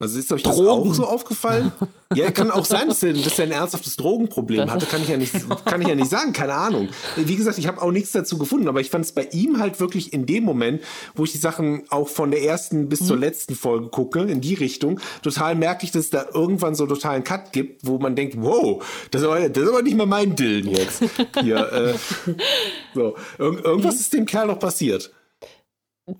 Also 0.00 0.18
ist 0.20 0.32
euch 0.32 0.44
Drogen. 0.44 0.58
das 0.58 0.68
auch 0.68 0.94
so 0.94 1.04
aufgefallen? 1.06 1.72
ja, 2.14 2.30
kann 2.30 2.52
auch 2.52 2.64
sein, 2.64 2.86
dass 2.86 3.02
er, 3.02 3.14
dass 3.14 3.36
er 3.36 3.46
ein 3.46 3.50
ernsthaftes 3.50 3.96
Drogenproblem 3.96 4.70
hatte. 4.70 4.86
Kann 4.86 5.02
ich 5.02 5.08
ja 5.08 5.16
nicht, 5.16 5.32
kann 5.64 5.82
ich 5.82 5.88
ja 5.88 5.96
nicht 5.96 6.08
sagen. 6.08 6.32
Keine 6.32 6.54
Ahnung. 6.54 6.88
Wie 7.16 7.34
gesagt, 7.34 7.58
ich 7.58 7.66
habe 7.66 7.82
auch 7.82 7.90
nichts 7.90 8.12
dazu 8.12 8.38
gefunden, 8.38 8.68
aber 8.68 8.80
ich 8.80 8.90
fand 8.90 9.04
es 9.04 9.10
bei 9.10 9.24
ihm 9.32 9.58
halt 9.58 9.80
wirklich 9.80 10.12
in 10.12 10.24
dem 10.24 10.44
Moment, 10.44 10.82
wo 11.16 11.24
ich 11.24 11.32
die 11.32 11.38
Sachen 11.38 11.82
auch 11.90 12.08
von 12.08 12.30
der 12.30 12.44
ersten 12.44 12.88
bis 12.88 13.00
mhm. 13.00 13.06
zur 13.06 13.16
letzten 13.16 13.56
Folge 13.56 13.88
gucke, 13.88 14.20
in 14.20 14.40
die 14.40 14.54
Richtung, 14.54 15.00
total 15.22 15.56
merklich, 15.56 15.90
dass 15.90 16.04
es 16.04 16.10
da 16.10 16.26
irgendwann 16.32 16.76
so 16.76 16.86
totalen 16.86 17.24
Cut 17.24 17.52
gibt, 17.52 17.84
wo 17.84 17.98
man 17.98 18.14
denkt, 18.14 18.36
wow, 18.38 18.84
das 19.10 19.22
ist 19.22 19.26
aber, 19.26 19.48
das 19.48 19.62
ist 19.64 19.68
aber 19.68 19.82
nicht 19.82 19.96
mehr 19.96 20.06
mein 20.06 20.36
Dillen 20.36 20.68
jetzt. 20.68 21.02
Hier, 21.40 21.72
äh, 21.72 21.94
so. 22.94 23.16
Ir 23.38 23.64
irgendwas 23.64 23.96
ist 23.96 24.12
dem 24.12 24.26
Kerl 24.26 24.46
noch 24.46 24.60
passiert. 24.60 25.10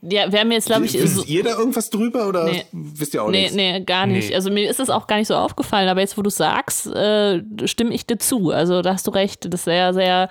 Ja, 0.02 0.30
wir 0.30 0.40
haben 0.40 0.52
jetzt, 0.52 0.66
glaube 0.66 0.84
ich. 0.84 0.94
Wisst 0.94 1.16
so, 1.16 1.24
ihr 1.24 1.42
da 1.42 1.50
irgendwas 1.50 1.88
drüber 1.90 2.28
oder 2.28 2.44
nee, 2.44 2.64
wisst 2.72 3.14
ihr 3.14 3.22
auch 3.22 3.30
nee, 3.30 3.42
nichts? 3.42 3.56
Nee, 3.56 3.80
gar 3.80 4.06
nicht. 4.06 4.30
Nee. 4.30 4.34
Also 4.34 4.50
mir 4.50 4.68
ist 4.68 4.80
es 4.80 4.90
auch 4.90 5.06
gar 5.06 5.16
nicht 5.16 5.28
so 5.28 5.34
aufgefallen, 5.34 5.88
aber 5.88 6.00
jetzt, 6.00 6.18
wo 6.18 6.22
du 6.22 6.30
sagst, 6.30 6.86
äh, 6.88 7.42
stimme 7.64 7.94
ich 7.94 8.06
dir 8.06 8.18
zu. 8.18 8.50
Also 8.50 8.82
da 8.82 8.92
hast 8.92 9.06
du 9.06 9.10
recht, 9.12 9.46
das 9.46 9.60
ist 9.60 9.64
sehr, 9.64 9.94
sehr. 9.94 10.28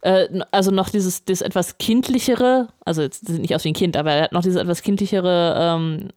Äh, 0.00 0.28
also 0.50 0.70
noch 0.70 0.88
dieses, 0.88 1.24
dieses 1.24 1.42
etwas 1.42 1.78
kindlichere, 1.78 2.68
also 2.84 3.02
jetzt 3.02 3.26
sieht 3.26 3.40
nicht 3.40 3.54
aus 3.54 3.64
wie 3.64 3.70
ein 3.70 3.74
Kind, 3.74 3.96
aber 3.96 4.12
er 4.12 4.24
hat 4.24 4.32
noch 4.32 4.42
dieses 4.42 4.60
etwas 4.60 4.82
kindlichere 4.82 5.56
ähm, 5.58 6.08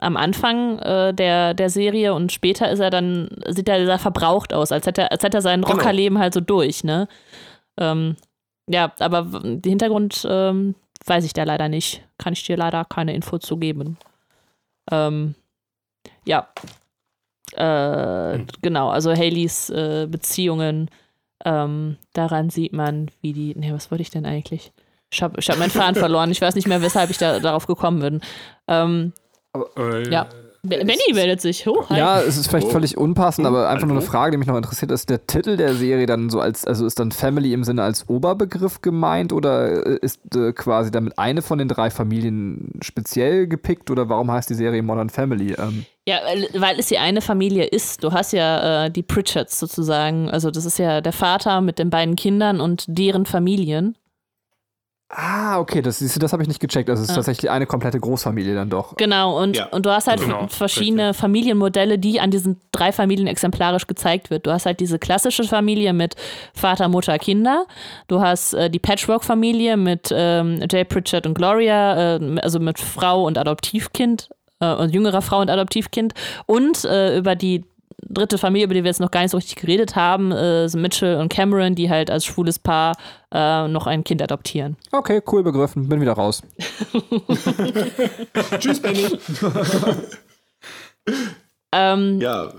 am 0.00 0.16
Anfang 0.16 0.78
äh, 0.78 1.12
der, 1.12 1.54
der 1.54 1.68
Serie 1.68 2.14
und 2.14 2.32
später 2.32 2.70
ist 2.70 2.80
er 2.80 2.90
dann, 2.90 3.28
sieht 3.48 3.68
er 3.68 3.84
sehr 3.84 3.98
verbraucht 3.98 4.54
aus, 4.54 4.72
als 4.72 4.86
hätte 4.86 5.02
er, 5.02 5.12
als 5.12 5.22
hätte 5.22 5.38
er 5.38 5.42
sein 5.42 5.62
genau. 5.62 5.74
Rockerleben 5.74 6.18
halt 6.18 6.34
so 6.34 6.40
durch, 6.40 6.84
ne? 6.84 7.08
Ähm, 7.78 8.16
ja, 8.68 8.92
aber 8.98 9.40
der 9.42 9.70
Hintergrund 9.70 10.26
ähm, 10.28 10.74
weiß 11.08 11.24
ich 11.24 11.32
da 11.32 11.44
leider 11.44 11.68
nicht. 11.68 12.02
Kann 12.18 12.32
ich 12.32 12.44
dir 12.44 12.56
leider 12.56 12.84
keine 12.84 13.14
Info 13.14 13.38
zu 13.38 13.56
geben. 13.56 13.98
Ähm, 14.90 15.34
ja. 16.24 16.48
Äh, 17.54 18.38
hm. 18.38 18.46
Genau, 18.62 18.88
also 18.90 19.12
Haleys 19.12 19.70
äh, 19.70 20.06
Beziehungen, 20.10 20.90
ähm, 21.44 21.96
daran 22.12 22.50
sieht 22.50 22.72
man, 22.72 23.10
wie 23.20 23.32
die. 23.32 23.54
Ne, 23.54 23.72
was 23.72 23.90
wollte 23.90 24.02
ich 24.02 24.10
denn 24.10 24.26
eigentlich? 24.26 24.72
Ich 25.10 25.22
habe 25.22 25.38
ich 25.38 25.48
hab 25.50 25.58
meinen 25.58 25.70
Faden 25.70 25.94
verloren. 26.00 26.30
Ich 26.30 26.40
weiß 26.40 26.54
nicht 26.54 26.68
mehr, 26.68 26.82
weshalb 26.82 27.10
ich 27.10 27.18
da, 27.18 27.40
darauf 27.40 27.66
gekommen 27.66 28.00
bin. 28.00 28.20
Ähm, 28.68 29.12
Aber, 29.52 29.68
äh, 29.76 30.10
ja. 30.10 30.28
Benny 30.64 31.12
meldet 31.12 31.40
sich. 31.40 31.66
Oh, 31.66 31.84
ja, 31.90 32.20
es 32.20 32.36
ist 32.36 32.46
vielleicht 32.46 32.68
oh. 32.68 32.70
völlig 32.70 32.96
unpassend, 32.96 33.48
aber 33.48 33.68
einfach 33.68 33.88
nur 33.88 33.96
eine 33.96 34.06
Frage, 34.06 34.30
die 34.30 34.36
mich 34.36 34.46
noch 34.46 34.56
interessiert. 34.56 34.92
Ist 34.92 35.10
der 35.10 35.26
Titel 35.26 35.56
der 35.56 35.74
Serie 35.74 36.06
dann 36.06 36.30
so 36.30 36.38
als, 36.38 36.64
also 36.64 36.86
ist 36.86 37.00
dann 37.00 37.10
Family 37.10 37.52
im 37.52 37.64
Sinne 37.64 37.82
als 37.82 38.08
Oberbegriff 38.08 38.80
gemeint 38.80 39.32
oder 39.32 39.84
äh, 39.84 39.98
ist 40.00 40.20
äh, 40.36 40.52
quasi 40.52 40.92
damit 40.92 41.18
eine 41.18 41.42
von 41.42 41.58
den 41.58 41.66
drei 41.66 41.90
Familien 41.90 42.78
speziell 42.80 43.48
gepickt 43.48 43.90
oder 43.90 44.08
warum 44.08 44.30
heißt 44.30 44.50
die 44.50 44.54
Serie 44.54 44.84
Modern 44.84 45.10
Family? 45.10 45.54
Ähm. 45.54 45.84
Ja, 46.06 46.20
weil 46.54 46.78
es 46.78 46.86
die 46.86 46.98
eine 46.98 47.22
Familie 47.22 47.64
ist. 47.64 48.04
Du 48.04 48.12
hast 48.12 48.32
ja 48.32 48.84
äh, 48.84 48.90
die 48.90 49.02
Pritchards 49.02 49.58
sozusagen. 49.58 50.30
Also 50.30 50.52
das 50.52 50.64
ist 50.64 50.78
ja 50.78 51.00
der 51.00 51.12
Vater 51.12 51.60
mit 51.60 51.80
den 51.80 51.90
beiden 51.90 52.14
Kindern 52.14 52.60
und 52.60 52.84
deren 52.86 53.26
Familien. 53.26 53.96
Ah, 55.14 55.58
okay, 55.58 55.82
das, 55.82 55.98
das 55.98 56.32
habe 56.32 56.42
ich 56.42 56.48
nicht 56.48 56.58
gecheckt. 56.58 56.88
Also 56.88 57.02
es 57.02 57.10
ist 57.10 57.14
ja. 57.14 57.16
tatsächlich 57.16 57.50
eine 57.50 57.66
komplette 57.66 58.00
Großfamilie 58.00 58.54
dann 58.54 58.70
doch. 58.70 58.96
Genau, 58.96 59.38
und, 59.42 59.58
ja. 59.58 59.66
und 59.66 59.84
du 59.84 59.90
hast 59.90 60.06
halt 60.06 60.22
genau. 60.22 60.46
verschiedene 60.46 61.08
Richtig. 61.08 61.20
Familienmodelle, 61.20 61.98
die 61.98 62.18
an 62.18 62.30
diesen 62.30 62.58
drei 62.72 62.92
Familien 62.92 63.26
exemplarisch 63.26 63.86
gezeigt 63.86 64.30
wird. 64.30 64.46
Du 64.46 64.50
hast 64.50 64.64
halt 64.64 64.80
diese 64.80 64.98
klassische 64.98 65.44
Familie 65.44 65.92
mit 65.92 66.16
Vater, 66.54 66.88
Mutter, 66.88 67.18
Kinder. 67.18 67.66
Du 68.08 68.22
hast 68.22 68.54
äh, 68.54 68.70
die 68.70 68.78
Patchwork-Familie 68.78 69.76
mit 69.76 70.08
ähm, 70.10 70.64
Jay 70.70 70.84
Pritchard 70.84 71.26
und 71.26 71.34
Gloria, 71.34 72.16
äh, 72.16 72.40
also 72.40 72.58
mit 72.58 72.78
Frau 72.78 73.26
und 73.26 73.36
Adoptivkind 73.36 74.30
äh, 74.60 74.72
und 74.72 74.94
jüngerer 74.94 75.20
Frau 75.20 75.40
und 75.40 75.50
Adoptivkind. 75.50 76.14
Und 76.46 76.86
äh, 76.86 77.18
über 77.18 77.36
die 77.36 77.64
dritte 78.08 78.38
Familie, 78.38 78.66
über 78.66 78.74
die 78.74 78.82
wir 78.84 78.90
jetzt 78.90 79.00
noch 79.00 79.10
gar 79.10 79.22
nicht 79.22 79.30
so 79.30 79.36
richtig 79.36 79.56
geredet 79.56 79.96
haben, 79.96 80.32
äh, 80.32 80.68
sind 80.68 80.82
Mitchell 80.82 81.18
und 81.18 81.28
Cameron, 81.32 81.74
die 81.74 81.88
halt 81.90 82.10
als 82.10 82.24
schwules 82.24 82.58
Paar 82.58 82.96
äh, 83.32 83.68
noch 83.68 83.86
ein 83.86 84.04
Kind 84.04 84.20
adoptieren. 84.22 84.76
Okay, 84.90 85.22
cool 85.30 85.42
begriffen. 85.42 85.88
Bin 85.88 86.00
wieder 86.00 86.12
raus. 86.12 86.42
Tschüss, 88.58 88.80
Benny. 88.80 89.06
Ähm, 91.74 92.20
Ja, 92.20 92.52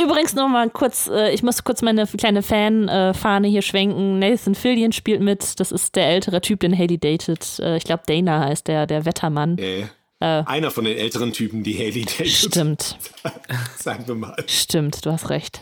Übrigens 0.00 0.34
noch 0.34 0.48
mal 0.48 0.70
kurz, 0.70 1.08
äh, 1.08 1.32
ich 1.34 1.42
muss 1.42 1.64
kurz 1.64 1.82
meine 1.82 2.06
kleine 2.06 2.42
Fan-Fahne 2.42 3.48
hier 3.48 3.62
schwenken. 3.62 4.20
Nathan 4.20 4.54
Fillion 4.54 4.92
spielt 4.92 5.20
mit, 5.20 5.58
das 5.58 5.72
ist 5.72 5.96
der 5.96 6.06
ältere 6.06 6.40
Typ, 6.40 6.60
den 6.60 6.78
Haley 6.78 6.96
datet. 6.98 7.58
Äh, 7.58 7.76
ich 7.76 7.84
glaube, 7.84 8.04
Dana 8.06 8.44
heißt 8.44 8.68
der, 8.68 8.86
der 8.86 9.04
Wettermann. 9.04 9.58
äh, 9.58 9.86
einer 10.26 10.70
von 10.70 10.84
den 10.84 10.96
älteren 10.96 11.32
Typen, 11.32 11.62
die 11.62 11.76
Haley 11.76 12.04
datet. 12.04 12.28
Stimmt, 12.28 12.98
Sagen 13.78 14.04
wir 14.06 14.14
mal. 14.14 14.36
stimmt, 14.46 15.04
du 15.04 15.12
hast 15.12 15.30
recht. 15.30 15.60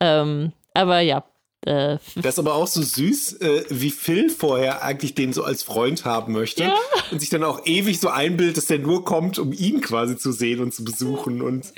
Ähm, 0.00 0.52
aber 0.74 1.00
ja, 1.00 1.24
äh, 1.66 1.98
Das 2.16 2.34
ist 2.34 2.38
aber 2.38 2.54
auch 2.54 2.66
so 2.66 2.82
süß, 2.82 3.34
äh, 3.40 3.64
wie 3.70 3.90
Phil 3.90 4.28
vorher 4.30 4.82
eigentlich 4.82 5.14
den 5.14 5.32
so 5.32 5.44
als 5.44 5.62
Freund 5.62 6.04
haben 6.04 6.32
möchte. 6.32 6.70
Und 7.10 7.20
sich 7.20 7.30
dann 7.30 7.44
auch 7.44 7.64
ewig 7.64 8.00
so 8.00 8.08
einbildet, 8.08 8.56
dass 8.56 8.66
der 8.66 8.78
nur 8.80 9.04
kommt, 9.04 9.38
um 9.38 9.52
ihn 9.52 9.80
quasi 9.80 10.16
zu 10.16 10.32
sehen 10.32 10.60
und 10.60 10.74
zu 10.74 10.84
besuchen 10.84 11.40
und 11.42 11.72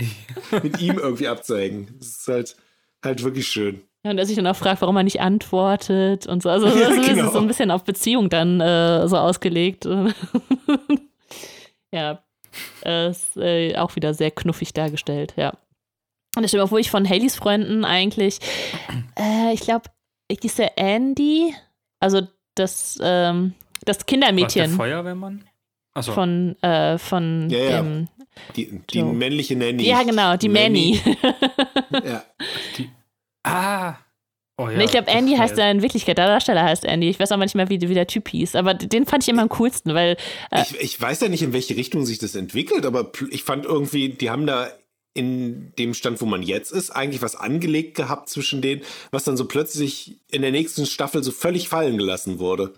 mit 0.63 0.81
ihm 0.81 0.99
irgendwie 0.99 1.29
abzuhängen. 1.29 1.95
Das 1.99 2.09
ist 2.09 2.29
halt, 2.29 2.57
halt 3.05 3.23
wirklich 3.23 3.47
schön. 3.47 3.83
Ja, 4.05 4.13
und 4.13 4.19
er 4.19 4.27
sich 4.27 4.37
dann 4.37 4.47
auch 4.47 4.55
fragt, 4.57 4.81
warum 4.83 4.97
er 4.97 5.03
nicht 5.03 5.21
antwortet 5.21 6.27
und 6.27 6.43
so. 6.43 6.49
Also 6.49 6.67
das 6.71 6.79
Ja, 6.79 6.89
ist 6.91 7.09
genau. 7.09 7.33
so 7.33 7.39
ein 7.39 7.49
bisschen 7.49 7.71
auf 7.71 7.85
Beziehung 7.85 8.29
dann 8.31 8.61
äh, 8.61 9.07
so 9.09 9.17
ausgelegt. 9.17 9.85
ja, 11.97 12.23
äh, 12.85 13.11
ist 13.11 13.37
äh, 13.37 13.77
auch 13.77 13.97
wieder 13.97 14.15
sehr 14.15 14.31
knuffig 14.31 14.73
dargestellt, 14.73 15.35
ja. 15.37 15.51
Und 16.37 16.43
das 16.43 16.51
stimmt, 16.51 16.65
obwohl 16.65 16.81
ich 16.81 16.91
von 16.91 17.09
Haleys 17.09 17.35
Freunden 17.37 17.85
eigentlich, 17.85 18.39
äh, 19.19 19.53
ich 19.55 19.61
glaube, 19.61 19.87
ich 20.29 20.39
hieß 20.41 20.59
Andy, 20.77 21.55
also 21.99 22.23
das, 22.55 22.99
ähm, 23.03 23.55
das 23.85 23.99
Was, 23.99 23.99
der 23.99 24.07
Kindermädchen 24.07 24.71
Feuerwehrmann? 24.71 25.45
Achso. 25.95 26.13
von, 26.13 26.61
äh, 26.63 26.99
von 26.99 27.49
Ja, 27.49 27.59
ja. 27.59 27.83
dem, 27.83 28.09
Die, 28.55 28.83
die 28.91 29.01
So. 29.01 29.07
männliche 29.07 29.57
Nanny. 29.57 29.85
ja 29.85 30.03
genau, 30.03 30.37
die 30.37 30.51
Manny. 30.51 31.01
Ja. 32.05 32.23
ah. 33.45 33.95
Oh, 34.59 34.69
ja. 34.71 34.81
Ich 34.81 34.91
glaube, 34.91 35.09
Andy 35.09 35.37
heißt 35.37 35.59
er 35.59 35.71
in 35.71 35.83
Wirklichkeit, 35.83 36.17
der 36.17 36.29
Darsteller 36.29 36.63
heißt 36.63 36.85
Andy. 36.87 37.11
Ich 37.11 37.21
weiß 37.21 37.31
auch 37.33 37.37
manchmal, 37.37 37.69
wie, 37.69 37.81
wie 37.81 37.95
der 37.95 38.07
Typ 38.07 38.29
hieß, 38.29 38.57
aber 38.57 38.73
den 38.73 39.05
fand 39.05 39.23
ich 39.23 39.29
immer 39.29 39.43
am 39.43 39.51
coolsten, 39.51 39.93
weil 39.93 40.17
Ich, 40.51 40.81
ich 40.81 41.01
weiß 41.01 41.21
ja 41.21 41.29
nicht, 41.29 41.43
in 41.43 41.53
welche 41.53 41.77
Richtung 41.77 42.07
sich 42.07 42.19
das 42.19 42.35
entwickelt, 42.35 42.87
aber 42.87 43.13
ich 43.31 43.43
fand 43.43 43.67
irgendwie, 43.67 44.09
die 44.09 44.31
haben 44.31 44.47
da 44.47 44.71
in 45.13 45.73
dem 45.79 45.95
Stand, 45.95 46.21
wo 46.21 46.27
man 46.27 46.43
jetzt 46.43 46.73
ist, 46.73 46.91
eigentlich 46.91 47.23
was 47.23 47.37
angelegt 47.37 47.97
gehabt 47.97 48.29
zwischen 48.29 48.63
denen, 48.63 48.83
was 49.11 49.25
dann 49.25 49.37
so 49.37 49.47
plötzlich 49.47 50.19
in 50.31 50.43
der 50.43 50.53
nächsten 50.53 50.87
Staffel 50.87 51.23
so 51.23 51.33
völlig 51.33 51.69
fallen 51.69 51.97
gelassen 51.99 52.39
wurde. 52.39 52.75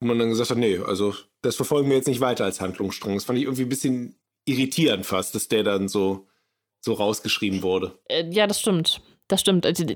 Und 0.00 0.08
man 0.08 0.18
dann 0.18 0.30
gesagt 0.30 0.50
hat, 0.50 0.58
nee, 0.58 0.78
also 0.78 1.14
das 1.42 1.56
verfolgen 1.56 1.88
wir 1.88 1.96
jetzt 1.96 2.08
nicht 2.08 2.20
weiter 2.20 2.44
als 2.44 2.60
Handlungsstrang. 2.60 3.14
Das 3.14 3.24
fand 3.24 3.38
ich 3.38 3.44
irgendwie 3.44 3.62
ein 3.62 3.68
bisschen 3.68 4.14
irritierend 4.46 5.06
fast, 5.06 5.34
dass 5.34 5.48
der 5.48 5.64
dann 5.64 5.88
so, 5.88 6.26
so 6.80 6.92
rausgeschrieben 6.94 7.62
wurde. 7.62 7.98
Äh, 8.08 8.28
ja, 8.30 8.46
das 8.46 8.60
stimmt. 8.60 9.00
Das 9.32 9.40
stimmt. 9.40 9.64
Also, 9.64 9.86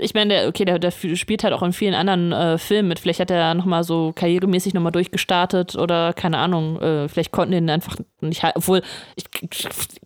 Ich 0.00 0.14
meine, 0.14 0.34
der, 0.34 0.48
okay, 0.48 0.64
der, 0.64 0.78
der 0.78 0.92
spielt 0.92 1.42
halt 1.42 1.52
auch 1.52 1.64
in 1.64 1.72
vielen 1.72 1.94
anderen 1.94 2.30
äh, 2.30 2.58
Filmen 2.58 2.86
mit. 2.88 3.00
Vielleicht 3.00 3.18
hat 3.18 3.28
er 3.28 3.52
nochmal 3.54 3.82
so 3.82 4.12
karrieremäßig 4.14 4.72
nochmal 4.72 4.92
durchgestartet 4.92 5.74
oder 5.74 6.12
keine 6.12 6.38
Ahnung. 6.38 6.80
Äh, 6.80 7.08
vielleicht 7.08 7.32
konnten 7.32 7.50
den 7.50 7.68
einfach 7.70 7.96
nicht 8.20 8.44
halten. 8.44 8.58
Obwohl, 8.58 8.82
ich, 9.16 9.24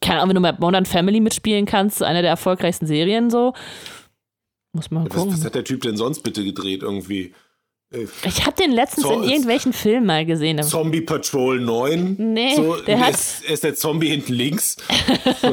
keine 0.01 0.21
Ahnung, 0.21 0.31
wenn 0.31 0.37
du 0.37 0.41
mal 0.41 0.57
Modern 0.59 0.87
Family 0.87 1.21
mitspielen 1.21 1.67
kannst, 1.67 2.03
eine 2.03 2.23
der 2.23 2.31
erfolgreichsten 2.31 2.87
Serien 2.87 3.29
so. 3.29 3.53
Muss 4.73 4.91
man 4.91 5.05
Was, 5.05 5.17
was 5.17 5.23
gucken. 5.25 5.45
hat 5.45 5.55
der 5.55 5.65
Typ 5.65 5.83
denn 5.83 5.99
sonst 5.99 6.23
bitte 6.23 6.43
gedreht? 6.43 6.83
Irgendwie 6.83 7.35
äh, 7.93 8.07
Ich 8.25 8.47
habe 8.47 8.57
den 8.57 8.73
letztens 8.73 9.05
So, 9.07 9.13
in 9.21 9.25
irgendwelchen 9.25 9.75
Filmen 9.75 10.07
mal 10.07 10.25
gesehen. 10.25 10.63
Zombie 10.63 11.03
Patrol 11.03 11.61
9. 11.61 12.17
Nee, 12.19 12.55
so, 12.57 12.77
der 12.77 12.95
er 12.97 13.01
hat- 13.09 13.11
ist, 13.11 13.45
er 13.45 13.53
ist 13.53 13.65
der 13.65 13.75
Zombie 13.75 14.09
hinten 14.09 14.33
links. 14.33 14.79
So, 15.43 15.51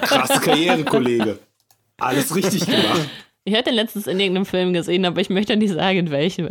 krasse 0.00 0.40
Karriere, 0.40 0.84
Kollege. 0.84 1.38
Alles 1.98 2.34
richtig 2.34 2.66
gemacht. 2.66 3.08
Ich 3.48 3.54
hatte 3.54 3.66
den 3.66 3.74
letztens 3.74 4.08
in 4.08 4.18
irgendeinem 4.18 4.44
Film 4.44 4.72
gesehen, 4.72 5.04
aber 5.04 5.20
ich 5.20 5.30
möchte 5.30 5.56
nicht 5.56 5.72
sagen, 5.72 5.98
in 5.98 6.10
welchem. 6.10 6.48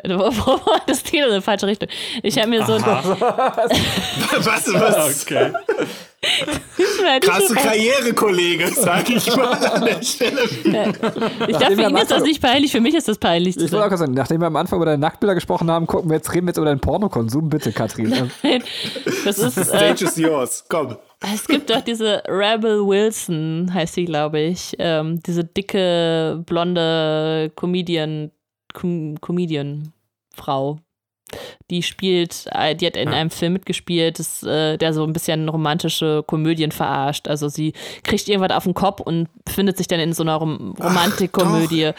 Das 0.88 1.04
geht 1.04 1.26
in 1.26 1.32
eine 1.32 1.42
falsche 1.42 1.68
Richtung. 1.68 1.90
Ich 2.24 2.38
habe 2.38 2.48
mir 2.48 2.66
so. 2.66 2.74
Was, 2.80 4.74
was? 4.74 5.24
Okay. 5.24 5.52
Krasse 7.22 7.54
Karriere, 7.54 8.14
Kollege, 8.14 8.68
sag 8.70 9.10
ich 9.10 9.28
mal 9.36 9.54
an 9.54 9.86
der 9.86 10.02
Stelle. 10.02 10.42
Ich 11.48 11.58
dachte, 11.58 11.76
für 11.76 11.82
ihn 11.82 11.98
ist 11.98 12.12
das 12.12 12.24
nicht 12.24 12.42
peinlich, 12.42 12.72
für 12.72 12.82
mich 12.82 12.96
ist 12.96 13.08
das 13.08 13.18
peinlich. 13.18 13.58
Ich 13.58 13.72
wollte 13.72 13.94
auch 13.94 13.98
sagen, 13.98 14.14
nachdem 14.14 14.42
wir 14.42 14.48
am 14.48 14.56
Anfang 14.56 14.78
über 14.78 14.86
deine 14.86 14.98
Nacktbilder 15.00 15.36
gesprochen 15.36 15.70
haben, 15.70 15.88
gucken 15.88 16.10
wir 16.10 16.16
jetzt, 16.16 16.34
reden 16.34 16.46
wir 16.48 16.52
jetzt 16.52 16.58
über 16.58 16.66
deinen 16.68 16.80
Pornokonsum. 16.80 17.50
Bitte, 17.50 17.72
Katrin. 17.72 18.32
Ähm, 18.44 18.62
Das 19.26 19.40
ist, 19.40 19.56
The 19.56 19.62
äh, 19.62 19.66
stage 19.66 20.06
is 20.06 20.16
yours. 20.18 20.66
Komm. 20.70 20.98
Es 21.34 21.48
gibt 21.48 21.70
doch 21.70 21.82
diese 21.82 22.24
Rebel 22.28 22.86
Wilson, 22.86 23.74
heißt 23.74 23.96
sie, 23.96 24.06
glaube 24.06 24.40
ich. 24.40 24.76
Ähm, 24.80 25.22
diese 25.24 25.44
dicke, 25.44 26.44
blonde 26.46 27.52
Comedian, 27.56 28.32
Com 28.74 29.20
Comedian-Frau. 29.22 30.80
Die 31.72 31.82
spielt, 31.82 32.46
äh, 32.52 32.76
die 32.76 32.86
hat 32.86 32.96
in 32.96 33.10
einem 33.10 33.32
Film 33.32 33.54
mitgespielt, 33.54 34.20
das, 34.20 34.44
äh, 34.44 34.78
der 34.78 34.94
so 34.94 35.04
ein 35.04 35.14
bisschen 35.14 35.50
romantische 35.50 36.24
Komödien 36.28 36.72
verarscht. 36.72 37.28
Also 37.28 37.50
sie 37.50 37.74
kriegt 38.04 38.28
irgendwas 38.28 38.56
auf 38.56 38.64
den 38.66 38.76
Kopf 38.76 39.00
und 39.00 39.28
befindet 39.44 39.78
sich 39.78 39.88
dann 39.88 40.00
in 40.00 40.14
so 40.14 40.24
einer 40.24 40.36
Rom 40.36 40.76
Romantikkomödie 40.80 41.92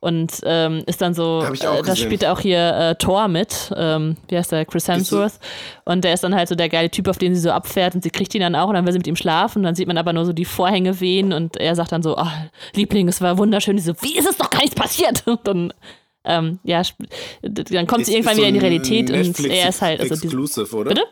und 0.00 0.32
ähm, 0.44 0.82
ist 0.86 1.00
dann 1.00 1.14
so, 1.14 1.42
äh, 1.42 1.56
da 1.56 1.80
gesehen. 1.80 1.96
spielt 1.96 2.26
auch 2.26 2.40
hier 2.40 2.74
äh, 2.76 2.94
Thor 2.96 3.28
mit, 3.28 3.72
ähm, 3.76 4.16
wie 4.28 4.36
heißt 4.36 4.52
der, 4.52 4.66
Chris 4.66 4.86
Hemsworth. 4.86 5.38
Und 5.84 6.04
der 6.04 6.14
ist 6.14 6.24
dann 6.24 6.34
halt 6.34 6.48
so 6.48 6.54
der 6.54 6.68
geile 6.68 6.90
Typ, 6.90 7.08
auf 7.08 7.18
den 7.18 7.34
sie 7.34 7.40
so 7.40 7.50
abfährt 7.50 7.94
und 7.94 8.02
sie 8.02 8.10
kriegt 8.10 8.34
ihn 8.34 8.40
dann 8.42 8.54
auch 8.54 8.68
und 8.68 8.74
dann 8.74 8.84
will 8.84 8.92
sie 8.92 8.98
mit 8.98 9.06
ihm 9.06 9.16
schlafen 9.16 9.58
und 9.58 9.64
dann 9.64 9.74
sieht 9.74 9.88
man 9.88 9.98
aber 9.98 10.12
nur 10.12 10.26
so 10.26 10.32
die 10.32 10.44
Vorhänge 10.44 11.00
wehen 11.00 11.32
und 11.32 11.56
er 11.56 11.74
sagt 11.74 11.92
dann 11.92 12.02
so, 12.02 12.16
oh, 12.16 12.26
Liebling, 12.74 13.08
es 13.08 13.20
war 13.20 13.38
wunderschön. 13.38 13.76
Die 13.76 13.82
so, 13.82 13.94
wie 14.02 14.18
ist 14.18 14.28
es 14.28 14.36
doch 14.36 14.50
gar 14.50 14.60
nichts 14.60 14.74
passiert? 14.74 15.26
Und 15.34 15.46
dann, 15.46 15.72
ähm, 16.24 16.58
ja, 16.64 16.82
dann 17.42 17.86
kommt 17.86 18.06
sie 18.06 18.12
irgendwann 18.14 18.32
ist 18.32 18.38
wieder 18.38 18.48
in 18.48 18.54
die 18.54 18.60
so 18.60 18.66
Realität 18.66 19.10
und 19.10 19.16
Netflix 19.16 19.54
er 19.54 19.68
ist 19.68 19.82
halt, 19.82 20.00
also 20.00 20.14
Exclusive, 20.14 20.76
oder? 20.76 20.88
Bitte? 20.90 21.04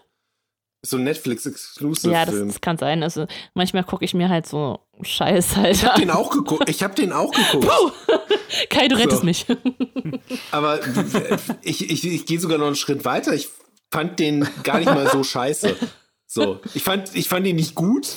So 0.85 0.97
ein 0.97 1.05
Netflix-Exclusive. 1.05 2.13
ja, 2.13 2.25
das, 2.27 2.35
das 2.35 2.61
kann 2.61 2.77
sein. 2.77 3.05
Also 3.05 3.27
manchmal 3.55 3.85
gucke 3.85 4.05
ich 4.05 4.15
mir 4.15 4.29
halt 4.29 4.47
so 4.49 4.81
Scheiß 5.01 5.57
halt 5.57 5.77
Ich 5.77 5.85
hab 5.85 5.95
an. 5.95 6.01
den 6.01 6.11
auch 6.11 6.31
geguckt. 6.31 6.69
Ich 6.69 6.83
habe 6.83 6.95
den 6.95 7.13
auch 7.13 7.31
geguckt. 7.31 7.69
Kai, 8.69 8.89
du 8.89 8.97
rettest 8.97 9.21
So. 9.21 9.25
mich. 9.25 9.47
Aber 10.51 10.81
ich, 11.63 11.89
ich, 11.89 12.05
ich 12.05 12.27
gehe 12.27 12.41
sogar 12.41 12.59
noch 12.59 12.67
einen 12.67 12.75
Schritt 12.75 13.05
weiter. 13.05 13.33
Ich 13.33 13.49
fand 13.93 14.19
den 14.19 14.49
gar 14.65 14.79
nicht 14.79 14.87
mal 14.87 15.09
so 15.09 15.23
scheiße. 15.23 15.77
So, 16.27 16.59
ich 16.75 16.83
fand, 16.83 17.15
ich 17.15 17.29
fand 17.29 17.47
ihn 17.47 17.57
nicht 17.57 17.75
gut, 17.75 18.09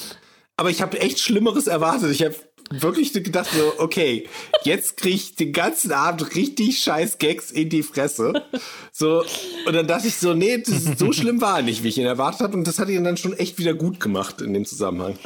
aber 0.55 0.69
ich 0.69 0.81
habe 0.81 0.99
echt 1.01 1.19
Schlimmeres 1.19 1.67
erwartet. 1.67 2.11
Ich 2.11 2.23
habe 2.23 2.33
wirklich 2.71 3.13
gedacht, 3.13 3.49
so, 3.51 3.73
okay, 3.77 4.27
jetzt 4.63 4.97
krieg 4.97 5.15
ich 5.15 5.35
den 5.35 5.53
ganzen 5.53 5.91
Abend 5.91 6.35
richtig 6.35 6.79
scheiß 6.79 7.17
Gags 7.17 7.51
in 7.51 7.69
die 7.69 7.83
Fresse. 7.83 8.43
So, 8.91 9.23
und 9.65 9.73
dann 9.73 9.87
dachte 9.87 10.07
ich 10.07 10.15
so, 10.15 10.33
nee, 10.33 10.57
das 10.57 10.69
ist, 10.69 10.99
so 10.99 11.11
schlimm 11.11 11.41
war 11.41 11.57
er 11.57 11.63
nicht, 11.63 11.83
wie 11.83 11.89
ich 11.89 11.97
ihn 11.97 12.05
erwartet 12.05 12.41
habe. 12.41 12.53
Und 12.53 12.65
das 12.65 12.79
hat 12.79 12.89
ihn 12.89 13.03
dann 13.03 13.17
schon 13.17 13.33
echt 13.33 13.59
wieder 13.59 13.73
gut 13.73 13.99
gemacht 13.99 14.41
in 14.41 14.53
dem 14.53 14.65
Zusammenhang. 14.65 15.17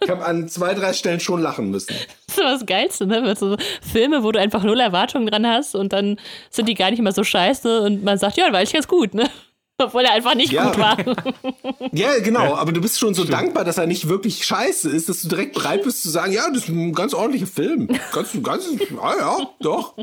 Ich 0.00 0.10
habe 0.10 0.24
an 0.24 0.48
zwei, 0.48 0.74
drei 0.74 0.92
Stellen 0.92 1.20
schon 1.20 1.40
lachen 1.40 1.70
müssen. 1.70 1.94
Das 2.26 2.36
ist 2.36 2.44
das 2.44 2.66
Geilste, 2.66 3.06
ne? 3.06 3.34
So 3.36 3.56
Filme, 3.80 4.22
wo 4.22 4.32
du 4.32 4.40
einfach 4.40 4.64
null 4.64 4.80
Erwartungen 4.80 5.26
dran 5.26 5.46
hast 5.46 5.74
und 5.74 5.92
dann 5.92 6.18
sind 6.50 6.68
die 6.68 6.74
gar 6.74 6.90
nicht 6.90 7.02
mal 7.02 7.12
so 7.12 7.24
scheiße 7.24 7.82
und 7.82 8.02
man 8.02 8.18
sagt, 8.18 8.36
ja, 8.36 8.52
war 8.52 8.62
ich 8.62 8.72
ganz 8.72 8.88
gut, 8.88 9.14
ne? 9.14 9.28
Obwohl 9.82 10.02
er 10.04 10.12
einfach 10.12 10.34
nicht 10.34 10.52
Ja. 10.52 10.66
gut 10.66 10.78
war. 10.78 10.96
Ja, 11.94 12.18
genau, 12.20 12.54
aber 12.54 12.72
du 12.72 12.80
bist 12.80 12.98
schon 12.98 13.12
so 13.12 13.24
dankbar, 13.24 13.64
dass 13.64 13.76
er 13.76 13.86
nicht 13.86 14.08
wirklich 14.08 14.44
scheiße 14.44 14.88
ist, 14.88 15.08
dass 15.08 15.20
du 15.22 15.28
direkt 15.28 15.54
bereit 15.54 15.82
bist 15.82 16.02
zu 16.02 16.10
sagen, 16.10 16.32
ja, 16.32 16.48
das 16.48 16.64
ist 16.64 16.68
ein 16.68 16.92
ganz 16.94 17.12
ordentlicher 17.12 17.46
Film. 17.46 17.88
Ganz, 18.12 18.30
ganz, 18.42 18.64
ja, 18.90 19.16
ja, 19.18 19.36
doch. 19.60 19.94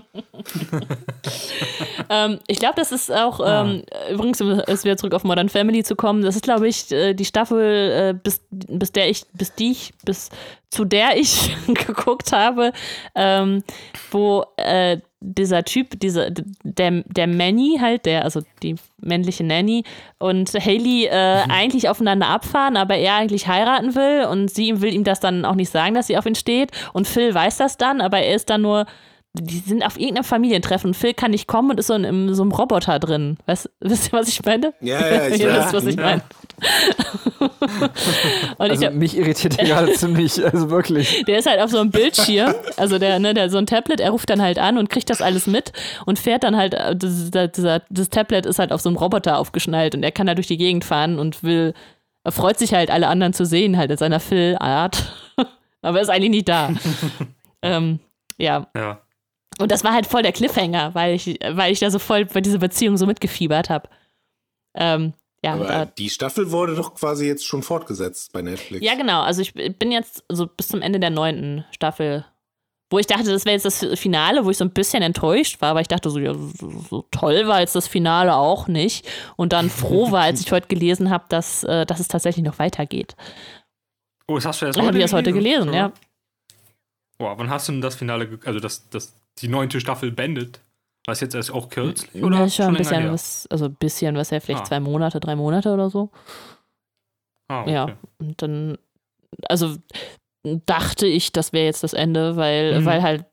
ähm, 2.10 2.40
ich 2.48 2.60
glaube, 2.60 2.76
das 2.76 2.92
ist 2.92 3.12
auch, 3.12 3.40
ähm, 3.44 3.84
übrigens, 4.12 4.42
um 4.42 4.62
es 4.68 4.84
wieder 4.84 4.98
zurück 4.98 5.14
auf 5.14 5.24
Modern 5.24 5.50
Family 5.50 5.84
zu 5.84 5.96
kommen, 5.96 6.22
das 6.22 6.36
ist, 6.36 6.44
glaube 6.44 6.68
ich, 6.68 6.92
äh, 6.92 7.14
die 7.14 7.26
Staffel, 7.26 7.60
äh, 7.62 8.14
bis, 8.14 8.42
bis 8.52 8.92
der 8.92 9.10
ich, 9.10 9.26
bis 9.34 9.54
die 9.56 9.72
ich, 9.72 9.94
bis 10.06 10.30
zu 10.70 10.86
der 10.86 11.18
ich 11.18 11.56
geguckt 11.68 12.32
habe, 12.32 12.74
ähm, 13.16 13.64
wo 14.12 14.46
äh, 14.58 14.98
dieser 15.22 15.64
Typ, 15.64 16.00
dieser, 16.00 16.30
der, 16.32 17.04
der 17.06 17.28
Manny 17.28 17.78
halt, 17.82 18.06
der, 18.06 18.24
also 18.24 18.42
die 18.64 18.76
männliche 19.02 19.44
Nanny 19.44 19.84
und 20.18 20.54
Haley 20.54 21.06
äh, 21.06 21.44
eigentlich 21.50 21.90
aufeinander 21.90 22.28
abfahren, 22.28 22.78
aber 22.78 22.96
er 22.96 23.16
eigentlich 23.16 23.48
heiraten 23.48 23.96
will 23.96 24.26
und 24.26 24.50
sie 24.50 24.82
will 24.82 24.94
ihm 24.94 25.04
das 25.04 25.20
dann 25.20 25.46
auch 25.46 25.56
nicht 25.56 25.72
sagen, 25.72 25.94
dass 25.94 26.08
sie 26.08 26.18
auf 26.18 26.26
ihn 26.26 26.36
steht 26.36 26.72
und 26.94 27.08
Phil 27.08 27.34
weiß 27.34 27.58
das 27.58 27.78
dann, 27.78 28.02
aber 28.02 28.20
er 28.20 28.36
ist 28.36 28.50
dann 28.50 28.62
nur 28.62 28.86
die 29.34 29.60
sind 29.60 29.86
auf 29.86 30.00
irgendeinem 30.00 30.24
Familientreffen 30.24 30.90
und 30.90 30.94
Phil 30.96 31.14
kann 31.14 31.32
nicht 31.32 31.48
kommen 31.48 31.72
und 31.72 31.80
ist 31.80 31.88
so 31.88 31.94
in, 31.94 32.04
in 32.04 32.34
so 32.34 32.42
einem 32.42 32.52
Roboter 32.52 32.98
drin. 33.00 33.38
Weißt, 33.46 33.70
wisst 33.80 34.08
ihr, 34.08 34.14
was 34.14 34.28
ich 34.28 34.44
meine? 34.44 34.74
Ja, 34.82 35.00
ja, 35.00 35.28
ich 35.28 35.40
Ihr 35.42 35.50
weiß. 35.50 35.66
wisst, 35.66 35.74
was 35.74 35.86
ich 35.86 35.98
meine. 35.98 36.24
Und 38.58 38.72
Also 38.72 38.86
ich, 38.88 38.92
mich 38.94 39.18
irritiert 39.18 39.58
der 39.58 39.66
gerade 39.66 39.94
ziemlich, 39.94 40.44
also 40.44 40.70
wirklich. 40.70 41.24
der 41.26 41.40
ist 41.40 41.48
halt 41.50 41.60
auf 41.62 41.70
so 41.72 41.80
einem 41.80 41.92
Bildschirm, 41.92 42.54
also 42.78 43.00
der, 43.00 43.20
ne, 43.20 43.34
der 43.34 43.50
so 43.50 43.58
ein 43.58 43.66
Tablet, 43.66 44.00
er 44.00 44.12
ruft 44.12 44.30
dann 44.30 44.42
halt 44.42 44.60
an 44.60 44.78
und 44.78 44.90
kriegt 44.90 45.10
das 45.10 45.22
alles 45.22 45.48
mit 45.48 45.72
und 46.06 46.20
fährt 46.20 46.44
dann 46.44 46.56
halt, 46.58 46.74
äh, 46.74 46.96
das, 46.96 47.32
das, 47.32 47.52
das, 47.54 47.82
das 47.90 48.10
Tablet 48.10 48.46
ist 48.46 48.60
halt 48.60 48.72
auf 48.72 48.82
so 48.82 48.90
einem 48.90 48.98
Roboter 48.98 49.38
aufgeschnallt 49.38 49.96
und 49.96 50.04
er 50.04 50.12
kann 50.12 50.28
da 50.28 50.36
durch 50.36 50.48
die 50.48 50.58
Gegend 50.58 50.84
fahren 50.86 51.20
und 51.20 51.44
will, 51.44 51.74
er 52.24 52.32
freut 52.32 52.60
sich 52.60 52.74
halt, 52.74 52.92
alle 52.92 53.08
anderen 53.08 53.34
zu 53.34 53.46
sehen, 53.46 53.78
halt 53.78 53.92
in 53.92 53.98
seiner 53.98 54.20
Phil-Art. 54.20 55.12
Aber 55.82 55.98
er 55.98 56.04
ist 56.04 56.10
eigentlich 56.10 56.32
nicht 56.32 56.50
da. 56.50 56.72
ähm, 57.62 58.00
ja, 58.38 58.68
Ja. 58.76 59.00
und 59.60 59.72
das 59.72 59.84
war 59.84 59.94
halt 59.94 60.06
voll 60.08 60.24
der 60.24 60.34
Cliffhanger, 60.34 60.94
weil 60.94 61.16
ich, 61.16 61.40
weil 61.52 61.72
ich 61.72 61.80
da 61.80 61.90
so 61.92 62.00
voll 62.00 62.26
bei 62.26 62.42
dieser 62.42 62.58
Beziehung 62.60 62.98
so 62.98 63.06
mitgefiebert 63.06 63.70
habe. 63.70 63.88
Ähm, 64.76 65.14
ja, 65.44 65.54
Aber 65.54 65.66
da, 65.66 65.86
die 65.86 66.10
Staffel 66.10 66.52
wurde 66.52 66.76
doch 66.76 66.96
quasi 66.96 67.26
jetzt 67.26 67.46
schon 67.46 67.64
fortgesetzt 67.64 68.34
bei 68.34 68.42
Netflix. 68.42 68.86
ja, 68.86 68.96
genau. 68.96 69.22
Also 69.22 69.42
ich 69.42 69.54
bin 69.54 69.92
jetzt 69.92 70.24
so 70.30 70.48
bis 70.48 70.68
zum 70.68 70.82
Ende 70.82 71.00
der 71.00 71.12
neunten 71.12 71.66
Staffel, 71.72 72.26
wo 72.90 73.00
ich 73.00 73.08
dachte, 73.08 73.32
das 73.32 73.46
wäre 73.46 73.54
jetzt 73.54 73.66
das 73.66 74.00
Finale, 74.00 74.44
wo 74.46 74.50
ich 74.50 74.58
so 74.58 74.66
ein 74.66 74.72
bisschen 74.72 75.04
enttäuscht 75.04 75.62
war, 75.62 75.70
aber 75.70 75.82
ich 75.82 75.88
dachte 75.88 76.10
so, 76.10 76.20
ja, 76.20 76.34
so, 76.34 76.72
so 76.90 77.06
toll 77.12 77.48
war 77.48 77.62
jetzt 77.62 77.76
das 77.76 77.88
Finale 77.88 78.36
auch 78.36 78.68
nicht. 78.68 79.08
Und 79.38 79.54
dann 79.54 79.70
froh 79.70 80.12
war, 80.12 80.24
als 80.24 80.42
ich 80.42 80.52
heute 80.52 80.68
gelesen 80.68 81.10
habe, 81.10 81.26
dass, 81.30 81.64
äh, 81.64 81.86
dass 81.86 82.00
es 82.00 82.08
tatsächlich 82.08 82.44
noch 82.44 82.60
weitergeht. 82.60 83.16
Oh, 84.28 84.36
das 84.36 84.46
hast 84.46 84.62
du 84.62 84.66
erst 84.66 84.78
Ich 84.78 84.82
habe 84.82 84.94
heute 84.94 85.00
das 85.00 85.14
heute 85.14 85.34
gelesen, 85.34 85.70
oder? 85.70 85.78
ja. 85.78 85.92
Boah, 87.18 87.38
wann 87.38 87.50
hast 87.50 87.68
du 87.68 87.74
denn 87.74 87.82
das 87.82 87.96
Finale, 87.96 88.40
also 88.46 88.60
das, 88.60 88.90
das, 88.90 89.14
die 89.40 89.48
neunte 89.48 89.80
Staffel 89.80 90.12
beendet? 90.12 90.62
War 91.06 91.14
es 91.14 91.22
jetzt 91.22 91.34
erst 91.36 91.52
auch 91.52 91.70
kürzlich? 91.70 92.24
Oder 92.24 92.40
Ja, 92.40 92.46
ist 92.46 92.56
schon 92.56 92.66
ein 92.68 92.74
länger 92.76 92.90
bisschen 92.90 93.12
was, 93.12 93.48
also 93.50 93.66
ein 93.66 93.76
bisschen, 93.76 94.16
was 94.16 94.30
ja 94.30 94.40
vielleicht 94.40 94.62
Ah. 94.62 94.66
zwei 94.66 94.80
Monate, 94.80 95.20
drei 95.20 95.36
Monate 95.36 95.74
oder 95.74 95.90
so. 95.90 96.10
Ah, 97.48 97.62
okay. 97.62 97.72
Ja, 97.74 97.98
und 98.20 98.42
dann, 98.42 98.78
also 99.48 99.76
dachte 100.66 101.08
ich, 101.08 101.32
das 101.32 101.52
wäre 101.54 101.66
jetzt 101.66 101.84
das 101.84 101.94
Ende, 101.94 102.36
weil, 102.36 102.80
Mhm. 102.82 102.86
weil 102.86 103.02
halt, 103.02 103.26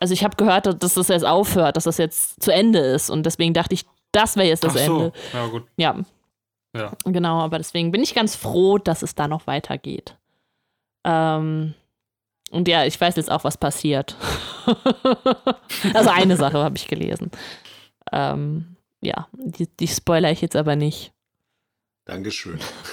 also 0.00 0.14
ich 0.14 0.24
habe 0.24 0.36
gehört, 0.36 0.82
dass 0.82 0.94
das 0.94 1.08
jetzt 1.08 1.24
aufhört, 1.26 1.76
dass 1.76 1.84
das 1.84 1.98
jetzt 1.98 2.42
zu 2.42 2.52
Ende 2.52 2.78
ist 2.78 3.10
und 3.10 3.24
deswegen 3.26 3.52
dachte 3.52 3.74
ich, 3.74 3.84
das 4.12 4.36
wäre 4.36 4.48
jetzt 4.48 4.64
das 4.64 4.76
Ach 4.76 4.80
so, 4.86 4.92
Ende. 4.98 5.12
ja 5.32 5.46
gut. 5.48 5.64
Ja, 5.76 5.96
Ja. 6.74 6.92
genau, 7.04 7.40
aber 7.40 7.58
deswegen 7.58 7.90
bin 7.90 8.02
ich 8.02 8.14
ganz 8.14 8.36
froh, 8.36 8.78
dass 8.78 9.02
es 9.02 9.14
da 9.14 9.28
noch 9.28 9.46
weitergeht. 9.46 10.16
Ähm, 11.04 11.74
und 12.52 12.68
ja, 12.68 12.84
ich 12.84 13.00
weiß 13.00 13.16
jetzt 13.16 13.30
auch, 13.30 13.44
was 13.44 13.56
passiert. 13.56 14.14
also 15.94 16.10
eine 16.10 16.36
Sache 16.36 16.58
habe 16.58 16.76
ich 16.76 16.86
gelesen. 16.86 17.30
Ähm, 18.12 18.76
ja, 19.00 19.26
die, 19.32 19.66
die 19.66 19.88
spoiler 19.88 20.30
ich 20.30 20.42
jetzt 20.42 20.54
aber 20.54 20.76
nicht. 20.76 21.12
Dankeschön. 22.04 22.58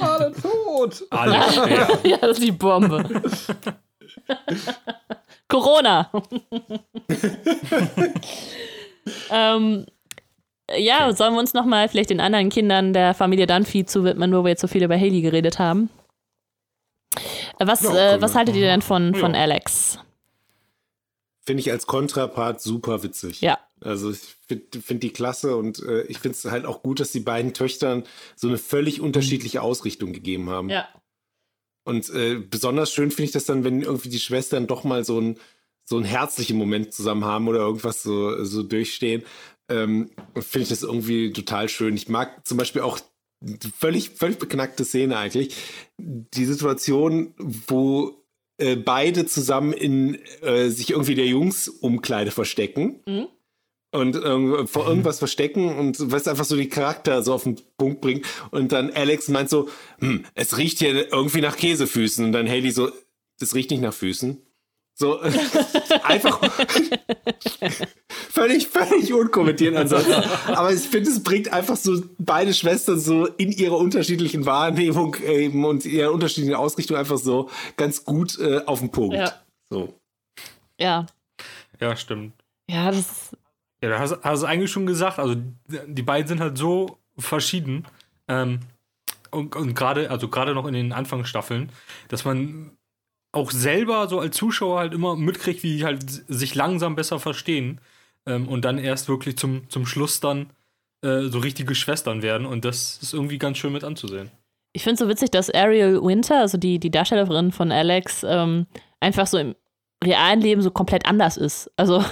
Alle 0.00 0.32
tot. 0.32 1.04
Alle, 1.10 1.34
ja. 1.34 1.88
ja, 2.04 2.16
das 2.18 2.38
ist 2.38 2.46
die 2.46 2.52
Bombe. 2.52 3.02
Corona. 5.48 6.08
ähm, 9.30 9.86
ja, 10.76 11.12
sollen 11.14 11.34
wir 11.34 11.40
uns 11.40 11.52
nochmal 11.52 11.88
vielleicht 11.88 12.10
den 12.10 12.20
anderen 12.20 12.48
Kindern 12.50 12.92
der 12.92 13.12
Familie 13.12 13.48
Dunphy 13.48 13.86
zuwidmen, 13.86 14.32
wo 14.32 14.44
wir 14.44 14.50
jetzt 14.50 14.60
so 14.60 14.68
viel 14.68 14.84
über 14.84 14.96
Haley 14.96 15.22
geredet 15.22 15.58
haben? 15.58 15.90
Was, 17.58 17.82
Ja, 17.82 18.14
äh, 18.14 18.20
was 18.20 18.34
haltet 18.34 18.56
ihr 18.56 18.66
denn 18.66 18.82
von, 18.82 19.14
von 19.14 19.34
Ja. 19.34 19.40
Alex? 19.40 19.98
Finde 21.44 21.60
ich 21.60 21.70
als 21.70 21.86
Kontrapart 21.86 22.60
super 22.60 23.02
witzig. 23.02 23.40
Ja. 23.40 23.58
Also 23.80 24.10
ich 24.10 24.36
finde 24.48 24.80
find 24.80 25.02
die 25.02 25.10
klasse 25.12 25.56
und 25.56 25.80
äh, 25.82 26.02
ich 26.02 26.18
finde 26.18 26.36
es 26.36 26.44
halt 26.46 26.64
auch 26.64 26.82
gut, 26.82 26.98
dass 26.98 27.12
die 27.12 27.20
beiden 27.20 27.54
Töchtern 27.54 28.04
so 28.34 28.48
eine 28.48 28.58
völlig 28.58 29.00
unterschiedliche 29.00 29.62
Ausrichtung 29.62 30.12
gegeben 30.12 30.50
haben. 30.50 30.70
Ja. 30.70 30.88
Und 31.84 32.10
äh, 32.10 32.36
besonders 32.36 32.92
schön 32.92 33.10
finde 33.10 33.24
ich 33.24 33.32
das 33.32 33.44
dann, 33.44 33.62
wenn 33.62 33.82
irgendwie 33.82 34.08
die 34.08 34.18
Schwestern 34.18 34.66
doch 34.66 34.82
mal 34.82 35.04
so, 35.04 35.20
ein, 35.20 35.38
so 35.84 35.96
einen 35.96 36.04
herzlichen 36.04 36.56
Moment 36.56 36.92
zusammen 36.92 37.24
haben 37.24 37.46
oder 37.46 37.60
irgendwas 37.60 38.02
so, 38.02 38.42
so 38.44 38.62
durchstehen. 38.64 39.22
Ähm, 39.68 40.10
finde 40.34 40.62
ich 40.64 40.68
das 40.68 40.82
irgendwie 40.82 41.32
total 41.32 41.68
schön. 41.68 41.94
Ich 41.94 42.08
mag 42.08 42.44
zum 42.46 42.56
Beispiel 42.56 42.82
auch 42.82 42.98
völlig, 43.78 44.10
völlig 44.10 44.38
beknackte 44.38 44.84
Szene 44.84 45.16
eigentlich. 45.16 45.56
Die 45.98 46.44
Situation, 46.44 47.34
wo 47.38 48.26
äh, 48.58 48.76
beide 48.76 49.26
zusammen 49.26 49.72
in 49.72 50.18
äh, 50.42 50.68
sich 50.68 50.90
irgendwie 50.90 51.14
der 51.14 51.26
Jungs-Umkleide 51.26 52.30
verstecken. 52.30 53.00
Mhm. 53.06 53.26
Und 53.92 54.20
ähm, 54.24 54.66
vor 54.66 54.86
irgendwas 54.86 55.20
verstecken 55.20 55.74
und 55.74 56.10
was 56.10 56.28
einfach 56.28 56.44
so 56.44 56.56
die 56.56 56.68
Charakter 56.68 57.22
so 57.22 57.32
auf 57.32 57.44
den 57.44 57.58
Punkt 57.78 58.00
bringt. 58.00 58.26
Und 58.50 58.72
dann 58.72 58.90
Alex 58.90 59.28
meint 59.28 59.48
so, 59.48 59.68
hm, 60.00 60.24
es 60.34 60.58
riecht 60.58 60.80
hier 60.80 61.10
irgendwie 61.12 61.40
nach 61.40 61.56
Käsefüßen. 61.56 62.24
Und 62.24 62.32
dann 62.32 62.48
Haley 62.48 62.72
so, 62.72 62.90
es 63.40 63.54
riecht 63.54 63.70
nicht 63.70 63.80
nach 63.80 63.94
Füßen. 63.94 64.42
So, 64.98 65.20
einfach 66.04 66.40
völlig, 68.30 68.66
völlig 68.66 69.12
unkommentiert 69.12 69.76
ansonsten. 69.76 70.14
Aber 70.46 70.72
ich 70.72 70.80
finde, 70.80 71.10
es 71.10 71.22
bringt 71.22 71.52
einfach 71.52 71.76
so 71.76 72.02
beide 72.18 72.54
Schwestern 72.54 72.98
so 72.98 73.26
in 73.26 73.52
ihrer 73.52 73.76
unterschiedlichen 73.76 74.46
Wahrnehmung 74.46 75.16
eben 75.16 75.66
und 75.66 75.84
ihrer 75.84 76.12
unterschiedlichen 76.12 76.54
Ausrichtung 76.54 76.96
einfach 76.96 77.18
so 77.18 77.50
ganz 77.76 78.06
gut 78.06 78.38
äh, 78.38 78.62
auf 78.64 78.80
den 78.80 78.90
Punkt. 78.90 79.16
Ja. 79.16 79.34
So. 79.68 79.92
Ja. 80.80 81.04
ja, 81.78 81.94
stimmt. 81.94 82.32
Ja, 82.70 82.90
das 82.90 83.36
Ja, 83.82 83.90
da 83.90 83.98
hast, 83.98 84.16
hast 84.22 84.42
du 84.44 84.46
eigentlich 84.46 84.70
schon 84.70 84.86
gesagt. 84.86 85.18
Also, 85.18 85.36
die 85.68 86.02
beiden 86.02 86.26
sind 86.26 86.40
halt 86.40 86.56
so 86.56 86.96
verschieden. 87.18 87.86
Ähm, 88.28 88.60
und 89.30 89.54
und 89.56 89.74
gerade, 89.74 90.10
also 90.10 90.28
gerade 90.28 90.54
noch 90.54 90.66
in 90.66 90.72
den 90.72 90.92
Anfangsstaffeln, 90.94 91.70
dass 92.08 92.24
man 92.24 92.75
auch 93.32 93.50
selber 93.50 94.08
so 94.08 94.20
als 94.20 94.36
Zuschauer 94.36 94.78
halt 94.78 94.94
immer 94.94 95.16
mitkriegt, 95.16 95.62
wie 95.62 95.78
die 95.78 95.84
halt 95.84 96.04
sich 96.08 96.54
langsam 96.54 96.96
besser 96.96 97.18
verstehen. 97.18 97.80
Ähm, 98.26 98.48
und 98.48 98.64
dann 98.64 98.78
erst 98.78 99.08
wirklich 99.08 99.36
zum, 99.36 99.68
zum 99.68 99.86
Schluss 99.86 100.20
dann 100.20 100.50
äh, 101.02 101.22
so 101.28 101.38
richtige 101.38 101.74
Schwestern 101.74 102.22
werden. 102.22 102.46
Und 102.46 102.64
das 102.64 102.98
ist 103.02 103.12
irgendwie 103.12 103.38
ganz 103.38 103.58
schön 103.58 103.72
mit 103.72 103.84
anzusehen. 103.84 104.30
Ich 104.72 104.82
finde 104.82 104.94
es 104.94 105.00
so 105.00 105.08
witzig, 105.08 105.30
dass 105.30 105.50
Ariel 105.50 106.02
Winter, 106.02 106.40
also 106.40 106.58
die, 106.58 106.78
die 106.78 106.90
Darstellerin 106.90 107.52
von 107.52 107.72
Alex, 107.72 108.24
ähm, 108.28 108.66
einfach 109.00 109.26
so 109.26 109.38
im 109.38 109.54
realen 110.04 110.40
Leben 110.40 110.62
so 110.62 110.70
komplett 110.70 111.06
anders 111.06 111.36
ist. 111.36 111.70
Also 111.76 112.04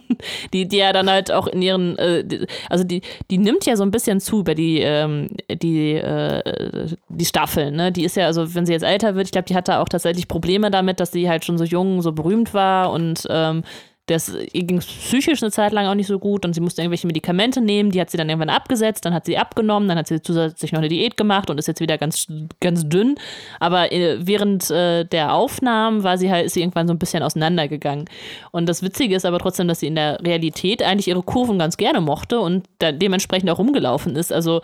die, 0.52 0.66
die 0.66 0.78
ja 0.78 0.92
dann 0.92 1.08
halt 1.08 1.30
auch 1.30 1.46
in 1.46 1.62
ihren, 1.62 1.96
äh, 1.98 2.24
die, 2.24 2.46
also 2.68 2.84
die, 2.84 3.02
die 3.30 3.38
nimmt 3.38 3.64
ja 3.64 3.76
so 3.76 3.84
ein 3.84 3.90
bisschen 3.90 4.20
zu 4.20 4.40
über 4.40 4.54
die, 4.54 4.80
ähm, 4.80 5.28
die, 5.48 5.94
äh, 5.94 6.88
die 7.08 7.24
Staffeln. 7.24 7.76
Ne? 7.76 7.92
Die 7.92 8.04
ist 8.04 8.16
ja, 8.16 8.26
also 8.26 8.54
wenn 8.54 8.66
sie 8.66 8.72
jetzt 8.72 8.82
älter 8.82 9.14
wird, 9.14 9.26
ich 9.26 9.32
glaube, 9.32 9.46
die 9.46 9.54
hatte 9.54 9.78
auch 9.78 9.88
tatsächlich 9.88 10.28
Probleme 10.28 10.70
damit, 10.70 11.00
dass 11.00 11.12
sie 11.12 11.28
halt 11.28 11.44
schon 11.44 11.58
so 11.58 11.64
jung, 11.64 12.02
so 12.02 12.12
berühmt 12.12 12.54
war 12.54 12.90
und 12.90 13.26
ähm, 13.30 13.62
das, 14.08 14.34
ihr 14.34 14.64
ging 14.64 14.78
psychisch 14.78 15.42
eine 15.42 15.52
Zeit 15.52 15.72
lang 15.72 15.86
auch 15.86 15.94
nicht 15.94 16.06
so 16.06 16.18
gut 16.18 16.44
und 16.44 16.54
sie 16.54 16.60
musste 16.60 16.82
irgendwelche 16.82 17.06
Medikamente 17.06 17.60
nehmen, 17.60 17.90
die 17.90 18.00
hat 18.00 18.10
sie 18.10 18.16
dann 18.16 18.28
irgendwann 18.28 18.48
abgesetzt, 18.48 19.04
dann 19.04 19.12
hat 19.12 19.26
sie 19.26 19.36
abgenommen, 19.36 19.88
dann 19.88 19.98
hat 19.98 20.08
sie 20.08 20.22
zusätzlich 20.22 20.72
noch 20.72 20.78
eine 20.78 20.88
Diät 20.88 21.16
gemacht 21.16 21.50
und 21.50 21.58
ist 21.58 21.68
jetzt 21.68 21.80
wieder 21.80 21.98
ganz, 21.98 22.26
ganz 22.60 22.88
dünn. 22.88 23.16
Aber 23.60 23.92
äh, 23.92 24.18
während 24.20 24.70
äh, 24.70 25.04
der 25.04 25.34
Aufnahmen 25.34 26.02
war 26.02 26.16
sie 26.16 26.30
halt, 26.30 26.46
ist 26.46 26.54
sie 26.54 26.62
irgendwann 26.62 26.88
so 26.88 26.94
ein 26.94 26.98
bisschen 26.98 27.22
auseinandergegangen. 27.22 28.06
Und 28.50 28.68
das 28.68 28.82
Witzige 28.82 29.14
ist 29.14 29.26
aber 29.26 29.38
trotzdem, 29.38 29.68
dass 29.68 29.80
sie 29.80 29.86
in 29.86 29.94
der 29.94 30.18
Realität 30.24 30.82
eigentlich 30.82 31.08
ihre 31.08 31.22
Kurven 31.22 31.58
ganz 31.58 31.76
gerne 31.76 32.00
mochte 32.00 32.40
und 32.40 32.66
dementsprechend 32.80 33.50
auch 33.50 33.58
rumgelaufen 33.58 34.16
ist. 34.16 34.32
Also 34.32 34.62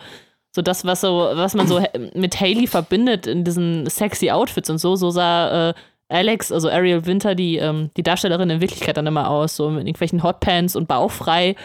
so 0.55 0.61
das, 0.61 0.85
was 0.85 1.01
so, 1.01 1.29
was 1.33 1.53
man 1.53 1.67
so 1.67 1.83
mit 2.15 2.39
Haley 2.39 2.65
verbindet 2.65 3.27
in 3.27 3.43
diesen 3.43 3.87
sexy 3.89 4.31
Outfits 4.31 4.69
und 4.69 4.79
so, 4.79 4.95
so 4.95 5.11
sah 5.11 5.69
äh, 5.69 5.73
Alex, 6.09 6.51
also 6.51 6.69
Ariel 6.69 7.05
Winter, 7.05 7.35
die, 7.35 7.57
ähm, 7.57 7.89
die 7.97 8.03
Darstellerin 8.03 8.49
in 8.49 8.61
Wirklichkeit 8.61 8.97
dann 8.97 9.07
immer 9.07 9.29
aus, 9.29 9.55
so 9.55 9.69
mit 9.69 9.81
irgendwelchen 9.87 10.23
Hotpants 10.23 10.75
und 10.75 10.87
bauchfrei. 10.87 11.55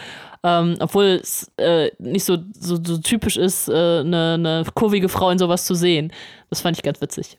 Ähm, 0.43 0.77
obwohl 0.81 1.21
es 1.23 1.51
äh, 1.59 1.91
nicht 1.99 2.25
so, 2.25 2.39
so, 2.59 2.79
so 2.83 2.99
typisch 2.99 3.37
ist, 3.37 3.69
äh, 3.69 4.01
eine, 4.01 4.35
eine 4.35 4.65
kurvige 4.75 5.11
Frau 5.11 5.29
in 5.31 5.39
sowas 5.39 5.67
zu 5.67 5.75
sehen. 5.75 6.13
Das 6.49 6.63
fand 6.63 6.79
ich 6.79 6.83
ganz 6.83 7.01
witzig. 7.03 7.39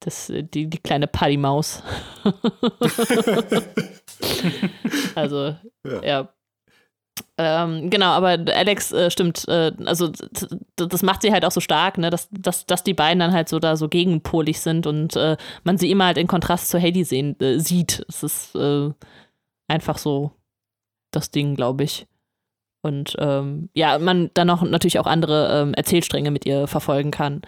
Das, 0.00 0.30
äh, 0.30 0.42
die, 0.42 0.66
die 0.68 0.78
kleine 0.78 1.06
Paddy-Maus. 1.06 1.82
also, 5.14 5.54
Ja. 5.84 6.02
ja. 6.02 6.33
Ähm, 7.38 7.90
genau, 7.90 8.06
aber 8.06 8.38
Alex 8.54 8.92
äh, 8.92 9.10
stimmt, 9.10 9.46
äh, 9.48 9.72
also 9.84 10.10
das 10.76 11.02
macht 11.02 11.22
sie 11.22 11.32
halt 11.32 11.44
auch 11.44 11.50
so 11.52 11.60
stark, 11.60 11.98
ne, 11.98 12.10
dass, 12.10 12.28
dass, 12.30 12.66
dass 12.66 12.82
die 12.84 12.94
beiden 12.94 13.20
dann 13.20 13.32
halt 13.32 13.48
so 13.48 13.58
da 13.58 13.76
so 13.76 13.88
gegenpolig 13.88 14.60
sind 14.60 14.86
und 14.86 15.14
äh, 15.16 15.36
man 15.62 15.78
sie 15.78 15.90
immer 15.90 16.06
halt 16.06 16.18
in 16.18 16.26
Kontrast 16.26 16.68
zu 16.70 16.80
Haley 16.80 17.04
sehen, 17.04 17.38
äh, 17.40 17.58
sieht. 17.58 18.04
Es 18.08 18.22
ist 18.22 18.54
äh, 18.56 18.90
einfach 19.68 19.98
so 19.98 20.32
das 21.12 21.30
Ding, 21.30 21.54
glaube 21.54 21.84
ich. 21.84 22.06
Und 22.82 23.16
ähm, 23.18 23.70
ja, 23.74 23.98
man 23.98 24.30
dann 24.34 24.50
auch 24.50 24.62
natürlich 24.62 24.98
auch 24.98 25.06
andere 25.06 25.62
ähm, 25.62 25.74
Erzählstränge 25.74 26.30
mit 26.30 26.44
ihr 26.46 26.66
verfolgen 26.66 27.10
kann. 27.10 27.42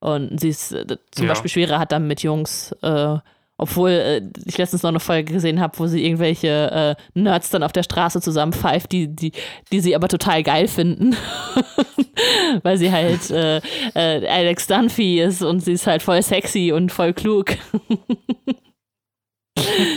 Und 0.00 0.38
sie 0.38 0.50
ist 0.50 0.72
äh, 0.72 0.98
zum 1.10 1.26
Ja. 1.26 1.32
Beispiel 1.32 1.50
schwerer 1.50 1.78
hat 1.78 1.92
dann 1.92 2.06
mit 2.06 2.22
Jungs, 2.22 2.72
äh, 2.82 3.18
obwohl 3.58 3.90
äh, 3.90 4.22
ich 4.44 4.58
letztens 4.58 4.82
noch 4.82 4.90
eine 4.90 5.00
Folge 5.00 5.32
gesehen 5.32 5.60
habe, 5.60 5.78
wo 5.78 5.86
sie 5.86 6.04
irgendwelche 6.04 6.96
äh, 7.14 7.18
Nerds 7.18 7.50
dann 7.50 7.62
auf 7.62 7.72
der 7.72 7.82
Straße 7.82 8.20
zusammenpfeift, 8.20 8.92
die, 8.92 9.08
die, 9.08 9.32
die 9.72 9.80
sie 9.80 9.96
aber 9.96 10.08
total 10.08 10.42
geil 10.42 10.68
finden. 10.68 11.16
weil 12.62 12.78
sie 12.78 12.92
halt 12.92 13.30
äh, 13.30 13.58
äh, 13.94 14.26
Alex 14.28 14.66
Dunphy 14.66 15.20
ist 15.20 15.42
und 15.42 15.60
sie 15.60 15.72
ist 15.72 15.86
halt 15.86 16.02
voll 16.02 16.22
sexy 16.22 16.72
und 16.72 16.92
voll 16.92 17.12
klug. 17.12 17.56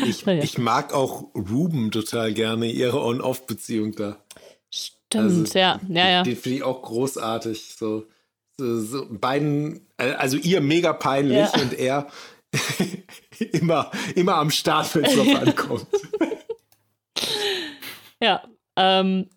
Ich, 0.05 0.25
ich 0.25 0.57
mag 0.57 0.93
auch 0.93 1.33
Ruben 1.35 1.91
total 1.91 2.33
gerne, 2.33 2.67
ihre 2.67 3.01
On-Off-Beziehung 3.01 3.93
da. 3.93 4.17
Stimmt, 4.69 5.15
also, 5.15 5.57
ja, 5.57 5.79
ja, 5.87 6.09
ja. 6.09 6.23
Den 6.23 6.35
finde 6.35 6.57
ich 6.57 6.63
auch 6.63 6.81
großartig. 6.81 7.75
So, 7.77 8.05
so, 8.57 8.81
so, 8.81 9.05
beiden, 9.09 9.87
also 9.97 10.37
ihr 10.37 10.61
mega 10.61 10.93
peinlich 10.93 11.37
ja. 11.53 11.61
und 11.61 11.73
er 11.73 12.07
immer, 13.53 13.91
immer 14.15 14.35
am 14.35 14.49
Start, 14.49 14.93
wenn 14.95 15.05
es 15.05 15.15
drauf 15.15 15.41
ankommt. 15.41 15.87
ja, 18.21 18.43
ähm, 18.75 19.29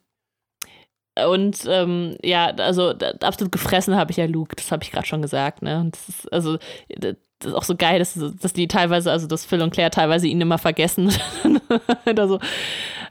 und 1.27 1.65
ähm, 1.67 2.17
ja, 2.23 2.47
also 2.47 2.95
absolut 3.21 3.53
gefressen 3.53 3.97
habe 3.97 4.11
ich 4.11 4.17
ja 4.17 4.25
Luke, 4.25 4.57
das 4.57 4.73
habe 4.73 4.83
ich 4.83 4.91
gerade 4.91 5.07
schon 5.07 5.21
gesagt, 5.21 5.61
ne? 5.61 5.79
Und 5.79 5.95
das 5.95 6.09
ist, 6.09 6.33
also 6.33 6.59
das 6.89 7.17
ist 7.45 7.55
auch 7.55 7.65
so 7.65 7.77
geil, 7.77 7.99
dass, 7.99 8.19
dass 8.41 8.53
die 8.53 8.69
teilweise, 8.69 9.11
also 9.11 9.27
dass 9.27 9.45
Phil 9.45 9.61
und 9.61 9.73
Claire 9.73 9.91
teilweise 9.91 10.27
ihn 10.27 10.41
immer 10.41 10.59
vergessen. 10.59 11.13
also, 12.05 12.39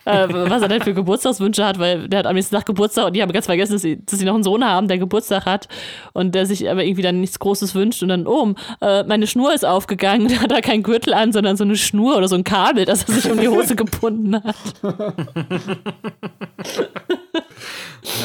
äh, 0.05 0.27
was 0.29 0.61
er 0.61 0.67
denn 0.67 0.81
für 0.81 0.93
Geburtstagswünsche 0.93 1.65
hat, 1.65 1.79
weil 1.79 2.07
der 2.07 2.19
hat 2.19 2.25
am 2.25 2.35
nächsten 2.35 2.55
Tag 2.55 2.65
Geburtstag 2.65 3.07
und 3.07 3.13
die 3.15 3.21
haben 3.21 3.31
ganz 3.31 3.45
vergessen, 3.45 3.73
dass 3.73 3.81
sie, 3.81 4.03
dass 4.05 4.19
sie 4.19 4.25
noch 4.25 4.35
einen 4.35 4.43
Sohn 4.43 4.63
haben, 4.63 4.87
der 4.87 4.97
Geburtstag 4.97 5.45
hat 5.45 5.67
und 6.13 6.33
der 6.35 6.45
sich 6.45 6.69
aber 6.69 6.83
irgendwie 6.83 7.01
dann 7.01 7.21
nichts 7.21 7.39
Großes 7.39 7.75
wünscht 7.75 8.01
und 8.01 8.09
dann, 8.09 8.27
oh, 8.27 8.53
äh, 8.81 9.03
meine 9.03 9.27
Schnur 9.27 9.53
ist 9.53 9.65
aufgegangen, 9.65 10.27
der 10.29 10.41
hat 10.41 10.51
da 10.51 10.61
kein 10.61 10.83
Gürtel 10.83 11.13
an, 11.13 11.31
sondern 11.31 11.57
so 11.57 11.63
eine 11.63 11.75
Schnur 11.75 12.17
oder 12.17 12.27
so 12.27 12.35
ein 12.35 12.43
Kabel, 12.43 12.85
das 12.85 13.03
er 13.03 13.13
sich 13.13 13.31
um 13.31 13.39
die 13.39 13.47
Hose 13.47 13.75
gebunden 13.75 14.35
hat. 14.35 14.55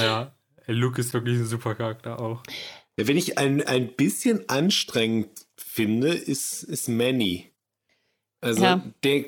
ja, 0.03 0.33
Luke 0.67 1.01
ist 1.01 1.13
wirklich 1.15 1.39
ein 1.39 1.47
super 1.47 1.75
Charakter 1.75 2.21
auch. 2.21 2.43
Wenn 2.97 3.17
ich 3.19 3.37
ein, 3.39 3.63
ein 3.63 3.95
bisschen 3.95 4.49
anstrengend 4.49 5.29
finde, 5.57 6.09
ist, 6.09 6.63
ist 6.63 6.89
Manny. 6.89 7.53
Also 8.41 8.63
ja. 8.63 8.83
der 9.03 9.25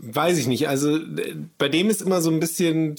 weiß 0.00 0.38
ich 0.38 0.46
nicht. 0.46 0.68
Also 0.68 0.98
bei 1.58 1.68
dem 1.68 1.90
ist 1.90 2.02
immer 2.02 2.20
so 2.20 2.30
ein 2.30 2.40
bisschen, 2.40 2.96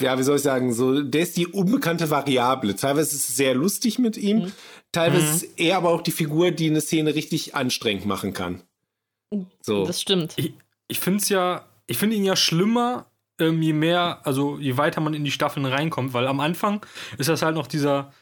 ja, 0.00 0.18
wie 0.18 0.22
soll 0.22 0.36
ich 0.36 0.42
sagen, 0.42 0.72
so, 0.72 1.02
der 1.02 1.22
ist 1.22 1.36
die 1.36 1.46
unbekannte 1.46 2.10
Variable. 2.10 2.76
Teilweise 2.76 3.16
ist 3.16 3.28
es 3.28 3.36
sehr 3.36 3.54
lustig 3.54 3.98
mit 3.98 4.16
ihm, 4.16 4.38
mhm. 4.38 4.52
teilweise 4.92 5.26
mhm. 5.26 5.34
ist 5.34 5.58
er 5.58 5.76
aber 5.76 5.90
auch 5.90 6.02
die 6.02 6.10
Figur, 6.10 6.50
die 6.50 6.68
eine 6.68 6.80
Szene 6.80 7.14
richtig 7.14 7.54
anstrengend 7.54 8.06
machen 8.06 8.32
kann. 8.32 8.62
So. 9.62 9.84
Das 9.84 10.00
stimmt. 10.00 10.34
Ich, 10.36 10.54
ich 10.88 11.00
finde 11.00 11.20
es 11.20 11.28
ja, 11.28 11.64
ich 11.86 11.98
finde 11.98 12.16
ihn 12.16 12.24
ja 12.24 12.36
schlimmer, 12.36 13.06
ähm, 13.38 13.62
je 13.62 13.72
mehr, 13.72 14.20
also 14.24 14.58
je 14.58 14.76
weiter 14.76 15.00
man 15.00 15.14
in 15.14 15.24
die 15.24 15.30
Staffeln 15.30 15.66
reinkommt, 15.66 16.12
weil 16.12 16.26
am 16.26 16.40
Anfang 16.40 16.84
ist 17.16 17.28
das 17.28 17.42
halt 17.42 17.54
noch 17.54 17.66
dieser 17.66 18.12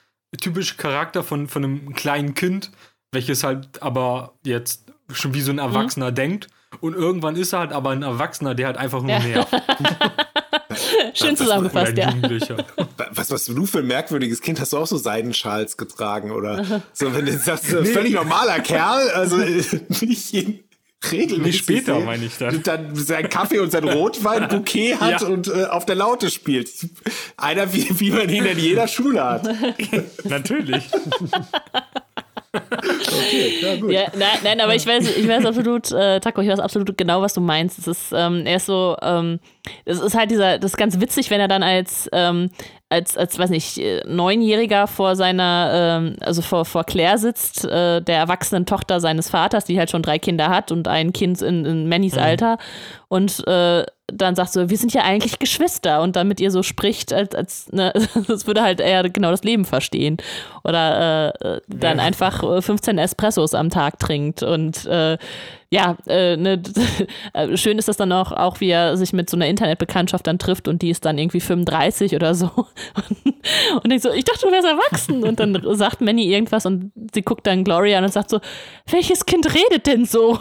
typische 0.40 0.76
Charakter 0.76 1.24
von, 1.24 1.48
von 1.48 1.64
einem 1.64 1.94
kleinen 1.94 2.34
Kind, 2.34 2.70
welches 3.10 3.42
halt 3.42 3.82
aber 3.82 4.34
jetzt 4.44 4.92
schon 5.10 5.34
wie 5.34 5.40
so 5.40 5.50
ein 5.50 5.56
mhm. 5.56 5.60
Erwachsener 5.60 6.10
mhm. 6.10 6.14
denkt 6.14 6.48
und 6.80 6.94
irgendwann 6.94 7.36
ist 7.36 7.52
er 7.52 7.60
halt 7.60 7.72
aber 7.72 7.90
ein 7.90 8.02
Erwachsener, 8.02 8.54
der 8.54 8.66
halt 8.66 8.76
einfach 8.76 9.02
nur 9.02 9.10
ja. 9.10 9.20
nervt. 9.20 9.52
Schön 11.14 11.36
zusammengefasst, 11.36 11.96
ja. 11.96 12.12
Was, 13.14 13.30
was 13.30 13.46
du 13.46 13.66
für 13.66 13.78
ein 13.78 13.86
merkwürdiges 13.86 14.40
Kind 14.40 14.60
hast 14.60 14.72
du 14.72 14.78
auch 14.78 14.86
so 14.86 14.96
Seidenschals 14.96 15.76
getragen 15.76 16.30
oder 16.30 16.82
so, 16.92 17.12
wenn 17.14 17.26
du 17.26 17.36
sagst, 17.36 17.72
nee. 17.72 17.84
völlig 17.84 18.14
normaler 18.14 18.60
Kerl, 18.60 19.10
also 19.10 19.36
nicht 20.00 20.32
jeden 20.32 20.64
regelmäßig. 21.10 21.44
Wie 21.44 21.58
später 21.58 22.00
meine 22.00 22.24
ich 22.24 22.38
dann. 22.38 22.62
Dann 22.62 22.94
sein 22.94 23.28
Kaffee 23.28 23.60
und 23.60 23.70
sein 23.70 23.84
Rotwein-Bouquet 23.84 24.96
hat 25.00 25.22
ja. 25.22 25.28
und 25.28 25.48
äh, 25.48 25.64
auf 25.64 25.86
der 25.86 25.94
Laute 25.94 26.30
spielt. 26.30 26.70
Einer, 27.36 27.72
wie, 27.72 27.88
wie 28.00 28.10
man 28.10 28.28
ihn 28.28 28.44
in 28.44 28.58
jeder 28.58 28.88
Schule 28.88 29.24
hat. 29.24 29.48
Natürlich. 30.24 30.88
Okay, 32.70 33.58
ja, 33.60 33.76
gut. 33.76 33.90
Ja, 33.90 34.06
nein, 34.16 34.38
nein, 34.42 34.60
aber 34.60 34.74
ich 34.74 34.86
weiß, 34.86 35.16
ich 35.16 35.28
weiß 35.28 35.44
absolut, 35.44 35.90
äh, 35.92 36.20
Taco, 36.20 36.40
ich 36.40 36.48
weiß 36.48 36.60
absolut 36.60 36.96
genau, 36.96 37.22
was 37.22 37.34
du 37.34 37.40
meinst. 37.40 37.78
Es 37.78 37.86
ist, 37.86 38.12
ähm, 38.14 38.46
er 38.46 38.56
ist 38.56 38.66
so, 38.66 38.96
ähm, 39.02 39.40
es 39.84 40.00
ist 40.00 40.16
halt 40.16 40.30
dieser, 40.30 40.58
das 40.58 40.72
ist 40.72 40.76
ganz 40.76 41.00
witzig, 41.00 41.30
wenn 41.30 41.40
er 41.40 41.48
dann 41.48 41.62
als, 41.62 42.08
ähm, 42.12 42.50
als, 42.88 43.16
als, 43.16 43.38
weiß 43.38 43.50
nicht, 43.50 43.80
Neunjähriger 44.06 44.86
vor 44.86 45.14
seiner, 45.14 45.70
ähm, 45.74 46.16
also 46.20 46.42
vor, 46.42 46.64
vor 46.64 46.84
Claire 46.84 47.18
sitzt, 47.18 47.64
äh, 47.64 48.00
der 48.00 48.16
erwachsenen 48.16 48.66
Tochter 48.66 49.00
seines 49.00 49.28
Vaters, 49.28 49.64
die 49.64 49.78
halt 49.78 49.90
schon 49.90 50.02
drei 50.02 50.18
Kinder 50.18 50.48
hat 50.48 50.72
und 50.72 50.88
ein 50.88 51.12
Kind 51.12 51.42
in, 51.42 51.64
in 51.64 51.88
Mannys 51.88 52.14
mhm. 52.14 52.22
Alter. 52.22 52.58
Und 53.08 53.46
äh, 53.46 53.84
dann 54.06 54.34
sagt 54.34 54.52
so, 54.52 54.70
wir 54.70 54.76
sind 54.76 54.94
ja 54.94 55.02
eigentlich 55.02 55.38
Geschwister 55.38 56.00
und 56.00 56.16
dann 56.16 56.28
mit 56.28 56.40
ihr 56.40 56.50
so 56.50 56.62
spricht, 56.62 57.12
als, 57.12 57.34
als 57.34 57.72
ne, 57.72 57.92
das 58.26 58.46
würde 58.46 58.62
halt 58.62 58.80
eher 58.80 59.08
genau 59.10 59.30
das 59.30 59.44
Leben 59.44 59.64
verstehen. 59.64 60.16
Oder 60.64 61.34
äh, 61.44 61.60
dann 61.68 61.98
ja. 61.98 62.04
einfach 62.04 62.40
15 62.62 62.96
äh, 62.96 63.02
Espressos 63.02 63.54
am 63.54 63.70
Tag 63.70 63.98
trinkt 63.98 64.42
und 64.42 64.86
äh, 64.86 65.18
ja, 65.70 65.98
äh, 66.06 66.36
ne, 66.36 66.62
äh, 67.34 67.56
schön 67.56 67.78
ist 67.78 67.88
das 67.88 67.98
dann 67.98 68.10
auch, 68.12 68.32
auch, 68.32 68.60
wie 68.60 68.70
er 68.70 68.96
sich 68.96 69.12
mit 69.12 69.28
so 69.28 69.36
einer 69.36 69.46
Internetbekanntschaft 69.46 70.26
dann 70.26 70.38
trifft 70.38 70.66
und 70.66 70.80
die 70.80 70.90
ist 70.90 71.04
dann 71.04 71.18
irgendwie 71.18 71.40
35 71.40 72.14
oder 72.14 72.34
so. 72.34 72.50
Und, 72.94 73.84
und 73.84 73.90
ich 73.92 74.02
so, 74.02 74.10
ich 74.10 74.24
dachte, 74.24 74.46
du 74.46 74.52
wärst 74.52 74.66
erwachsen. 74.66 75.24
Und 75.24 75.40
dann 75.40 75.60
sagt 75.76 76.00
Manny 76.00 76.32
irgendwas 76.32 76.64
und 76.64 76.92
sie 77.12 77.22
guckt 77.22 77.46
dann 77.46 77.64
Gloria 77.64 77.98
an 77.98 78.04
und 78.04 78.12
sagt 78.12 78.30
so, 78.30 78.40
welches 78.90 79.26
Kind 79.26 79.54
redet 79.54 79.86
denn 79.86 80.06
so? 80.06 80.38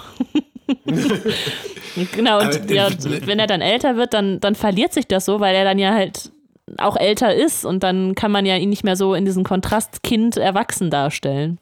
genau, 2.14 2.42
und 2.42 2.70
ja, 2.70 2.90
wenn 3.26 3.40
er 3.40 3.48
dann 3.48 3.62
älter 3.62 3.96
wird, 3.96 4.14
dann, 4.14 4.40
dann 4.40 4.56
verliert 4.56 4.94
sich 4.94 5.08
das 5.08 5.26
so, 5.26 5.40
weil 5.40 5.56
er 5.56 5.64
dann 5.64 5.80
ja 5.80 5.94
halt 5.94 6.32
auch 6.78 6.98
älter 6.98 7.34
ist 7.34 7.66
und 7.66 7.84
dann 7.84 8.16
kann 8.16 8.32
man 8.32 8.46
ja 8.46 8.58
ihn 8.58 8.70
nicht 8.70 8.84
mehr 8.84 8.98
so 8.98 9.14
in 9.14 9.24
diesen 9.24 9.46
Kontrast 9.46 10.04
Kind-Erwachsen 10.04 10.90
darstellen. 10.90 11.60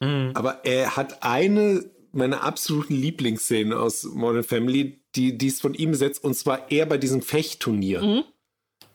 Mhm. 0.00 0.32
Aber 0.34 0.64
er 0.64 0.96
hat 0.96 1.22
eine 1.22 1.84
meiner 2.18 2.42
absoluten 2.42 2.94
Lieblingsszenen 2.94 3.72
aus 3.72 4.04
Modern 4.04 4.44
Family, 4.44 5.00
die, 5.16 5.38
die 5.38 5.46
ist 5.46 5.62
von 5.62 5.74
ihm 5.74 5.92
besetzt, 5.92 6.22
und 6.22 6.34
zwar 6.34 6.70
eher 6.70 6.86
bei 6.86 6.98
diesem 6.98 7.22
Fechtturnier. 7.22 8.02
Mhm. 8.02 8.24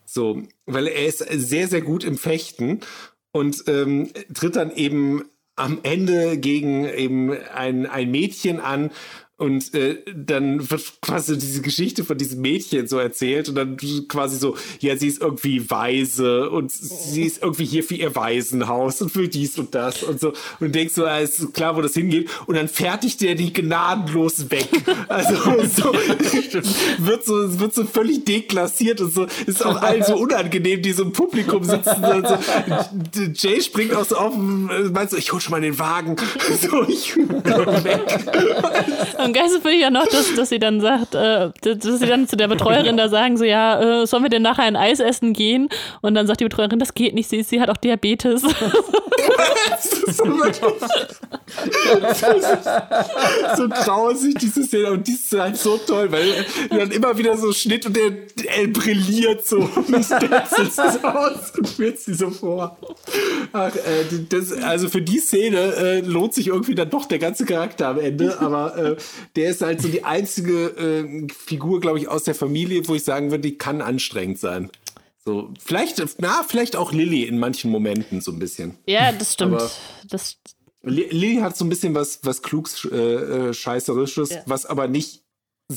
So, 0.06 0.44
weil 0.66 0.88
er 0.88 1.08
ist 1.08 1.20
sehr, 1.20 1.68
sehr 1.68 1.82
gut 1.82 2.04
im 2.04 2.18
Fechten 2.18 2.82
und 3.32 3.64
ähm, 3.68 4.12
tritt 4.34 4.56
dann 4.56 4.72
eben 4.76 5.24
am 5.56 5.80
Ende 5.84 6.38
gegen 6.38 6.86
eben 6.86 7.32
ein, 7.32 7.86
ein 7.86 8.12
Mädchen 8.12 8.60
an 8.60 8.92
und 9.38 9.74
äh, 9.74 9.98
dann 10.16 10.70
wird 10.70 11.02
quasi 11.02 11.36
diese 11.40 11.62
Geschichte 11.62 12.04
von 12.04 12.20
diesem 12.20 12.40
Mädchen 12.42 12.88
so 12.88 13.00
erzählt 13.00 13.50
und 13.50 13.56
dann 13.56 13.78
quasi 14.08 14.38
so, 14.38 14.56
ja, 14.80 14.96
sie 14.96 15.08
ist 15.08 15.22
irgendwie 15.22 15.72
weise 15.72 16.52
und 16.52 16.72
sie 16.72 17.24
ist 17.24 17.42
irgendwie 17.42 17.66
hier 17.66 17.84
für 17.84 17.96
ihr 17.96 18.16
Waisenhaus 18.16 19.02
und 19.02 19.12
für 19.12 19.28
dies 19.28 19.58
und 19.58 19.74
das 19.74 20.04
und 20.04 20.20
so. 20.20 20.30
Und 20.30 20.38
du 20.60 20.70
denkst 20.70 20.94
so, 20.94 21.06
es 21.06 21.40
ist 21.40 21.54
klar, 21.54 21.76
wo 21.76 21.82
das 21.82 21.96
hingeht. 21.96 22.30
Und 22.46 22.56
dann 22.56 22.68
fertigt 22.68 23.22
der 23.22 23.34
die 23.34 23.52
gnadenlos 23.52 24.50
weg. 24.52 24.68
Also 25.10 25.36
so, 25.66 25.94
wird 27.00 27.26
so, 27.26 27.60
wird 27.60 27.74
so 27.74 27.84
völlig 27.86 28.26
deklassiert 28.26 29.02
und 29.02 29.14
so, 29.14 29.28
ist 29.46 29.64
auch 29.64 29.82
allen 29.82 30.04
so 30.04 30.16
unangenehm, 30.16 30.82
die 30.82 30.94
so 30.94 31.04
im 31.04 31.12
Publikum 31.12 31.64
sitzen. 31.64 31.96
So. 32.02 33.22
Jay 33.34 33.62
springt 33.62 33.94
auch 33.94 34.06
so 34.06 34.16
auf, 34.16 34.34
meinst 34.36 35.14
du, 35.14 35.18
ich 35.18 35.32
hol 35.32 35.42
schon 35.42 35.52
mal 35.52 35.62
den 35.62 35.78
Wagen. 35.78 36.16
So, 36.62 36.84
ich 36.88 37.16
weg. 37.16 38.04
Am 39.24 39.34
geilsten 39.34 39.62
finde 39.62 39.76
ich 39.76 39.82
ja 39.82 39.90
noch, 39.90 40.08
dass, 40.08 40.36
dass 40.36 40.50
sie 40.50 40.60
dann 40.60 40.82
sagt, 40.82 41.16
äh, 41.16 41.50
dass 41.62 42.00
sie 42.00 42.06
dann 42.06 42.28
zu 42.28 42.36
der 42.36 42.48
Betreuerin 42.48 42.98
da 42.98 43.10
sagen, 43.10 43.38
so 43.38 43.44
ja, 43.44 44.02
äh, 44.02 44.08
sollen 44.08 44.24
wir 44.24 44.30
denn 44.30 44.42
nachher 44.42 44.64
ein 44.64 44.76
Eis 44.76 45.00
essen 45.00 45.34
gehen? 45.34 45.70
Und 46.02 46.16
dann 46.16 46.28
sagt 46.28 46.40
die 46.40 46.46
Betreuerin, 46.46 46.80
das 46.80 46.94
geht 46.94 47.14
nicht, 47.14 47.30
sie, 47.30 47.44
sie 47.44 47.62
hat 47.62 47.70
auch 47.70 47.78
Diabetes. 47.78 48.42
das 48.42 49.86
ist 49.86 50.18
so, 50.18 50.26
so 53.58 53.70
grausig, 53.70 54.36
diese 54.40 54.64
Szene. 54.64 54.92
Und 54.92 55.08
die 55.08 55.14
ist 55.14 55.32
halt 55.34 55.58
so 55.58 55.78
toll, 55.78 56.12
weil 56.12 56.46
dann 56.70 56.92
immer 56.92 57.18
wieder 57.18 57.38
so 57.38 57.52
Schnitt 57.52 57.86
und 57.86 57.96
der, 57.96 58.12
der 58.12 58.68
brilliert 58.68 59.46
so. 59.46 59.58
Und 59.76 59.96
es 59.96 60.12
aus 61.04 61.52
und 61.58 61.68
führst 61.68 62.06
sie 62.06 62.14
so 62.14 62.30
vor. 62.30 62.78
Ach, 63.52 63.76
äh, 63.76 63.80
das, 64.30 64.52
also 64.52 64.90
für 64.90 65.02
die 65.02 65.20
Szene 65.20 65.58
äh, 65.76 66.00
lohnt 66.02 66.34
sich 66.34 66.48
irgendwie 66.48 66.76
dann 66.76 66.90
doch 66.90 67.06
der 67.06 67.20
ganze 67.20 67.46
Charakter 67.46 67.88
am 67.90 68.00
Ende, 68.00 68.40
aber 68.40 68.78
äh, 68.78 68.96
der 69.36 69.50
ist 69.50 69.62
halt 69.62 69.82
so 69.82 69.88
die 69.88 70.04
einzige 70.04 70.68
äh, 70.68 71.28
Figur, 71.34 71.80
glaube 71.80 72.00
ich, 72.00 72.08
aus 72.08 72.24
der 72.24 72.36
Familie, 72.36 72.88
wo 72.88 72.96
ich 72.96 73.04
sagen 73.04 73.32
würde, 73.32 73.44
die 73.44 73.58
kann 73.58 73.82
anstrengend 73.82 74.40
sein. 74.40 74.70
So, 75.26 75.54
vielleicht, 75.64 76.02
na, 76.20 76.44
vielleicht 76.48 76.76
auch 76.76 76.92
Lilly 76.92 77.24
in 77.24 77.40
manchen 77.40 77.72
Momenten 77.72 78.20
so 78.20 78.32
ein 78.32 78.40
bisschen. 78.40 78.78
Ja, 78.86 79.12
das 79.12 79.34
stimmt. 79.34 79.56
Aber 79.56 79.72
das 80.10 80.38
Lilly 80.82 81.38
hat 81.38 81.56
so 81.56 81.64
ein 81.64 81.70
bisschen 81.70 81.96
was, 81.96 82.20
was 82.24 82.42
klugs, 82.42 82.86
äh, 82.86 82.98
äh, 82.98 83.54
scheißerisches, 83.54 84.32
ja. 84.32 84.44
was 84.46 84.66
aber 84.66 84.88
nicht 84.88 85.24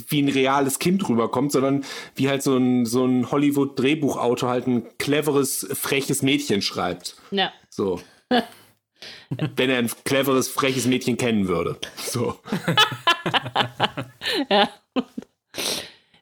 wie 0.09 0.21
ein 0.21 0.29
reales 0.29 0.81
Kind 0.81 1.09
rüberkommt, 1.09 1.53
sondern 1.53 1.85
wie 2.17 2.29
halt 2.29 2.43
so 2.43 2.57
ein, 2.57 2.87
so 2.87 3.05
ein 3.05 3.31
Hollywood-Drehbuchautor 3.31 4.49
halt 4.49 4.67
ein 4.67 4.85
cleveres, 4.99 5.67
freches 5.73 6.23
Mädchen 6.23 6.61
schreibt. 6.61 7.17
Ja. 7.31 7.53
So. 7.71 8.01
Wenn 9.56 9.70
er 9.70 9.78
ein 9.78 9.90
cleveres, 10.05 10.48
freches 10.48 10.86
Mädchen 10.86 11.16
kennen 11.16 11.48
würde. 11.48 11.77
So. 11.97 12.39
ja. 14.51 14.68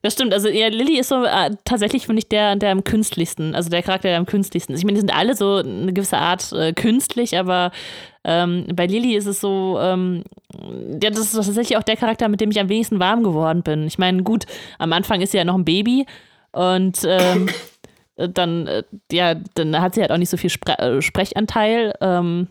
Das 0.05 0.13
stimmt, 0.13 0.35
also 0.35 0.51
ja, 0.51 0.69
Lilly 0.69 0.99
ist 0.99 1.09
so 1.09 1.25
äh, 1.25 1.57
tatsächlich, 1.65 2.05
finde 2.05 2.19
ich, 2.19 2.29
der, 2.29 2.57
der 2.57 2.73
am 2.73 2.85
künstlichsten, 2.85 3.55
also 3.55 3.71
der 3.71 3.83
Charakter, 3.83 4.09
der 4.09 4.19
am 4.19 4.27
künstlichsten 4.27 4.75
ist. 4.75 4.81
Ich 4.81 4.85
meine, 4.85 4.97
die 4.97 5.01
sind 5.01 5.17
alle 5.17 5.35
so 5.35 5.57
eine 5.57 5.95
gewisse 5.95 6.19
Art 6.19 6.53
äh, 6.53 6.75
künstlich, 6.75 7.39
aber 7.39 7.73
ähm, 8.23 8.67
bei 8.75 8.85
Lilly 8.85 9.17
ist 9.17 9.25
es 9.25 9.41
so, 9.41 9.79
ähm, 9.81 10.25
ja, 11.03 11.09
das 11.09 11.21
ist 11.21 11.33
tatsächlich 11.33 11.79
auch 11.79 11.83
der 11.83 11.97
Charakter, 11.97 12.29
mit 12.29 12.43
dem 12.43 12.51
ich 12.51 12.61
am 12.61 12.69
wenigsten 12.69 12.99
warm 12.99 13.23
geworden 13.23 13.63
bin. 13.63 13.87
Ich 13.87 13.97
meine, 13.97 14.23
gut, 14.23 14.45
am 14.79 14.93
Anfang 14.93 15.23
ist 15.23 15.33
sie 15.33 15.39
ja 15.39 15.45
noch 15.45 15.55
ein 15.55 15.65
Baby 15.65 16.05
und 16.53 16.99
ähm, 17.07 17.49
dann, 18.17 18.67
äh, 18.67 18.83
ja, 19.11 19.37
dann 19.55 19.81
hat 19.81 19.95
sie 19.95 20.03
halt 20.03 20.11
auch 20.11 20.19
nicht 20.19 20.29
so 20.29 20.37
viel 20.37 20.51
Spre 20.51 20.79
äh, 20.81 21.01
Sprechanteil. 21.01 21.95
Ähm, 22.03 22.49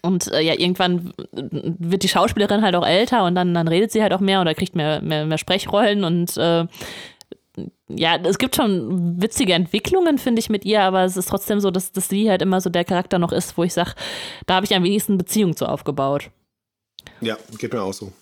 und 0.00 0.32
äh, 0.32 0.40
ja, 0.40 0.54
irgendwann 0.54 1.12
wird 1.32 2.02
die 2.02 2.08
Schauspielerin 2.08 2.62
halt 2.62 2.74
auch 2.74 2.86
älter 2.86 3.24
und 3.24 3.34
dann, 3.34 3.52
dann 3.54 3.68
redet 3.68 3.92
sie 3.92 4.02
halt 4.02 4.12
auch 4.12 4.20
mehr 4.20 4.40
oder 4.40 4.54
kriegt 4.54 4.76
mehr, 4.76 5.02
mehr, 5.02 5.26
mehr 5.26 5.38
Sprechrollen 5.38 6.04
und 6.04 6.36
äh, 6.36 6.66
ja, 7.88 8.16
es 8.16 8.38
gibt 8.38 8.56
schon 8.56 9.20
witzige 9.20 9.52
Entwicklungen, 9.52 10.18
finde 10.18 10.40
ich, 10.40 10.48
mit 10.48 10.64
ihr, 10.64 10.82
aber 10.82 11.04
es 11.04 11.16
ist 11.16 11.28
trotzdem 11.28 11.60
so, 11.60 11.70
dass, 11.70 11.92
dass 11.92 12.08
sie 12.08 12.30
halt 12.30 12.40
immer 12.40 12.60
so 12.60 12.70
der 12.70 12.84
Charakter 12.84 13.18
noch 13.18 13.32
ist, 13.32 13.58
wo 13.58 13.64
ich 13.64 13.74
sage, 13.74 13.94
da 14.46 14.54
habe 14.54 14.66
ich 14.66 14.74
am 14.74 14.84
wenigsten 14.84 15.18
Beziehung 15.18 15.54
zu 15.54 15.66
aufgebaut. 15.66 16.30
Ja, 17.20 17.36
geht 17.58 17.72
mir 17.72 17.82
auch 17.82 17.92
so. 17.92 18.12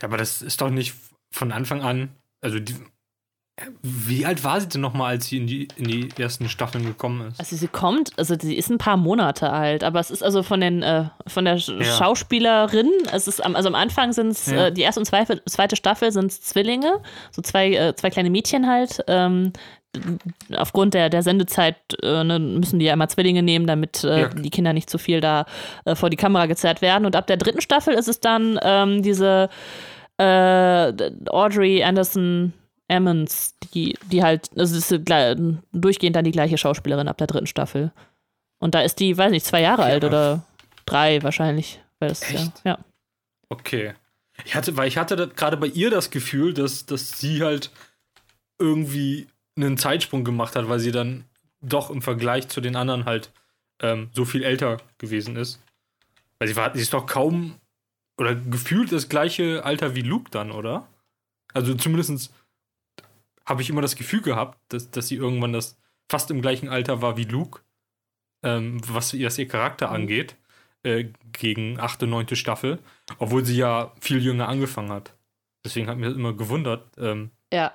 Aber 0.00 0.16
das 0.16 0.42
ist 0.42 0.60
doch 0.60 0.70
nicht 0.70 0.94
von 1.30 1.52
Anfang 1.52 1.82
an, 1.82 2.16
also 2.40 2.58
die, 2.58 2.74
wie 3.82 4.24
alt 4.26 4.44
war 4.44 4.60
sie 4.60 4.68
denn 4.68 4.80
nochmal, 4.80 5.12
als 5.12 5.26
sie 5.26 5.38
in 5.38 5.46
die, 5.46 5.68
in 5.76 5.84
die 5.84 6.08
ersten 6.18 6.48
Staffeln 6.48 6.84
gekommen 6.84 7.28
ist? 7.28 7.40
Also 7.40 7.56
sie 7.56 7.68
kommt, 7.68 8.12
also 8.16 8.36
sie 8.38 8.56
ist 8.56 8.70
ein 8.70 8.78
paar 8.78 8.96
Monate 8.96 9.50
alt, 9.50 9.84
aber 9.84 10.00
es 10.00 10.10
ist 10.10 10.22
also 10.22 10.42
von 10.42 10.60
den 10.60 10.82
äh, 10.82 11.06
von 11.26 11.44
der 11.44 11.56
ja. 11.56 11.84
Schauspielerin, 11.84 12.90
es 13.12 13.28
ist 13.28 13.44
am, 13.44 13.56
also 13.56 13.68
am 13.68 13.74
Anfang 13.74 14.12
sind 14.12 14.28
es 14.28 14.46
ja. 14.46 14.66
äh, 14.66 14.72
die 14.72 14.82
erste 14.82 15.00
und 15.00 15.06
zweite, 15.06 15.42
zweite 15.46 15.76
Staffel 15.76 16.12
sind 16.12 16.32
Zwillinge, 16.32 17.00
so 17.30 17.42
zwei, 17.42 17.72
äh, 17.72 17.94
zwei 17.94 18.10
kleine 18.10 18.30
Mädchen 18.30 18.68
halt. 18.68 19.02
Ähm, 19.08 19.52
aufgrund 20.56 20.94
der, 20.94 21.10
der 21.10 21.22
Sendezeit 21.22 21.76
äh, 22.02 22.24
ne, 22.24 22.38
müssen 22.38 22.78
die 22.78 22.86
ja 22.86 22.94
immer 22.94 23.08
Zwillinge 23.08 23.42
nehmen, 23.42 23.66
damit 23.66 24.04
äh, 24.04 24.22
ja. 24.22 24.28
die 24.28 24.50
Kinder 24.50 24.72
nicht 24.72 24.88
zu 24.88 24.96
viel 24.96 25.20
da 25.20 25.44
äh, 25.84 25.94
vor 25.94 26.08
die 26.08 26.16
Kamera 26.16 26.46
gezerrt 26.46 26.80
werden. 26.80 27.04
Und 27.04 27.14
ab 27.14 27.26
der 27.26 27.36
dritten 27.36 27.60
Staffel 27.60 27.94
ist 27.94 28.08
es 28.08 28.20
dann 28.20 28.58
ähm, 28.62 29.02
diese 29.02 29.48
Audrey 30.18 31.82
Anderson 31.82 32.52
Emmons, 32.92 33.54
die, 33.72 33.96
die 34.10 34.22
halt, 34.22 34.50
also 34.56 34.76
ist 34.76 34.94
durchgehend 35.72 36.14
dann 36.14 36.24
die 36.24 36.30
gleiche 36.30 36.58
Schauspielerin 36.58 37.08
ab 37.08 37.16
der 37.16 37.26
dritten 37.26 37.46
Staffel. 37.46 37.90
Und 38.58 38.74
da 38.74 38.82
ist 38.82 39.00
die, 39.00 39.16
weiß 39.16 39.30
nicht, 39.30 39.46
zwei 39.46 39.62
Jahre 39.62 39.82
ja. 39.82 39.88
alt 39.88 40.04
oder 40.04 40.44
drei 40.84 41.22
wahrscheinlich. 41.22 41.80
Weil 41.98 42.10
das, 42.10 42.22
Echt? 42.22 42.52
Ja, 42.64 42.72
ja. 42.72 42.78
Okay. 43.48 43.94
Ich 44.44 44.54
hatte, 44.54 44.76
weil 44.76 44.88
ich 44.88 44.98
hatte 44.98 45.28
gerade 45.28 45.56
bei 45.56 45.66
ihr 45.68 45.90
das 45.90 46.10
Gefühl, 46.10 46.52
dass, 46.52 46.86
dass 46.86 47.18
sie 47.18 47.42
halt 47.42 47.70
irgendwie 48.58 49.26
einen 49.56 49.78
Zeitsprung 49.78 50.24
gemacht 50.24 50.54
hat, 50.54 50.68
weil 50.68 50.78
sie 50.78 50.92
dann 50.92 51.24
doch 51.60 51.90
im 51.90 52.02
Vergleich 52.02 52.48
zu 52.48 52.60
den 52.60 52.76
anderen 52.76 53.04
halt 53.04 53.30
ähm, 53.80 54.10
so 54.12 54.24
viel 54.24 54.42
älter 54.42 54.78
gewesen 54.98 55.36
ist. 55.36 55.60
Weil 56.38 56.48
sie 56.48 56.56
war, 56.56 56.74
sie 56.74 56.82
ist 56.82 56.92
doch 56.92 57.06
kaum 57.06 57.56
oder 58.18 58.34
gefühlt 58.34 58.92
das 58.92 59.08
gleiche 59.08 59.64
Alter 59.64 59.94
wie 59.94 60.02
Luke 60.02 60.30
dann, 60.30 60.50
oder? 60.50 60.86
Also 61.54 61.74
zumindest 61.74 62.32
habe 63.46 63.62
ich 63.62 63.70
immer 63.70 63.82
das 63.82 63.96
Gefühl 63.96 64.22
gehabt, 64.22 64.58
dass, 64.68 64.90
dass 64.90 65.08
sie 65.08 65.16
irgendwann 65.16 65.52
das 65.52 65.78
fast 66.08 66.30
im 66.30 66.42
gleichen 66.42 66.68
Alter 66.68 67.02
war 67.02 67.16
wie 67.16 67.24
Luke, 67.24 67.60
ähm, 68.42 68.80
was, 68.86 69.18
was 69.18 69.38
ihr 69.38 69.48
Charakter 69.48 69.88
mhm. 69.88 69.94
angeht, 69.94 70.36
äh, 70.82 71.06
gegen 71.32 71.80
achte, 71.80 72.06
neunte 72.06 72.36
Staffel, 72.36 72.78
obwohl 73.18 73.44
sie 73.44 73.56
ja 73.56 73.92
viel 74.00 74.22
jünger 74.22 74.48
angefangen 74.48 74.90
hat. 74.90 75.14
Deswegen 75.64 75.88
hat 75.88 75.96
mich 75.98 76.08
das 76.08 76.16
immer 76.16 76.32
gewundert. 76.32 76.88
Ähm, 76.98 77.30
ja 77.52 77.72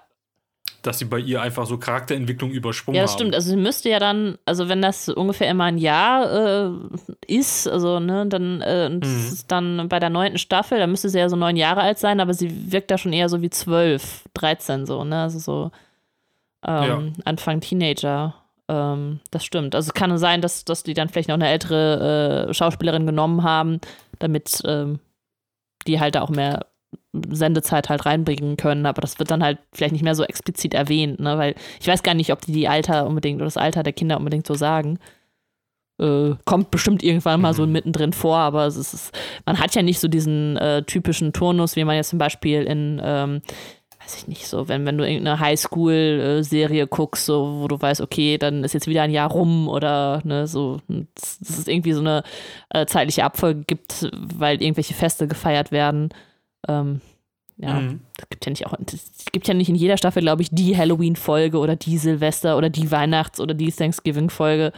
dass 0.88 1.00
sie 1.00 1.06
bei 1.06 1.20
ihr 1.20 1.42
einfach 1.42 1.66
so 1.66 1.78
Charakterentwicklung 1.78 2.52
übersprungen 2.52 2.98
haben. 2.98 3.02
Ja, 3.02 3.04
das 3.04 3.14
stimmt. 3.14 3.36
Also 3.36 3.50
sie 3.50 3.58
müsste 3.58 3.90
ja 3.90 4.00
dann, 4.00 4.38
also 4.46 4.70
wenn 4.70 4.82
das 4.82 5.10
ungefähr 5.10 5.50
immer 5.50 5.66
ein 5.66 5.78
Jahr 5.78 6.32
äh, 6.32 6.72
ist, 7.28 7.68
also 7.68 8.00
ne, 8.00 8.26
dann 8.28 8.62
äh, 8.62 8.90
mhm. 8.90 9.02
ist 9.02 9.52
dann 9.52 9.90
bei 9.90 10.00
der 10.00 10.10
neunten 10.10 10.38
Staffel, 10.38 10.80
da 10.80 10.88
müsste 10.88 11.10
sie 11.10 11.20
ja 11.20 11.30
so 11.30 11.36
neun 11.36 11.58
Jahre 11.58 11.82
alt 11.82 12.00
sein, 12.00 12.20
aber 12.20 12.34
sie 12.34 12.72
wirkt 12.72 12.90
da 12.90 12.98
schon 12.98 13.14
eher 13.14 13.30
so 13.30 13.42
wie 13.42 13.50
zwölf, 13.50 14.24
dreizehn 14.34 14.86
so, 14.86 15.04
ne? 15.04 15.24
Also 15.24 15.40
so 15.40 15.72
ähm, 16.66 16.84
ja. 16.84 17.02
Anfang 17.26 17.62
Teenager. 17.62 18.34
Ähm, 18.68 19.20
das 19.32 19.46
stimmt. 19.46 19.76
Also 19.76 19.90
es 19.90 19.94
kann 19.94 20.18
sein, 20.18 20.42
dass, 20.42 20.66
dass 20.66 20.84
die 20.84 20.94
dann 20.94 21.10
vielleicht 21.10 21.30
noch 21.30 21.36
eine 21.36 21.50
ältere 21.50 22.48
äh, 22.50 22.54
Schauspielerin 22.54 23.06
genommen 23.06 23.44
haben, 23.44 23.80
damit 24.20 24.62
ähm, 24.66 25.00
die 25.86 26.00
halt 26.00 26.16
da 26.16 26.22
auch 26.22 26.30
mehr 26.30 26.66
Sendezeit 27.30 27.90
halt 27.90 28.06
reinbringen 28.06 28.58
können, 28.58 28.86
aber 28.86 29.02
das 29.02 29.20
wird 29.20 29.32
dann 29.32 29.44
halt 29.44 29.60
vielleicht 29.74 29.94
nicht 29.94 30.04
mehr 30.04 30.16
so 30.16 30.24
explizit 30.24 30.74
erwähnt, 30.74 31.20
ne? 31.20 31.38
weil 31.38 31.56
ich 31.80 31.88
weiß 31.88 32.04
gar 32.04 32.14
nicht, 32.14 32.32
ob 32.32 32.42
die 32.42 32.52
die 32.52 32.68
Alter 32.68 33.06
unbedingt 33.08 33.38
oder 33.38 33.46
das 33.46 33.58
Alter 33.58 33.84
der 33.84 33.94
Kinder 33.94 34.18
unbedingt 34.18 34.48
so 34.48 34.56
sagen. 34.56 35.00
Äh, 36.00 36.36
kommt 36.46 36.70
bestimmt 36.70 37.02
irgendwann 37.02 37.42
mal 37.42 37.56
so 37.56 37.66
mhm. 37.66 37.72
mittendrin 37.72 38.14
vor, 38.14 38.38
aber 38.38 38.68
es 38.68 38.78
ist, 38.78 39.18
man 39.46 39.60
hat 39.60 39.74
ja 39.74 39.82
nicht 39.82 40.00
so 40.00 40.08
diesen 40.08 40.56
äh, 40.58 40.84
typischen 40.84 41.34
Turnus, 41.34 41.76
wie 41.76 41.84
man 41.84 41.96
jetzt 41.96 42.10
zum 42.10 42.20
Beispiel 42.20 42.64
in, 42.64 43.02
ähm, 43.04 43.42
weiß 44.08 44.16
ich 44.16 44.28
nicht, 44.28 44.48
so, 44.48 44.68
wenn, 44.68 44.86
wenn 44.86 44.98
du 44.98 45.06
irgendeine 45.06 45.40
Highschool-Serie 45.40 46.88
guckst, 46.88 47.26
so, 47.26 47.62
wo 47.62 47.68
du 47.68 47.82
weißt, 47.82 48.02
okay, 48.02 48.38
dann 48.38 48.64
ist 48.64 48.74
jetzt 48.74 48.88
wieder 48.88 49.02
ein 49.02 49.12
Jahr 49.12 49.30
rum 49.30 49.68
oder 49.68 50.22
ne, 50.24 50.48
so, 50.48 50.80
dass 50.88 51.40
es 51.42 51.68
irgendwie 51.68 51.94
so 51.94 52.02
eine 52.02 52.24
äh, 52.70 52.86
zeitliche 52.86 53.24
Abfolge 53.24 53.64
gibt, 53.66 54.10
weil 54.14 54.62
irgendwelche 54.62 54.94
Feste 54.94 55.28
gefeiert 55.28 55.72
werden. 55.72 56.10
Ähm, 56.68 57.02
ja, 57.60 57.74
mhm. 57.74 58.02
das 58.18 58.30
gibt 58.30 58.46
ja 58.46 58.50
nicht 58.52 58.68
auch, 58.68 58.74
es 58.86 59.26
gibt 59.32 59.48
ja 59.48 59.54
nicht 59.54 59.70
in 59.70 59.76
jeder 59.76 59.98
Staffel, 59.98 60.22
glaube 60.22 60.44
ich, 60.44 60.50
die 60.52 60.78
Halloween-Folge 60.78 61.58
oder 61.58 61.76
die 61.76 61.98
Silvester 61.98 62.56
oder 62.58 62.70
die 62.70 62.92
Weihnachts- 62.92 63.40
oder 63.40 63.54
die 63.54 63.72
Thanksgiving-Folge. 63.72 64.72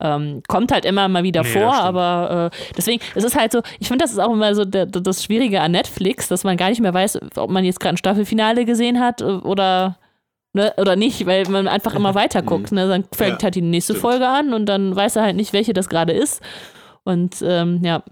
Ähm, 0.00 0.42
kommt 0.48 0.72
halt 0.72 0.84
immer 0.84 1.08
mal 1.08 1.22
wieder 1.22 1.42
nee, 1.42 1.48
vor, 1.48 1.72
aber 1.72 2.50
äh, 2.52 2.72
deswegen, 2.76 3.02
es 3.14 3.24
ist 3.24 3.36
halt 3.36 3.52
so, 3.52 3.62
ich 3.78 3.88
finde, 3.88 4.04
das 4.04 4.12
ist 4.12 4.18
auch 4.18 4.32
immer 4.32 4.54
so 4.54 4.64
der, 4.64 4.86
das 4.86 5.24
Schwierige 5.24 5.60
an 5.60 5.72
Netflix, 5.72 6.28
dass 6.28 6.44
man 6.44 6.56
gar 6.56 6.68
nicht 6.68 6.80
mehr 6.80 6.94
weiß, 6.94 7.20
ob 7.36 7.50
man 7.50 7.64
jetzt 7.64 7.80
gerade 7.80 7.94
ein 7.94 7.98
Staffelfinale 7.98 8.64
gesehen 8.64 9.00
hat 9.00 9.20
äh, 9.20 9.24
oder, 9.24 9.98
ne, 10.52 10.72
oder 10.76 10.96
nicht, 10.96 11.26
weil 11.26 11.48
man 11.48 11.68
einfach 11.68 11.94
immer 11.94 12.14
weiter 12.14 12.42
guckt. 12.42 12.70
Ne? 12.72 12.88
Dann 12.88 13.04
fängt 13.12 13.42
ja, 13.42 13.44
halt 13.44 13.54
die 13.54 13.62
nächste 13.62 13.94
stimmt. 13.94 14.02
Folge 14.02 14.28
an 14.28 14.52
und 14.52 14.66
dann 14.66 14.94
weiß 14.94 15.16
er 15.16 15.22
halt 15.22 15.36
nicht, 15.36 15.52
welche 15.52 15.72
das 15.72 15.88
gerade 15.88 16.12
ist. 16.12 16.42
Und 17.04 17.36
ähm, 17.42 17.80
ja, 17.84 18.02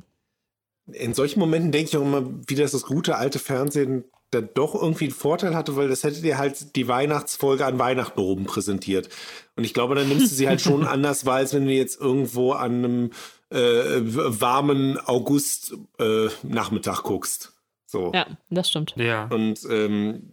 in 0.86 1.14
solchen 1.14 1.40
Momenten 1.40 1.72
denke 1.72 1.90
ich 1.90 1.96
auch 1.96 2.02
immer, 2.02 2.28
wie 2.46 2.54
das 2.54 2.72
das 2.72 2.82
gute 2.82 3.16
alte 3.16 3.38
Fernsehen 3.38 4.04
da 4.32 4.40
doch 4.40 4.74
irgendwie 4.74 5.04
einen 5.04 5.14
Vorteil 5.14 5.54
hatte, 5.54 5.76
weil 5.76 5.88
das 5.88 6.04
hätte 6.04 6.22
dir 6.22 6.38
halt 6.38 6.74
die 6.74 6.88
Weihnachtsfolge 6.88 7.66
an 7.66 7.78
Weihnachten 7.78 8.18
oben 8.18 8.44
präsentiert. 8.44 9.10
Und 9.56 9.64
ich 9.64 9.74
glaube, 9.74 9.94
dann 9.94 10.09
nimmst 10.09 10.32
du 10.32 10.34
sie 10.34 10.48
halt 10.48 10.62
schon 10.62 10.84
anders 10.86 11.26
wahr, 11.26 11.36
als 11.36 11.52
wenn 11.52 11.66
du 11.66 11.72
jetzt 11.72 12.00
irgendwo 12.00 12.52
an 12.52 12.72
einem 12.72 13.10
äh, 13.50 14.00
warmen 14.00 14.98
August-Nachmittag 14.98 17.00
äh, 17.00 17.02
guckst. 17.02 17.52
So. 17.86 18.10
Ja, 18.14 18.26
das 18.48 18.70
stimmt. 18.70 18.94
Ja. 18.96 19.26
Und 19.26 19.60
ähm, 19.68 20.30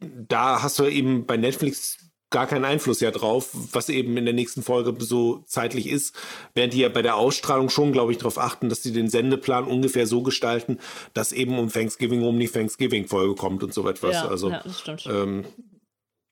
da 0.00 0.62
hast 0.62 0.78
du 0.78 0.84
eben 0.84 1.24
bei 1.24 1.38
Netflix 1.38 2.07
gar 2.30 2.46
keinen 2.46 2.64
Einfluss 2.64 3.00
ja 3.00 3.10
drauf, 3.10 3.50
was 3.72 3.88
eben 3.88 4.16
in 4.16 4.24
der 4.24 4.34
nächsten 4.34 4.62
Folge 4.62 4.94
so 4.98 5.44
zeitlich 5.46 5.88
ist, 5.88 6.14
während 6.54 6.74
die 6.74 6.80
ja 6.80 6.88
bei 6.88 7.02
der 7.02 7.16
Ausstrahlung 7.16 7.70
schon, 7.70 7.92
glaube 7.92 8.12
ich, 8.12 8.18
darauf 8.18 8.38
achten, 8.38 8.68
dass 8.68 8.82
sie 8.82 8.92
den 8.92 9.08
Sendeplan 9.08 9.64
ungefähr 9.64 10.06
so 10.06 10.22
gestalten, 10.22 10.78
dass 11.14 11.32
eben 11.32 11.58
um 11.58 11.72
Thanksgiving 11.72 12.22
rum 12.22 12.38
die 12.38 12.48
Thanksgiving-Folge 12.48 13.34
kommt 13.34 13.62
und 13.62 13.72
so 13.72 13.88
etwas. 13.88 14.14
Ja, 14.14 14.28
also 14.28 14.50
ja, 14.50 14.60
das, 14.62 14.80
stimmt. 14.80 15.06
Ähm, 15.06 15.44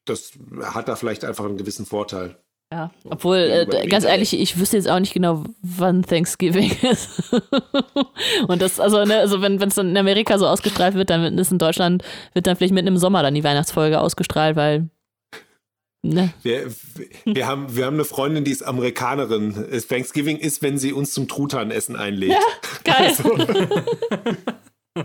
das 0.05 0.33
hat 0.63 0.89
da 0.89 0.97
vielleicht 0.97 1.25
einfach 1.25 1.45
einen 1.45 1.57
gewissen 1.57 1.87
Vorteil. 1.87 2.37
Ja, 2.73 2.91
obwohl, 3.05 3.37
äh, 3.37 3.87
ganz 3.87 4.05
ehrlich, 4.05 4.39
ich 4.39 4.59
wüsste 4.59 4.77
jetzt 4.77 4.91
auch 4.91 4.99
nicht 4.99 5.15
genau, 5.15 5.45
wann 5.63 6.03
Thanksgiving 6.03 6.73
ist. 6.83 7.33
und 8.49 8.61
das, 8.61 8.81
also, 8.81 9.05
ne, 9.05 9.19
also 9.19 9.41
wenn 9.41 9.63
es 9.63 9.77
dann 9.77 9.91
in 9.91 9.97
Amerika 9.97 10.37
so 10.37 10.49
ausgestrahlt 10.49 10.95
wird, 10.95 11.11
dann 11.11 11.39
ist 11.39 11.53
in 11.53 11.59
Deutschland, 11.59 12.03
wird 12.35 12.49
dann 12.49 12.57
vielleicht 12.57 12.75
mitten 12.75 12.89
im 12.89 12.99
Sommer 12.99 13.23
dann 13.23 13.35
die 13.35 13.45
Weihnachtsfolge 13.45 14.01
ausgestrahlt, 14.01 14.57
weil 14.57 14.91
Ne? 16.09 16.33
Wir, 16.43 16.71
wir, 17.25 17.47
haben, 17.47 17.77
wir 17.77 17.87
haben 17.87 17.95
eine 17.95 18.05
Freundin, 18.05 18.45
die 18.45 18.51
ist 18.51 18.63
Amerikanerin. 18.63 19.67
Thanksgiving 19.89 20.39
ist, 20.39 20.63
wenn 20.63 20.79
sie 20.79 20.93
uns 20.93 21.13
zum 21.13 21.29
Truthahnessen 21.29 21.97
einlädt. 21.97 22.33
Ja, 22.33 22.41
geil. 22.85 23.09
Also. 23.09 23.37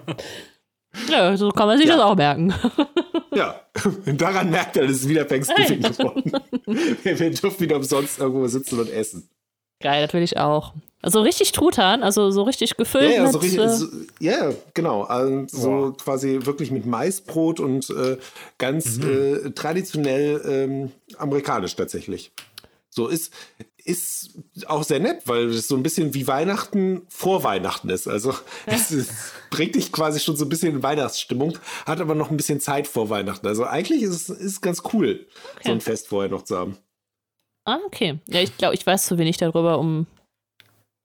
ja, 1.09 1.37
so 1.37 1.49
kann 1.49 1.67
man 1.67 1.77
sich 1.77 1.87
ja. 1.87 1.95
das 1.95 2.03
auch 2.03 2.15
merken. 2.15 2.53
ja, 3.33 3.61
daran 4.05 4.49
merkt 4.49 4.77
er, 4.77 4.87
dass 4.87 4.97
es 4.97 5.07
wieder 5.07 5.27
Thanksgiving 5.27 5.81
geworden. 5.81 6.31
wir, 7.03 7.19
wir 7.19 7.31
dürfen 7.31 7.59
wieder 7.59 7.77
umsonst 7.77 8.19
irgendwo 8.19 8.47
sitzen 8.47 8.79
und 8.79 8.89
essen. 8.89 9.29
Geil, 9.81 10.01
natürlich 10.01 10.37
auch. 10.37 10.73
Also 11.01 11.21
richtig 11.21 11.51
Truthahn, 11.51 12.03
also 12.03 12.29
so 12.29 12.43
richtig 12.43 12.77
gefüllt. 12.77 13.09
Ja, 13.09 13.17
ja, 13.17 13.23
mit, 13.23 13.31
so 13.31 13.37
richtig, 13.39 13.59
äh, 13.59 13.69
so, 13.69 13.87
ja 14.19 14.53
genau. 14.73 15.03
Also 15.03 15.45
so 15.47 15.93
quasi 15.93 16.39
wirklich 16.43 16.69
mit 16.69 16.85
Maisbrot 16.85 17.59
und 17.59 17.89
äh, 17.89 18.17
ganz 18.57 18.97
mhm. 18.97 19.47
äh, 19.47 19.51
traditionell 19.51 20.41
ähm, 20.45 20.91
amerikanisch 21.17 21.75
tatsächlich. 21.75 22.31
So 22.93 23.07
ist, 23.07 23.33
ist 23.77 24.37
auch 24.67 24.83
sehr 24.83 24.99
nett, 24.99 25.21
weil 25.25 25.45
es 25.45 25.67
so 25.67 25.75
ein 25.75 25.83
bisschen 25.83 26.13
wie 26.13 26.27
Weihnachten 26.27 27.03
vor 27.07 27.43
Weihnachten 27.43 27.89
ist. 27.89 28.07
Also 28.07 28.35
es, 28.65 28.91
ist, 28.91 29.11
bringt 29.49 29.75
dich 29.75 29.91
quasi 29.91 30.19
schon 30.19 30.35
so 30.35 30.45
ein 30.45 30.49
bisschen 30.49 30.75
in 30.75 30.83
Weihnachtsstimmung, 30.83 31.57
hat 31.85 32.01
aber 32.01 32.15
noch 32.15 32.29
ein 32.29 32.37
bisschen 32.37 32.59
Zeit 32.59 32.87
vor 32.87 33.09
Weihnachten. 33.09 33.47
Also 33.47 33.65
eigentlich 33.65 34.03
ist 34.03 34.29
es 34.29 34.29
ist 34.29 34.61
ganz 34.61 34.83
cool, 34.93 35.25
okay. 35.55 35.63
so 35.65 35.71
ein 35.71 35.81
Fest 35.81 36.09
vorher 36.09 36.29
noch 36.29 36.43
zu 36.43 36.57
haben. 36.57 36.77
Ah, 37.65 37.79
okay. 37.85 38.19
Ja, 38.27 38.41
ich 38.41 38.57
glaube, 38.57 38.75
ich 38.75 38.85
weiß 38.85 39.05
zu 39.05 39.17
wenig 39.17 39.37
darüber, 39.37 39.79
um 39.79 40.07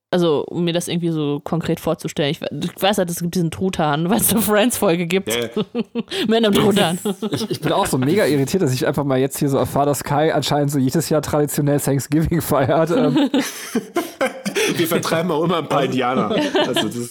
also 0.09 0.45
um 0.45 0.63
mir 0.63 0.73
das 0.73 0.87
irgendwie 0.87 1.09
so 1.09 1.41
konkret 1.43 1.79
vorzustellen. 1.79 2.31
Ich, 2.31 2.41
ich 2.41 2.81
weiß 2.81 2.97
halt, 2.97 3.09
es 3.09 3.19
gibt 3.19 3.35
diesen 3.35 3.51
Truthahn, 3.51 4.09
weil 4.09 4.21
es 4.21 4.31
eine 4.31 4.41
Friends-Folge 4.41 5.05
gibt. 5.05 5.27
Yeah. 5.27 5.49
Mit 6.27 6.37
einem 6.37 6.53
Truthahn. 6.53 6.97
Ich, 7.31 7.49
ich, 7.51 7.61
bin 7.61 7.71
auch 7.73 7.85
so 7.85 7.97
mega 7.97 8.25
irritiert, 8.25 8.63
dass 8.63 8.73
ich 8.73 8.87
einfach 8.87 9.03
mal 9.03 9.19
jetzt 9.19 9.37
hier 9.37 9.49
so 9.49 9.57
erfahre, 9.57 9.87
dass 9.87 10.03
Kai 10.03 10.33
anscheinend 10.33 10.71
so 10.71 10.79
jedes 10.79 11.09
Jahr 11.09 11.21
traditionell 11.21 11.79
Thanksgiving 11.79 12.41
feiert. 12.41 12.91
Ähm. 12.91 13.29
Wir 14.75 14.87
vertreiben 14.87 15.31
auch 15.31 15.43
immer 15.43 15.59
ein 15.59 15.67
paar 15.67 15.83
Indianer. 15.83 16.35
Also 16.65 16.87
das 16.87 17.09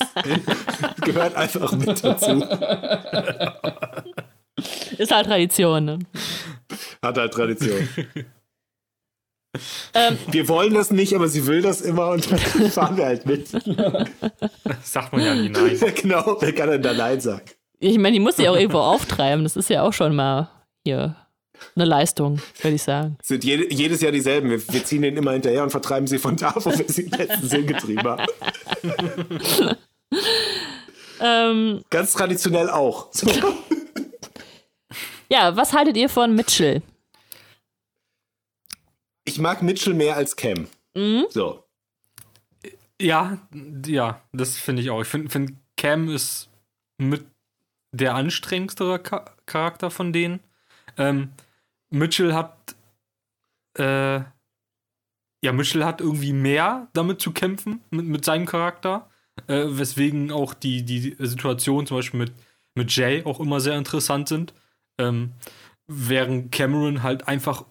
gehört 1.02 1.34
einfach 1.36 1.72
mit 1.72 2.02
dazu. 2.02 2.44
Ist 4.98 5.14
halt 5.14 5.26
Tradition, 5.26 5.84
ne? 5.84 5.98
Hat 7.02 7.18
halt 7.18 7.32
Tradition. 7.32 7.88
Ähm, 9.94 10.18
wir 10.30 10.48
wollen 10.48 10.74
das 10.74 10.90
nicht, 10.90 11.14
aber 11.14 11.28
sie 11.28 11.46
will 11.46 11.62
das 11.62 11.80
immer 11.80 12.10
und 12.10 12.30
dann 12.30 12.38
fahren 12.70 12.96
wir 12.96 13.06
halt 13.06 13.26
mit. 13.26 13.48
sagt 14.82 15.12
man 15.12 15.22
ja 15.22 15.34
nie 15.34 15.48
nein. 15.48 15.78
Ja, 15.80 15.88
genau, 15.94 16.36
wer 16.40 16.54
kann 16.54 16.70
denn 16.70 16.82
da 16.82 16.92
nein 16.92 17.20
sagen? 17.20 17.42
Ich 17.78 17.98
meine, 17.98 18.14
die 18.14 18.20
muss 18.20 18.36
sie 18.36 18.48
auch 18.48 18.56
irgendwo 18.56 18.78
auftreiben. 18.78 19.44
Das 19.44 19.56
ist 19.56 19.68
ja 19.68 19.82
auch 19.82 19.92
schon 19.92 20.16
mal 20.16 20.48
hier 20.84 21.16
eine 21.74 21.84
Leistung, 21.84 22.40
würde 22.62 22.74
ich 22.74 22.82
sagen. 22.82 23.18
Sind 23.22 23.44
jede, 23.44 23.72
jedes 23.72 24.00
Jahr 24.00 24.12
dieselben. 24.12 24.50
Wir, 24.50 24.60
wir, 24.68 24.84
ziehen 24.84 25.02
den 25.02 25.16
immer 25.16 25.32
hinterher 25.32 25.62
und 25.62 25.70
vertreiben 25.70 26.06
sie 26.06 26.18
von 26.18 26.36
da, 26.36 26.54
wo 26.56 26.70
wir 26.70 26.84
sie 26.88 27.02
im 27.02 27.10
letzten 27.10 27.48
Sinn 27.48 27.66
getrieben 27.66 28.02
haben. 28.02 28.26
ähm, 31.20 31.82
Ganz 31.90 32.12
traditionell 32.12 32.70
auch. 32.70 33.08
So. 33.12 33.26
Ja, 35.30 35.56
was 35.56 35.72
haltet 35.72 35.96
ihr 35.96 36.08
von 36.08 36.34
Mitchell? 36.34 36.82
Ich 39.26 39.38
mag 39.38 39.62
Mitchell 39.62 39.94
mehr 39.94 40.16
als 40.16 40.36
Cam. 40.36 40.68
Mhm. 40.94 41.26
So. 41.28 41.64
Ja, 43.00 43.38
ja, 43.86 44.22
das 44.32 44.56
finde 44.56 44.80
ich 44.80 44.90
auch. 44.90 45.02
Ich 45.02 45.08
finde, 45.08 45.28
find 45.28 45.52
Cam 45.76 46.08
ist 46.08 46.48
mit 46.96 47.26
der 47.92 48.14
anstrengendste 48.14 48.98
Charakter 49.44 49.90
von 49.90 50.12
denen. 50.12 50.40
Ähm, 50.96 51.32
Mitchell 51.90 52.32
hat, 52.32 52.74
äh, 53.78 54.20
ja, 55.44 55.52
Mitchell 55.52 55.84
hat 55.84 56.00
irgendwie 56.00 56.32
mehr 56.32 56.88
damit 56.94 57.20
zu 57.20 57.32
kämpfen, 57.32 57.82
mit, 57.90 58.06
mit 58.06 58.24
seinem 58.24 58.46
Charakter. 58.46 59.10
Äh, 59.48 59.66
weswegen 59.68 60.32
auch 60.32 60.54
die, 60.54 60.82
die 60.82 61.14
Situationen 61.18 61.86
zum 61.86 61.98
Beispiel 61.98 62.20
mit, 62.20 62.32
mit 62.74 62.96
Jay 62.96 63.22
auch 63.24 63.38
immer 63.38 63.60
sehr 63.60 63.76
interessant 63.76 64.28
sind. 64.28 64.54
Ähm, 64.98 65.32
während 65.86 66.52
Cameron 66.52 67.02
halt 67.02 67.28
einfach 67.28 67.66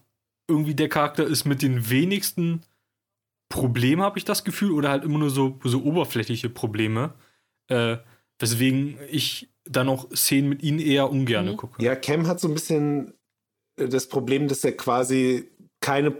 irgendwie 0.47 0.75
der 0.75 0.89
Charakter 0.89 1.25
ist 1.25 1.45
mit 1.45 1.61
den 1.61 1.89
wenigsten 1.89 2.61
Problemen, 3.49 4.01
habe 4.01 4.17
ich 4.17 4.25
das 4.25 4.43
Gefühl, 4.43 4.71
oder 4.71 4.89
halt 4.89 5.03
immer 5.03 5.19
nur 5.19 5.29
so, 5.29 5.59
so 5.63 5.83
oberflächliche 5.83 6.49
Probleme. 6.49 7.13
Äh, 7.67 7.97
weswegen 8.39 8.99
ich 9.09 9.49
dann 9.63 9.89
auch 9.89 10.09
Szenen 10.11 10.49
mit 10.49 10.63
ihnen 10.63 10.79
eher 10.79 11.09
ungern 11.09 11.51
mhm. 11.51 11.57
gucke. 11.57 11.83
Ja, 11.83 11.95
Cam 11.95 12.27
hat 12.27 12.39
so 12.39 12.47
ein 12.47 12.53
bisschen 12.53 13.13
äh, 13.77 13.87
das 13.87 14.07
Problem, 14.07 14.47
dass 14.47 14.63
er 14.63 14.75
quasi 14.75 15.49
keine, 15.79 16.15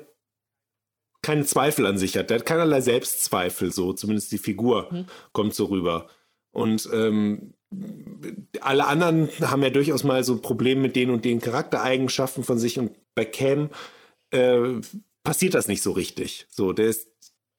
keine 1.22 1.46
Zweifel 1.46 1.86
an 1.86 1.98
sich 1.98 2.18
hat. 2.18 2.30
Der 2.30 2.40
hat 2.40 2.46
keinerlei 2.46 2.82
Selbstzweifel, 2.82 3.72
so 3.72 3.94
zumindest 3.94 4.32
die 4.32 4.38
Figur 4.38 4.90
mhm. 4.92 5.06
kommt 5.32 5.54
so 5.54 5.66
rüber. 5.66 6.08
Und 6.52 6.90
ähm, 6.94 7.54
alle 8.62 8.88
anderen 8.88 9.30
haben 9.42 9.62
ja 9.62 9.70
durchaus 9.70 10.04
mal 10.04 10.24
so 10.24 10.34
ein 10.34 10.42
Problem 10.42 10.82
mit 10.82 10.96
den 10.96 11.10
und 11.10 11.26
den 11.26 11.42
Charaktereigenschaften 11.42 12.44
von 12.44 12.58
sich 12.58 12.80
und 12.80 12.92
bei 13.14 13.26
Cam 13.26 13.70
äh, 14.32 14.82
passiert 15.24 15.54
das 15.54 15.68
nicht 15.68 15.82
so 15.82 15.92
richtig. 15.92 16.48
So, 16.50 16.74
der 16.74 16.88
ist 16.88 17.08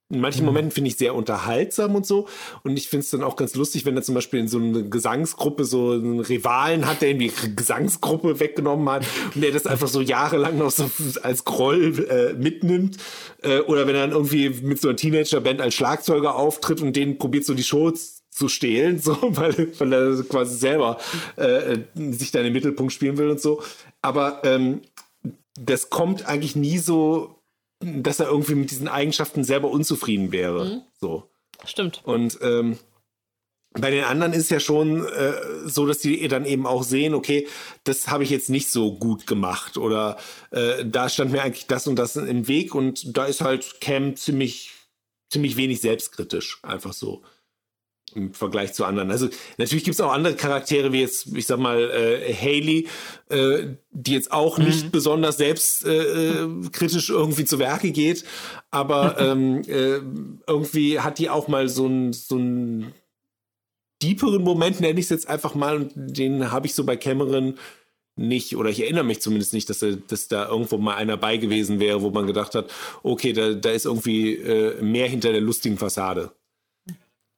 in 0.09 0.21
manchen 0.21 0.43
mhm. 0.43 0.47
Momenten 0.47 0.71
finde 0.71 0.89
ich 0.89 0.97
sehr 0.97 1.17
unterhaltsam 1.17 1.97
und 1.97 2.07
so. 2.07 2.29
Und 2.63 2.77
ich 2.77 2.89
finde 2.89 3.03
es 3.03 3.11
dann 3.11 3.25
auch 3.25 3.35
ganz 3.35 3.57
lustig, 3.57 3.85
wenn 3.87 3.97
er 3.97 4.03
zum 4.03 4.15
Beispiel 4.15 4.39
in 4.39 4.47
so 4.47 4.59
einer 4.59 4.83
Gesangsgruppe 4.83 5.65
so 5.65 5.93
einen 5.93 6.21
Rivalen 6.21 6.87
hat, 6.87 7.03
der 7.03 7.11
irgendwie 7.11 7.33
Gesangsgruppe 7.57 8.39
weggenommen 8.39 8.89
hat 8.89 9.05
und 9.35 9.41
der 9.41 9.51
das 9.51 9.67
einfach 9.67 9.89
so 9.89 10.01
jahrelang 10.01 10.59
noch 10.59 10.71
so 10.71 10.89
als 11.23 11.45
Groll 11.45 12.07
äh, 12.09 12.35
mitnimmt. 12.35 12.99
Äh, 13.43 13.61
oder 13.61 13.89
wenn 13.89 13.97
er 13.97 14.03
dann 14.03 14.13
irgendwie 14.13 14.51
mit 14.51 14.81
so 14.81 14.89
einer 14.89 14.97
Teenager-Band 14.97 15.61
als 15.61 15.75
Schlagzeuger 15.75 16.37
auftritt 16.37 16.83
und 16.83 16.95
denen 16.95 17.19
probiert 17.19 17.45
so 17.45 17.55
die 17.55 17.65
Shows 17.65 18.23
zu 18.31 18.47
stehlen, 18.47 18.99
so, 19.01 19.17
weil, 19.21 19.73
weil 19.79 19.93
er 19.93 20.23
quasi 20.23 20.57
selber 20.57 20.99
äh, 21.35 21.79
sich 22.13 22.31
da 22.31 22.39
in 22.39 22.45
den 22.45 22.53
Mittelpunkt 22.53 22.93
spielen 22.93 23.19
will 23.19 23.31
und 23.31 23.41
so. 23.41 23.61
Aber 24.03 24.43
ähm, 24.45 24.83
das 25.59 25.91
kommt 25.91 26.27
eigentlich 26.27 26.57
nie 26.57 26.79
so, 26.79 27.43
dass 27.81 28.21
er 28.21 28.29
irgendwie 28.29 28.55
mit 28.55 28.71
diesen 28.71 28.89
Eigenschaften 28.89 29.45
selber 29.45 29.71
unzufrieden 29.71 30.33
wäre. 30.33 30.65
Mhm. 30.65 30.83
So. 30.99 31.31
Stimmt. 31.65 32.03
Und 32.05 32.39
ähm, 32.43 32.79
bei 33.73 33.91
den 33.91 34.05
anderen 34.05 34.33
ist 34.33 34.51
ja 34.51 34.61
schon 34.61 35.07
äh, 35.07 35.33
so, 35.65 35.87
dass 35.87 35.99
die 35.99 36.27
dann 36.29 36.45
eben 36.47 36.67
auch 36.67 36.83
sehen, 36.83 37.15
okay, 37.15 37.47
das 37.85 38.09
habe 38.09 38.25
ich 38.25 38.31
jetzt 38.31 38.51
nicht 38.51 38.71
so 38.71 38.95
gut 38.95 39.27
gemacht 39.27 39.77
oder 39.77 40.17
äh, 40.51 40.85
da 40.85 41.09
stand 41.09 41.33
mir 41.33 41.43
eigentlich 41.43 41.67
das 41.67 41.87
und 41.87 41.97
das 41.97 42.17
im 42.17 42.49
Weg 42.49 42.75
und 42.75 43.17
da 43.17 43.27
ist 43.27 43.43
halt 43.43 43.81
Cam 43.81 44.17
ziemlich, 44.17 44.73
ziemlich 45.31 45.57
wenig 45.57 45.81
selbstkritisch, 45.81 46.59
einfach 46.63 46.93
so 46.93 47.23
im 48.17 48.35
Vergleich 48.35 48.73
zu 48.73 48.85
anderen. 48.85 49.11
Also 49.11 49.29
natürlich 49.59 49.85
gibt 49.85 49.95
es 49.95 50.01
auch 50.01 50.13
andere 50.13 50.35
Charaktere, 50.35 50.93
wie 50.93 51.01
jetzt, 51.01 51.29
ich 51.37 51.47
sag 51.47 51.59
mal, 51.59 51.79
äh, 51.91 52.35
Haley, 52.35 52.89
äh, 53.29 53.77
die 53.91 54.15
jetzt 54.15 54.33
auch 54.33 54.59
nicht 54.59 54.87
mhm. 54.87 54.91
besonders 54.91 55.37
selbstkritisch 55.37 57.11
äh, 57.11 57.13
äh 57.13 57.17
irgendwie 57.17 57.45
zu 57.45 57.59
Werke 57.59 57.93
geht, 57.93 58.25
aber 58.71 59.17
ähm, 59.21 59.63
äh, 59.69 60.01
irgendwie 60.47 61.01
hat 61.01 61.19
die 61.19 61.31
auch 61.31 61.49
mal 61.49 61.69
so 61.69 61.87
ein 61.87 62.13
so 62.13 62.37
ein 62.37 62.93
deeperen 64.03 64.43
Moment, 64.43 64.81
nenne 64.81 64.99
ich 64.99 65.07
es 65.07 65.11
jetzt 65.11 65.29
einfach 65.29 65.55
mal, 65.55 65.77
und 65.77 65.93
den 65.95 66.51
habe 66.51 66.67
ich 66.67 66.75
so 66.75 66.85
bei 66.85 66.97
Cameron 66.97 67.55
nicht, 68.17 68.57
oder 68.57 68.71
ich 68.71 68.83
erinnere 68.83 69.05
mich 69.05 69.21
zumindest 69.21 69.53
nicht, 69.53 69.69
dass, 69.69 69.83
er, 69.83 69.97
dass 69.97 70.29
da 70.29 70.49
irgendwo 70.49 70.79
mal 70.79 70.97
einer 70.97 71.17
bei 71.17 71.37
gewesen 71.37 71.81
wäre, 71.81 72.03
wo 72.03 72.11
man 72.11 72.27
gedacht 72.27 72.55
hat, 72.55 72.71
okay, 73.03 73.33
da, 73.33 73.53
da 73.53 73.71
ist 73.71 73.85
irgendwie 73.85 74.35
äh, 74.35 74.83
mehr 74.83 75.09
hinter 75.09 75.33
der 75.33 75.41
lustigen 75.41 75.77
Fassade 75.79 76.33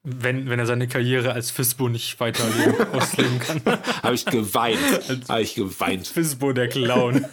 wenn, 0.03 0.49
wenn 0.49 0.59
er 0.59 0.67
seine 0.67 0.89
Karriere 0.89 1.33
als 1.33 1.51
Fisbo 1.51 1.89
nicht 1.89 2.19
weiter 2.21 2.45
ausleben 2.93 3.39
kann. 3.39 3.63
Habe 4.03 4.15
ich 4.15 4.25
geweint. 4.25 4.79
Habe 5.29 5.43
ich 5.43 5.55
geweint. 5.55 6.07
Fisbo, 6.07 6.53
der 6.53 6.69
Clown. 6.69 7.27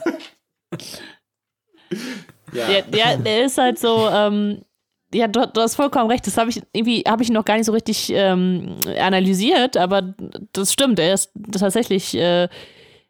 ja. 2.51 2.67
Der, 2.67 2.81
der, 2.83 3.17
der, 3.17 3.45
ist 3.45 3.57
halt 3.57 3.79
so, 3.79 4.09
ähm, 4.09 4.61
ja, 5.13 5.27
du, 5.27 5.47
du, 5.47 5.61
hast 5.61 5.75
vollkommen 5.75 6.09
recht. 6.09 6.27
Das 6.27 6.37
habe 6.37 6.49
ich 6.49 6.61
irgendwie, 6.73 7.03
habe 7.07 7.23
ich 7.23 7.29
noch 7.29 7.45
gar 7.45 7.57
nicht 7.57 7.67
so 7.67 7.71
richtig 7.71 8.11
ähm, 8.11 8.75
analysiert, 8.97 9.77
aber 9.77 10.13
das 10.53 10.73
stimmt. 10.73 10.99
Er 10.99 11.13
ist 11.13 11.31
tatsächlich 11.51 12.15
äh, 12.15 12.49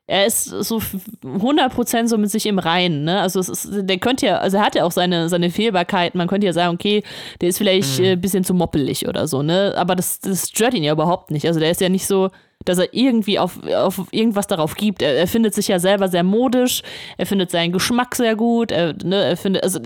er 0.07 0.27
ist 0.27 0.45
so 0.45 0.77
100% 1.23 2.07
so 2.07 2.17
mit 2.17 2.29
sich 2.29 2.45
im 2.45 2.59
Reinen, 2.59 3.05
ne? 3.05 3.21
Also 3.21 3.39
es 3.39 3.49
ist, 3.49 3.69
der 3.71 3.97
könnte 3.97 4.27
ja, 4.27 4.37
also 4.37 4.57
er 4.57 4.65
hat 4.65 4.75
ja 4.75 4.83
auch 4.83 4.91
seine, 4.91 5.29
seine 5.29 5.49
Fehlbarkeiten. 5.49 6.17
Man 6.17 6.27
könnte 6.27 6.45
ja 6.45 6.53
sagen, 6.53 6.75
okay, 6.75 7.01
der 7.41 7.49
ist 7.49 7.57
vielleicht 7.57 7.99
mhm. 7.99 8.05
ein 8.05 8.11
äh, 8.11 8.15
bisschen 8.15 8.43
zu 8.43 8.53
moppelig 8.53 9.07
oder 9.07 9.27
so, 9.27 9.41
ne? 9.41 9.73
Aber 9.75 9.95
das, 9.95 10.19
das 10.19 10.49
stört 10.49 10.75
ihn 10.75 10.83
ja 10.83 10.93
überhaupt 10.93 11.31
nicht. 11.31 11.47
Also 11.47 11.59
der 11.59 11.71
ist 11.71 11.81
ja 11.81 11.89
nicht 11.89 12.05
so, 12.05 12.29
dass 12.65 12.77
er 12.77 12.93
irgendwie 12.93 13.39
auf, 13.39 13.59
auf 13.67 14.01
irgendwas 14.11 14.45
darauf 14.45 14.75
gibt. 14.75 15.01
Er, 15.01 15.15
er 15.15 15.27
findet 15.27 15.55
sich 15.55 15.67
ja 15.67 15.79
selber 15.79 16.07
sehr 16.07 16.23
modisch, 16.23 16.83
er 17.17 17.25
findet 17.25 17.49
seinen 17.49 17.71
Geschmack 17.71 18.13
sehr 18.13 18.35
gut, 18.35 18.71
er, 18.71 18.93
ne, 19.03 19.23
er 19.23 19.37
findet, 19.37 19.63
also 19.63 19.79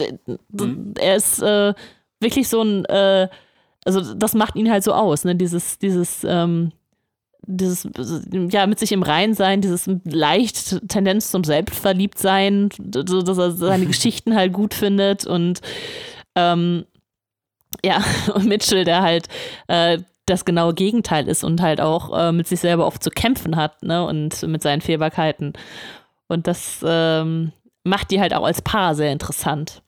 mhm. 0.49 0.95
er 0.99 1.15
ist 1.15 1.41
äh, 1.41 1.73
wirklich 2.19 2.49
so 2.49 2.61
ein, 2.61 2.83
äh, 2.85 3.29
also 3.85 4.13
das 4.13 4.33
macht 4.33 4.57
ihn 4.57 4.69
halt 4.69 4.83
so 4.83 4.93
aus, 4.93 5.23
ne? 5.23 5.35
Dieses, 5.35 5.79
dieses, 5.79 6.25
ähm, 6.27 6.73
dieses, 7.45 7.87
ja, 8.49 8.67
mit 8.67 8.79
sich 8.79 8.91
im 8.91 9.03
Rein 9.03 9.33
sein, 9.33 9.61
dieses 9.61 9.89
leicht 10.03 10.87
Tendenz 10.87 11.31
zum 11.31 11.43
Selbstverliebtsein, 11.43 12.69
so, 12.93 13.21
dass 13.21 13.37
er 13.37 13.51
seine 13.51 13.85
Geschichten 13.87 14.35
halt 14.35 14.53
gut 14.53 14.73
findet 14.73 15.25
und 15.25 15.61
ähm, 16.35 16.85
ja, 17.83 18.03
und 18.33 18.45
Mitchell, 18.45 18.83
der 18.83 19.01
halt 19.01 19.27
äh, 19.67 19.99
das 20.25 20.45
genaue 20.45 20.73
Gegenteil 20.73 21.27
ist 21.27 21.43
und 21.43 21.61
halt 21.61 21.81
auch 21.81 22.17
äh, 22.17 22.31
mit 22.31 22.47
sich 22.47 22.59
selber 22.59 22.85
oft 22.85 23.03
zu 23.03 23.09
kämpfen 23.09 23.55
hat, 23.55 23.81
ne, 23.83 24.05
und 24.05 24.43
mit 24.43 24.61
seinen 24.61 24.81
Fehlbarkeiten. 24.81 25.53
Und 26.27 26.45
das 26.45 26.85
ähm, 26.85 27.51
macht 27.83 28.11
die 28.11 28.19
halt 28.19 28.33
auch 28.33 28.45
als 28.45 28.61
Paar 28.61 28.93
sehr 28.93 29.11
interessant. 29.11 29.81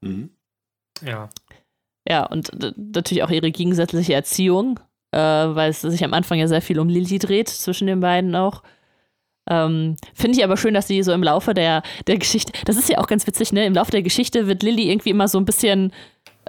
Mhm. 0.00 0.30
Ja. 1.02 1.28
Ja, 2.08 2.24
und 2.24 2.50
natürlich 2.76 3.22
auch 3.22 3.30
ihre 3.30 3.50
gegensätzliche 3.50 4.14
Erziehung, 4.14 4.80
äh, 5.12 5.18
weil 5.18 5.70
es 5.70 5.80
sich 5.80 6.04
am 6.04 6.14
Anfang 6.14 6.38
ja 6.38 6.46
sehr 6.46 6.62
viel 6.62 6.78
um 6.78 6.88
Lilly 6.88 7.18
dreht, 7.18 7.48
zwischen 7.48 7.86
den 7.86 8.00
beiden 8.00 8.34
auch. 8.34 8.62
Ähm, 9.48 9.96
Finde 10.14 10.38
ich 10.38 10.44
aber 10.44 10.56
schön, 10.56 10.74
dass 10.74 10.86
sie 10.86 11.02
so 11.02 11.12
im 11.12 11.22
Laufe 11.22 11.54
der, 11.54 11.82
der 12.06 12.18
Geschichte, 12.18 12.52
das 12.64 12.76
ist 12.76 12.88
ja 12.88 12.98
auch 12.98 13.06
ganz 13.06 13.26
witzig, 13.26 13.52
ne? 13.52 13.64
Im 13.64 13.74
Laufe 13.74 13.90
der 13.90 14.02
Geschichte 14.02 14.46
wird 14.46 14.62
Lilly 14.62 14.90
irgendwie 14.90 15.10
immer 15.10 15.28
so 15.28 15.38
ein 15.38 15.44
bisschen, 15.44 15.92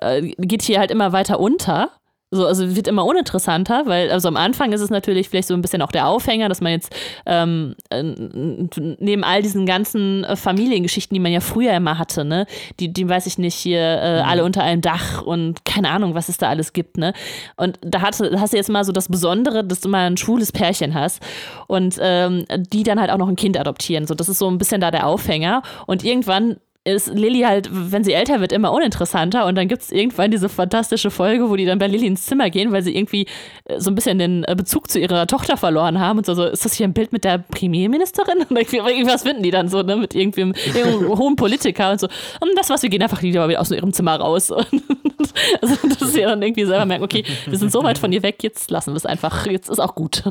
äh, 0.02 0.22
geht 0.38 0.62
hier 0.62 0.80
halt 0.80 0.92
immer 0.92 1.12
weiter 1.12 1.40
unter. 1.40 1.90
So, 2.34 2.48
also 2.48 2.78
wird 2.78 2.88
immer 2.88 3.06
uninteressanter, 3.06 3.84
weil 3.88 4.10
also 4.10 4.30
am 4.30 4.38
Anfang 4.38 4.72
ist 4.72 4.80
es 4.80 4.90
natürlich 4.90 5.28
vielleicht 5.28 5.50
so 5.50 5.54
ein 5.54 5.62
bisschen 5.62 5.82
auch 5.82 5.92
der 5.92 6.08
Aufhänger, 6.08 6.48
dass 6.48 6.62
man 6.62 6.72
jetzt 6.72 6.96
ähm, 7.26 7.76
äh, 7.90 8.04
neben 8.04 9.26
all 9.26 9.42
diesen 9.42 9.66
ganzen 9.66 10.24
äh, 10.24 10.38
Familiengeschichten, 10.38 11.14
die 11.14 11.20
man 11.20 11.34
ja 11.34 11.42
früher 11.42 11.74
immer 11.74 11.98
hatte, 11.98 12.24
ne, 12.24 12.46
die, 12.80 12.94
die 12.94 13.10
weiß 13.10 13.26
ich 13.26 13.38
nicht, 13.38 13.56
hier 13.56 13.82
äh, 13.82 14.22
mhm. 14.22 14.30
alle 14.30 14.44
unter 14.46 14.64
einem 14.64 14.80
Dach 14.80 15.22
und 15.22 15.66
keine 15.66 15.90
Ahnung, 15.90 16.16
was 16.16 16.30
es 16.30 16.38
da 16.38 16.48
alles 16.48 16.72
gibt, 16.72 16.98
ne? 16.98 17.12
Und 17.58 17.78
da 17.82 18.02
hast, 18.02 18.22
hast 18.22 18.54
du 18.54 18.58
jetzt 18.58 18.70
mal 18.70 18.86
so 18.86 18.94
das 18.94 19.10
Besondere, 19.10 19.66
dass 19.66 19.82
du 19.82 19.90
mal 19.90 20.08
ein 20.08 20.16
schwules 20.16 20.54
Pärchen 20.54 20.94
hast 20.94 21.22
und 21.68 21.98
ähm, 22.00 22.46
die 22.72 22.84
dann 22.84 23.02
halt 23.02 23.12
auch 23.12 23.18
noch 23.18 23.28
ein 23.28 23.36
Kind 23.36 23.60
adoptieren. 23.60 24.08
So, 24.08 24.16
das 24.16 24.30
ist 24.30 24.40
so 24.40 24.48
ein 24.50 24.58
bisschen 24.58 24.80
da 24.80 24.90
der 24.90 25.06
Aufhänger. 25.06 25.64
Und 25.86 26.06
irgendwann 26.06 26.58
ist 26.84 27.14
Lilly 27.14 27.42
halt, 27.42 27.70
wenn 27.72 28.04
sie 28.04 28.14
älter 28.14 28.40
wird, 28.40 28.52
immer 28.52 28.72
uninteressanter 28.72 29.46
und 29.46 29.56
dann 29.56 29.68
gibt 29.68 29.84
es 29.84 29.92
irgendwann 29.92 30.32
diese 30.32 30.50
fantastische 30.50 31.12
Folge, 31.12 31.48
wo 31.48 31.56
die 31.56 31.66
dann 31.66 31.78
bei 31.78 31.86
Lilly 31.86 32.08
ins 32.08 32.26
Zimmer 32.26 32.50
gehen, 32.50 32.72
weil 32.72 32.82
sie 32.82 32.96
irgendwie 32.96 33.28
äh, 33.66 33.80
so 33.80 33.92
ein 33.92 33.96
bisschen 33.96 34.18
den 34.18 34.44
äh, 34.46 34.56
Bezug 34.56 34.90
zu 34.90 35.00
ihrer 35.00 35.28
Tochter 35.28 35.58
verloren 35.58 36.00
haben 36.00 36.18
und 36.18 36.26
so, 36.26 36.34
so 36.34 36.46
ist 36.46 36.66
das 36.66 36.74
hier 36.74 36.88
ein 36.88 36.94
Bild 36.94 37.14
mit 37.14 37.24
der 37.24 37.38
Premierministerin? 37.38 38.40
Und 38.52 38.74
irgendwas 38.74 39.24
finden 39.24 39.44
die 39.44 39.52
dann 39.52 39.68
so, 39.70 39.84
ne, 39.84 39.96
mit 39.96 40.16
irgendwem, 40.16 40.54
irgendeinem 40.54 41.08
hohen 41.18 41.36
Politiker 41.36 41.92
und 41.92 42.00
so. 42.00 42.08
Und 42.40 42.50
das 42.56 42.70
was, 42.70 42.82
wir 42.82 42.90
gehen 42.90 43.02
einfach 43.02 43.22
wieder 43.22 43.60
aus 43.60 43.72
ihrem 43.72 43.94
Zimmer 43.94 44.16
raus. 44.16 44.52
also, 45.62 45.88
dass 46.00 46.14
sie 46.14 46.22
dann 46.22 46.42
irgendwie 46.42 46.66
selber 46.66 46.86
merken, 46.86 47.04
okay, 47.04 47.24
wir 47.46 47.58
sind 47.58 47.72
so 47.72 47.84
weit 47.84 47.98
von 47.98 48.12
ihr 48.12 48.24
weg, 48.24 48.44
jetzt 48.44 48.72
lassen 48.72 48.92
wir 48.92 48.98
es 48.98 49.06
einfach, 49.06 49.46
jetzt 49.46 49.70
ist 49.70 49.80
auch 49.80 49.96
gut. 49.96 50.24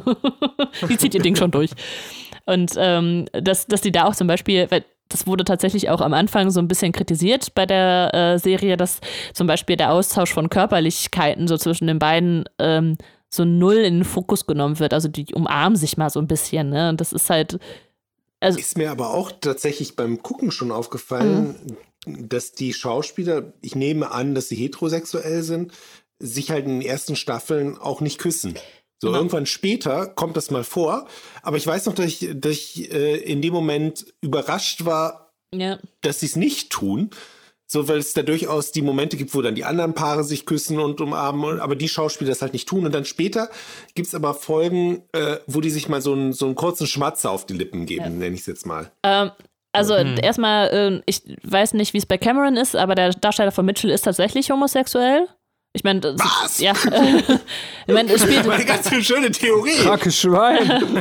die 0.89 0.97
zieht 0.97 1.14
ihr 1.14 1.22
Ding 1.22 1.36
schon 1.36 1.51
durch. 1.51 1.70
Und 2.47 2.72
ähm, 2.77 3.27
dass, 3.32 3.66
dass 3.66 3.81
die 3.81 3.93
da 3.93 4.05
auch 4.05 4.14
zum 4.14 4.27
Beispiel, 4.27 4.66
weil 4.70 4.85
das 5.11 5.27
wurde 5.27 5.45
tatsächlich 5.45 5.91
auch 5.91 6.01
am 6.01 6.15
Anfang 6.15 6.51
so 6.51 6.61
ein 6.61 6.69
bisschen 6.69 6.93
kritisiert 6.93 7.55
bei 7.55 7.66
der 7.66 8.15
äh, 8.15 8.39
Serie, 8.39 8.77
dass 8.77 9.01
zum 9.35 9.47
Beispiel 9.47 9.77
der 9.77 9.93
Austausch 9.93 10.32
von 10.32 10.49
Körperlichkeiten 10.49 11.47
so 11.49 11.59
zwischen 11.59 11.87
den 11.87 11.99
beiden 11.99 12.45
ähm, 12.59 12.97
so 13.28 13.45
null 13.45 13.77
in 13.77 13.99
den 13.99 14.05
Fokus 14.05 14.47
genommen 14.47 14.78
wird. 14.78 14.93
Also 14.93 15.09
die 15.09 15.35
umarmen 15.35 15.77
sich 15.77 15.97
mal 15.97 16.11
so 16.11 16.20
ein 16.20 16.27
bisschen, 16.27 16.70
ne? 16.70 16.89
Und 16.89 17.01
das 17.01 17.12
ist 17.12 17.31
halt. 17.31 17.59
Also 18.41 18.59
ist 18.59 18.78
mir 18.78 18.91
aber 18.91 19.11
auch 19.11 19.32
tatsächlich 19.41 19.97
beim 19.97 20.23
Gucken 20.23 20.51
schon 20.51 20.73
aufgefallen, 20.73 21.57
mhm. 22.07 22.28
dass 22.28 22.53
die 22.53 22.73
Schauspieler, 22.73 23.53
ich 23.61 23.74
nehme 23.74 24.11
an, 24.11 24.35
dass 24.35 24.49
sie 24.49 24.57
heterosexuell 24.57 25.43
sind, 25.43 25.73
sich 26.19 26.51
halt 26.51 26.65
in 26.65 26.81
den 26.81 26.89
ersten 26.89 27.16
Staffeln 27.16 27.77
auch 27.77 28.01
nicht 28.01 28.19
küssen. 28.19 28.55
So 29.01 29.09
genau. 29.09 29.18
irgendwann 29.18 29.47
später 29.47 30.06
kommt 30.06 30.36
das 30.36 30.51
mal 30.51 30.62
vor. 30.62 31.06
Aber 31.43 31.56
ich 31.56 31.66
weiß 31.66 31.86
noch, 31.86 31.94
dass 31.94 32.06
ich, 32.06 32.28
dass 32.35 32.52
ich 32.52 32.93
äh, 32.93 33.16
in 33.16 33.40
dem 33.40 33.55
Moment 33.55 34.05
überrascht 34.20 34.85
war, 34.85 35.32
ja. 35.55 35.78
dass 36.02 36.20
sie 36.20 36.27
es 36.27 36.36
nicht 36.36 36.70
tun. 36.70 37.10
So, 37.66 37.86
weil 37.86 37.98
es 37.98 38.14
da 38.14 38.22
durchaus 38.22 38.72
die 38.72 38.82
Momente 38.82 39.16
gibt, 39.16 39.32
wo 39.32 39.43
dann 39.43 39.55
die 39.55 39.64
anderen 39.64 39.94
Paare 39.94 40.24
sich 40.24 40.44
küssen 40.44 40.81
und 40.81 41.01
umarmen, 41.01 41.60
aber 41.60 41.77
die 41.77 41.89
Schauspieler 41.89 42.31
das 42.31 42.43
halt 42.43 42.52
nicht 42.52 42.68
tun. 42.68 42.85
Und 42.85 42.93
dann 42.93 43.05
später 43.05 43.48
gibt 43.94 44.09
es 44.09 44.14
aber 44.14 44.35
Folgen, 44.35 45.05
äh, 45.12 45.36
wo 45.47 45.60
die 45.60 45.70
sich 45.70 45.89
mal 45.89 46.02
so 46.02 46.12
einen, 46.12 46.32
so 46.32 46.47
einen 46.47 46.56
kurzen 46.56 46.89
Schmatzer 46.89 47.31
auf 47.31 47.47
die 47.47 47.55
Lippen 47.55 47.86
geben, 47.86 48.05
ja. 48.05 48.10
nenne 48.10 48.35
ich 48.35 48.40
es 48.40 48.47
jetzt 48.47 48.66
mal. 48.66 48.90
Ähm, 49.05 49.31
also 49.72 49.94
mhm. 49.94 50.18
erstmal, 50.20 50.68
äh, 50.68 51.02
ich 51.06 51.22
weiß 51.44 51.74
nicht, 51.74 51.94
wie 51.94 51.98
es 51.98 52.06
bei 52.06 52.18
Cameron 52.18 52.56
ist, 52.56 52.74
aber 52.74 52.97
der 52.97 53.10
Darsteller 53.10 53.52
von 53.52 53.64
Mitchell 53.64 53.90
ist 53.90 54.02
tatsächlich 54.02 54.51
homosexuell. 54.51 55.28
Ich 55.72 55.84
meine, 55.84 56.02
was? 56.02 56.59
Ja. 56.59 56.72
ich 57.86 57.94
meine, 57.94 58.12
es 58.12 58.22
spielt. 58.22 58.48
Eine 58.48 58.64
ganz 58.64 58.88
schöne 59.06 59.30
Theorie. 59.30 59.76
Kacke 59.84 60.10
Schwein. 60.10 61.01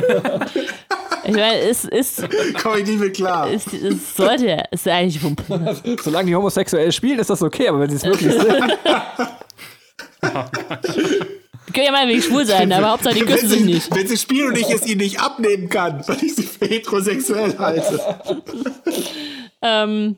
ich 1.24 1.32
meine, 1.32 1.58
es 1.58 1.84
ist. 1.86 2.22
Komm 2.62 2.78
ich 2.78 2.86
nicht 2.86 3.00
mehr 3.00 3.10
klar. 3.10 3.50
Es, 3.50 3.66
es 3.66 4.14
sollte 4.14 4.46
ja, 4.46 4.62
es 4.70 4.82
ist 4.82 4.88
eigentlich 4.88 5.20
Wumpe. 5.22 5.76
Solange 6.02 6.26
die 6.26 6.36
homosexuell 6.36 6.92
spielen, 6.92 7.18
ist 7.18 7.30
das 7.30 7.42
okay, 7.42 7.66
aber 7.68 7.80
wenn 7.80 7.90
sie 7.90 7.96
es 7.96 8.04
wirklich 8.04 8.32
sind. 8.32 8.78
Die 11.66 11.72
können 11.72 11.86
ja 11.86 11.92
mal 11.92 12.06
wegen 12.06 12.22
schwul 12.22 12.44
sein, 12.46 12.72
aber 12.72 12.90
Hauptsache 12.90 13.14
die 13.14 13.20
küssen 13.22 13.48
sich 13.48 13.64
nicht. 13.64 13.94
Wenn 13.94 14.06
sie 14.06 14.16
spielen 14.16 14.48
und 14.48 14.58
ich 14.58 14.70
es 14.70 14.86
ihnen 14.86 15.00
nicht 15.00 15.20
abnehmen 15.20 15.68
kann, 15.68 16.02
weil 16.06 16.22
ich 16.22 16.36
sie 16.36 16.42
für 16.44 16.66
heterosexuell 16.66 17.58
halte. 17.58 18.00
ähm, 19.62 20.16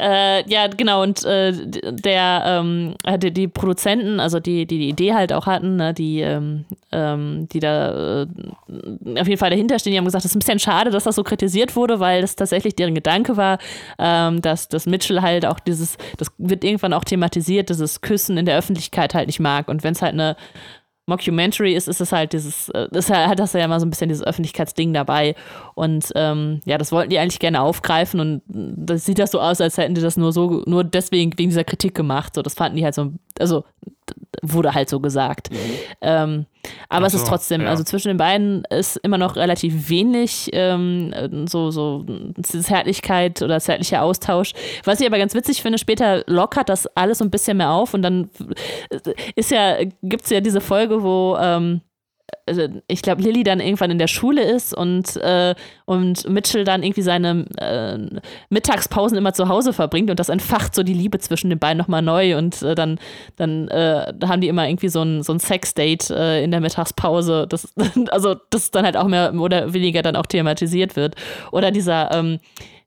äh, 0.00 0.48
ja, 0.50 0.66
genau, 0.68 1.02
und 1.02 1.24
äh, 1.24 1.52
der, 1.52 2.42
ähm, 2.46 2.94
die, 3.18 3.30
die 3.32 3.48
Produzenten, 3.48 4.20
also 4.20 4.40
die, 4.40 4.66
die 4.66 4.78
die 4.78 4.88
Idee 4.88 5.14
halt 5.14 5.32
auch 5.32 5.46
hatten, 5.46 5.76
ne, 5.76 5.94
die, 5.94 6.20
ähm, 6.20 6.64
ähm, 6.90 7.48
die 7.52 7.60
da 7.60 8.22
äh, 8.22 8.26
auf 9.18 9.28
jeden 9.28 9.38
Fall 9.38 9.50
dahinter 9.50 9.78
stehen, 9.78 9.92
die 9.92 9.98
haben 9.98 10.04
gesagt, 10.04 10.24
es 10.24 10.32
ist 10.32 10.36
ein 10.36 10.40
bisschen 10.40 10.58
schade, 10.58 10.90
dass 10.90 11.04
das 11.04 11.16
so 11.16 11.22
kritisiert 11.22 11.76
wurde, 11.76 12.00
weil 12.00 12.22
das 12.22 12.36
tatsächlich 12.36 12.74
deren 12.76 12.94
Gedanke 12.94 13.36
war, 13.36 13.58
ähm, 13.98 14.42
dass, 14.42 14.68
dass 14.68 14.86
Mitchell 14.86 15.22
halt 15.22 15.46
auch 15.46 15.60
dieses, 15.60 15.96
das 16.18 16.28
wird 16.38 16.64
irgendwann 16.64 16.92
auch 16.92 17.04
thematisiert, 17.04 17.70
dieses 17.70 18.00
Küssen 18.00 18.36
in 18.36 18.46
der 18.46 18.58
Öffentlichkeit 18.58 19.14
halt 19.14 19.26
nicht 19.26 19.40
mag. 19.40 19.68
Und 19.68 19.84
wenn 19.84 19.92
es 19.92 20.02
halt 20.02 20.14
eine 20.14 20.36
Mockumentary 21.06 21.74
ist, 21.74 21.88
ist 21.88 22.00
es 22.00 22.12
halt 22.12 22.32
dieses, 22.32 22.68
äh, 22.70 22.88
das 22.92 23.10
hat 23.10 23.38
das 23.38 23.52
ja 23.54 23.64
immer 23.64 23.80
so 23.80 23.86
ein 23.86 23.90
bisschen 23.90 24.08
dieses 24.08 24.24
Öffentlichkeitsding 24.24 24.92
dabei. 24.92 25.34
Und 25.74 26.12
ähm, 26.14 26.60
ja, 26.64 26.78
das 26.78 26.92
wollten 26.92 27.10
die 27.10 27.18
eigentlich 27.18 27.40
gerne 27.40 27.60
aufgreifen 27.60 28.20
und 28.20 28.42
das 28.46 29.04
sieht 29.04 29.18
das 29.18 29.32
so 29.32 29.40
aus, 29.40 29.60
als 29.60 29.78
hätten 29.78 29.94
die 29.94 30.00
das 30.00 30.16
nur 30.16 30.32
so, 30.32 30.62
nur 30.66 30.84
deswegen 30.84 31.32
wegen 31.36 31.50
dieser 31.50 31.64
Kritik 31.64 31.94
gemacht. 31.94 32.34
So, 32.34 32.42
das 32.42 32.54
fanden 32.54 32.76
die 32.76 32.84
halt 32.84 32.94
so, 32.94 33.12
also 33.42 33.64
wurde 34.42 34.74
halt 34.74 34.88
so 34.88 34.98
gesagt. 35.00 35.50
Mhm. 35.50 35.56
Ähm, 36.00 36.46
aber 36.88 37.08
so, 37.10 37.16
es 37.16 37.22
ist 37.22 37.28
trotzdem, 37.28 37.62
ja. 37.62 37.68
also 37.68 37.84
zwischen 37.84 38.08
den 38.08 38.16
beiden 38.16 38.64
ist 38.70 38.96
immer 38.98 39.18
noch 39.18 39.36
relativ 39.36 39.88
wenig 39.88 40.48
ähm, 40.52 41.46
so, 41.46 41.70
so 41.70 42.04
Zärtlichkeit 42.42 43.42
oder 43.42 43.60
zärtlicher 43.60 44.02
Austausch. 44.02 44.52
Was 44.84 45.00
ich 45.00 45.06
aber 45.06 45.18
ganz 45.18 45.34
witzig 45.34 45.62
finde, 45.62 45.78
später 45.78 46.24
lockert 46.26 46.68
das 46.68 46.86
alles 46.96 47.18
so 47.18 47.24
ein 47.24 47.30
bisschen 47.30 47.58
mehr 47.58 47.70
auf 47.70 47.94
und 47.94 48.02
dann 48.02 48.30
ist 49.36 49.50
ja, 49.50 49.84
gibt 50.02 50.24
es 50.24 50.30
ja 50.30 50.40
diese 50.40 50.60
Folge, 50.60 51.02
wo 51.02 51.36
ähm, 51.40 51.82
ich 52.88 53.02
glaube, 53.02 53.22
Lilly 53.22 53.44
dann 53.44 53.60
irgendwann 53.60 53.90
in 53.92 53.98
der 53.98 54.08
Schule 54.08 54.42
ist 54.42 54.74
und, 54.74 55.16
äh, 55.16 55.54
und 55.84 56.28
Mitchell 56.28 56.64
dann 56.64 56.82
irgendwie 56.82 57.02
seine 57.02 57.46
äh, 57.56 58.20
Mittagspausen 58.50 59.16
immer 59.16 59.32
zu 59.32 59.48
Hause 59.48 59.72
verbringt 59.72 60.10
und 60.10 60.18
das 60.18 60.28
entfacht 60.28 60.74
so 60.74 60.82
die 60.82 60.94
Liebe 60.94 61.18
zwischen 61.18 61.50
den 61.50 61.60
beiden 61.60 61.78
nochmal 61.78 62.02
neu 62.02 62.36
und 62.36 62.60
äh, 62.62 62.74
dann, 62.74 62.98
dann 63.36 63.68
äh, 63.68 64.12
haben 64.24 64.40
die 64.40 64.48
immer 64.48 64.68
irgendwie 64.68 64.88
so 64.88 65.02
ein, 65.02 65.22
so 65.22 65.32
ein 65.32 65.38
Sex-Date 65.38 66.10
äh, 66.10 66.42
in 66.42 66.50
der 66.50 66.60
Mittagspause. 66.60 67.46
Das, 67.48 67.72
also, 68.10 68.34
das 68.50 68.72
dann 68.72 68.84
halt 68.84 68.96
auch 68.96 69.06
mehr 69.06 69.32
oder 69.34 69.72
weniger 69.72 70.02
dann 70.02 70.16
auch 70.16 70.26
thematisiert 70.26 70.96
wird. 70.96 71.14
Oder 71.52 71.70
dieser, 71.70 72.12
ähm, 72.12 72.40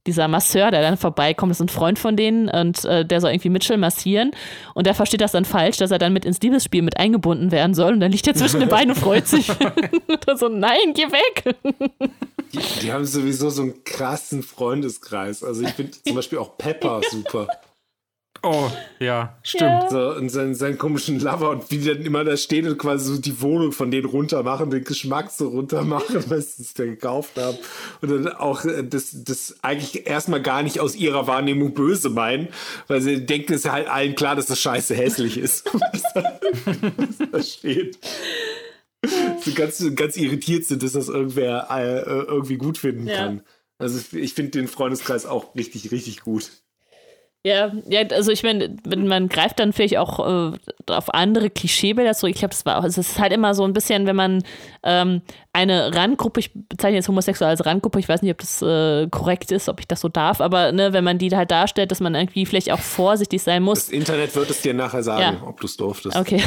dieser 0.06 0.28
Masseur, 0.28 0.72
der 0.72 0.82
dann 0.82 0.98
vorbeikommt, 0.98 1.52
ist 1.52 1.62
ein 1.62 1.70
Freund 1.70 1.98
von 2.00 2.16
denen 2.16 2.50
und 2.50 2.86
äh, 2.86 3.06
der 3.06 3.22
soll 3.22 3.32
irgendwie 3.32 3.50
Mitchell 3.50 3.78
massieren 3.78 4.32
und 4.74 4.86
der 4.88 4.94
versteht 4.94 5.22
das 5.22 5.32
dann 5.32 5.46
falsch, 5.46 5.78
dass 5.78 5.92
er 5.92 5.98
dann 5.98 6.14
mit 6.14 6.26
ins 6.26 6.40
Liebesspiel 6.42 6.82
mit 6.82 6.98
eingebunden 6.98 7.52
werden 7.52 7.74
soll 7.74 7.94
und 7.94 8.00
dann 8.00 8.12
liegt 8.12 8.28
er 8.28 8.36
zwischen 8.36 8.60
den 8.60 8.70
Beinen 8.70 8.92
und 8.92 9.00
freut 9.00 9.28
sich. 9.28 9.50
und 10.28 10.40
so, 10.40 10.48
nein, 10.50 10.94
geh 10.94 11.04
weg! 11.04 11.56
die, 12.54 12.60
die, 12.82 12.92
haben 12.92 13.06
sowieso 13.06 13.50
so 13.50 13.64
einen 13.64 13.84
krassen 13.84 14.44
Freundeskreis. 14.44 15.44
Also 15.44 15.64
ich 15.64 15.72
finde 15.72 15.92
zum 16.06 16.16
Beispiel 16.16 16.38
auch 16.38 16.58
Pepper 16.58 17.02
super. 17.10 17.48
Oh, 18.48 18.70
ja, 19.00 19.36
stimmt. 19.42 19.64
Ja. 19.64 19.90
So, 19.90 20.12
und 20.12 20.30
seinen, 20.30 20.54
seinen 20.54 20.78
komischen 20.78 21.20
Lover 21.20 21.50
und 21.50 21.72
wie 21.72 21.80
die 21.80 21.88
dann 21.88 22.06
immer 22.06 22.24
da 22.24 22.38
stehen 22.38 22.68
und 22.68 22.78
quasi 22.78 23.16
so 23.16 23.20
die 23.20 23.42
Wohnung 23.42 23.72
von 23.72 23.90
denen 23.90 24.06
runter 24.06 24.44
machen, 24.44 24.70
den 24.70 24.84
Geschmack 24.84 25.32
so 25.32 25.48
runter 25.48 25.84
machen, 25.84 26.24
was 26.30 26.58
sie 26.58 26.66
da 26.76 26.86
gekauft 26.86 27.38
haben. 27.38 27.58
Und 28.02 28.12
dann 28.12 28.28
auch 28.28 28.64
äh, 28.64 28.84
das, 28.84 29.24
das 29.24 29.56
eigentlich 29.64 30.06
erstmal 30.06 30.44
gar 30.44 30.62
nicht 30.62 30.80
aus 30.80 30.96
ihrer 30.96 31.26
Wahrnehmung 31.26 31.74
böse 31.74 32.12
meinen, 32.12 32.50
weil 32.88 33.02
sie 33.02 33.26
denken, 33.26 33.54
es 33.54 33.66
ist 33.66 33.72
halt 33.72 33.88
allen 33.88 34.14
klar, 34.14 34.36
dass 34.36 34.46
das 34.46 34.60
scheiße 34.60 34.94
hässlich 34.94 35.40
ist, 35.40 35.66
was 35.74 36.04
da, 36.14 36.40
was 36.98 37.30
da 37.32 37.42
steht. 37.42 37.98
So 39.42 39.54
ganz, 39.56 39.84
ganz 39.96 40.18
irritiert 40.18 40.66
sind, 40.66 40.84
dass 40.84 40.92
das 40.92 41.10
irgendwer 41.10 41.68
äh, 41.72 42.00
irgendwie 42.02 42.58
gut 42.58 42.78
finden 42.78 43.08
ja. 43.08 43.18
kann. 43.18 43.42
Also 43.80 44.00
ich 44.16 44.36
finde 44.36 44.52
den 44.52 44.68
Freundeskreis 44.68 45.26
auch 45.26 45.56
richtig, 45.56 45.92
richtig 45.92 46.22
gut. 46.22 46.52
Ja, 47.46 47.72
ja, 47.88 48.02
also 48.10 48.32
ich 48.32 48.42
meine, 48.42 48.76
man 48.88 49.30
greift 49.30 49.60
dann 49.60 49.72
vielleicht 49.72 49.98
auch 49.98 50.18
äh, 50.18 50.58
auf 50.88 51.14
andere 51.14 51.52
Klischeebilder 51.52 52.16
zurück. 52.16 52.34
Ich 52.34 52.40
glaube, 52.40 52.56
das 52.56 52.66
war 52.66 52.80
auch, 52.80 52.84
es 52.84 52.98
ist 52.98 53.20
halt 53.20 53.32
immer 53.34 53.54
so 53.54 53.64
ein 53.64 53.74
bisschen, 53.74 54.08
wenn 54.08 54.16
man 54.16 54.44
ähm, 54.82 55.22
eine 55.54 55.94
Randgruppe, 55.94 56.40
ich 56.40 56.50
bezeichne 56.56 56.96
jetzt 56.96 57.08
homosexuell 57.08 57.52
als 57.52 57.64
Randgruppe, 57.64 58.00
ich 58.00 58.10
weiß 58.10 58.24
nicht, 58.24 58.32
ob 58.32 58.40
das 58.40 58.64
äh, 58.64 59.08
korrekt 59.12 59.52
ist, 59.52 59.70
ob 59.70 59.80
ich 59.80 59.88
das 59.88 60.02
so 60.02 60.10
darf, 60.10 60.42
aber 60.42 60.72
ne, 60.72 60.92
wenn 60.92 61.04
man 61.04 61.20
die 61.20 61.30
halt 61.36 61.52
darstellt, 61.52 61.92
dass 61.92 62.00
man 62.00 62.16
irgendwie 62.16 62.48
vielleicht 62.48 62.72
auch 62.72 62.80
vorsichtig 62.80 63.44
sein 63.44 63.62
muss. 63.62 63.86
Das 63.86 63.90
Internet 63.90 64.36
wird 64.36 64.50
es 64.50 64.62
dir 64.64 64.74
nachher 64.74 65.04
sagen, 65.04 65.38
ja. 65.40 65.48
ob 65.48 65.62
du 65.62 65.68
es 65.68 65.78
durftest. 65.78 66.18
Okay. 66.18 66.42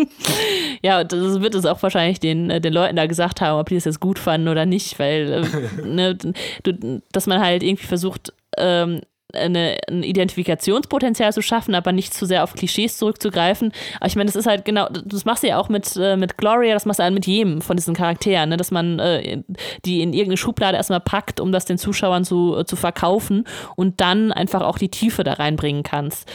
ja, 0.82 1.02
das 1.02 1.40
wird 1.40 1.54
es 1.54 1.64
auch 1.64 1.82
wahrscheinlich 1.82 2.20
den, 2.20 2.50
äh, 2.50 2.60
den 2.60 2.74
Leuten 2.74 2.96
da 2.96 3.06
gesagt 3.06 3.40
haben, 3.40 3.58
ob 3.58 3.70
die 3.70 3.76
das 3.76 3.86
jetzt 3.86 4.00
gut 4.00 4.18
fanden 4.18 4.48
oder 4.48 4.66
nicht, 4.66 4.98
weil, 4.98 5.46
äh, 5.80 5.82
ne, 5.86 6.14
du, 6.62 7.00
dass 7.10 7.26
man 7.26 7.40
halt 7.40 7.62
irgendwie 7.62 7.86
versucht, 7.86 8.34
ähm, 8.58 9.00
eine, 9.34 9.78
ein 9.88 10.02
Identifikationspotenzial 10.02 11.32
zu 11.32 11.42
schaffen, 11.42 11.74
aber 11.74 11.92
nicht 11.92 12.14
zu 12.14 12.26
sehr 12.26 12.44
auf 12.44 12.54
Klischees 12.54 12.98
zurückzugreifen. 12.98 13.72
Aber 13.96 14.06
ich 14.06 14.16
meine, 14.16 14.26
das 14.26 14.36
ist 14.36 14.46
halt 14.46 14.64
genau, 14.64 14.88
das 14.88 15.24
machst 15.24 15.42
du 15.42 15.48
ja 15.48 15.58
auch 15.58 15.68
mit, 15.68 15.96
äh, 15.96 16.16
mit 16.16 16.36
Gloria, 16.38 16.74
das 16.74 16.86
machst 16.86 17.00
du 17.00 17.04
halt 17.04 17.14
mit 17.14 17.26
jedem 17.26 17.60
von 17.60 17.76
diesen 17.76 17.94
Charakteren, 17.94 18.50
ne? 18.50 18.56
dass 18.56 18.70
man 18.70 18.98
äh, 18.98 19.42
die 19.84 20.02
in 20.02 20.12
irgendeine 20.12 20.36
Schublade 20.36 20.76
erstmal 20.76 21.00
packt, 21.00 21.40
um 21.40 21.52
das 21.52 21.64
den 21.64 21.78
Zuschauern 21.78 22.24
zu, 22.24 22.56
äh, 22.58 22.64
zu 22.64 22.76
verkaufen 22.76 23.44
und 23.76 24.00
dann 24.00 24.32
einfach 24.32 24.62
auch 24.62 24.78
die 24.78 24.90
Tiefe 24.90 25.24
da 25.24 25.34
reinbringen 25.34 25.82
kannst. 25.82 26.30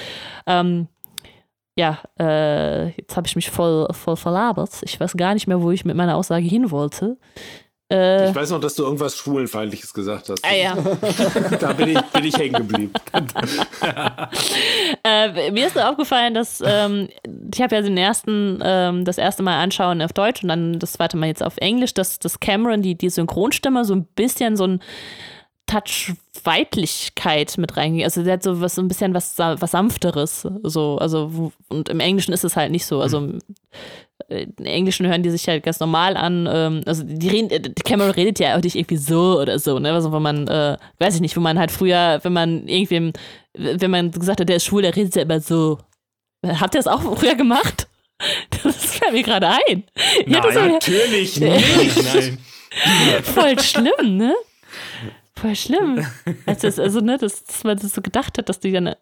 Ähm, 0.48 0.88
ja, 1.78 2.00
äh, 2.18 2.90
jetzt 2.92 3.18
habe 3.18 3.28
ich 3.28 3.36
mich 3.36 3.52
voll, 3.52 3.88
voll 3.92 4.16
verlabert. 4.16 4.82
Ich 4.84 4.98
weiß 5.00 5.18
gar 5.18 5.34
nicht 5.34 5.48
mehr, 5.48 5.62
wo 5.62 5.72
ich 5.72 5.84
mit 5.84 5.98
meiner 5.98 6.16
Aussage 6.16 6.46
hin 6.46 6.72
wollte. 6.72 7.18
Äh, 7.92 8.30
ich 8.30 8.36
weiß 8.36 8.50
noch, 8.50 8.60
dass 8.60 8.74
du 8.76 8.84
irgendwas 8.84 9.16
Schwulenfeindliches 9.16 9.94
gesagt 9.94 10.30
hast. 10.30 10.44
Ah 10.44 10.56
ja. 10.56 10.76
da 11.60 11.74
bin 11.74 11.90
ich, 11.90 12.02
bin 12.02 12.24
ich 12.26 12.36
hängen 12.36 12.68
geblieben. 12.68 12.92
äh, 15.04 15.52
mir 15.52 15.68
ist 15.68 15.78
aufgefallen, 15.78 16.34
dass 16.34 16.64
ähm, 16.66 17.10
ich 17.54 17.62
habe 17.62 17.76
ja 17.76 17.82
den 17.82 17.98
ersten, 17.98 18.60
ähm, 18.64 19.06
das 19.06 19.20
erste 19.20 19.44
Mal 19.44 19.62
anschauen 19.62 20.02
auf 20.02 20.14
Deutsch 20.14 20.42
und 20.42 20.50
dann 20.50 20.80
das 20.80 20.94
zweite 20.94 21.16
Mal 21.16 21.28
jetzt 21.28 21.44
auf 21.44 21.58
Englisch, 21.58 21.94
dass, 21.94 22.18
dass 22.18 22.40
Cameron, 22.40 22.82
die, 22.82 22.96
die 22.96 23.10
Synchronstimme, 23.10 23.86
so 23.86 23.94
ein 23.94 24.06
bisschen 24.16 24.58
so 24.58 24.66
ein 24.66 24.80
Touch 25.68 26.14
Weitlichkeit 26.44 27.58
mit 27.58 27.76
reingeht. 27.76 28.04
Also 28.04 28.24
der 28.24 28.34
hat 28.34 28.44
so 28.44 28.62
was 28.62 28.76
so 28.76 28.82
ein 28.82 28.88
bisschen 28.88 29.14
was, 29.14 29.38
was 29.38 29.72
sanfteres. 29.72 30.48
So, 30.64 30.98
also 30.98 31.52
und 31.70 31.90
im 31.90 32.00
Englischen 32.00 32.34
ist 32.34 32.44
es 32.44 32.56
halt 32.56 32.72
nicht 32.72 32.86
so. 32.86 33.02
Also 33.02 33.30
im 34.28 34.66
Englischen 34.66 35.08
hören 35.08 35.24
die 35.24 35.30
sich 35.30 35.48
halt 35.48 35.64
ganz 35.64 35.80
normal 35.80 36.18
an. 36.18 36.48
Ähm, 36.52 36.82
also 36.86 37.04
die 37.06 37.28
reden, 37.28 37.50
äh, 37.50 37.62
Cameron 37.84 38.12
redet 38.12 38.40
ja 38.40 38.58
auch 38.58 38.62
nicht 38.62 38.76
irgendwie 38.76 38.98
so 38.98 39.40
oder 39.40 39.60
so, 39.60 39.80
ne? 39.80 39.92
Also 39.92 40.12
wo 40.12 40.20
man, 40.20 40.48
äh, 40.48 40.78
weiß 41.00 41.16
ich 41.16 41.22
nicht, 41.22 41.38
wo 41.38 41.42
man 41.42 41.60
halt 41.60 41.72
früher, 41.72 42.20
wenn 42.24 42.34
man 42.34 42.68
irgendwem, 42.68 43.14
wenn 43.54 43.92
man 43.92 44.12
gesagt 44.12 44.40
hat, 44.40 44.50
der 44.50 44.58
ist 44.58 44.66
schwul, 44.66 44.82
der 44.82 44.96
redet 44.96 45.16
ja 45.16 45.22
immer 45.24 45.40
so. 45.40 45.80
Hat 46.46 46.74
der 46.74 46.82
es 46.82 46.88
auch 46.88 47.02
früher 47.18 47.36
gemacht? 47.36 47.88
Das 48.64 48.96
fällt 48.96 49.12
mir 49.12 49.24
gerade 49.24 49.50
ein. 49.50 49.84
Nein, 50.26 50.42
ja, 50.54 50.68
natürlich 50.68 51.38
nicht. 51.38 51.42
Nein. 52.14 52.38
Voll 53.24 53.60
schlimm, 53.60 54.16
ne? 54.16 54.34
Voll 55.36 55.56
schlimm. 55.56 56.06
Also, 56.46 56.82
also 56.82 57.02
ne, 57.02 57.18
dass, 57.18 57.44
dass 57.44 57.66
man 57.66 57.78
das 57.78 57.94
so 57.94 58.02
gedacht 58.02 58.38
hat, 58.38 58.48
dass 58.48 58.62
die 58.62 58.72
dann. 58.72 58.96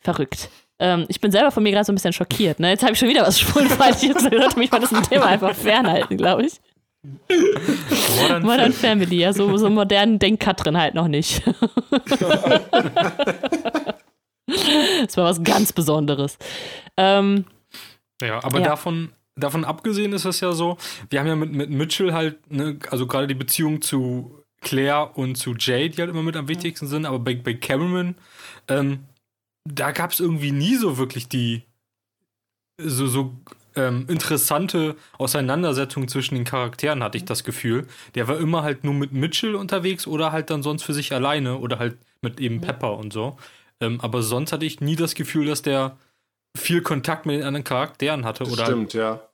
Verrückt. 0.00 0.48
Ähm, 0.78 1.06
ich 1.08 1.20
bin 1.20 1.30
selber 1.30 1.50
von 1.50 1.62
mir 1.62 1.72
gerade 1.72 1.84
so 1.84 1.92
ein 1.92 1.94
bisschen 1.94 2.12
schockiert. 2.12 2.58
Ne? 2.60 2.70
Jetzt 2.70 2.82
habe 2.82 2.92
ich 2.92 2.98
schon 2.98 3.08
wieder 3.08 3.22
was 3.22 3.38
Schwulenfeindliches 3.40 4.24
gehört. 4.30 4.56
Mich 4.56 4.70
von 4.70 4.80
diesem 4.80 5.02
Thema 5.02 5.26
einfach 5.26 5.54
fernhalten, 5.54 6.16
glaube 6.16 6.46
ich. 6.46 6.60
Modern, 8.22 8.42
Modern 8.42 8.72
Family, 8.72 9.16
ja, 9.16 9.32
so, 9.34 9.56
so 9.58 9.68
modernen 9.68 10.18
denkt 10.18 10.42
Katrin 10.42 10.78
halt 10.78 10.94
noch 10.94 11.06
nicht. 11.06 11.42
das 15.06 15.16
war 15.16 15.24
was 15.24 15.42
ganz 15.42 15.72
Besonderes. 15.74 16.38
Ähm, 16.96 17.44
ja, 18.22 18.42
aber 18.42 18.60
ja. 18.60 18.64
davon 18.64 19.10
davon 19.36 19.64
abgesehen 19.64 20.12
ist 20.12 20.24
es 20.24 20.40
ja 20.40 20.52
so, 20.52 20.76
wir 21.10 21.20
haben 21.20 21.26
ja 21.26 21.36
mit, 21.36 21.52
mit 21.52 21.70
Mitchell 21.70 22.12
halt, 22.12 22.50
ne, 22.50 22.78
also 22.90 23.06
gerade 23.06 23.26
die 23.26 23.34
Beziehung 23.34 23.82
zu 23.82 24.42
Claire 24.60 25.10
und 25.14 25.36
zu 25.36 25.54
Jay, 25.54 25.88
die 25.88 26.00
halt 26.00 26.10
immer 26.10 26.22
mit 26.22 26.36
am 26.36 26.48
wichtigsten 26.48 26.86
sind, 26.86 27.06
aber 27.06 27.18
bei, 27.18 27.34
bei 27.34 27.54
Cameron, 27.54 28.14
ähm, 28.68 29.00
da 29.64 29.92
gab 29.92 30.12
es 30.12 30.20
irgendwie 30.20 30.52
nie 30.52 30.76
so 30.76 30.98
wirklich 30.98 31.28
die 31.28 31.62
so, 32.80 33.06
so 33.06 33.32
ähm, 33.76 34.06
interessante 34.08 34.96
Auseinandersetzung 35.18 36.08
zwischen 36.08 36.34
den 36.34 36.44
Charakteren, 36.44 37.02
hatte 37.02 37.18
ich 37.18 37.24
das 37.24 37.44
Gefühl. 37.44 37.86
Der 38.14 38.28
war 38.28 38.38
immer 38.38 38.62
halt 38.62 38.84
nur 38.84 38.94
mit 38.94 39.12
Mitchell 39.12 39.54
unterwegs 39.54 40.06
oder 40.06 40.32
halt 40.32 40.50
dann 40.50 40.62
sonst 40.62 40.82
für 40.82 40.94
sich 40.94 41.12
alleine 41.12 41.58
oder 41.58 41.78
halt 41.78 41.96
mit 42.20 42.40
eben 42.40 42.60
Pepper 42.60 42.96
und 42.96 43.12
so. 43.12 43.36
Ähm, 43.80 44.00
aber 44.00 44.22
sonst 44.22 44.52
hatte 44.52 44.66
ich 44.66 44.80
nie 44.80 44.96
das 44.96 45.14
Gefühl, 45.14 45.46
dass 45.46 45.62
der 45.62 45.96
viel 46.56 46.82
Kontakt 46.82 47.26
mit 47.26 47.36
den 47.36 47.44
anderen 47.44 47.64
Charakteren 47.64 48.24
hatte 48.24 48.44
das 48.44 48.52
oder 48.52 48.64
stimmt, 48.66 48.94
halt, 48.94 48.94
ja. 48.94 49.28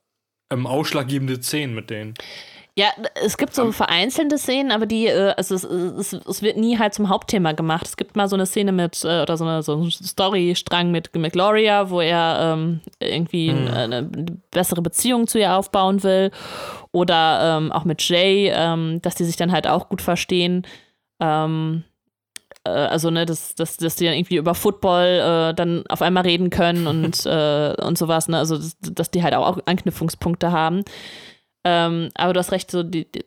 ähm, 0.50 0.66
ausschlaggebende 0.66 1.42
Szenen 1.42 1.74
mit 1.74 1.90
denen. 1.90 2.14
Ja, 2.76 2.86
es 3.22 3.36
gibt 3.36 3.54
so 3.54 3.72
vereinzelte 3.72 4.38
Szenen, 4.38 4.70
aber 4.70 4.86
die, 4.86 5.06
äh, 5.06 5.34
also 5.36 5.54
es, 5.54 5.64
es, 5.64 6.12
es, 6.12 6.42
wird 6.42 6.56
nie 6.56 6.78
halt 6.78 6.94
zum 6.94 7.08
Hauptthema 7.08 7.52
gemacht. 7.52 7.86
Es 7.86 7.96
gibt 7.96 8.16
mal 8.16 8.28
so 8.28 8.36
eine 8.36 8.46
Szene 8.46 8.72
mit, 8.72 9.04
äh, 9.04 9.22
oder 9.22 9.36
so, 9.36 9.44
eine, 9.44 9.62
so 9.62 9.72
einen 9.74 9.90
Storystrang 9.90 10.90
mit, 10.90 11.14
mit 11.14 11.32
Gloria, 11.32 11.90
wo 11.90 12.00
er 12.00 12.54
ähm, 12.54 12.80
irgendwie 13.00 13.52
mhm. 13.52 13.68
eine 13.68 14.02
bessere 14.50 14.82
Beziehung 14.82 15.26
zu 15.26 15.38
ihr 15.38 15.56
aufbauen 15.56 16.02
will. 16.02 16.30
Oder 16.92 17.58
ähm, 17.58 17.72
auch 17.72 17.84
mit 17.84 18.02
Jay, 18.08 18.50
ähm, 18.54 19.02
dass 19.02 19.14
die 19.14 19.24
sich 19.24 19.36
dann 19.36 19.52
halt 19.52 19.66
auch 19.66 19.88
gut 19.88 20.00
verstehen. 20.00 20.66
Ähm, 21.20 21.84
äh, 22.64 22.70
also, 22.70 23.10
ne, 23.10 23.26
dass, 23.26 23.54
dass, 23.54 23.76
dass 23.76 23.96
die 23.96 24.04
dann 24.04 24.14
irgendwie 24.14 24.36
über 24.36 24.54
Football 24.54 25.50
äh, 25.50 25.54
dann 25.54 25.84
auf 25.88 26.02
einmal 26.02 26.22
reden 26.22 26.50
können 26.50 26.86
und, 26.86 27.26
äh, 27.26 27.74
und 27.82 27.98
sowas, 27.98 28.28
ne? 28.28 28.38
Also, 28.38 28.56
dass, 28.56 28.76
dass 28.80 29.10
die 29.10 29.22
halt 29.22 29.34
auch 29.34 29.58
Anknüpfungspunkte 29.66 30.52
haben. 30.52 30.84
Ähm, 31.64 32.08
aber 32.14 32.32
du 32.32 32.40
hast 32.40 32.52
recht, 32.52 32.70
so 32.70 32.82
die, 32.82 33.10
die 33.10 33.24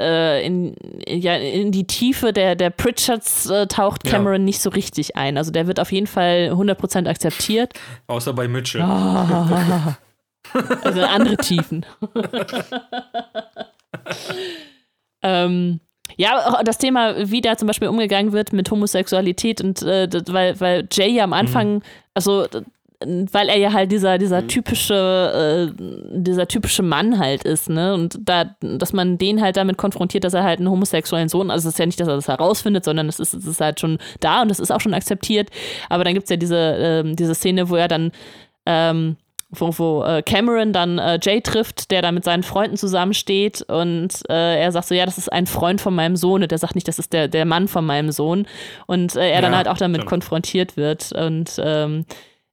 äh, 0.00 0.44
in, 0.44 0.74
ja, 1.06 1.36
in 1.36 1.72
die 1.72 1.86
Tiefe 1.86 2.32
der, 2.32 2.56
der 2.56 2.70
Pritchards 2.70 3.50
äh, 3.50 3.66
taucht 3.66 4.04
Cameron 4.04 4.40
ja. 4.40 4.46
nicht 4.46 4.60
so 4.60 4.70
richtig 4.70 5.16
ein. 5.16 5.36
Also 5.36 5.50
der 5.50 5.66
wird 5.66 5.78
auf 5.78 5.92
jeden 5.92 6.06
Fall 6.06 6.50
100% 6.52 7.08
akzeptiert. 7.08 7.74
Außer 8.06 8.32
bei 8.32 8.48
Mitchell. 8.48 8.82
Oh. 8.82 8.86
also 10.82 11.02
andere 11.02 11.36
Tiefen. 11.36 11.84
ähm, 15.22 15.80
ja, 16.16 16.62
das 16.64 16.78
Thema, 16.78 17.30
wie 17.30 17.40
da 17.40 17.56
zum 17.56 17.68
Beispiel 17.68 17.88
umgegangen 17.88 18.32
wird 18.32 18.52
mit 18.52 18.70
Homosexualität 18.70 19.60
und 19.60 19.82
äh, 19.82 20.08
weil, 20.28 20.58
weil 20.60 20.88
Jay 20.90 21.10
ja 21.10 21.24
am 21.24 21.32
Anfang, 21.32 21.74
mhm. 21.74 21.82
also 22.14 22.46
weil 23.02 23.48
er 23.48 23.56
ja 23.56 23.72
halt 23.72 23.90
dieser, 23.90 24.18
dieser 24.18 24.42
mhm. 24.42 24.48
typische, 24.48 25.72
äh, 25.78 25.82
dieser 26.12 26.46
typische 26.48 26.82
Mann 26.82 27.18
halt 27.18 27.44
ist, 27.44 27.70
ne? 27.70 27.94
Und 27.94 28.18
da, 28.20 28.56
dass 28.60 28.92
man 28.92 29.16
den 29.16 29.40
halt 29.40 29.56
damit 29.56 29.78
konfrontiert, 29.78 30.24
dass 30.24 30.34
er 30.34 30.44
halt 30.44 30.58
einen 30.58 30.70
homosexuellen 30.70 31.28
Sohn, 31.28 31.50
also 31.50 31.68
es 31.68 31.74
ist 31.74 31.78
ja 31.78 31.86
nicht, 31.86 31.98
dass 31.98 32.08
er 32.08 32.16
das 32.16 32.28
herausfindet, 32.28 32.84
sondern 32.84 33.08
es 33.08 33.18
ist, 33.18 33.32
es 33.32 33.46
ist 33.46 33.60
halt 33.60 33.80
schon 33.80 33.98
da 34.20 34.42
und 34.42 34.50
es 34.50 34.60
ist 34.60 34.70
auch 34.70 34.80
schon 34.80 34.94
akzeptiert. 34.94 35.50
Aber 35.88 36.04
dann 36.04 36.12
gibt 36.14 36.24
es 36.24 36.30
ja 36.30 36.36
diese, 36.36 36.56
äh, 36.56 37.14
diese 37.14 37.34
Szene, 37.34 37.70
wo 37.70 37.76
er 37.76 37.88
dann 37.88 38.12
ähm, 38.66 39.16
wo, 39.50 39.76
wo 39.78 40.04
äh, 40.04 40.22
Cameron 40.22 40.72
dann 40.72 40.98
äh, 40.98 41.18
Jay 41.20 41.40
trifft, 41.40 41.90
der 41.90 42.02
da 42.02 42.12
mit 42.12 42.24
seinen 42.24 42.42
Freunden 42.42 42.76
zusammensteht 42.76 43.62
und 43.62 44.22
äh, 44.28 44.60
er 44.60 44.70
sagt 44.70 44.86
so, 44.86 44.94
ja, 44.94 45.06
das 45.06 45.18
ist 45.18 45.32
ein 45.32 45.46
Freund 45.46 45.80
von 45.80 45.94
meinem 45.94 46.16
Sohn 46.16 46.42
und 46.42 46.50
der 46.50 46.58
sagt 46.58 46.76
nicht, 46.76 46.86
das 46.86 46.98
ist 46.98 47.12
der, 47.12 47.26
der 47.26 47.44
Mann 47.44 47.66
von 47.66 47.84
meinem 47.84 48.12
Sohn 48.12 48.46
und 48.86 49.16
äh, 49.16 49.28
er 49.28 49.34
ja, 49.36 49.40
dann 49.40 49.56
halt 49.56 49.66
auch 49.66 49.76
damit 49.76 50.02
stimmt. 50.02 50.10
konfrontiert 50.10 50.76
wird 50.76 51.12
und 51.12 51.60
ähm, 51.62 52.04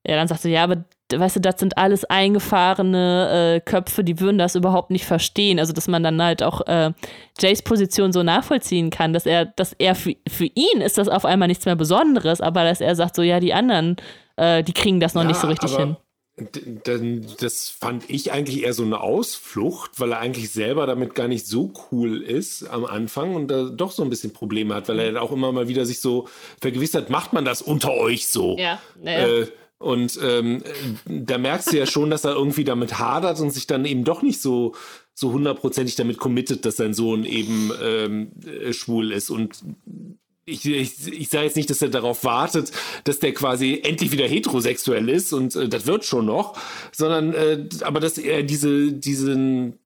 er 0.03 0.15
dann 0.15 0.27
sagt 0.27 0.41
so, 0.41 0.49
ja, 0.49 0.63
aber 0.63 0.85
weißt 1.13 1.37
du, 1.37 1.39
das 1.39 1.59
sind 1.59 1.77
alles 1.77 2.05
eingefahrene 2.05 3.55
äh, 3.55 3.59
Köpfe, 3.61 4.03
die 4.03 4.19
würden 4.19 4.37
das 4.37 4.55
überhaupt 4.55 4.91
nicht 4.91 5.05
verstehen. 5.05 5.59
Also, 5.59 5.73
dass 5.73 5.87
man 5.87 6.03
dann 6.03 6.21
halt 6.21 6.43
auch 6.43 6.65
äh, 6.67 6.91
Jays 7.39 7.61
Position 7.61 8.11
so 8.11 8.23
nachvollziehen 8.23 8.89
kann, 8.89 9.13
dass 9.13 9.25
er, 9.25 9.45
dass 9.45 9.73
er 9.73 9.95
für, 9.95 10.15
für 10.27 10.49
ihn 10.53 10.81
ist 10.81 10.97
das 10.97 11.07
auf 11.07 11.25
einmal 11.25 11.47
nichts 11.47 11.65
mehr 11.65 11.75
Besonderes, 11.75 12.41
aber 12.41 12.63
dass 12.63 12.81
er 12.81 12.95
sagt 12.95 13.15
so, 13.15 13.21
ja, 13.21 13.39
die 13.39 13.53
anderen, 13.53 13.95
äh, 14.35 14.63
die 14.63 14.73
kriegen 14.73 14.99
das 14.99 15.13
noch 15.13 15.23
ja, 15.23 15.29
nicht 15.29 15.39
so 15.39 15.47
richtig 15.47 15.75
hin. 15.75 15.97
Das 16.83 17.69
fand 17.69 18.07
ich 18.11 18.31
eigentlich 18.31 18.63
eher 18.63 18.73
so 18.73 18.83
eine 18.83 19.01
Ausflucht, 19.01 19.99
weil 19.99 20.11
er 20.11 20.19
eigentlich 20.19 20.51
selber 20.51 20.85
damit 20.85 21.15
gar 21.15 21.27
nicht 21.27 21.47
so 21.47 21.73
cool 21.91 22.21
ist 22.21 22.67
am 22.67 22.85
Anfang 22.85 23.33
und 23.33 23.47
da 23.47 23.63
doch 23.63 23.91
so 23.91 24.03
ein 24.03 24.11
bisschen 24.11 24.33
Probleme 24.33 24.75
hat, 24.75 24.87
weil 24.87 24.99
er 24.99 25.21
auch 25.21 25.31
immer 25.31 25.51
mal 25.51 25.67
wieder 25.67 25.85
sich 25.87 25.99
so 25.99 26.27
vergewissert, 26.61 27.09
macht 27.09 27.33
man 27.33 27.43
das 27.43 27.63
unter 27.63 27.91
euch 27.91 28.27
so? 28.27 28.55
Ja, 28.59 28.79
naja. 29.01 29.27
Äh, 29.27 29.47
und 29.79 30.19
ähm, 30.23 30.63
da 31.05 31.37
merkst 31.37 31.71
du 31.71 31.77
ja 31.77 31.85
schon, 31.85 32.09
dass 32.09 32.23
er 32.23 32.33
irgendwie 32.33 32.63
damit 32.63 32.97
hadert 32.97 33.39
und 33.39 33.51
sich 33.51 33.67
dann 33.67 33.85
eben 33.85 34.03
doch 34.03 34.21
nicht 34.21 34.41
so 34.41 34.73
so 35.13 35.31
hundertprozentig 35.31 35.95
damit 35.95 36.19
committet, 36.19 36.63
dass 36.63 36.75
sein 36.75 36.93
Sohn 36.93 37.25
eben 37.25 37.71
ähm, 37.81 38.31
äh, 38.45 38.71
schwul 38.71 39.11
ist. 39.11 39.31
Und 39.31 39.63
ich, 40.45 40.63
ich, 40.65 41.07
ich 41.07 41.29
sage 41.29 41.45
jetzt 41.45 41.57
nicht, 41.57 41.71
dass 41.71 41.81
er 41.81 41.89
darauf 41.89 42.23
wartet, 42.23 42.71
dass 43.03 43.19
der 43.19 43.33
quasi 43.33 43.81
endlich 43.83 44.11
wieder 44.11 44.27
heterosexuell 44.27 45.09
ist 45.09 45.33
und 45.33 45.55
äh, 45.55 45.67
das 45.67 45.87
wird 45.87 46.05
schon 46.05 46.27
noch, 46.27 46.55
sondern 46.91 47.33
äh, 47.33 47.67
aber 47.81 47.99
dass 47.99 48.19
er 48.19 48.43
diese, 48.43 48.93
diesen 48.93 49.79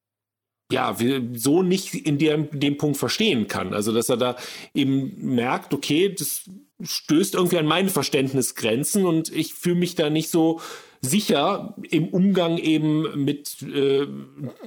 ja, 0.71 0.95
so 1.33 1.63
nicht 1.63 1.93
in 1.93 2.17
dem, 2.17 2.47
dem 2.51 2.77
Punkt 2.77 2.97
verstehen 2.97 3.47
kann. 3.47 3.73
Also, 3.73 3.91
dass 3.93 4.09
er 4.09 4.17
da 4.17 4.35
eben 4.73 5.13
merkt, 5.35 5.73
okay, 5.73 6.15
das 6.17 6.49
stößt 6.83 7.35
irgendwie 7.35 7.57
an 7.57 7.65
meine 7.65 7.89
Verständnisgrenzen 7.89 9.05
und 9.05 9.33
ich 9.35 9.53
fühle 9.53 9.75
mich 9.75 9.95
da 9.95 10.09
nicht 10.09 10.29
so 10.29 10.59
sicher 11.01 11.75
im 11.89 12.09
Umgang 12.09 12.57
eben 12.57 13.23
mit 13.25 13.63
äh, 13.63 14.05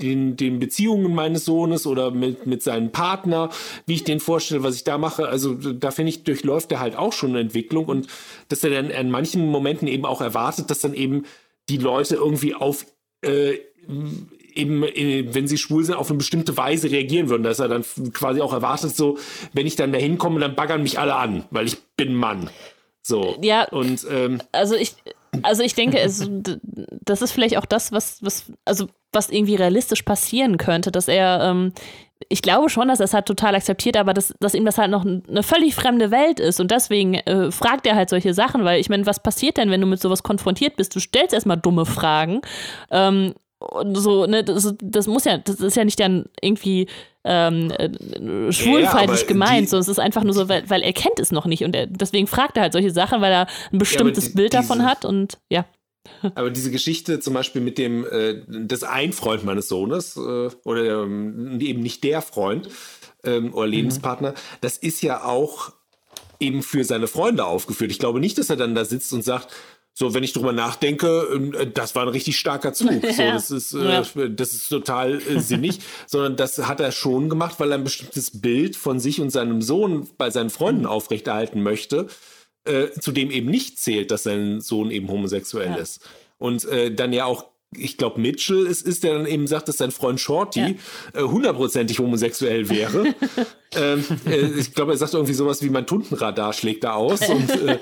den, 0.03 0.37
den 0.37 0.59
Beziehungen 0.59 1.15
meines 1.15 1.45
Sohnes 1.45 1.87
oder 1.87 2.11
mit, 2.11 2.47
mit 2.47 2.63
seinem 2.63 2.91
Partner, 2.91 3.51
wie 3.87 3.95
ich 3.95 4.05
den 4.05 4.19
vorstelle, 4.19 4.65
was 4.65 4.75
ich 4.75 4.83
da 4.83 4.99
mache. 4.99 5.29
Also 5.29 5.55
da 5.55 5.93
finde 5.93 6.11
ich, 6.11 6.25
durchläuft 6.25 6.73
er 6.73 6.81
halt 6.81 6.97
auch 6.97 7.13
schon 7.13 7.31
eine 7.31 7.41
Entwicklung 7.41 7.85
und 7.87 8.09
dass 8.49 8.65
er 8.65 8.71
dann 8.71 8.91
in 8.91 9.11
manchen 9.11 9.47
Momenten 9.47 9.87
eben 9.87 10.05
auch 10.05 10.21
erwartet, 10.21 10.71
dass 10.71 10.81
dann 10.81 10.95
eben 10.95 11.23
die 11.69 11.79
Leute 11.79 12.17
irgendwie 12.17 12.55
auf 12.55 12.87
äh, 13.23 13.59
eben, 14.57 14.83
äh, 14.83 15.27
wenn 15.35 15.49
sie 15.49 15.59
schwul 15.59 15.85
sind, 15.85 15.95
auf 15.95 16.11
eine 16.11 16.19
bestimmte 16.19 16.57
Weise 16.57 16.91
reagieren 16.91 17.29
würden. 17.29 17.43
Dass 17.43 17.59
er 17.59 17.69
dann 17.69 17.85
quasi 18.13 18.41
auch 18.41 18.53
erwartet, 18.53 18.95
so, 18.95 19.19
wenn 19.53 19.67
ich 19.67 19.77
dann 19.77 19.93
da 19.93 19.99
hinkomme, 19.99 20.41
dann 20.41 20.55
baggern 20.55 20.83
mich 20.83 20.99
alle 20.99 21.17
an, 21.17 21.45
weil 21.51 21.67
ich 21.67 21.79
bin 21.97 22.15
Mann. 22.15 22.51
So. 23.03 23.37
Ja. 23.43 23.69
Und 23.69 24.07
ähm, 24.11 24.41
also 24.53 24.75
ich, 24.75 24.95
also 25.43 25.63
ich 25.63 25.75
denke, 25.75 25.99
es, 25.99 26.29
das 27.03 27.23
ist 27.23 27.33
vielleicht 27.33 27.57
auch 27.59 27.67
das, 27.67 27.93
was, 27.93 28.23
was, 28.23 28.45
also 28.65 28.89
was 29.13 29.29
irgendwie 29.29 29.57
realistisch 29.57 30.03
passieren 30.03 30.57
könnte, 30.57 30.91
dass 30.91 31.09
er, 31.09 31.43
ähm, 31.43 31.73
ich 32.29 32.41
glaube 32.41 32.71
schon, 32.71 32.89
dass 32.89 33.01
er 33.01 33.05
es 33.05 33.15
halt 33.15 33.27
total 33.27 33.55
akzeptiert, 33.55 33.97
aber 33.97 34.15
dass, 34.15 34.35
dass 34.41 34.55
ihm 34.55 34.65
das 34.65 34.79
halt 34.79 34.91
noch 34.91 35.05
eine 35.05 35.43
völlig 35.43 35.75
fremde 35.75 36.11
Welt 36.11 36.41
ist 36.41 36.61
und 36.61 36.71
deswegen 36.71 37.15
äh, 37.15 37.51
fragt 37.51 37.87
er 37.87 37.95
halt 37.95 38.09
solche 38.09 38.33
Sachen, 38.33 38.65
weil 38.65 38.81
ich 38.81 38.89
meine, 38.89 39.07
was 39.07 39.23
passiert 39.23 39.59
denn, 39.59 39.71
wenn 39.71 39.81
du 39.81 39.87
mit 39.87 40.01
sowas 40.01 40.23
konfrontiert 40.23 40.77
bist? 40.77 40.95
Du 40.95 41.01
stellst 41.01 41.35
erstmal 41.35 41.59
dumme 41.59 41.85
Fragen 41.85 42.41
ähm, 42.91 43.35
und 43.59 43.95
so, 43.97 44.27
ne, 44.27 44.45
das, 44.45 44.75
das, 44.81 45.07
muss 45.07 45.25
ja, 45.25 45.39
das 45.39 45.57
ist 45.57 45.77
ja 45.77 45.85
nicht 45.85 46.01
dann 46.01 46.27
irgendwie 46.41 46.87
ähm, 47.25 47.71
äh, 47.71 48.53
schwulfeindlich 48.53 49.23
ja, 49.23 49.27
gemeint, 49.27 49.69
sondern 49.69 49.83
es 49.83 49.89
ist 49.89 49.99
einfach 49.99 50.25
nur 50.25 50.35
so, 50.35 50.49
weil, 50.49 50.69
weil 50.69 50.83
er 50.83 50.93
kennt 50.93 51.19
es 51.19 51.33
noch 51.33 51.47
nicht 51.47 51.65
und 51.65 51.75
er, 51.75 51.87
deswegen 51.87 52.27
fragt 52.27 52.57
er 52.57 52.65
halt 52.65 52.73
solche 52.73 52.91
Sachen, 52.91 53.21
weil 53.21 53.33
er 53.33 53.47
ein 53.73 53.79
bestimmtes 53.79 54.25
ja, 54.25 54.31
die, 54.31 54.37
Bild 54.37 54.55
davon 54.55 54.85
hat 54.85 55.05
und 55.05 55.39
ja. 55.49 55.65
Aber 56.35 56.51
diese 56.51 56.71
Geschichte 56.71 57.21
zum 57.21 57.33
Beispiel 57.33 57.63
mit 57.63 57.79
dem, 57.79 58.05
äh, 58.05 58.43
das 58.47 58.83
ein 58.83 59.13
Freund 59.13 59.45
meines 59.45 59.69
Sohnes 59.69 60.17
äh, 60.17 60.51
oder 60.65 61.03
ähm, 61.03 61.59
eben 61.61 61.83
nicht 61.83 62.05
der 62.05 62.21
Freund 62.21 62.69
ähm, 63.25 63.55
oder 63.55 63.67
Lebenspartner, 63.67 64.33
mhm. 64.33 64.37
das 64.61 64.77
ist 64.77 65.03
ja 65.03 65.25
auch 65.25 65.73
eben 66.41 66.63
für 66.63 66.85
seine 66.85 67.07
Freunde 67.07 67.45
aufgeführt. 67.47 67.91
Ich 67.91 67.99
glaube 67.99 68.21
nicht, 68.21 68.37
dass 68.37 68.51
er 68.51 68.57
dann 68.57 68.75
da 68.75 68.85
sitzt 68.85 69.13
und 69.13 69.25
sagt, 69.25 69.49
so, 69.97 70.13
wenn 70.13 70.25
ich 70.25 70.33
drüber 70.33 70.53
nachdenke, 70.53 71.29
ähm, 71.33 71.55
äh, 71.55 71.67
das 71.67 71.95
war 71.95 72.03
ein 72.03 72.09
richtig 72.09 72.37
starker 72.37 72.73
Zug. 72.73 72.91
So, 73.15 73.23
das 73.23 73.51
ist, 73.51 73.75
äh, 73.75 73.85
ja. 73.85 74.03
das 74.29 74.53
ist 74.53 74.69
total 74.69 75.21
äh, 75.23 75.41
sinnig, 75.41 75.79
sondern 76.07 76.37
das 76.37 76.59
hat 76.59 76.81
er 76.81 76.93
schon 76.93 77.29
gemacht, 77.29 77.57
weil 77.59 77.71
er 77.71 77.79
ein 77.79 77.85
bestimmtes 77.85 78.41
Bild 78.41 78.77
von 78.77 78.99
sich 78.99 79.21
und 79.21 79.31
seinem 79.31 79.63
Sohn 79.63 80.09
bei 80.19 80.31
seinen 80.31 80.51
Freunden 80.51 80.83
mhm. 80.83 80.89
aufrechterhalten 80.89 81.63
möchte 81.63 82.09
äh, 82.65 82.89
zu 82.99 83.13
dem 83.13 83.31
eben 83.31 83.51
nicht 83.51 83.79
zählt, 83.79 84.11
dass 84.11 84.25
sein 84.25 84.61
Sohn 84.61 84.91
eben 84.91 85.09
homosexuell 85.09 85.71
ja. 85.71 85.77
ist. 85.77 86.01
Und 86.39 86.65
äh, 86.65 86.93
dann 86.93 87.13
ja 87.13 87.25
auch 87.27 87.47
ich 87.77 87.97
glaube, 87.97 88.21
Mitchell 88.21 88.67
ist, 88.67 88.83
ist, 88.87 89.03
der 89.03 89.15
dann 89.15 89.27
eben 89.27 89.49
sagt, 89.49 89.67
dass 89.67 89.79
sein 89.79 89.91
Freund 89.91 90.21
Shorty 90.21 90.77
äh, 91.13 91.23
hundertprozentig 91.23 91.99
ja. 91.99 92.05
homosexuell 92.05 92.69
wäre. 92.69 93.15
ähm, 93.77 94.05
äh, 94.27 94.59
ich 94.59 94.75
glaube, 94.75 94.93
er 94.93 94.99
sagt 94.99 95.15
irgendwie 95.15 95.35
sowas 95.35 95.63
wie 95.63 95.71
mein 95.71 95.87
Tuntenradar 95.87 96.53
schlägt 96.53 96.85
da 96.85 96.95
aus. 96.95 97.21
und, 97.29 97.51
äh, 97.51 97.79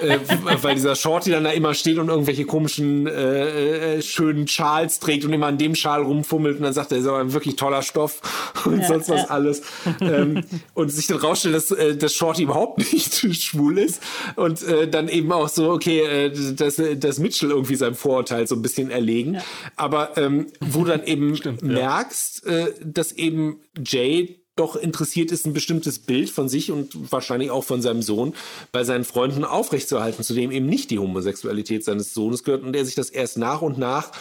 äh, 0.00 0.18
weil 0.62 0.74
dieser 0.74 0.94
Shorty 0.94 1.30
dann 1.30 1.44
da 1.44 1.50
immer 1.50 1.74
steht 1.74 1.98
und 1.98 2.08
irgendwelche 2.08 2.44
komischen, 2.44 3.06
äh, 3.06 3.96
äh, 3.96 4.02
schönen 4.02 4.48
Schals 4.48 5.00
trägt 5.00 5.24
und 5.24 5.32
immer 5.32 5.46
an 5.46 5.58
dem 5.58 5.74
Schal 5.74 6.02
rumfummelt 6.02 6.56
und 6.56 6.62
dann 6.62 6.72
sagt 6.72 6.92
er, 6.92 6.98
ist 6.98 7.06
aber 7.06 7.18
ein 7.18 7.32
wirklich 7.32 7.56
toller 7.56 7.82
Stoff 7.82 8.20
und 8.64 8.80
ja, 8.80 8.88
sonst 8.88 9.08
was 9.08 9.22
ja. 9.22 9.30
alles. 9.30 9.62
Ähm, 10.00 10.44
und 10.74 10.90
sich 10.90 11.06
dann 11.06 11.18
rausstellt, 11.18 11.54
dass, 11.54 11.70
äh, 11.70 11.96
dass 11.96 12.14
Shorty 12.14 12.44
überhaupt 12.44 12.78
nicht 12.92 13.42
schwul 13.42 13.78
ist 13.78 14.02
und 14.36 14.62
äh, 14.62 14.88
dann 14.88 15.08
eben 15.08 15.32
auch 15.32 15.48
so, 15.48 15.70
okay, 15.70 16.00
äh, 16.00 16.54
dass, 16.54 16.80
dass 16.98 17.18
Mitchell 17.18 17.50
irgendwie 17.50 17.76
seinem 17.76 17.94
Vorurteil 17.94 18.46
so 18.46 18.54
ein 18.54 18.62
bisschen 18.62 18.90
erlegen. 18.90 19.38
Aber 19.76 20.16
ähm, 20.16 20.46
wo 20.60 20.80
du 20.80 20.90
dann 20.90 21.04
eben 21.04 21.36
Stimmt, 21.36 21.62
merkst, 21.62 22.46
äh, 22.46 22.72
dass 22.84 23.12
eben 23.12 23.60
Jay 23.84 24.40
doch 24.56 24.74
interessiert 24.74 25.30
ist, 25.30 25.46
ein 25.46 25.52
bestimmtes 25.52 25.98
Bild 25.98 26.30
von 26.30 26.48
sich 26.48 26.72
und 26.72 27.12
wahrscheinlich 27.12 27.50
auch 27.50 27.64
von 27.64 27.82
seinem 27.82 28.02
Sohn 28.02 28.34
bei 28.72 28.84
seinen 28.84 29.04
Freunden 29.04 29.44
aufrechtzuerhalten, 29.44 30.24
zu 30.24 30.34
dem 30.34 30.50
eben 30.50 30.66
nicht 30.66 30.90
die 30.90 30.98
Homosexualität 30.98 31.84
seines 31.84 32.14
Sohnes 32.14 32.42
gehört 32.42 32.62
und 32.62 32.72
der 32.72 32.84
sich 32.84 32.94
das 32.94 33.10
erst 33.10 33.36
nach 33.38 33.62
und 33.62 33.78
nach 33.78 34.12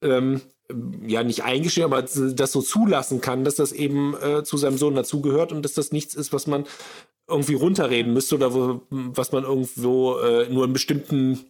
ähm, 0.00 0.40
ja 1.06 1.22
nicht 1.22 1.42
eingestehen, 1.42 1.84
aber 1.84 2.02
das 2.02 2.52
so 2.52 2.62
zulassen 2.62 3.20
kann, 3.20 3.44
dass 3.44 3.56
das 3.56 3.72
eben 3.72 4.14
äh, 4.22 4.44
zu 4.44 4.56
seinem 4.56 4.78
Sohn 4.78 4.94
dazugehört 4.94 5.52
und 5.52 5.62
dass 5.62 5.74
das 5.74 5.92
nichts 5.92 6.14
ist, 6.14 6.32
was 6.32 6.46
man 6.46 6.64
irgendwie 7.28 7.54
runterreden 7.54 8.12
müsste 8.12 8.36
oder 8.36 8.54
wo, 8.54 8.82
was 8.90 9.32
man 9.32 9.44
irgendwo 9.44 10.18
äh, 10.18 10.48
nur 10.48 10.64
in 10.64 10.72
bestimmten 10.72 11.40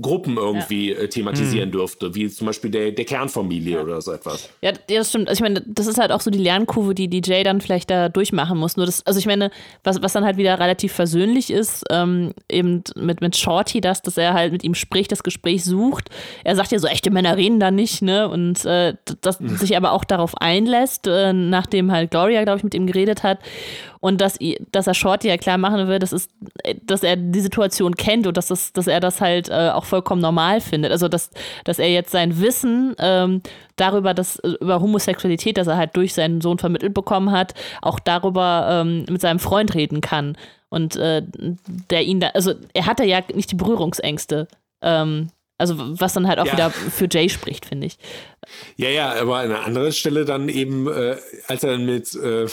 Gruppen 0.00 0.38
irgendwie 0.38 0.92
ja. 0.92 1.00
Äh, 1.00 1.08
thematisieren 1.08 1.68
mhm. 1.68 1.72
dürfte, 1.72 2.14
wie 2.14 2.30
zum 2.30 2.46
Beispiel 2.46 2.70
der, 2.70 2.92
der 2.92 3.04
Kernfamilie 3.04 3.76
ja. 3.76 3.82
oder 3.82 4.00
so 4.00 4.12
etwas. 4.12 4.48
Ja, 4.62 4.72
das 4.72 5.10
stimmt. 5.10 5.28
Also 5.28 5.38
ich 5.38 5.42
meine, 5.42 5.62
das 5.66 5.86
ist 5.86 5.98
halt 5.98 6.12
auch 6.12 6.22
so 6.22 6.30
die 6.30 6.38
Lernkurve, 6.38 6.94
die 6.94 7.08
DJ 7.08 7.42
dann 7.42 7.60
vielleicht 7.60 7.90
da 7.90 8.08
durchmachen 8.08 8.56
muss. 8.56 8.78
Nur 8.78 8.86
das, 8.86 9.04
also 9.06 9.18
ich 9.18 9.26
meine, 9.26 9.50
was, 9.82 10.00
was 10.00 10.14
dann 10.14 10.24
halt 10.24 10.38
wieder 10.38 10.58
relativ 10.58 10.94
versöhnlich 10.94 11.50
ist, 11.50 11.84
ähm, 11.90 12.32
eben 12.50 12.84
mit, 12.96 13.20
mit 13.20 13.36
Shorty, 13.36 13.82
das, 13.82 14.00
dass 14.00 14.16
er 14.16 14.32
halt 14.32 14.50
mit 14.50 14.64
ihm 14.64 14.74
spricht, 14.74 15.12
das 15.12 15.22
Gespräch 15.22 15.62
sucht. 15.62 16.08
Er 16.42 16.56
sagt 16.56 16.72
ja 16.72 16.78
so, 16.78 16.86
echte 16.86 17.10
Männer 17.10 17.36
reden 17.36 17.60
da 17.60 17.70
nicht, 17.70 18.00
ne? 18.00 18.30
Und 18.30 18.64
äh, 18.64 18.94
dass 19.20 19.40
mhm. 19.40 19.58
sich 19.58 19.76
aber 19.76 19.92
auch 19.92 20.04
darauf 20.04 20.34
einlässt, 20.38 21.06
äh, 21.06 21.34
nachdem 21.34 21.92
halt 21.92 22.10
Gloria, 22.10 22.44
glaube 22.44 22.58
ich, 22.58 22.64
mit 22.64 22.74
ihm 22.74 22.86
geredet 22.86 23.22
hat 23.22 23.40
und 24.04 24.20
dass, 24.20 24.38
dass 24.70 24.86
er 24.86 24.92
Shorty 24.92 25.28
ja 25.28 25.38
klar 25.38 25.56
machen 25.56 25.88
will, 25.88 25.98
das 25.98 26.12
ist, 26.12 26.30
dass 26.82 27.02
er 27.02 27.16
die 27.16 27.40
Situation 27.40 27.94
kennt 27.94 28.26
und 28.26 28.36
dass, 28.36 28.48
das, 28.48 28.74
dass 28.74 28.86
er 28.86 29.00
das 29.00 29.22
halt 29.22 29.48
äh, 29.48 29.70
auch 29.70 29.86
vollkommen 29.86 30.20
normal 30.20 30.60
findet. 30.60 30.92
Also 30.92 31.08
dass, 31.08 31.30
dass 31.64 31.78
er 31.78 31.90
jetzt 31.90 32.10
sein 32.10 32.38
Wissen 32.38 32.94
ähm, 32.98 33.40
darüber, 33.76 34.12
dass 34.12 34.38
über 34.60 34.82
Homosexualität, 34.82 35.56
das 35.56 35.68
er 35.68 35.78
halt 35.78 35.96
durch 35.96 36.12
seinen 36.12 36.42
Sohn 36.42 36.58
vermittelt 36.58 36.92
bekommen 36.92 37.30
hat, 37.30 37.54
auch 37.80 37.98
darüber 37.98 38.82
ähm, 38.82 39.06
mit 39.08 39.22
seinem 39.22 39.38
Freund 39.38 39.74
reden 39.74 40.02
kann. 40.02 40.36
Und 40.68 40.96
äh, 40.96 41.22
der 41.88 42.02
ihn 42.02 42.20
da, 42.20 42.26
also 42.34 42.52
er 42.74 42.84
hatte 42.84 43.04
ja 43.04 43.20
nicht 43.32 43.52
die 43.52 43.56
Berührungsängste. 43.56 44.48
Ähm, 44.82 45.30
also 45.70 46.00
was 46.00 46.12
dann 46.12 46.26
halt 46.26 46.38
auch 46.38 46.46
ja. 46.46 46.52
wieder 46.52 46.70
für 46.70 47.08
Jay 47.10 47.28
spricht, 47.28 47.66
finde 47.66 47.86
ich. 47.86 47.98
Ja, 48.76 48.88
ja, 48.88 49.12
aber 49.14 49.38
an 49.38 49.50
einer 49.50 49.64
anderen 49.64 49.92
Stelle 49.92 50.24
dann 50.24 50.48
eben, 50.48 50.86
äh, 50.86 51.16
als 51.48 51.64
er 51.64 51.72
dann 51.72 51.86
mit, 51.86 52.14
äh, 52.14 52.46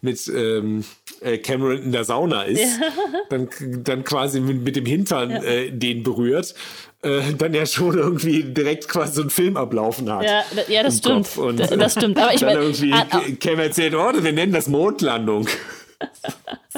mit 0.00 0.28
ähm, 0.28 0.84
äh, 1.20 1.38
Cameron 1.38 1.82
in 1.82 1.92
der 1.92 2.04
Sauna 2.04 2.42
ist, 2.42 2.60
ja. 2.60 2.88
dann, 3.30 3.48
dann 3.84 4.04
quasi 4.04 4.40
mit, 4.40 4.62
mit 4.62 4.76
dem 4.76 4.86
Hintern 4.86 5.30
ja. 5.30 5.42
äh, 5.42 5.70
den 5.70 6.02
berührt, 6.02 6.54
äh, 7.02 7.20
dann 7.36 7.54
ja 7.54 7.66
schon 7.66 7.96
irgendwie 7.96 8.42
direkt 8.42 8.88
quasi 8.88 9.14
so 9.14 9.20
einen 9.20 9.30
Film 9.30 9.56
ablaufen 9.56 10.10
hat. 10.10 10.24
Ja, 10.24 10.42
ja 10.68 10.82
das 10.82 10.98
stimmt. 10.98 11.36
Und, 11.36 11.60
das 11.60 11.92
stimmt. 11.92 12.18
Aber 12.18 12.34
ich 12.34 12.42
meine, 12.42 12.60
irgendwie 12.60 12.92
ah, 12.92 13.06
ah. 13.10 13.20
Cam 13.40 13.58
erzählt, 13.60 13.94
oh, 13.94 14.10
wir 14.14 14.32
nennen 14.32 14.52
das 14.52 14.68
Mondlandung 14.68 15.46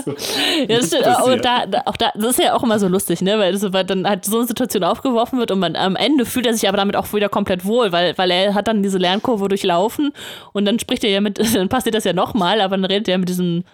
ja, 0.07 0.77
das 0.79 0.87
stimmt. 0.87 1.07
Auch 1.07 1.37
da, 1.37 1.65
auch 1.85 1.97
da, 1.97 2.13
das 2.15 2.39
ist 2.39 2.39
ja 2.43 2.55
auch 2.55 2.63
immer 2.63 2.79
so 2.79 2.89
lustig, 2.89 3.21
ne? 3.21 3.39
Weil, 3.39 3.57
so, 3.57 3.73
weil 3.73 3.85
dann 3.85 4.09
halt 4.09 4.25
so 4.25 4.39
eine 4.39 4.47
Situation 4.47 4.85
aufgeworfen 4.85 5.39
wird 5.39 5.51
und 5.51 5.59
man 5.59 5.77
am 5.77 5.97
Ende 5.97 6.25
fühlt 6.25 6.47
er 6.47 6.55
sich 6.55 6.69
aber 6.69 6.79
damit 6.79 6.97
auch 6.97 7.13
wieder 7.13 7.29
komplett 7.29 7.65
wohl, 7.65 7.93
weil, 7.93 8.17
weil 8.17 8.31
er 8.31 8.55
hat 8.55 8.69
dann 8.69 8.83
diese 8.83 8.99
Lernkurve 8.99 9.49
durchlaufen 9.49 10.13
und 10.53 10.65
dann 10.65 10.79
spricht 10.79 11.05
er 11.05 11.11
ja 11.11 11.21
mit, 11.21 11.39
dann 11.55 11.69
passiert 11.69 11.95
das 11.95 12.05
ja 12.05 12.13
nochmal, 12.13 12.61
aber 12.61 12.77
dann 12.77 12.87
redet 12.87 13.09
er 13.09 13.19
mit 13.19 13.29
diesem, 13.29 13.65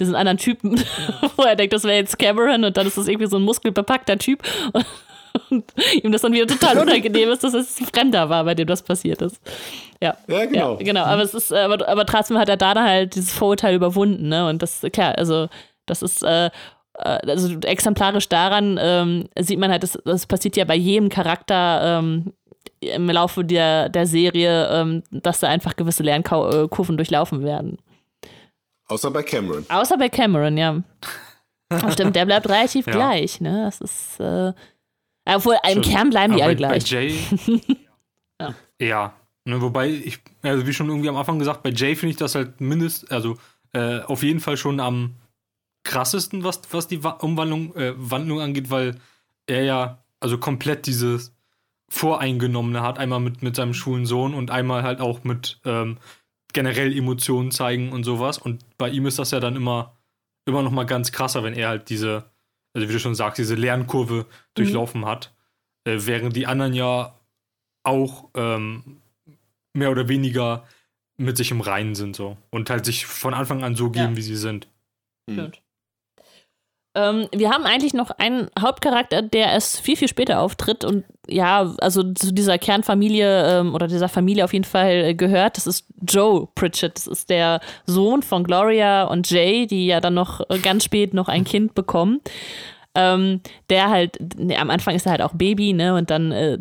diesen 0.00 0.14
anderen 0.14 0.38
Typen, 0.38 0.80
wo 1.36 1.42
er 1.42 1.56
denkt, 1.56 1.74
das 1.74 1.84
wäre 1.84 1.96
jetzt 1.96 2.18
Cameron 2.18 2.64
und 2.64 2.76
dann 2.76 2.86
ist 2.86 2.96
das 2.96 3.08
irgendwie 3.08 3.28
so 3.28 3.36
ein 3.36 3.42
muskelbepackter 3.42 4.18
Typ. 4.18 4.42
Und 4.72 4.86
und 5.50 5.64
ihm 6.02 6.12
das 6.12 6.22
dann 6.22 6.32
wieder 6.32 6.46
total 6.46 6.78
unangenehm 6.78 7.30
ist, 7.30 7.44
dass 7.44 7.54
es 7.54 7.80
ein 7.80 7.86
Fremder 7.86 8.28
war, 8.28 8.44
bei 8.44 8.54
dem 8.54 8.66
das 8.66 8.82
passiert 8.82 9.22
ist. 9.22 9.40
Ja, 10.02 10.16
ja 10.26 10.46
genau. 10.46 10.76
Ja, 10.78 10.84
genau. 10.84 11.04
Aber 11.04 11.22
es 11.22 11.34
ist, 11.34 11.52
aber, 11.52 11.88
aber 11.88 12.06
trotzdem 12.06 12.38
hat 12.38 12.48
er 12.48 12.56
da 12.56 12.74
dann 12.74 12.84
halt 12.84 13.14
dieses 13.14 13.32
Vorurteil 13.32 13.74
überwunden, 13.74 14.28
ne? 14.28 14.48
Und 14.48 14.62
das, 14.62 14.84
klar, 14.92 15.16
also 15.16 15.48
das 15.86 16.02
ist, 16.02 16.22
äh, 16.22 16.46
äh 16.46 16.50
also 16.98 17.58
exemplarisch 17.60 18.28
daran 18.28 18.78
ähm, 18.80 19.28
sieht 19.38 19.58
man 19.58 19.70
halt, 19.70 19.82
das, 19.82 19.98
das 20.04 20.26
passiert 20.26 20.56
ja 20.56 20.64
bei 20.64 20.76
jedem 20.76 21.08
Charakter 21.08 21.98
ähm, 21.98 22.32
im 22.80 23.08
Laufe 23.08 23.44
der, 23.44 23.88
der 23.88 24.06
Serie, 24.06 24.68
ähm, 24.70 25.02
dass 25.10 25.40
da 25.40 25.48
einfach 25.48 25.76
gewisse 25.76 26.02
Lernkurven 26.02 26.96
durchlaufen 26.96 27.42
werden. 27.42 27.78
Außer 28.88 29.10
bei 29.10 29.22
Cameron. 29.22 29.64
Außer 29.68 29.96
bei 29.96 30.08
Cameron, 30.08 30.56
ja. 30.56 30.82
Stimmt, 31.90 32.14
der 32.14 32.26
bleibt 32.26 32.48
relativ 32.48 32.86
ja. 32.86 32.92
gleich, 32.92 33.40
ne? 33.40 33.64
Das 33.64 33.80
ist, 33.80 34.20
äh, 34.20 34.52
obwohl, 35.24 35.56
im 35.68 35.82
Kern 35.82 36.10
bleiben 36.10 36.36
die 36.36 36.42
alle 36.42 36.54
gleich. 36.54 36.84
Bei 36.84 37.00
Jay, 37.00 37.18
ja. 38.40 38.54
ja. 38.80 39.12
Ne, 39.46 39.60
wobei, 39.60 39.88
ich, 39.88 40.20
also 40.42 40.66
wie 40.66 40.72
schon 40.72 40.88
irgendwie 40.88 41.08
am 41.08 41.16
Anfang 41.16 41.38
gesagt, 41.38 41.62
bei 41.62 41.70
Jay 41.70 41.94
finde 41.94 42.10
ich 42.10 42.16
das 42.16 42.34
halt 42.34 42.60
mindest, 42.60 43.10
also 43.12 43.38
äh, 43.72 44.00
auf 44.00 44.22
jeden 44.22 44.40
Fall 44.40 44.56
schon 44.56 44.80
am 44.80 45.14
krassesten, 45.84 46.42
was, 46.42 46.60
was 46.72 46.88
die 46.88 46.98
Umwandlung 46.98 47.74
äh, 47.76 47.94
Wandlung 47.96 48.40
angeht, 48.40 48.70
weil 48.70 48.96
er 49.46 49.62
ja 49.62 50.04
also 50.20 50.38
komplett 50.38 50.86
dieses 50.86 51.32
Voreingenommene 51.88 52.82
hat, 52.82 52.98
einmal 52.98 53.20
mit, 53.20 53.42
mit 53.42 53.54
seinem 53.54 53.74
schwulen 53.74 54.06
Sohn 54.06 54.34
und 54.34 54.50
einmal 54.50 54.82
halt 54.82 55.00
auch 55.00 55.22
mit 55.22 55.60
ähm, 55.64 55.98
generell 56.52 56.96
Emotionen 56.96 57.52
zeigen 57.52 57.92
und 57.92 58.02
sowas. 58.02 58.38
Und 58.38 58.64
bei 58.78 58.90
ihm 58.90 59.06
ist 59.06 59.20
das 59.20 59.30
ja 59.30 59.38
dann 59.38 59.54
immer, 59.54 59.96
immer 60.46 60.62
noch 60.62 60.72
mal 60.72 60.86
ganz 60.86 61.12
krasser, 61.12 61.44
wenn 61.44 61.54
er 61.54 61.68
halt 61.68 61.88
diese 61.88 62.24
also 62.76 62.88
wie 62.88 62.92
du 62.92 63.00
schon 63.00 63.14
sagst, 63.14 63.38
diese 63.38 63.54
Lernkurve 63.54 64.26
durchlaufen 64.52 65.00
mhm. 65.00 65.06
hat, 65.06 65.34
äh, 65.84 65.96
während 66.00 66.36
die 66.36 66.46
anderen 66.46 66.74
ja 66.74 67.18
auch 67.84 68.28
ähm, 68.34 68.98
mehr 69.76 69.90
oder 69.90 70.08
weniger 70.08 70.64
mit 71.18 71.36
sich 71.36 71.50
im 71.50 71.60
Reinen 71.60 71.94
sind 71.94 72.16
so 72.16 72.36
und 72.50 72.68
halt 72.70 72.84
sich 72.84 73.06
von 73.06 73.34
Anfang 73.34 73.64
an 73.64 73.74
so 73.74 73.90
geben, 73.90 74.10
ja. 74.10 74.16
wie 74.16 74.22
sie 74.22 74.36
sind. 74.36 74.68
Mhm. 75.26 75.52
Ähm, 76.96 77.28
wir 77.30 77.50
haben 77.50 77.64
eigentlich 77.64 77.92
noch 77.92 78.10
einen 78.10 78.48
Hauptcharakter, 78.58 79.20
der 79.20 79.48
erst 79.48 79.80
viel, 79.80 79.96
viel 79.96 80.08
später 80.08 80.40
auftritt 80.40 80.82
und 80.82 81.04
ja, 81.28 81.74
also 81.78 82.02
zu 82.14 82.32
dieser 82.32 82.56
Kernfamilie 82.56 83.60
ähm, 83.60 83.74
oder 83.74 83.86
dieser 83.86 84.08
Familie 84.08 84.44
auf 84.44 84.54
jeden 84.54 84.64
Fall 84.64 85.04
äh, 85.04 85.14
gehört. 85.14 85.58
Das 85.58 85.66
ist 85.66 85.86
Joe 86.08 86.48
Pritchett. 86.54 86.96
Das 86.96 87.06
ist 87.06 87.28
der 87.28 87.60
Sohn 87.84 88.22
von 88.22 88.44
Gloria 88.44 89.04
und 89.04 89.30
Jay, 89.30 89.66
die 89.66 89.86
ja 89.86 90.00
dann 90.00 90.14
noch 90.14 90.40
äh, 90.48 90.58
ganz 90.58 90.84
spät 90.84 91.12
noch 91.12 91.28
ein 91.28 91.44
Kind 91.44 91.74
bekommen. 91.74 92.22
Ähm, 92.98 93.40
der 93.68 93.90
halt, 93.90 94.18
ne, 94.38 94.56
am 94.58 94.70
Anfang 94.70 94.94
ist 94.94 95.04
er 95.04 95.12
halt 95.12 95.22
auch 95.22 95.34
Baby, 95.34 95.74
ne? 95.74 95.94
Und 95.94 96.10
dann 96.10 96.32
äh, 96.32 96.58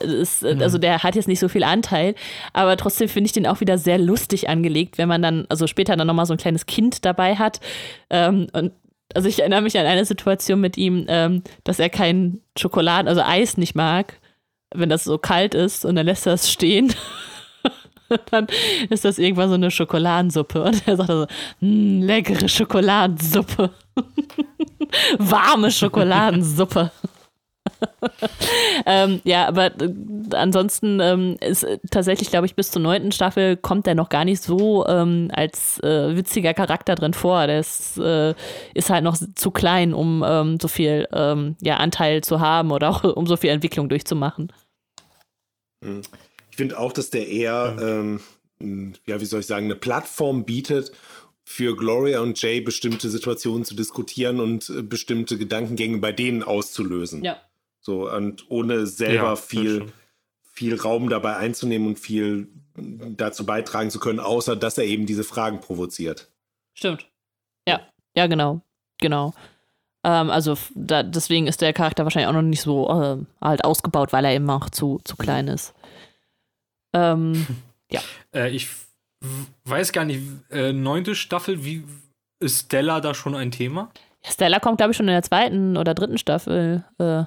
ist, 0.00 0.42
äh, 0.42 0.56
also 0.60 0.78
der 0.78 1.04
hat 1.04 1.14
jetzt 1.14 1.28
nicht 1.28 1.38
so 1.38 1.48
viel 1.48 1.62
Anteil, 1.62 2.16
aber 2.52 2.76
trotzdem 2.76 3.08
finde 3.08 3.26
ich 3.26 3.32
den 3.32 3.46
auch 3.46 3.60
wieder 3.60 3.78
sehr 3.78 3.98
lustig 3.98 4.48
angelegt, 4.48 4.98
wenn 4.98 5.08
man 5.08 5.22
dann, 5.22 5.46
also 5.48 5.68
später 5.68 5.96
dann 5.96 6.08
nochmal 6.08 6.26
so 6.26 6.34
ein 6.34 6.38
kleines 6.38 6.66
Kind 6.66 7.04
dabei 7.04 7.36
hat. 7.36 7.60
Ähm, 8.10 8.48
und 8.52 8.72
also 9.14 9.28
ich 9.28 9.38
erinnere 9.38 9.62
mich 9.62 9.78
an 9.78 9.86
eine 9.86 10.04
Situation 10.04 10.60
mit 10.60 10.76
ihm, 10.76 11.06
ähm, 11.08 11.42
dass 11.62 11.78
er 11.78 11.88
kein 11.88 12.40
Schokoladen, 12.58 13.08
also 13.08 13.22
Eis 13.22 13.56
nicht 13.56 13.74
mag, 13.74 14.18
wenn 14.74 14.88
das 14.88 15.04
so 15.04 15.18
kalt 15.18 15.54
ist 15.54 15.84
und 15.84 15.94
dann 15.94 16.06
lässt 16.06 16.26
er 16.26 16.34
es 16.34 16.50
stehen. 16.50 16.92
dann 18.30 18.46
ist 18.90 19.04
das 19.04 19.18
irgendwann 19.18 19.48
so 19.48 19.54
eine 19.54 19.70
Schokoladensuppe. 19.70 20.62
Und 20.62 20.86
er 20.86 20.96
sagt 20.96 21.10
so, 21.10 21.26
"Mm, 21.60 22.02
leckere 22.02 22.48
Schokoladensuppe. 22.48 23.70
Warme 25.18 25.70
Schokoladensuppe. 25.70 26.90
ähm, 28.86 29.20
ja, 29.24 29.46
aber 29.46 29.66
äh, 29.80 29.92
ansonsten 30.32 31.00
ähm, 31.00 31.36
ist 31.40 31.64
äh, 31.64 31.78
tatsächlich, 31.90 32.30
glaube 32.30 32.46
ich, 32.46 32.54
bis 32.54 32.70
zur 32.70 32.82
neunten 32.82 33.12
Staffel 33.12 33.56
kommt 33.56 33.86
er 33.86 33.94
noch 33.94 34.08
gar 34.08 34.24
nicht 34.24 34.42
so 34.42 34.86
ähm, 34.86 35.30
als 35.32 35.82
äh, 35.82 36.16
witziger 36.16 36.54
Charakter 36.54 36.94
drin 36.94 37.14
vor. 37.14 37.46
Der 37.46 37.60
ist, 37.60 37.98
äh, 37.98 38.34
ist 38.74 38.90
halt 38.90 39.04
noch 39.04 39.16
zu 39.34 39.50
klein, 39.50 39.94
um 39.94 40.24
ähm, 40.26 40.58
so 40.60 40.68
viel 40.68 41.08
ähm, 41.12 41.56
ja, 41.60 41.76
Anteil 41.76 42.22
zu 42.22 42.40
haben 42.40 42.70
oder 42.70 42.90
auch 42.90 43.04
um 43.04 43.26
so 43.26 43.36
viel 43.36 43.50
Entwicklung 43.50 43.88
durchzumachen. 43.88 44.52
Ich 46.54 46.56
finde 46.56 46.78
auch, 46.78 46.92
dass 46.92 47.10
der 47.10 47.26
eher, 47.26 47.76
ähm, 47.80 48.20
ja, 49.06 49.20
wie 49.20 49.24
soll 49.24 49.40
ich 49.40 49.46
sagen, 49.46 49.64
eine 49.64 49.74
Plattform 49.74 50.44
bietet, 50.44 50.92
für 51.42 51.74
Gloria 51.74 52.20
und 52.20 52.40
Jay 52.40 52.60
bestimmte 52.60 53.10
Situationen 53.10 53.64
zu 53.64 53.74
diskutieren 53.74 54.38
und 54.38 54.70
äh, 54.70 54.82
bestimmte 54.82 55.36
Gedankengänge 55.36 55.98
bei 55.98 56.12
denen 56.12 56.44
auszulösen. 56.44 57.24
Ja. 57.24 57.38
So, 57.80 58.08
und 58.08 58.48
ohne 58.52 58.86
selber 58.86 59.30
Ja, 59.30 59.34
viel, 59.36 59.86
viel 60.44 60.80
Raum 60.80 61.08
dabei 61.08 61.38
einzunehmen 61.38 61.88
und 61.88 61.98
viel 61.98 62.46
dazu 62.76 63.44
beitragen 63.44 63.90
zu 63.90 63.98
können, 63.98 64.20
außer 64.20 64.54
dass 64.54 64.78
er 64.78 64.84
eben 64.84 65.06
diese 65.06 65.24
Fragen 65.24 65.60
provoziert. 65.60 66.30
Stimmt. 66.72 67.08
Ja, 67.66 67.80
ja, 68.16 68.28
genau. 68.28 68.60
Genau. 69.00 69.34
Ähm, 70.04 70.30
also 70.30 70.56
da, 70.76 71.02
deswegen 71.02 71.48
ist 71.48 71.62
der 71.62 71.72
Charakter 71.72 72.04
wahrscheinlich 72.04 72.28
auch 72.28 72.32
noch 72.32 72.42
nicht 72.42 72.62
so 72.62 72.88
äh, 72.90 73.44
halt 73.44 73.64
ausgebaut, 73.64 74.12
weil 74.12 74.24
er 74.24 74.34
eben 74.34 74.48
auch 74.50 74.70
zu, 74.70 75.00
zu 75.02 75.16
klein 75.16 75.48
ist. 75.48 75.74
Ähm, 76.94 77.46
Äh, 78.34 78.50
ich 78.50 78.66
weiß 79.64 79.92
gar 79.92 80.04
nicht, 80.04 80.20
äh, 80.50 80.72
neunte 80.72 81.14
Staffel, 81.14 81.64
wie 81.64 81.84
ist 82.40 82.64
Stella 82.66 83.00
da 83.00 83.14
schon 83.14 83.36
ein 83.36 83.52
Thema? 83.52 83.90
Stella 84.26 84.58
kommt, 84.58 84.78
glaube 84.78 84.90
ich, 84.90 84.96
schon 84.96 85.06
in 85.06 85.12
der 85.14 85.22
zweiten 85.22 85.76
oder 85.76 85.94
dritten 85.94 86.18
Staffel. 86.18 86.82
Äh, 86.98 87.22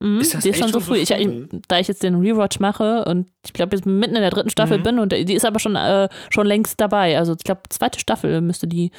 mhm, 0.00 0.18
Ist 0.20 0.34
das 0.34 0.42
die 0.42 0.48
ist 0.48 0.58
schon 0.58 0.72
so 0.72 0.80
früh. 0.80 0.96
Ich, 0.96 1.12
ich, 1.12 1.28
da 1.68 1.78
ich 1.78 1.86
jetzt 1.86 2.02
den 2.02 2.16
Rewatch 2.16 2.58
mache 2.58 3.04
und 3.04 3.30
ich 3.46 3.52
glaube, 3.52 3.76
jetzt 3.76 3.86
mitten 3.86 4.16
in 4.16 4.22
der 4.22 4.30
dritten 4.30 4.50
Staffel 4.50 4.78
Mhm. 4.78 4.82
bin 4.82 4.98
und 4.98 5.12
die 5.12 5.34
ist 5.34 5.44
aber 5.44 5.60
schon, 5.60 5.76
äh, 5.76 6.08
schon 6.30 6.46
längst 6.48 6.80
dabei. 6.80 7.16
Also 7.16 7.34
ich 7.34 7.44
glaube, 7.44 7.60
zweite 7.68 8.00
Staffel 8.00 8.40
müsste 8.40 8.66
die 8.66 8.90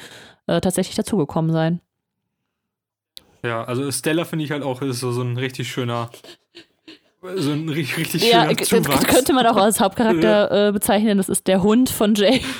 äh, 0.46 0.62
tatsächlich 0.62 0.96
dazugekommen 0.96 1.52
sein. 1.52 1.80
Ja, 3.42 3.64
also 3.64 3.90
Stella 3.92 4.24
finde 4.24 4.44
ich 4.46 4.50
halt 4.50 4.62
auch 4.62 4.80
ist 4.80 5.00
so, 5.00 5.12
so 5.12 5.22
ein 5.22 5.36
richtig 5.36 5.70
schöner, 5.70 6.10
so 7.36 7.50
ein 7.52 7.68
richtig, 7.68 7.98
richtig 7.98 8.30
Ja, 8.30 8.48
schöner 8.64 8.84
Zuwachs. 8.84 9.04
könnte 9.06 9.32
man 9.32 9.46
auch 9.46 9.56
als 9.56 9.78
Hauptcharakter 9.80 10.68
äh, 10.68 10.72
bezeichnen. 10.72 11.18
Das 11.18 11.28
ist 11.28 11.46
der 11.46 11.62
Hund 11.62 11.90
von 11.90 12.14
Jay. 12.14 12.40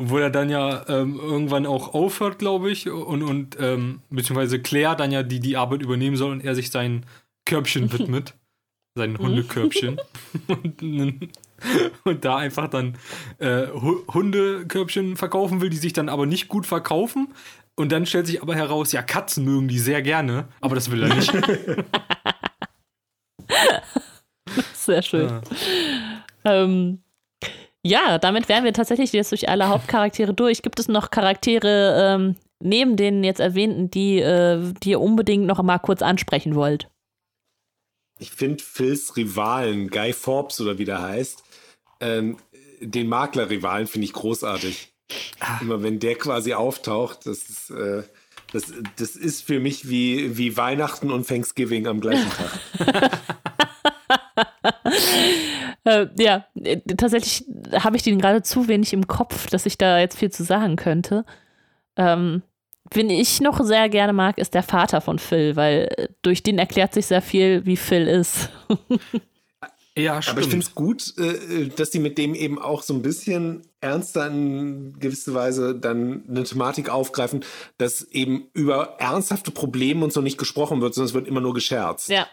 Wo 0.00 0.18
er 0.18 0.30
dann 0.30 0.48
ja 0.48 0.84
ähm, 0.88 1.18
irgendwann 1.20 1.66
auch 1.66 1.92
aufhört, 1.92 2.38
glaube 2.38 2.70
ich, 2.70 2.88
und, 2.88 3.22
und 3.22 3.56
ähm, 3.60 4.00
beziehungsweise 4.10 4.60
Claire 4.60 4.94
dann 4.94 5.10
ja 5.10 5.24
die, 5.24 5.40
die 5.40 5.56
Arbeit 5.56 5.82
übernehmen 5.82 6.16
soll 6.16 6.30
und 6.30 6.44
er 6.44 6.54
sich 6.54 6.70
sein 6.70 7.04
Körbchen 7.44 7.92
widmet. 7.98 8.34
Sein 8.94 9.18
Hundekörbchen. 9.18 10.00
und, 10.48 11.30
und 12.04 12.24
da 12.24 12.36
einfach 12.36 12.68
dann 12.68 12.96
äh, 13.38 13.66
Hu- 13.68 14.04
Hundekörbchen 14.12 15.16
verkaufen 15.16 15.60
will, 15.60 15.70
die 15.70 15.76
sich 15.76 15.92
dann 15.92 16.08
aber 16.08 16.26
nicht 16.26 16.46
gut 16.48 16.64
verkaufen. 16.66 17.28
Und 17.78 17.92
dann 17.92 18.06
stellt 18.06 18.26
sich 18.26 18.42
aber 18.42 18.56
heraus, 18.56 18.90
ja, 18.90 19.02
Katzen 19.02 19.44
mögen 19.44 19.68
die 19.68 19.78
sehr 19.78 20.02
gerne, 20.02 20.48
aber 20.60 20.74
das 20.74 20.90
will 20.90 21.04
er 21.04 21.14
nicht. 21.14 21.32
Sehr 24.74 25.02
schön. 25.02 25.28
Ja. 25.28 25.42
Ähm, 26.44 27.02
ja, 27.84 28.18
damit 28.18 28.48
wären 28.48 28.64
wir 28.64 28.72
tatsächlich 28.72 29.12
jetzt 29.12 29.30
durch 29.30 29.48
alle 29.48 29.68
Hauptcharaktere 29.68 30.34
durch. 30.34 30.62
Gibt 30.62 30.80
es 30.80 30.88
noch 30.88 31.10
Charaktere 31.10 32.16
ähm, 32.16 32.34
neben 32.58 32.96
den 32.96 33.22
jetzt 33.22 33.38
erwähnten, 33.38 33.92
die, 33.92 34.18
äh, 34.18 34.72
die 34.82 34.90
ihr 34.90 35.00
unbedingt 35.00 35.46
noch 35.46 35.62
mal 35.62 35.78
kurz 35.78 36.02
ansprechen 36.02 36.56
wollt? 36.56 36.90
Ich 38.18 38.32
finde 38.32 38.64
Phils 38.64 39.16
Rivalen, 39.16 39.90
Guy 39.90 40.12
Forbes 40.12 40.60
oder 40.60 40.78
wie 40.78 40.84
der 40.84 41.00
heißt, 41.00 41.44
ähm, 42.00 42.38
den 42.80 43.08
Makler-Rivalen 43.08 43.86
finde 43.86 44.06
ich 44.06 44.12
großartig. 44.14 44.92
Immer 45.60 45.82
wenn 45.82 45.98
der 45.98 46.16
quasi 46.16 46.54
auftaucht, 46.54 47.26
das 47.26 47.48
ist, 47.48 47.70
äh, 47.70 48.02
das, 48.52 48.72
das 48.96 49.16
ist 49.16 49.42
für 49.42 49.60
mich 49.60 49.88
wie, 49.88 50.36
wie 50.36 50.56
Weihnachten 50.56 51.10
und 51.10 51.26
Thanksgiving 51.26 51.86
am 51.86 52.00
gleichen 52.00 52.30
Tag. 52.30 53.10
Äh, 55.84 56.08
ja, 56.18 56.44
äh, 56.54 56.80
tatsächlich 56.96 57.44
habe 57.72 57.96
ich 57.96 58.02
den 58.02 58.18
gerade 58.18 58.42
zu 58.42 58.68
wenig 58.68 58.92
im 58.92 59.06
Kopf, 59.06 59.46
dass 59.48 59.64
ich 59.64 59.78
da 59.78 59.98
jetzt 59.98 60.18
viel 60.18 60.30
zu 60.30 60.44
sagen 60.44 60.76
könnte. 60.76 61.24
Ähm, 61.96 62.42
wen 62.92 63.08
ich 63.08 63.40
noch 63.40 63.64
sehr 63.64 63.88
gerne 63.88 64.12
mag, 64.12 64.36
ist 64.36 64.52
der 64.52 64.62
Vater 64.62 65.00
von 65.00 65.18
Phil, 65.18 65.56
weil 65.56 65.88
äh, 65.96 66.08
durch 66.20 66.42
den 66.42 66.58
erklärt 66.58 66.92
sich 66.92 67.06
sehr 67.06 67.22
viel, 67.22 67.64
wie 67.64 67.76
Phil 67.76 68.06
ist. 68.06 68.50
Ja, 69.96 70.22
stimmt. 70.22 70.36
Aber 70.36 70.40
ich 70.42 70.50
finde 70.50 70.64
es 70.64 70.74
gut, 70.76 71.18
äh, 71.18 71.70
dass 71.74 71.90
die 71.90 71.98
mit 71.98 72.18
dem 72.18 72.36
eben 72.36 72.60
auch 72.60 72.82
so 72.82 72.94
ein 72.94 73.02
bisschen 73.02 73.67
ernster 73.80 74.26
in 74.28 74.98
gewisser 74.98 75.34
Weise 75.34 75.74
dann 75.74 76.24
eine 76.28 76.44
Thematik 76.44 76.88
aufgreifen, 76.90 77.44
dass 77.76 78.02
eben 78.02 78.48
über 78.52 78.96
ernsthafte 78.98 79.50
Probleme 79.50 80.04
und 80.04 80.12
so 80.12 80.20
nicht 80.20 80.38
gesprochen 80.38 80.80
wird, 80.80 80.94
sondern 80.94 81.08
es 81.08 81.14
wird 81.14 81.28
immer 81.28 81.40
nur 81.40 81.54
gescherzt. 81.54 82.08
Ja. 82.08 82.26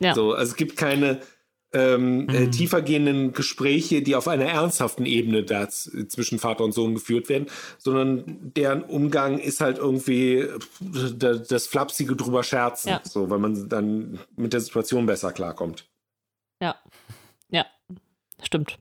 Ja. 0.00 0.14
So, 0.14 0.32
also 0.34 0.50
es 0.52 0.56
gibt 0.56 0.76
keine 0.76 1.20
ähm, 1.72 2.28
äh, 2.28 2.48
tiefergehenden 2.50 3.32
Gespräche, 3.32 4.02
die 4.02 4.14
auf 4.14 4.28
einer 4.28 4.44
ernsthaften 4.44 5.06
Ebene 5.06 5.42
da 5.42 5.68
zwischen 5.68 6.38
Vater 6.38 6.62
und 6.64 6.72
Sohn 6.72 6.94
geführt 6.94 7.28
werden, 7.28 7.46
sondern 7.78 8.52
deren 8.54 8.82
Umgang 8.84 9.38
ist 9.38 9.60
halt 9.60 9.78
irgendwie 9.78 10.46
da- 10.80 11.34
das 11.34 11.66
flapsige 11.66 12.14
drüber 12.14 12.44
scherzen, 12.44 12.90
Ja. 12.90 13.00
so, 13.04 13.28
weil 13.30 13.38
man 13.40 13.68
dann 13.68 14.20
mit 14.36 14.52
der 14.52 14.60
Situation 14.60 15.06
besser 15.06 15.32
klarkommt. 15.32 15.84
Ja. 16.60 16.76
Ja. 17.48 17.66
Stimmt. 18.42 18.78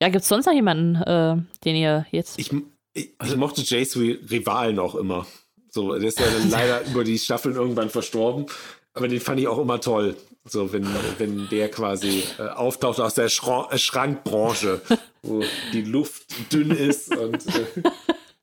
Ja, 0.00 0.08
gibt 0.08 0.22
es 0.22 0.28
sonst 0.28 0.46
noch 0.46 0.52
jemanden, 0.52 0.96
äh, 0.96 1.36
den 1.64 1.76
ihr 1.76 2.06
jetzt. 2.10 2.38
Ich, 2.38 2.52
ich, 2.92 3.10
ich 3.24 3.36
mochte 3.36 3.62
Jace 3.62 3.96
Rivalen 3.96 4.78
auch 4.78 4.94
immer. 4.94 5.26
So, 5.70 5.92
der 5.94 6.08
ist 6.08 6.20
ja 6.20 6.26
dann 6.26 6.50
leider 6.50 6.86
über 6.86 7.04
die 7.04 7.18
Staffeln 7.18 7.56
irgendwann 7.56 7.90
verstorben. 7.90 8.46
Aber 8.94 9.08
den 9.08 9.20
fand 9.20 9.40
ich 9.40 9.48
auch 9.48 9.58
immer 9.58 9.80
toll. 9.80 10.16
So, 10.44 10.72
wenn, 10.72 10.86
wenn 11.18 11.48
der 11.50 11.70
quasi 11.70 12.22
äh, 12.38 12.42
auftaucht 12.42 13.00
aus 13.00 13.14
der 13.14 13.28
Schra 13.28 13.68
äh, 13.70 13.78
Schrankbranche, 13.78 14.80
wo 15.22 15.42
die 15.72 15.82
Luft 15.82 16.52
dünn 16.52 16.70
ist 16.70 17.14
und 17.14 17.46
äh, 17.46 17.82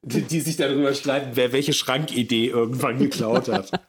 die, 0.04 0.22
die 0.22 0.42
sich 0.42 0.58
darüber 0.58 0.94
streiten, 0.94 1.32
wer 1.34 1.52
welche 1.52 1.74
Schrankidee 1.74 2.48
irgendwann 2.48 3.00
geklaut 3.00 3.48
hat. 3.48 3.72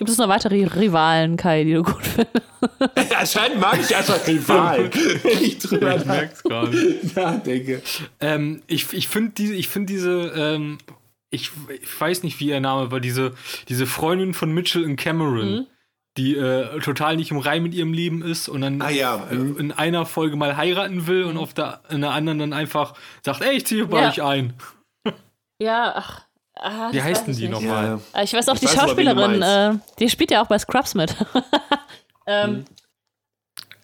Gibt 0.00 0.10
es 0.10 0.16
noch 0.18 0.28
weitere 0.28 0.64
Rivalen, 0.64 1.36
Kai, 1.36 1.64
die 1.64 1.74
du 1.74 1.82
gut 1.82 2.04
findest? 2.06 3.14
Anscheinend 3.18 3.60
mag 3.60 3.78
ich 3.78 3.94
einfach 3.94 4.26
Rivalen, 4.26 4.90
ich 5.42 5.58
drüber 5.58 5.96
Ich 5.96 6.04
merk's 6.06 6.42
gerade. 6.42 6.98
nachdenke. 7.14 7.82
Ähm, 8.18 8.62
ich 8.66 8.92
ich 8.94 9.08
finde 9.08 9.32
diese, 9.36 9.54
ich 9.54 9.68
finde 9.68 9.92
diese, 9.92 10.32
ähm, 10.34 10.78
ich, 11.30 11.50
ich 11.82 12.00
weiß 12.00 12.22
nicht, 12.22 12.40
wie 12.40 12.46
ihr 12.48 12.60
Name 12.60 12.90
war, 12.90 12.98
diese, 13.00 13.34
diese 13.68 13.86
Freundin 13.86 14.32
von 14.32 14.52
Mitchell 14.52 14.84
und 14.84 14.96
Cameron, 14.96 15.66
die 16.16 16.34
äh, 16.34 16.80
total 16.80 17.16
nicht 17.16 17.30
im 17.30 17.38
Reim 17.38 17.62
mit 17.62 17.74
ihrem 17.74 17.92
Leben 17.92 18.22
ist 18.22 18.48
und 18.48 18.62
dann 18.62 18.80
Ah 18.80 18.88
ja, 18.90 19.28
äh, 19.30 19.34
in 19.34 19.70
einer 19.70 20.06
Folge 20.06 20.36
mal 20.36 20.56
heiraten 20.56 21.06
will 21.06 21.24
und 21.24 21.36
auf 21.36 21.52
der, 21.52 21.82
in 21.90 22.00
der 22.00 22.12
anderen 22.12 22.38
dann 22.38 22.52
einfach 22.54 22.94
sagt, 23.22 23.42
ey, 23.42 23.54
ich 23.58 23.66
ziehe 23.66 23.84
bei 23.86 24.00
Ja. 24.00 24.08
euch 24.08 24.22
ein. 24.22 24.54
Ja, 25.60 25.92
ach. 25.94 26.22
Ah, 26.60 26.88
Wie 26.92 26.96
das 26.96 27.04
heißt 27.04 27.20
weiß 27.20 27.24
denn 27.26 27.34
ich 27.34 27.40
die 27.40 27.48
nochmal? 27.48 28.00
Äh, 28.14 28.24
Ich 28.24 28.32
weiß 28.32 28.48
auch, 28.48 28.54
Ich 28.54 28.60
die 28.60 28.66
weiß 28.66 28.74
Schauspielerin, 28.74 29.42
äh, 29.42 29.74
die 29.98 30.08
spielt 30.08 30.30
ja 30.30 30.42
auch 30.42 30.46
bei 30.46 30.58
Scrubs 30.58 30.94
mit. 30.94 31.14
ähm, 32.26 32.64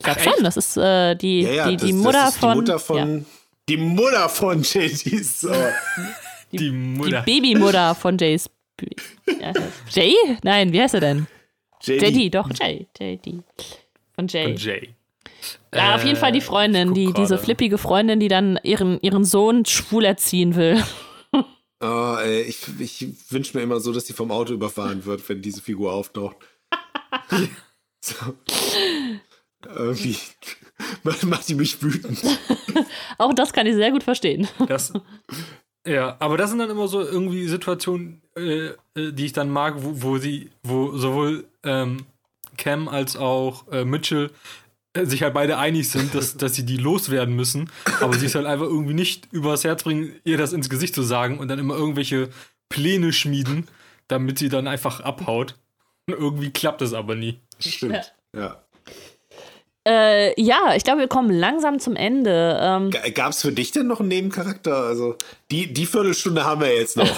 glaub 0.03 0.16
Ach, 0.19 0.23
schon, 0.23 0.32
echt? 0.35 0.44
das 0.47 0.57
ist 0.57 0.77
äh, 0.77 1.15
die, 1.15 1.43
Ja, 1.43 1.53
ja, 1.53 1.69
die, 1.69 1.77
das, 1.77 1.86
die 1.86 1.93
Mutter 1.93 2.12
das 2.12 2.35
ist 2.35 2.39
von. 2.40 2.53
die 2.53 2.57
Mutter 2.61 2.78
von, 2.78 2.97
ja. 3.19 3.24
Die 3.69 3.77
Mutter 3.77 4.28
von 4.28 4.62
JD 4.62 5.24
so. 5.24 5.51
Die 6.53 6.57
Die 6.59 6.70
Mutter. 6.70 7.23
Babymutter 7.23 7.94
von 7.97 8.16
Jays. 8.16 8.48
Ja, 9.40 9.53
Jay? 9.90 10.15
Nein, 10.43 10.73
wie 10.73 10.81
heißt 10.81 10.94
er 10.94 11.01
denn? 11.01 11.27
JD, 11.82 12.32
doch, 12.35 12.48
Jay. 12.59 12.86
JD. 12.98 13.43
Von 14.15 14.28
Jay. 14.28 14.47
Und 14.47 14.62
Jay. 14.62 14.90
Ja, 15.74 15.94
auf 15.97 16.05
jeden 16.05 16.16
Fall 16.16 16.32
die 16.32 16.39
Äh, 16.39 16.43
Freundin, 16.43 16.89
ich 16.89 16.94
die, 16.94 17.12
diese 17.12 17.39
flippige 17.39 17.77
Freundin, 17.78 18.20
die 18.20 18.28
dann 18.28 18.59
ihren, 18.62 19.01
ihren 19.01 19.24
Sohn 19.24 19.65
schwul 19.65 20.05
erziehen 20.05 20.55
will. 20.57 20.82
Oh, 21.81 22.16
ey, 22.19 22.43
ich 22.43 22.62
ich 22.78 23.07
wünsche 23.31 23.57
mir 23.57 23.62
immer 23.62 23.81
so, 23.81 23.93
dass 23.93 24.05
die 24.05 24.15
vom 24.15 24.31
Auto 24.31 24.55
überfahren 24.55 25.05
wird, 25.05 25.28
wenn 25.28 25.43
diese 25.43 25.61
Figur 25.61 25.93
auftaucht. 25.93 26.36
so. 28.01 28.15
Irgendwie 29.74 30.16
macht 31.23 31.48
die 31.48 31.55
mich 31.55 31.82
wütend. 31.82 32.23
Auch 33.19 33.35
das 33.35 33.53
kann 33.53 33.66
ich 33.66 33.74
sehr 33.74 33.90
gut 33.90 34.03
verstehen. 34.03 34.48
Das, 34.69 34.93
ja, 35.86 36.16
aber 36.19 36.36
das 36.36 36.51
sind 36.51 36.59
dann 36.59 36.70
immer 36.70 36.89
so 36.89 37.01
irgendwie 37.01 37.47
Situationen, 37.47 38.23
äh, 38.36 38.69
äh, 38.94 39.12
die 39.12 39.27
ich 39.27 39.32
dann 39.32 39.51
mag, 39.51 39.74
wo, 39.78 40.03
wo 40.03 40.19
sie, 40.19 40.51
wo 40.62 40.97
sowohl 40.97 41.47
ähm, 41.62 42.07
Cam 42.57 42.89
als 42.89 43.16
auch 43.16 43.69
äh, 43.69 43.85
Mitchell 43.85 44.31
sich 45.05 45.23
halt 45.23 45.35
beide 45.35 45.59
einig 45.59 45.90
sind, 45.90 46.14
dass, 46.14 46.36
dass 46.36 46.55
sie 46.55 46.64
die 46.64 46.77
loswerden 46.77 47.35
müssen, 47.35 47.70
aber 48.01 48.14
sie 48.14 48.27
es 48.27 48.35
halt 48.35 48.47
einfach 48.47 48.66
irgendwie 48.66 48.94
nicht 48.94 49.28
übers 49.32 49.64
Herz 49.64 49.82
bringen, 49.85 50.12
ihr 50.24 50.39
das 50.39 50.52
ins 50.52 50.70
Gesicht 50.70 50.94
zu 50.94 51.02
sagen 51.02 51.39
und 51.39 51.48
dann 51.48 51.59
immer 51.59 51.77
irgendwelche 51.77 52.31
Pläne 52.68 53.12
schmieden, 53.12 53.68
damit 54.09 54.39
sie 54.39 54.48
dann 54.48 54.66
einfach 54.66 55.01
abhaut. 55.01 55.55
Und 56.06 56.14
irgendwie 56.14 56.51
klappt 56.51 56.82
es 56.82 56.94
aber 56.94 57.14
nie. 57.16 57.40
Stimmt. 57.59 58.14
Ja. 58.35 58.62
Äh, 59.86 60.40
ja, 60.40 60.74
ich 60.74 60.82
glaube, 60.82 61.01
wir 61.01 61.09
kommen 61.09 61.31
langsam 61.31 61.78
zum 61.78 61.94
Ende. 61.94 62.59
Ähm, 62.60 62.90
Gab 63.14 63.31
es 63.31 63.43
für 63.43 63.52
dich 63.52 63.70
denn 63.70 63.86
noch 63.86 64.01
einen 64.01 64.09
Nebencharakter? 64.09 64.74
Also, 64.74 65.16
die, 65.51 65.73
die 65.73 65.86
Viertelstunde 65.86 66.44
haben 66.44 66.60
wir 66.60 66.74
jetzt 66.74 66.97
noch. 66.97 67.09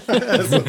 also, 0.08 0.62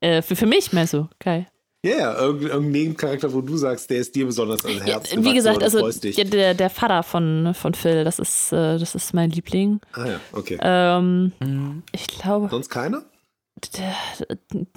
äh, 0.00 0.22
für, 0.22 0.36
für 0.36 0.46
mich, 0.46 0.72
meinst 0.72 0.92
du, 0.92 1.08
Kai? 1.18 1.48
Ja, 1.84 1.96
yeah, 1.96 2.18
irgendein, 2.18 2.50
irgendein 2.50 2.70
Nebencharakter, 2.72 3.32
wo 3.32 3.40
du 3.42 3.56
sagst, 3.56 3.90
der 3.90 3.98
ist 3.98 4.14
dir 4.14 4.24
besonders 4.26 4.64
ans 4.64 4.82
Herz 4.84 5.10
Wie 5.10 5.16
gewachsen 5.16 5.34
gesagt, 5.34 5.62
also 5.62 5.90
der, 5.90 6.54
der, 6.54 6.70
Vater 6.70 7.02
von, 7.02 7.52
von 7.54 7.74
Phil, 7.74 8.04
das 8.04 8.18
ist, 8.18 8.52
äh, 8.52 8.78
das 8.78 8.94
ist 8.94 9.12
mein 9.12 9.30
Liebling. 9.30 9.80
Ah 9.92 10.06
ja, 10.06 10.20
okay. 10.32 10.58
Ähm, 10.62 11.32
Mhm. 11.40 11.82
ich 11.92 12.06
glaube, 12.06 12.48
Sonst 12.48 12.70
keiner? 12.70 13.04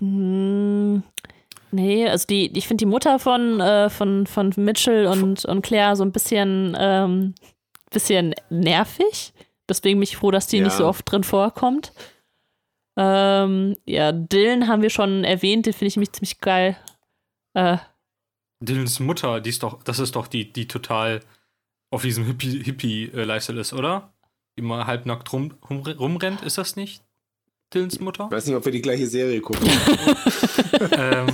mm, 0.01 0.97
nee, 1.71 2.07
also 2.09 2.25
die, 2.27 2.57
ich 2.57 2.67
finde 2.67 2.81
die 2.81 2.85
Mutter 2.89 3.19
von, 3.19 3.59
äh, 3.59 3.89
von, 3.89 4.27
von 4.27 4.53
Mitchell 4.57 5.07
und, 5.07 5.45
und 5.45 5.61
Claire 5.61 5.95
so 5.95 6.03
ein 6.03 6.11
bisschen, 6.11 6.75
ähm, 6.79 7.35
bisschen 7.91 8.35
nervig. 8.49 9.33
Deswegen 9.69 9.99
bin 9.99 10.03
ich 10.03 10.17
froh, 10.17 10.31
dass 10.31 10.47
die 10.47 10.57
Ja. 10.57 10.63
nicht 10.65 10.75
so 10.75 10.85
oft 10.85 11.09
drin 11.11 11.23
vorkommt. 11.23 11.93
Ähm, 12.97 13.75
ja, 13.85 14.11
Dylan 14.11 14.67
haben 14.67 14.81
wir 14.81 14.89
schon 14.89 15.23
erwähnt, 15.23 15.65
den 15.67 15.73
finde 15.73 15.87
ich 15.87 15.95
nämlich 15.95 16.13
ziemlich 16.13 16.41
geil. 16.41 16.75
Äh, 17.57 17.77
Dylans 18.59 18.99
Mutter, 18.99 19.39
die 19.41 19.49
ist 19.49 19.63
doch, 19.63 19.81
das 19.83 19.99
ist 19.99 20.15
doch 20.15 20.27
die, 20.27 20.51
die 20.51 20.67
total 20.67 21.21
auf 21.89 22.01
diesem 22.03 22.25
Hippie- 22.25 22.63
Hippie-Lifestyle 22.63 23.59
ist, 23.61 23.73
oder? 23.73 24.13
Die 24.57 24.61
mal 24.61 24.85
halbnackt 24.87 25.31
rum, 25.33 25.53
rum, 25.69 25.79
rumrennt, 25.85 26.41
ist 26.43 26.57
das 26.57 26.75
nicht? 26.75 27.01
Dylans 27.73 27.99
Mutter? 27.99 28.25
Ich 28.25 28.31
weiß 28.31 28.45
nicht, 28.47 28.55
ob 28.55 28.65
wir 28.65 28.71
die 28.71 28.81
gleiche 28.81 29.07
Serie 29.07 29.41
gucken. 29.41 29.67
ähm, 30.91 31.27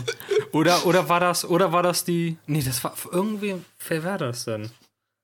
oder, 0.51 0.85
oder 0.85 1.07
war 1.09 1.19
das, 1.19 1.45
oder 1.45 1.71
war 1.71 1.83
das 1.83 2.03
die. 2.05 2.37
Nee, 2.47 2.61
das 2.63 2.83
war 2.83 2.93
irgendwie. 3.11 3.55
Wer 3.87 4.03
war 4.03 4.17
das 4.17 4.45
denn? 4.45 4.69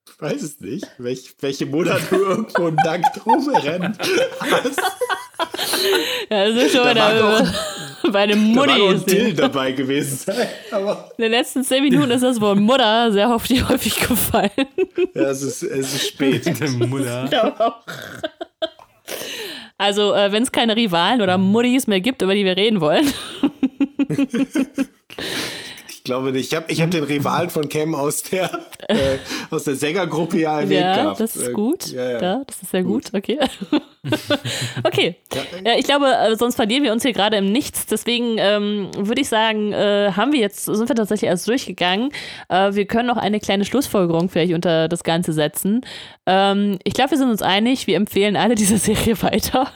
Ich 0.07 0.21
weiß 0.21 0.41
es 0.41 0.59
nicht. 0.59 0.85
Welch, 0.97 1.34
welche 1.39 1.65
Monat 1.65 2.01
du 2.11 2.15
irgendwo 2.17 2.69
nackt 2.69 3.26
rumrennst. 3.26 3.99
ja, 6.30 6.45
das 6.47 6.55
ist 6.63 6.71
schon 6.76 6.84
Da 6.84 6.91
wieder 6.91 7.23
war 7.23 7.53
bei 8.11 8.19
einem 8.19 8.53
Da 8.55 8.61
Mutti. 8.61 8.80
noch 8.80 8.89
ein 8.89 8.95
ist 8.95 9.11
Dill 9.11 9.34
dabei 9.34 9.71
gewesen 9.71 10.17
sein. 10.26 10.47
Aber 10.71 11.11
In 11.17 11.23
den 11.23 11.31
letzten 11.31 11.63
zehn 11.63 11.84
Minuten 11.84 12.11
ist 12.11 12.23
das 12.23 12.39
Wort 12.41 12.57
Mutter 12.59 13.11
sehr 13.11 13.30
häufig, 13.30 13.67
häufig 13.67 13.95
gefallen. 13.95 14.49
ja, 15.13 15.23
es, 15.30 15.41
ist, 15.41 15.63
es 15.63 15.93
ist 15.93 16.07
spät. 16.07 16.45
Der 16.59 16.69
Mutter. 16.69 17.76
Also, 19.77 20.13
äh, 20.13 20.31
wenn 20.31 20.43
es 20.43 20.51
keine 20.51 20.76
Rivalen 20.76 21.21
oder 21.21 21.38
Muttis 21.38 21.88
mehr 21.88 22.01
gibt, 22.01 22.21
über 22.21 22.35
die 22.35 22.43
wir 22.45 22.57
reden 22.57 22.81
wollen. 22.81 23.07
Ich 26.10 26.11
glaube 26.11 26.31
nicht. 26.31 26.52
Ich 26.52 26.56
habe 26.56 26.65
ich 26.72 26.81
hab 26.81 26.90
den 26.90 27.03
Rivalen 27.03 27.52
von 27.52 27.69
Cam 27.69 27.94
aus 27.94 28.23
der, 28.23 28.49
äh, 28.88 28.95
aus 29.52 29.65
der 29.65 29.76
Sängergruppe 29.76 30.40
ja 30.40 30.60
erwähnt 30.60 30.81
Ja, 30.81 30.95
gehabt. 31.03 31.19
das 31.19 31.36
ist 31.36 31.49
Äh, 31.49 31.52
gut. 31.52 31.86
Ja, 31.91 32.10
Ja, 32.14 32.22
ja. 32.22 32.41
das 32.48 32.64
ist 32.64 32.72
sehr 32.72 32.81
gut. 32.81 33.11
Okay. 33.14 33.38
okay. 34.84 35.15
Ja, 35.64 35.73
ich 35.77 35.86
glaube, 35.86 36.07
äh, 36.07 36.36
sonst 36.36 36.56
verlieren 36.56 36.84
wir 36.84 36.91
uns 36.94 37.03
hier 37.03 37.14
gerade 37.14 37.38
im 37.38 37.52
Nichts. 37.52 37.86
Deswegen 37.86 38.38
ähm, 38.40 38.90
würde 38.98 39.22
ich 39.22 39.30
sagen, 39.30 39.72
äh, 39.72 40.11
haben 40.15 40.31
wir 40.31 40.40
jetzt, 40.40 40.65
sind 40.65 40.90
wir 40.90 40.95
tatsächlich 40.95 41.30
erst 41.30 41.48
durchgegangen. 41.48 42.10
Äh, 42.49 42.73
wir 42.73 42.86
können 42.86 43.07
noch 43.07 43.18
eine 43.18 43.40
kleine 43.40 43.64
Schlussfolgerung 43.65 44.30
vielleicht 44.30 44.53
unter 44.53 44.88
das 44.88 45.03
Ganze 45.03 45.31
setzen. 45.34 45.81
Ähm, 46.26 46.80
ich 46.86 46.95
glaube, 46.95 47.11
wir 47.11 47.18
sind 47.19 47.30
uns 47.30 47.44
einig, 47.44 47.86
wir 47.86 47.98
empfehlen 47.98 48.36
alle 48.36 48.56
diese 48.56 48.80
Serie 48.80 49.22
weiter. 49.22 49.72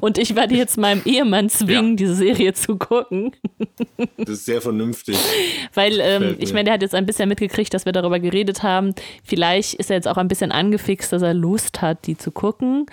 Und 0.00 0.16
ich 0.18 0.36
werde 0.36 0.54
jetzt 0.54 0.78
meinem 0.78 1.02
Ehemann 1.04 1.48
zwingen, 1.48 1.96
diese 1.96 2.14
Serie 2.14 2.52
zu 2.54 2.76
gucken. 2.76 3.32
Das 4.16 4.28
ist 4.28 4.44
sehr 4.46 4.60
vernünftig. 4.60 5.16
Weil 5.74 5.98
ähm, 6.00 6.36
ich 6.38 6.52
meine, 6.52 6.64
der 6.64 6.74
hat 6.74 6.82
jetzt 6.82 6.94
ein 6.94 7.06
bisschen 7.06 7.28
mitgekriegt, 7.28 7.74
dass 7.74 7.84
wir 7.84 7.92
darüber 7.92 8.20
geredet 8.20 8.62
haben. 8.62 8.94
Vielleicht 9.24 9.74
ist 9.74 9.90
er 9.90 9.96
jetzt 9.96 10.06
auch 10.08 10.16
ein 10.18 10.28
bisschen 10.28 10.52
angefixt, 10.52 11.12
dass 11.12 11.22
er 11.22 11.34
Lust 11.34 11.82
hat, 11.82 12.06
die 12.06 12.16
zu 12.16 12.30
gucken. 12.30 12.86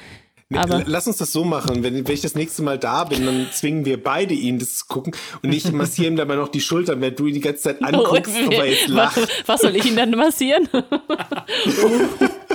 Aber- 0.51 0.83
Lass 0.87 1.05
uns 1.05 1.17
das 1.17 1.31
so 1.31 1.43
machen. 1.43 1.83
Wenn, 1.83 2.07
wenn 2.07 2.13
ich 2.13 2.21
das 2.21 2.33
nächste 2.33 2.63
Mal 2.63 2.79
da 2.79 3.03
bin, 3.03 3.23
dann 3.23 3.47
zwingen 3.51 3.85
wir 3.85 4.01
beide 4.03 4.33
ihn, 4.33 4.57
das 4.57 4.77
zu 4.77 4.85
gucken. 4.87 5.13
Und 5.43 5.53
ich 5.53 5.71
massiere 5.71 6.07
ihm 6.07 6.15
dabei 6.15 6.35
noch 6.37 6.47
die 6.49 6.61
Schultern, 6.61 7.01
wenn 7.01 7.15
du 7.15 7.27
ihn 7.27 7.35
die 7.35 7.39
ganze 7.39 7.61
Zeit 7.61 7.83
anguckst, 7.83 8.33
ob 8.47 8.53
er 8.53 8.65
jetzt 8.65 8.89
was, 8.89 9.15
lacht. 9.15 9.43
was 9.45 9.61
soll 9.61 9.75
ich 9.75 9.85
ihn 9.85 9.95
dann 9.95 10.09
massieren? 10.09 10.67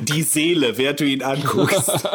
Die 0.00 0.22
Seele, 0.22 0.76
während 0.78 1.00
du 1.00 1.04
ihn 1.04 1.22
anguckst. 1.22 1.90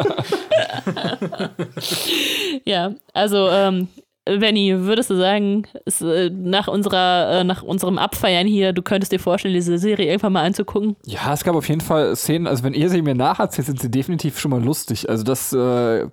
ja, 2.64 2.94
also 3.12 3.48
ähm, 3.48 3.88
Benny, 4.24 4.74
würdest 4.76 5.10
du 5.10 5.16
sagen, 5.16 5.66
ist, 5.84 6.02
äh, 6.02 6.30
nach, 6.30 6.66
unserer, 6.68 7.40
äh, 7.40 7.44
nach 7.44 7.62
unserem 7.62 7.96
Abfeiern 7.98 8.46
hier, 8.46 8.72
du 8.72 8.82
könntest 8.82 9.12
dir 9.12 9.20
vorstellen, 9.20 9.54
diese 9.54 9.78
Serie 9.78 10.06
irgendwann 10.06 10.32
mal 10.32 10.44
anzugucken? 10.44 10.96
Ja, 11.04 11.32
es 11.32 11.44
gab 11.44 11.54
auf 11.54 11.68
jeden 11.68 11.80
Fall 11.80 12.16
Szenen, 12.16 12.46
also 12.48 12.64
wenn 12.64 12.74
ihr 12.74 12.90
sie 12.90 13.02
mir 13.02 13.14
nacherzählt, 13.14 13.66
sind 13.66 13.80
sie 13.80 13.90
definitiv 13.90 14.40
schon 14.40 14.50
mal 14.50 14.62
lustig. 14.62 15.08
Also 15.08 15.22
das 15.22 15.52
äh, 15.52 16.08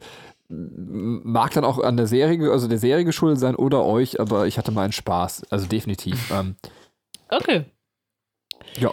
mag 0.48 1.52
dann 1.54 1.66
auch 1.66 1.80
an 1.80 1.98
der 1.98 2.06
Serie, 2.06 2.52
also 2.52 2.68
der 2.68 2.78
Serie 2.78 3.04
geschuldet 3.04 3.40
sein 3.40 3.56
oder 3.56 3.84
euch, 3.84 4.20
aber 4.20 4.46
ich 4.46 4.60
hatte 4.60 4.72
meinen 4.72 4.92
Spaß. 4.92 5.44
Also 5.50 5.66
definitiv. 5.68 6.32
ähm, 6.32 6.56
Okay. 7.30 7.66
ja. 8.78 8.92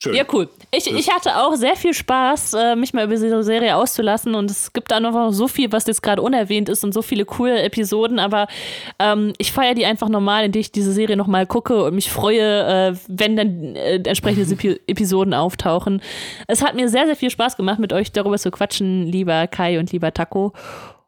Schön. 0.00 0.14
Ja, 0.14 0.22
cool. 0.32 0.48
Ich, 0.70 0.86
ich 0.86 1.10
hatte 1.12 1.36
auch 1.38 1.56
sehr 1.56 1.74
viel 1.74 1.92
Spaß, 1.92 2.54
äh, 2.54 2.76
mich 2.76 2.94
mal 2.94 3.04
über 3.04 3.14
diese 3.14 3.42
Serie 3.42 3.74
auszulassen 3.74 4.36
und 4.36 4.48
es 4.48 4.72
gibt 4.72 4.92
da 4.92 5.00
noch 5.00 5.32
so 5.32 5.48
viel, 5.48 5.72
was 5.72 5.88
jetzt 5.88 6.04
gerade 6.04 6.22
unerwähnt 6.22 6.68
ist 6.68 6.84
und 6.84 6.94
so 6.94 7.02
viele 7.02 7.24
coole 7.24 7.60
Episoden, 7.62 8.20
aber 8.20 8.46
ähm, 9.00 9.32
ich 9.38 9.50
feiere 9.50 9.74
die 9.74 9.86
einfach 9.86 10.08
normal, 10.08 10.44
indem 10.44 10.60
ich 10.60 10.70
diese 10.70 10.92
Serie 10.92 11.16
nochmal 11.16 11.46
gucke 11.46 11.82
und 11.82 11.96
mich 11.96 12.12
freue, 12.12 12.92
äh, 12.92 12.96
wenn 13.08 13.36
dann 13.36 13.74
äh, 13.74 13.96
entsprechende 13.96 14.48
Epi 14.52 14.78
Episoden 14.86 15.34
auftauchen. 15.34 16.00
Es 16.46 16.62
hat 16.62 16.76
mir 16.76 16.88
sehr, 16.88 17.06
sehr 17.06 17.16
viel 17.16 17.30
Spaß 17.30 17.56
gemacht, 17.56 17.80
mit 17.80 17.92
euch 17.92 18.12
darüber 18.12 18.38
zu 18.38 18.52
quatschen, 18.52 19.04
lieber 19.04 19.48
Kai 19.48 19.80
und 19.80 19.90
lieber 19.90 20.14
Taco. 20.14 20.52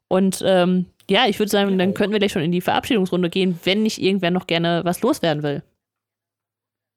Und 0.09 0.43
ähm, 0.45 0.87
ja, 1.09 1.27
ich 1.29 1.39
würde 1.39 1.51
sagen, 1.51 1.79
dann 1.79 1.95
könnten 1.95 2.13
wir 2.13 2.19
gleich 2.19 2.33
schon 2.33 2.43
in 2.43 2.51
die 2.51 2.61
Verabschiedungsrunde 2.61 3.31
gehen, 3.31 3.61
wenn 3.63 3.85
nicht 3.85 4.03
irgendwer 4.03 4.33
noch 4.33 4.49
gerne 4.49 4.81
was 4.85 5.01
loswerden 5.01 5.45
will. 5.45 5.63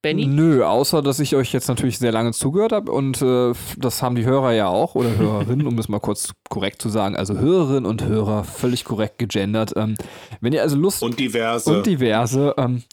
Benny? 0.04 0.28
Nö, 0.28 0.64
außer 0.64 1.02
dass 1.02 1.20
ich 1.20 1.36
euch 1.36 1.54
jetzt 1.54 1.70
natürlich 1.70 1.98
sehr 1.98 2.12
lange 2.12 2.34
zugehört 2.34 2.74
habe 2.74 2.92
und 2.92 3.22
äh, 3.22 3.54
das 3.78 4.04
haben 4.04 4.16
die 4.16 4.26
Hörer 4.26 4.52
ja 4.52 4.68
auch 4.68 4.96
oder 4.96 5.16
Hörerinnen, 5.18 5.66
um 5.66 5.80
es 5.80 5.88
mal 5.88 6.00
kurz 6.00 6.34
korrekt 6.50 6.82
zu 6.82 6.90
sagen. 6.90 7.16
Also 7.16 7.38
Hörerinnen 7.38 7.86
und 7.86 8.04
Hörer, 8.04 8.44
völlig 8.44 8.84
korrekt 8.84 9.18
gegendert. 9.18 9.74
Ähm, 9.78 9.96
wenn 10.42 10.52
ihr 10.54 10.62
also 10.62 10.76
Lust 10.76 11.02
Und 11.02 11.20
diverse. 11.20 11.74
und 11.76 11.86
diverse. 11.88 12.54
Ähm, 12.58 12.84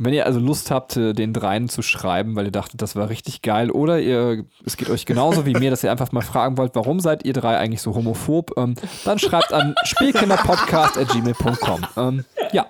wenn 0.00 0.14
ihr 0.14 0.26
also 0.26 0.38
Lust 0.38 0.70
habt, 0.70 0.96
äh, 0.96 1.12
den 1.12 1.32
dreien 1.32 1.68
zu 1.68 1.82
schreiben, 1.82 2.36
weil 2.36 2.44
ihr 2.44 2.52
dachtet, 2.52 2.80
das 2.82 2.94
war 2.94 3.08
richtig 3.08 3.42
geil, 3.42 3.72
oder 3.72 3.98
ihr, 3.98 4.44
es 4.64 4.76
geht 4.76 4.90
euch 4.90 5.06
genauso 5.06 5.44
wie 5.44 5.54
mir, 5.54 5.70
dass 5.70 5.82
ihr 5.82 5.90
einfach 5.90 6.12
mal 6.12 6.20
fragen 6.20 6.56
wollt, 6.56 6.76
warum 6.76 7.00
seid 7.00 7.24
ihr 7.24 7.32
drei 7.32 7.56
eigentlich 7.56 7.82
so 7.82 7.96
homophob, 7.96 8.52
ähm, 8.56 8.76
dann 9.04 9.18
schreibt 9.18 9.52
an 9.52 9.74
spielkinderpodcast.gmail.com. 9.84 11.80
Ähm, 11.96 12.24
ja, 12.52 12.66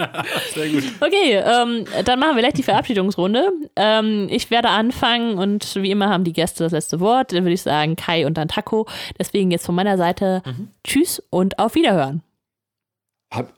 Sehr 0.54 0.68
gut. 0.68 0.84
Okay, 1.00 1.34
ähm, 1.36 1.84
dann 2.04 2.18
machen 2.18 2.36
wir 2.36 2.42
gleich 2.42 2.54
die 2.54 2.62
Verabschiedungsrunde. 2.62 3.50
Ähm, 3.76 4.28
ich 4.30 4.50
werde 4.50 4.68
anfangen 4.68 5.38
und 5.38 5.74
wie 5.76 5.90
immer 5.90 6.08
haben 6.08 6.24
die 6.24 6.32
Gäste 6.32 6.64
das 6.64 6.72
letzte 6.72 7.00
Wort. 7.00 7.32
Dann 7.32 7.44
würde 7.44 7.54
ich 7.54 7.62
sagen 7.62 7.96
Kai 7.96 8.26
und 8.26 8.36
dann 8.36 8.48
Taco. 8.48 8.86
Deswegen 9.18 9.50
jetzt 9.50 9.66
von 9.66 9.74
meiner 9.74 9.96
Seite 9.96 10.42
Tschüss 10.84 11.22
und 11.30 11.58
auf 11.58 11.74
Wiederhören. 11.74 12.22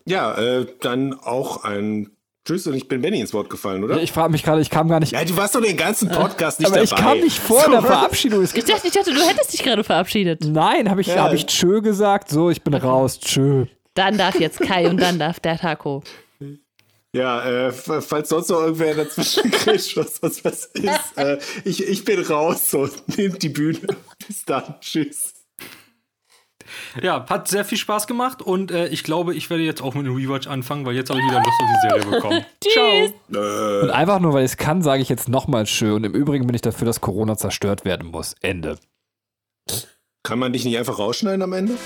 Ja, 0.05 0.35
äh, 0.39 0.66
dann 0.81 1.14
auch 1.14 1.64
ein 1.64 2.10
Tschüss 2.44 2.66
und 2.66 2.74
ich 2.74 2.89
bin 2.89 3.01
Benny 3.01 3.20
ins 3.20 3.32
Wort 3.32 3.48
gefallen, 3.48 3.85
oder? 3.85 4.02
Ich 4.02 4.10
frage 4.10 4.32
mich 4.32 4.43
gerade, 4.43 4.60
ich 4.60 4.69
kam 4.69 4.89
gar 4.89 4.98
nicht. 5.01 5.12
ja, 5.12 5.24
du 5.24 5.36
warst 5.36 5.55
doch 5.55 5.62
den 5.62 5.77
ganzen 5.77 6.10
Podcast 6.10 6.59
nicht 6.59 6.66
aber 6.66 6.81
dabei. 6.81 6.85
ich 6.85 6.94
kam 6.97 7.19
nicht 7.20 7.39
vor 7.39 7.64
in 7.66 7.70
der 7.70 7.82
Verabschiedung. 7.82 8.43
Ich 8.43 8.52
dachte, 8.52 8.86
ich 8.86 8.93
dachte, 8.93 9.14
du 9.14 9.20
hättest 9.23 9.52
dich 9.52 9.62
gerade 9.62 9.85
verabschiedet. 9.85 10.44
Nein, 10.44 10.90
habe 10.90 11.01
ich, 11.01 11.06
Ja. 11.06 11.23
hab 11.23 11.32
ich 11.32 11.47
Tschö 11.47 11.81
gesagt? 11.81 12.28
So, 12.31 12.51
ich 12.51 12.60
bin 12.62 12.74
raus. 12.74 13.20
Tschö. 13.20 13.66
Dann 13.94 14.19
darf 14.19 14.40
jetzt 14.40 14.59
Kai 14.60 14.89
und 14.89 15.01
dann 15.01 15.19
darf 15.19 15.39
der 15.39 15.56
Taco. 15.56 16.02
Ja, 17.15 17.45
äh, 17.45 17.73
falls 17.73 18.31
sonst 18.31 18.49
noch 18.49 18.63
irgendwer 18.63 18.95
dazwischen 18.95 19.51
kriegt 19.51 19.97
oder 19.97 20.09
sonst 20.09 20.45
was 20.45 20.67
ist, 20.67 21.19
äh, 21.19 21.39
ich, 21.65 21.87
ich 21.87 22.05
bin 22.05 22.21
raus, 22.23 22.71
so, 22.71 22.89
nehmt 23.17 23.43
die 23.43 23.51
Bühne. 23.51 23.81
Bis 24.27 24.45
dann, 24.47 24.77
tschüss. 24.81 25.35
Ja, 27.03 27.27
hat 27.29 27.49
sehr 27.49 27.67
viel 27.67 27.77
Spaß 27.77 28.07
gemacht 28.07 28.41
und 28.41 28.71
äh, 28.71 28.89
ich 28.89 29.05
glaube, 29.05 29.35
ich 29.35 29.51
werde 29.51 29.63
jetzt 29.63 29.83
auch 29.83 29.95
mit 29.95 30.07
einem 30.07 30.17
Rewatch 30.17 30.47
anfangen, 30.47 30.87
weil 30.87 30.95
jetzt 30.95 31.11
habe 31.11 31.21
ich 31.21 31.27
wieder 31.27 31.43
Lust 31.43 31.61
auf 31.61 31.69
die 31.69 31.89
Serie 31.89 32.11
bekommen. 32.11 32.47
Ciao. 32.73 33.83
Und 33.83 33.91
einfach 33.91 34.21
nur, 34.21 34.33
weil 34.33 34.45
ich 34.45 34.53
es 34.53 34.57
kann, 34.57 34.81
sage 34.81 35.03
ich 35.03 35.11
jetzt 35.11 35.29
nochmal 35.29 35.65
Tschö. 35.65 35.95
Und 35.95 36.05
im 36.05 36.15
Übrigen 36.15 36.47
bin 36.47 36.55
ich 36.55 36.63
dafür, 36.63 36.87
dass 36.87 37.03
Corona 37.03 37.37
zerstört 37.37 37.85
werden 37.85 38.11
muss. 38.11 38.35
Ende. 38.41 38.79
Kann 40.23 40.39
man 40.39 40.53
dich 40.55 40.65
nicht 40.65 40.79
einfach 40.79 40.99
rausschneiden 40.99 41.43
am 41.43 41.53
Ende? 41.53 41.77